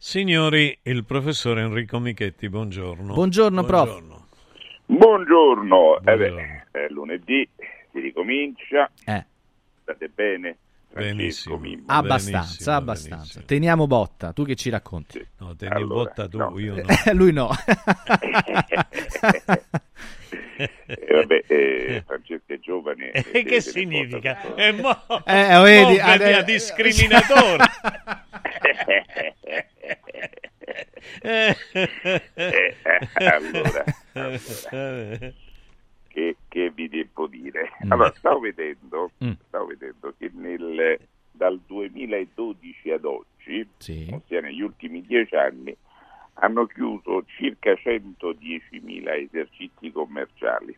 Signori, 0.02 0.78
il 0.85 1.05
professor 1.05 1.59
Enrico 1.59 1.98
Michetti, 1.98 2.48
buongiorno. 2.48 3.12
Buongiorno, 3.12 3.64
prof. 3.64 3.85
Buongiorno. 3.85 4.27
Buongiorno, 4.86 6.01
Eh 6.01 6.16
beh, 6.16 6.66
è 6.70 6.86
lunedì, 6.89 7.47
si 7.93 8.01
ricomincia. 8.01 8.90
Eh. 9.05 9.22
State 9.82 10.09
bene? 10.09 10.56
Benissimo. 10.90 11.59
Mimmo? 11.59 11.82
Abbastanza, 11.89 12.77
abbastanza. 12.77 13.43
Teniamo 13.44 13.86
botta, 13.86 14.32
tu 14.32 14.47
che 14.47 14.55
ci 14.55 14.70
racconti? 14.70 15.22
No, 15.36 15.55
tieni 15.55 15.74
Allora, 15.74 16.05
botta 16.05 16.28
tu, 16.28 16.39
no. 16.39 16.59
io 16.59 16.77
no. 16.77 16.82
Lui 17.12 17.32
no. 17.32 17.51
Eh, 20.60 21.14
vabbè, 21.14 21.44
eh, 21.47 22.02
Francesca 22.06 22.52
è 22.52 22.59
giovane. 22.59 23.12
E 23.12 23.24
eh, 23.32 23.44
che 23.44 23.60
significa? 23.62 24.35
porta 24.35 24.62
E 24.62 24.72
mo, 24.72 24.90
Eh, 25.24 25.60
vedi, 25.62 25.81
mo 25.82 25.86
vedi 25.86 25.98
ade- 26.01 26.35
a 26.35 26.43
discriminatore. 26.43 27.64
Eh, 31.22 31.56
allora, 33.14 33.84
allora, 34.12 35.32
che, 36.08 36.36
che 36.48 36.70
vi 36.70 36.88
devo 36.88 37.26
dire? 37.26 37.70
Mm. 37.84 37.92
Allora, 37.92 38.12
stavo 38.16 38.40
vedendo, 38.40 39.10
Mm. 39.24 39.32
stavo 39.46 39.66
vedendo 39.66 40.14
che 40.18 40.30
nel, 40.34 40.98
dal 41.30 41.60
2012 41.66 42.90
ad 42.90 43.04
oggi, 43.04 43.66
ossia 44.12 44.40
negli 44.40 44.60
ultimi 44.60 45.02
dieci 45.02 45.34
anni, 45.34 45.76
hanno 46.34 46.66
chiuso 46.66 47.24
circa 47.26 47.72
110.000 47.72 49.22
esercizi 49.22 49.90
commerciali. 49.92 50.76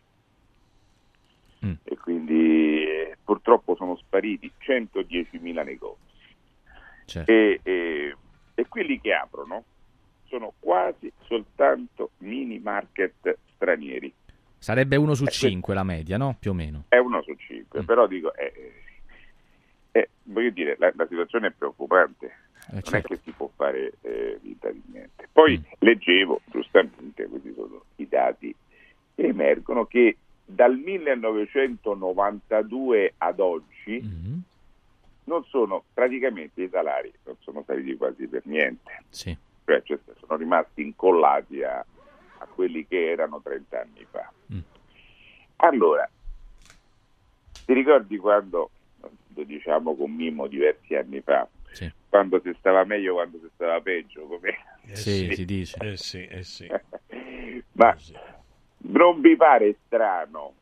Mm. 1.65 1.73
E 1.83 1.97
quindi 1.97 2.83
eh, 2.83 3.17
purtroppo 3.23 3.75
sono 3.75 3.95
spariti 3.95 4.51
110.000 4.59 5.63
negozi. 5.63 6.01
Certo. 7.05 7.31
E, 7.31 7.59
e- 7.63 8.15
e 8.55 8.67
quelli 8.67 8.99
che 9.01 9.13
aprono 9.13 9.63
sono 10.25 10.53
quasi 10.59 11.11
soltanto 11.25 12.11
mini 12.19 12.59
market 12.59 13.37
stranieri. 13.55 14.13
Sarebbe 14.57 14.95
uno 14.95 15.11
Eh, 15.11 15.15
su 15.15 15.25
cinque 15.25 15.73
la 15.73 15.83
media, 15.83 16.15
no? 16.17 16.35
Più 16.39 16.51
o 16.51 16.53
meno. 16.53 16.85
È 16.87 16.97
uno 16.97 17.21
su 17.21 17.33
cinque, 17.35 17.81
Mm. 17.81 17.85
però 17.85 18.07
dico, 18.07 18.33
eh, 18.35 18.73
eh, 19.91 20.09
voglio 20.23 20.49
dire, 20.51 20.75
la, 20.79 20.91
la 20.95 21.05
situazione 21.07 21.47
è 21.47 21.51
preoccupante, 21.51 22.31
non 22.69 22.79
è 22.79 22.81
certo. 22.81 23.09
che 23.09 23.19
si 23.23 23.31
può 23.31 23.49
fare 23.55 23.93
eh, 24.01 24.39
vita 24.41 24.71
di 24.71 24.81
niente. 24.85 25.27
Poi 25.31 25.57
Mm. 25.59 25.63
leggevo, 25.79 26.41
giustamente, 26.45 27.27
questi 27.27 27.53
sono 27.53 27.83
i 27.97 28.07
dati, 28.07 28.55
che 29.15 29.27
emergono 29.27 29.85
che 29.85 30.17
dal 30.45 30.75
1992 30.77 33.13
ad 33.17 33.39
oggi 33.39 34.01
Mm-hmm. 34.01 34.37
Non 35.25 35.43
sono 35.45 35.83
praticamente 35.93 36.63
i 36.63 36.69
salari, 36.69 37.11
non 37.23 37.35
sono 37.39 37.63
saliti 37.65 37.95
quasi 37.95 38.27
per 38.27 38.41
niente. 38.45 39.03
Sì. 39.09 39.35
Cioè, 39.65 39.81
cioè, 39.83 39.97
sono 40.19 40.37
rimasti 40.37 40.81
incollati 40.81 41.63
a, 41.63 41.79
a 41.79 42.45
quelli 42.53 42.85
che 42.87 43.09
erano 43.09 43.41
30 43.41 43.79
anni 43.79 44.05
fa. 44.09 44.31
Mm. 44.53 44.59
Allora, 45.57 46.09
ti 47.65 47.73
ricordi 47.73 48.17
quando, 48.17 48.69
lo 48.99 49.43
diciamo 49.43 49.95
con 49.95 50.11
Mimo 50.11 50.47
diversi 50.47 50.95
anni 50.95 51.21
fa, 51.21 51.47
sì. 51.71 51.89
quando 52.09 52.41
si 52.43 52.53
stava 52.59 52.83
meglio, 52.83 53.13
quando 53.13 53.39
si 53.39 53.49
stava 53.53 53.79
peggio? 53.79 54.25
Come... 54.25 54.57
Eh 54.85 54.95
sì, 54.95 55.33
si 55.33 55.45
dice. 55.45 55.77
Eh 55.79 55.95
sì, 55.95 56.25
eh 56.25 56.43
sì. 56.43 56.67
Ma 57.73 57.95
non 58.77 59.21
vi 59.21 59.35
pare 59.35 59.77
strano 59.85 60.53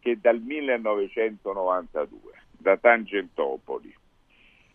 che 0.00 0.18
dal 0.20 0.38
1992, 0.40 2.32
da 2.68 2.76
Tangentopoli, 2.76 3.94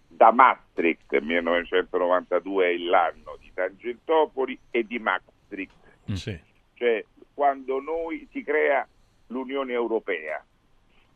da 0.08 0.32
Maastricht, 0.32 1.16
1992 1.16 2.68
è 2.68 2.78
l'anno 2.78 3.38
di 3.40 3.52
Tangentopoli 3.54 4.58
e 4.72 4.84
di 4.84 4.98
Maastricht, 4.98 5.76
mm. 6.10 6.14
sì. 6.14 6.40
cioè 6.74 7.06
quando 7.34 7.80
noi 7.80 8.28
si 8.32 8.44
crea 8.44 8.88
l'Unione 9.28 9.74
Europea, 9.74 10.44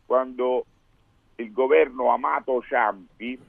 quando 0.06 0.66
il 1.36 1.52
governo 1.52 2.12
Amato 2.12 2.62
Ciampi 2.62 3.40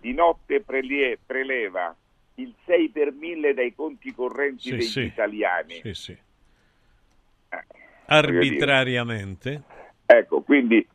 di 0.00 0.12
notte 0.12 0.60
prelie- 0.60 1.18
preleva 1.24 1.94
il 2.34 2.54
6 2.64 2.88
per 2.90 3.12
1000 3.12 3.54
dai 3.54 3.74
conti 3.74 4.14
correnti 4.14 4.62
sì, 4.62 4.70
degli 4.70 4.82
sì. 4.82 5.00
italiani. 5.00 5.80
Sì, 5.82 5.94
sì. 5.94 6.12
Eh, 7.50 7.64
Arbitrariamente. 8.06 9.62
Ecco, 10.06 10.40
quindi 10.40 10.86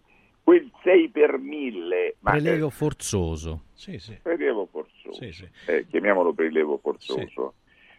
quel 0.45 0.72
6 0.84 1.09
per 1.09 1.39
1000... 1.39 2.17
Prelevo 2.22 2.69
forzoso. 2.69 3.63
Sì, 3.73 3.97
sì. 3.97 4.15
Prelevo 4.22 4.67
forzoso. 4.67 5.19
Eh, 5.65 5.88
chiamiamolo 5.89 6.34
prelevo 6.34 6.77
forzoso. 6.77 7.55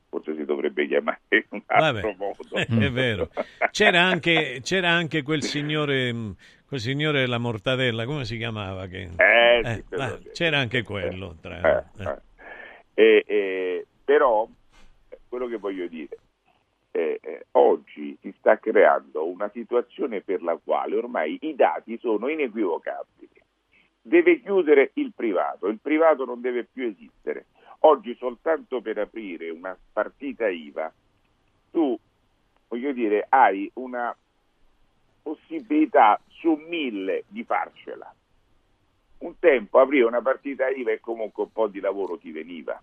Forse 0.08 0.36
si 0.36 0.44
dovrebbe 0.44 0.86
chiamare 0.86 1.18
in 1.30 1.44
un 1.48 1.62
altro 1.66 2.14
Vabbè, 2.14 2.16
modo. 2.16 2.54
È 2.86 2.90
vero. 2.90 3.30
C'era 3.72 4.02
anche, 4.02 4.60
c'era 4.62 4.90
anche 4.90 5.22
quel 5.22 5.42
signore 5.42 6.14
quel 6.68 6.80
signore 6.80 7.20
della 7.20 7.38
mortadella, 7.38 8.04
come 8.04 8.24
si 8.24 8.36
chiamava? 8.36 8.86
Che... 8.86 9.10
Eh, 9.16 9.60
sì, 9.64 9.84
eh, 9.90 10.02
ah, 10.02 10.18
c'era 10.32 10.58
anche 10.58 10.84
quello. 10.84 11.36
Tra... 11.40 11.84
Eh, 11.98 12.22
eh. 12.94 13.24
eh, 13.26 13.86
però, 14.04 14.48
quello 15.28 15.48
che 15.48 15.56
voglio 15.56 15.88
dire, 15.88 16.16
eh, 16.96 17.20
eh, 17.22 17.46
oggi 17.52 18.16
si 18.22 18.34
sta 18.38 18.58
creando 18.58 19.26
una 19.26 19.50
situazione 19.50 20.22
per 20.22 20.42
la 20.42 20.56
quale 20.56 20.96
ormai 20.96 21.36
i 21.42 21.54
dati 21.54 21.98
sono 21.98 22.28
inequivocabili. 22.28 23.28
Deve 24.00 24.40
chiudere 24.40 24.92
il 24.94 25.12
privato, 25.14 25.66
il 25.66 25.78
privato 25.78 26.24
non 26.24 26.40
deve 26.40 26.64
più 26.64 26.86
esistere. 26.86 27.46
Oggi 27.80 28.14
soltanto 28.16 28.80
per 28.80 28.96
aprire 28.96 29.50
una 29.50 29.76
partita 29.92 30.48
IVA 30.48 30.90
tu, 31.70 31.98
voglio 32.68 32.92
dire, 32.92 33.26
hai 33.28 33.70
una 33.74 34.16
possibilità 35.22 36.18
su 36.28 36.54
mille 36.54 37.24
di 37.28 37.44
farcela. 37.44 38.10
Un 39.18 39.38
tempo 39.38 39.80
aprire 39.80 40.04
una 40.04 40.22
partita 40.22 40.68
IVA 40.68 40.92
e 40.92 41.00
comunque 41.00 41.42
un 41.42 41.52
po' 41.52 41.66
di 41.66 41.80
lavoro 41.80 42.16
ti 42.16 42.30
veniva, 42.30 42.80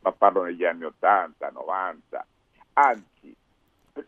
ma 0.00 0.12
parlo 0.12 0.44
negli 0.44 0.64
anni 0.64 0.84
80, 0.84 1.50
90, 1.50 2.26
anzi 2.74 3.36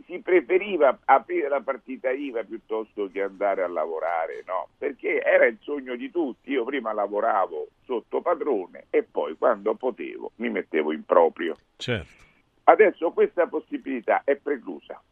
si 0.07 0.21
preferiva 0.21 0.99
aprire 1.05 1.49
la 1.49 1.61
partita 1.61 2.11
IVA 2.11 2.43
piuttosto 2.45 3.11
che 3.11 3.23
andare 3.23 3.63
a 3.63 3.69
lavorare, 3.69 4.43
no? 4.47 4.69
Perché 4.79 5.21
era 5.23 5.47
il 5.47 5.59
sogno 5.61 5.95
di 5.97 6.11
tutti. 6.11 6.53
Io 6.53 6.65
prima 6.65 6.93
lavoravo 6.93 7.69
sotto 7.85 8.23
padrone 8.23 8.87
e 8.91 9.03
poi 9.03 9.37
quando 9.37 9.75
potevo 9.75 10.33
mi 10.37 10.49
mettevo 10.49 10.93
in 10.93 11.05
proprio. 11.05 11.57
Certo. 11.77 12.23
Adesso 12.65 13.11
questa 13.11 13.47
possibilità 13.47 14.23
è 14.25 14.37
preclusa. 14.37 15.03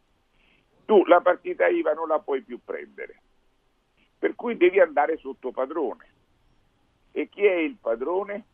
Tu 0.86 1.04
la 1.04 1.20
partita 1.20 1.66
IVA 1.68 1.92
non 1.92 2.08
la 2.08 2.18
puoi 2.18 2.40
più 2.42 2.58
prendere. 2.64 3.20
Per 4.18 4.34
cui 4.34 4.56
devi 4.56 4.80
andare 4.80 5.18
sotto 5.18 5.50
padrone. 5.50 6.06
E 7.12 7.28
chi 7.28 7.44
è 7.44 7.54
il 7.54 7.76
padrone? 7.78 8.44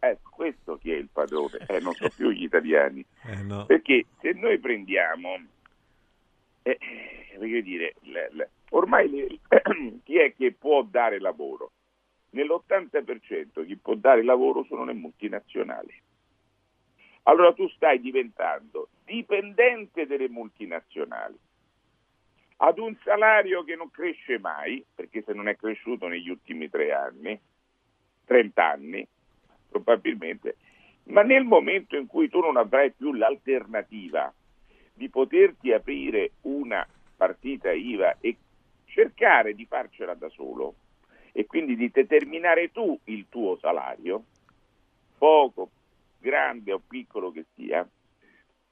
Ecco, 0.00 0.30
questo 0.30 0.78
chi 0.78 0.92
è 0.92 0.96
il 0.96 1.08
padrone? 1.12 1.58
Eh, 1.66 1.80
non 1.80 1.92
so 1.94 2.08
più 2.14 2.30
gli 2.30 2.44
italiani. 2.44 3.04
Eh, 3.28 3.42
no. 3.42 3.66
Perché 3.66 4.06
se 4.20 4.32
noi 4.32 4.58
prendiamo, 4.58 5.36
eh, 6.62 6.78
voglio 7.36 7.60
dire, 7.60 7.94
le, 8.02 8.28
le, 8.32 8.50
ormai 8.70 9.10
le, 9.10 9.38
chi 10.02 10.18
è 10.18 10.34
che 10.34 10.52
può 10.52 10.82
dare 10.82 11.18
lavoro? 11.18 11.72
Nell'80% 12.30 13.66
chi 13.66 13.76
può 13.76 13.94
dare 13.94 14.22
lavoro 14.22 14.64
sono 14.64 14.84
le 14.84 14.94
multinazionali. 14.94 15.94
Allora 17.24 17.52
tu 17.52 17.68
stai 17.68 18.00
diventando 18.00 18.88
dipendente 19.04 20.06
delle 20.06 20.28
multinazionali 20.28 21.38
ad 22.60 22.78
un 22.78 22.96
salario 23.04 23.62
che 23.64 23.76
non 23.76 23.90
cresce 23.90 24.38
mai, 24.38 24.84
perché 24.94 25.22
se 25.22 25.32
non 25.32 25.48
è 25.48 25.56
cresciuto 25.56 26.08
negli 26.08 26.28
ultimi 26.28 26.68
tre 26.68 26.92
anni, 26.92 27.38
30 28.24 28.70
anni, 28.70 29.06
probabilmente, 29.68 30.56
ma 31.04 31.22
nel 31.22 31.44
momento 31.44 31.96
in 31.96 32.06
cui 32.06 32.28
tu 32.28 32.40
non 32.40 32.56
avrai 32.56 32.92
più 32.92 33.12
l'alternativa 33.12 34.32
di 34.92 35.08
poterti 35.08 35.72
aprire 35.72 36.32
una 36.42 36.86
partita 37.16 37.72
IVA 37.72 38.18
e 38.20 38.36
cercare 38.84 39.54
di 39.54 39.64
farcela 39.66 40.14
da 40.14 40.28
solo 40.28 40.74
e 41.32 41.46
quindi 41.46 41.76
di 41.76 41.90
determinare 41.90 42.72
tu 42.72 42.98
il 43.04 43.26
tuo 43.28 43.56
salario, 43.58 44.24
poco, 45.16 45.70
grande 46.18 46.72
o 46.72 46.82
piccolo 46.86 47.30
che 47.30 47.44
sia, 47.54 47.88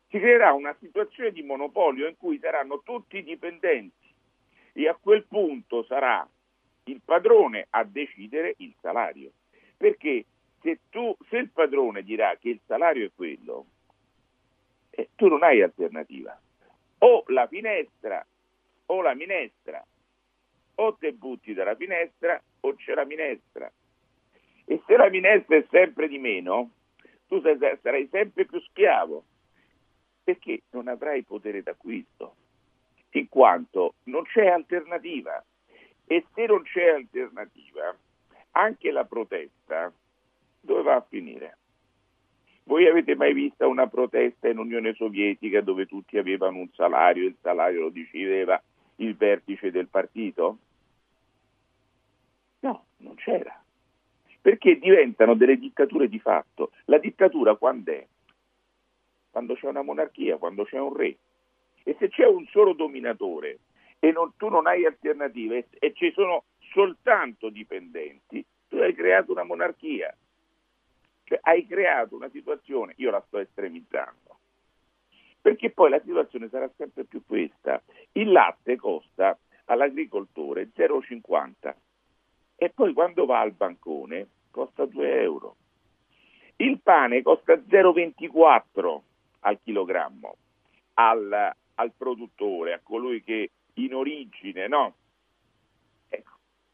si 0.09 0.19
creerà 0.19 0.53
una 0.53 0.75
situazione 0.81 1.31
di 1.31 1.43
monopolio 1.43 2.09
in 2.09 2.17
cui 2.17 2.39
saranno 2.39 2.81
tutti 2.85 3.23
dipendenti 3.23 4.13
e 4.73 4.89
a 4.89 4.99
quel 5.01 5.25
punto 5.25 5.85
sarà 5.85 6.29
il 6.85 7.01
padrone 7.05 7.67
a 7.71 7.85
decidere 7.85 8.55
il 8.59 8.75
salario. 8.81 9.33
Perché 9.77 10.25
se, 10.67 10.81
tu, 10.91 11.17
se 11.29 11.37
il 11.37 11.51
padrone 11.51 12.03
dirà 12.03 12.37
che 12.37 12.49
il 12.49 12.61
salario 12.67 13.07
è 13.07 13.11
quello, 13.15 13.67
eh, 14.91 15.11
tu 15.15 15.29
non 15.29 15.45
hai 15.45 15.63
alternativa. 15.63 16.39
O 16.99 17.23
la 17.29 17.47
finestra 17.47 18.27
o 18.87 19.01
la 19.01 19.15
minestra. 19.15 19.85
O 20.79 20.95
te 20.95 21.13
butti 21.13 21.55
dalla 21.55 21.77
finestra 21.77 22.43
o 22.61 22.75
c'è 22.75 22.95
la 22.95 23.05
minestra. 23.05 23.71
E 24.65 24.83
se 24.85 24.97
la 24.97 25.09
minestra 25.09 25.57
è 25.57 25.65
sempre 25.71 26.09
di 26.09 26.19
meno, 26.19 26.71
tu 27.29 27.41
sarai 27.41 28.09
sempre 28.11 28.45
più 28.45 28.61
schiavo 28.61 29.25
perché 30.25 30.63
non 30.71 30.89
avrai 30.89 31.23
potere 31.23 31.63
d'acquisto, 31.63 32.35
in 33.11 33.29
quanto 33.29 33.95
non 34.05 34.25
c'è 34.25 34.49
alternativa. 34.49 35.43
E 36.05 36.27
se 36.35 36.47
non 36.47 36.63
c'è 36.65 36.89
alternativa, 36.89 37.97
anche 38.51 38.91
la 38.91 39.05
protesta 39.05 39.93
dove 40.67 40.83
va 40.83 40.97
a 40.97 41.07
finire? 41.09 41.57
Voi 42.65 42.87
avete 42.89 43.15
mai 43.15 43.33
visto 43.33 43.67
una 43.69 43.87
protesta 43.87 44.49
in 44.49 44.59
Unione 44.59 44.93
Sovietica 44.95 45.61
dove 45.61 45.87
tutti 45.87 46.19
avevano 46.19 46.59
un 46.59 46.69
salario 46.75 47.23
e 47.23 47.29
il 47.29 47.37
salario 47.41 47.83
lo 47.83 47.91
decideva 47.91 48.61
il 48.97 49.15
vertice 49.15 49.71
del 49.71 49.87
partito? 49.87 50.59
No, 52.61 52.87
non 52.99 53.15
c'era. 53.15 53.63
Perché 54.41 54.79
diventano 54.79 55.35
delle 55.35 55.57
dittature 55.57 56.09
di 56.09 56.19
fatto. 56.19 56.73
La 56.87 56.99
dittatura 56.99 57.55
quando 57.55 57.93
è? 57.93 58.05
Quando 59.31 59.55
c'è 59.55 59.69
una 59.69 59.83
monarchia, 59.83 60.37
quando 60.37 60.65
c'è 60.65 60.79
un 60.79 60.95
re. 60.95 61.17
E 61.85 61.95
se 62.01 62.09
c'è 62.09 62.27
un 62.27 62.47
solo 62.47 62.73
dominatore 62.73 63.59
e 64.01 64.11
non, 64.11 64.33
tu 64.37 64.49
non 64.49 64.67
hai 64.67 64.85
alternative 64.85 65.69
e 65.79 65.93
ci 65.95 66.11
sono 66.11 66.45
soltanto 66.73 67.49
dipendenti, 67.49 68.45
tu 68.69 68.77
hai 68.79 68.95
creato 68.95 69.31
una 69.31 69.45
monarchia. 69.45 70.13
Cioè 71.27 71.41
hai 71.43 71.67
creato 71.67 72.15
una 72.15 72.31
situazione, 72.31 72.95
io 72.99 73.11
la 73.11 73.23
sto 73.27 73.39
estremizzando, 73.39 74.39
perché 75.41 75.71
poi 75.71 75.91
la 75.91 76.01
situazione 76.01 76.49
sarà 76.49 76.71
sempre 76.77 77.05
più 77.05 77.25
questa. 77.27 77.83
Il 78.13 78.31
latte 78.31 78.77
costa 78.77 79.37
all'agricoltore 79.65 80.71
0,50 80.73 81.75
e 82.55 82.71
poi 82.71 82.93
quando 82.93 83.27
va 83.27 83.41
al 83.41 83.51
bancone 83.51 84.29
costa 84.53 84.87
2 84.87 85.21
euro. 85.21 85.57
Il 86.59 86.79
pane 86.81 87.23
costa 87.23 87.55
0,24 87.55 89.01
al 89.41 89.59
chilogrammo 89.63 90.37
al, 90.95 91.53
al 91.75 91.93
produttore, 91.97 92.73
a 92.73 92.81
colui 92.81 93.21
che 93.23 93.51
in 93.75 93.95
origine, 93.95 94.69
no? 94.69 94.95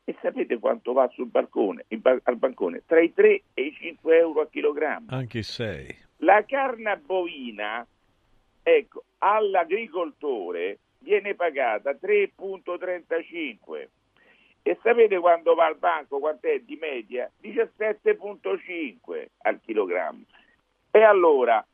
E 0.04 0.16
sapete 0.20 0.58
quanto 0.58 0.92
va 0.92 1.08
sul 1.08 1.28
balcone, 1.28 1.84
al 2.24 2.36
bancone? 2.36 2.82
Tra 2.86 3.00
i 3.00 3.12
3 3.12 3.42
e 3.54 3.62
i 3.62 3.72
5 3.72 4.18
euro 4.18 4.40
a 4.40 4.48
chilogrammo. 4.48 5.06
Anche 5.10 5.42
6. 5.42 5.96
La 6.18 6.44
carne 6.44 6.96
bovina, 6.96 7.86
ecco, 8.62 9.04
all'agricoltore 9.18 10.78
viene 10.98 11.34
pagata 11.34 11.92
3,35 11.92 13.88
e 14.62 14.78
sapete 14.82 15.18
quando 15.18 15.54
va 15.54 15.66
al 15.66 15.76
banco 15.76 16.18
quant'è 16.18 16.60
di 16.60 16.76
media? 16.76 17.30
17,5 17.42 19.26
al 19.42 19.60
chilogrammo. 19.60 20.24
E 20.90 21.02
allora 21.02 21.64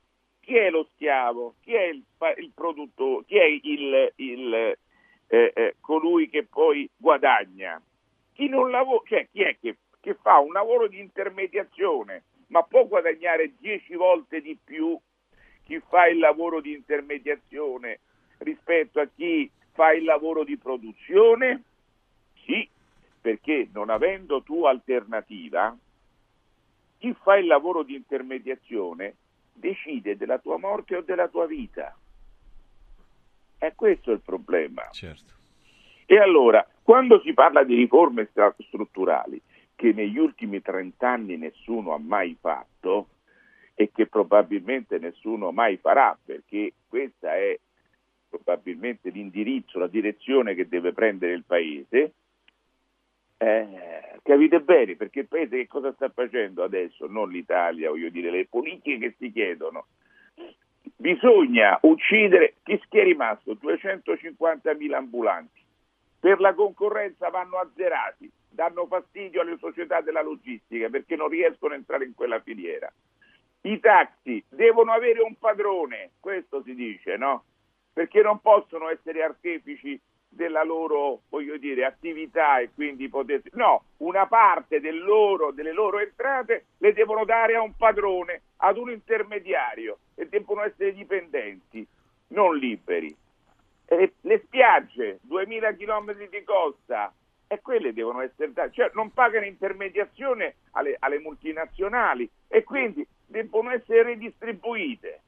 chi 0.41 0.57
è 0.57 0.71
lo 0.71 0.89
schiavo? 0.95 1.57
Chi 1.61 1.75
è 1.75 1.85
il, 1.85 2.03
il 2.39 2.51
produttore? 2.55 3.25
Chi 3.27 3.37
è 3.37 3.45
il, 3.45 4.13
il 4.17 4.55
eh, 4.55 5.53
eh, 5.55 5.77
colui 5.81 6.31
che 6.31 6.45
poi 6.45 6.89
guadagna? 6.97 7.81
Chi 8.39 8.48
lavora, 8.48 9.02
cioè 9.05 9.27
chi 9.32 9.43
è 9.43 9.59
che, 9.60 9.78
che 9.98 10.15
fa 10.15 10.39
un 10.39 10.52
lavoro 10.52 10.86
di 10.86 11.01
intermediazione, 11.01 12.23
ma 12.51 12.62
può 12.62 12.86
guadagnare 12.86 13.55
dieci 13.59 13.97
volte 13.97 14.40
di 14.40 14.56
più 14.62 14.97
chi 15.65 15.82
fa 15.89 16.06
il 16.06 16.19
lavoro 16.19 16.60
di 16.60 16.73
intermediazione 16.73 17.98
rispetto 18.39 19.01
a 19.01 19.09
chi 19.12 19.51
fa 19.73 19.90
il 19.90 20.05
lavoro 20.05 20.44
di 20.44 20.56
produzione? 20.56 21.65
Sì, 22.44 22.69
perché 23.20 23.70
non 23.73 23.90
avendo 23.90 24.40
tu 24.44 24.66
alternativa, 24.66 25.77
chi 26.98 27.12
fa 27.20 27.39
il 27.39 27.47
lavoro 27.47 27.82
di 27.82 27.97
intermediazione 27.97 29.16
decide 29.52 30.16
della 30.16 30.39
tua 30.39 30.59
morte 30.59 30.94
o 30.94 31.01
della 31.01 31.27
tua 31.27 31.47
vita. 31.47 31.93
E 33.59 33.74
questo 33.74 34.12
è 34.12 34.15
il 34.15 34.20
problema. 34.20 34.89
Certo. 34.93 35.38
E 36.11 36.17
allora, 36.17 36.67
quando 36.83 37.21
si 37.21 37.35
parla 37.35 37.65
di 37.65 37.75
riforme 37.75 38.31
strutturali, 38.57 39.39
che 39.77 39.93
negli 39.93 40.17
ultimi 40.17 40.63
trent'anni 40.63 41.37
nessuno 41.37 41.93
ha 41.93 41.99
mai 41.99 42.35
fatto 42.41 43.09
e 43.75 43.91
che 43.93 44.07
probabilmente 44.07 44.99
nessuno 44.99 45.53
mai 45.53 45.77
farà, 45.77 46.17
perché 46.25 46.73
questa 46.89 47.37
è 47.37 47.59
probabilmente 48.27 49.11
l'indirizzo, 49.11 49.79
la 49.79 49.87
direzione 49.87 50.55
che 50.55 50.67
deve 50.67 50.95
prendere 50.95 51.35
il 51.35 51.45
Paese, 51.45 52.13
eh, 53.37 54.19
capite 54.23 54.61
bene 54.61 54.97
perché 54.97 55.21
il 55.21 55.29
Paese 55.29 55.59
che 55.59 55.67
cosa 55.67 55.93
sta 55.93 56.09
facendo 56.09 56.65
adesso? 56.65 57.07
Non 57.07 57.29
l'Italia, 57.29 57.91
voglio 57.91 58.09
dire, 58.09 58.31
le 58.31 58.47
politiche 58.47 59.11
che 59.11 59.15
si 59.19 59.31
chiedono. 59.31 59.89
Bisogna 60.97 61.79
uccidere 61.83 62.55
chi 62.65 62.81
è 62.99 63.03
rimasto? 63.03 63.53
250.000 63.53 64.95
ambulanti. 64.95 65.67
Per 66.20 66.40
la 66.40 66.53
concorrenza 66.55 67.28
vanno 67.28 67.59
azzerati, 67.59 68.31
danno 68.51 68.86
fastidio 68.86 69.40
alle 69.40 69.57
società 69.59 70.01
della 70.01 70.23
logistica 70.23 70.89
perché 70.89 71.15
non 71.15 71.28
riescono 71.28 71.74
a 71.74 71.77
entrare 71.77 72.05
in 72.05 72.15
quella 72.15 72.40
filiera. 72.40 72.93
I 73.62 73.78
taxi 73.81 74.43
devono 74.49 74.93
avere 74.93 75.20
un 75.20 75.36
padrone, 75.36 76.12
questo 76.20 76.62
si 76.62 76.74
dice, 76.74 77.16
no? 77.16 77.45
Perché 77.93 78.23
non 78.23 78.40
possono 78.40 78.89
essere 78.89 79.23
artefici 79.23 80.01
della 80.28 80.62
loro, 80.62 81.23
voglio 81.28 81.57
dire, 81.57 81.85
attività 81.85 82.59
e 82.59 82.70
quindi 82.73 83.09
potersi... 83.09 83.51
No, 83.55 83.85
una 83.99 84.27
parte 84.27 84.81
del 84.81 84.99
loro, 84.99 85.51
delle 85.51 85.73
loro 85.73 85.99
entrate 85.99 86.66
le 86.78 86.93
devono 86.93 87.24
dare 87.24 87.57
a 87.57 87.62
un 87.62 87.74
padrone, 87.77 88.43
ad 88.57 88.77
un 88.77 88.90
intermediario 88.90 89.99
e 90.15 90.28
devono 90.28 90.62
essere 90.62 90.93
dipendenti, 90.93 91.86
non 92.28 92.57
liberi. 92.57 93.15
E 93.90 94.12
le 94.20 94.43
spiagge, 94.44 95.19
2000 95.23 95.74
km 95.74 96.12
di 96.28 96.44
costa, 96.44 97.12
e 97.48 97.60
quelle 97.62 97.94
devono 97.94 98.20
essere 98.20 98.52
date, 98.52 98.73
cioè 98.73 98.90
non 98.93 99.10
pagano 99.10 99.47
intermediazione 99.47 100.56
alle, 100.73 100.97
alle 100.98 101.19
multinazionali 101.19 102.28
e 102.47 102.62
quindi 102.62 103.06
devono 103.27 103.70
essere 103.70 104.02
redistribuite. 104.02 105.20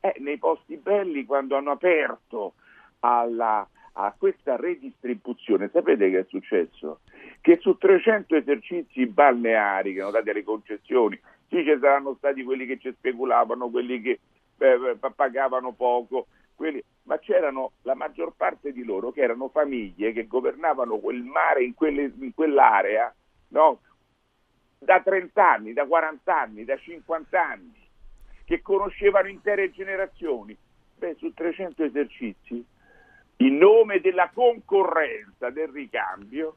Eh, 0.00 0.16
nei 0.18 0.36
posti 0.38 0.76
belli 0.76 1.24
quando 1.24 1.56
hanno 1.56 1.70
aperto 1.70 2.54
alla, 3.00 3.66
a 3.92 4.14
questa 4.18 4.56
redistribuzione, 4.56 5.70
sapete 5.72 6.10
che 6.10 6.18
è 6.18 6.26
successo? 6.28 7.00
Che 7.40 7.58
su 7.60 7.78
300 7.78 8.34
esercizi 8.34 9.06
balneari 9.06 9.94
che 9.94 10.00
hanno 10.00 10.10
dati 10.10 10.30
alle 10.30 10.42
concessioni, 10.42 11.18
sì 11.48 11.62
ci 11.62 11.78
saranno 11.80 12.16
stati 12.18 12.42
quelli 12.42 12.66
che 12.66 12.78
ci 12.78 12.92
speculavano, 12.92 13.70
quelli 13.70 14.00
che 14.00 14.18
eh, 14.58 14.96
pagavano 15.14 15.70
poco, 15.70 16.26
quelli, 16.62 16.84
ma 17.04 17.18
c'erano 17.18 17.72
la 17.82 17.96
maggior 17.96 18.34
parte 18.36 18.72
di 18.72 18.84
loro 18.84 19.10
che 19.10 19.20
erano 19.20 19.48
famiglie 19.48 20.12
che 20.12 20.28
governavano 20.28 20.98
quel 20.98 21.20
mare 21.24 21.64
in, 21.64 21.74
quelle, 21.74 22.12
in 22.20 22.32
quell'area 22.32 23.12
no? 23.48 23.80
da 24.78 25.00
30 25.00 25.50
anni, 25.52 25.72
da 25.72 25.84
40 25.84 26.40
anni, 26.40 26.64
da 26.64 26.76
50 26.76 27.44
anni, 27.44 27.88
che 28.44 28.62
conoscevano 28.62 29.26
intere 29.26 29.72
generazioni. 29.72 30.56
Beh, 30.98 31.16
su 31.16 31.32
300 31.34 31.82
esercizi 31.82 32.64
in 33.38 33.56
nome 33.56 34.00
della 34.00 34.30
concorrenza, 34.32 35.50
del 35.50 35.66
ricambio, 35.66 36.56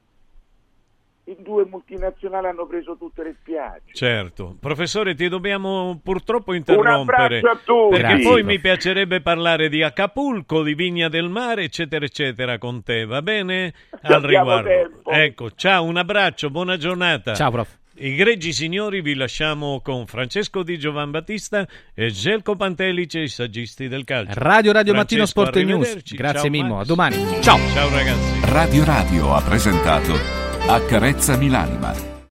i 1.25 1.37
due 1.39 1.65
multinazionali 1.65 2.47
hanno 2.47 2.67
preso 2.67 2.95
tutte 2.97 3.23
le 3.23 3.35
spiagge. 3.39 3.93
Certo. 3.93 4.55
Professore, 4.59 5.15
ti 5.15 5.27
dobbiamo 5.27 5.99
purtroppo 6.03 6.53
interrompere. 6.53 7.39
Un 7.39 7.47
a 7.47 7.59
tutti. 7.63 7.99
Perché 7.99 8.21
poi 8.21 8.43
mi 8.43 8.59
piacerebbe 8.59 9.21
parlare 9.21 9.69
di 9.69 9.81
Acapulco, 9.81 10.61
di 10.61 10.75
Vigna 10.75 11.09
del 11.09 11.29
Mare, 11.29 11.63
eccetera, 11.63 12.05
eccetera, 12.05 12.57
con 12.57 12.83
te, 12.83 13.05
va 13.05 13.21
bene? 13.21 13.73
Al 14.01 14.21
riguardo. 14.21 14.69
Tempo. 14.69 15.09
Ecco, 15.09 15.51
ciao, 15.51 15.83
un 15.83 15.97
abbraccio, 15.97 16.49
buona 16.49 16.77
giornata. 16.77 17.33
Ciao, 17.33 17.51
prof. 17.51 17.77
Egregi 17.97 18.51
signori, 18.51 18.99
vi 19.01 19.15
lasciamo 19.15 19.79
con 19.81 20.05
Francesco 20.05 20.63
Di 20.63 20.77
Giovan 20.77 21.11
Battista 21.11 21.65
e 21.93 22.11
Gelco 22.11 22.57
Pantelice, 22.57 23.21
i 23.21 23.29
saggisti 23.29 23.87
del 23.87 24.03
calcio. 24.03 24.33
Radio 24.35 24.73
Radio 24.73 24.93
Francesco, 24.93 24.95
Mattino 24.95 25.25
Sport 25.25 25.55
e 25.55 25.63
News. 25.63 26.13
Grazie 26.13 26.39
Ciao, 26.41 26.49
Mimmo, 26.49 26.75
Max. 26.75 26.83
a 26.83 26.85
domani. 26.85 27.15
Ciao. 27.41 27.57
Ciao 27.69 27.89
ragazzi. 27.89 28.51
Radio 28.51 28.83
Radio 28.83 29.33
ha 29.33 29.41
presentato 29.41 30.44
Accarezza 30.67 31.37
Milanima 31.37 32.14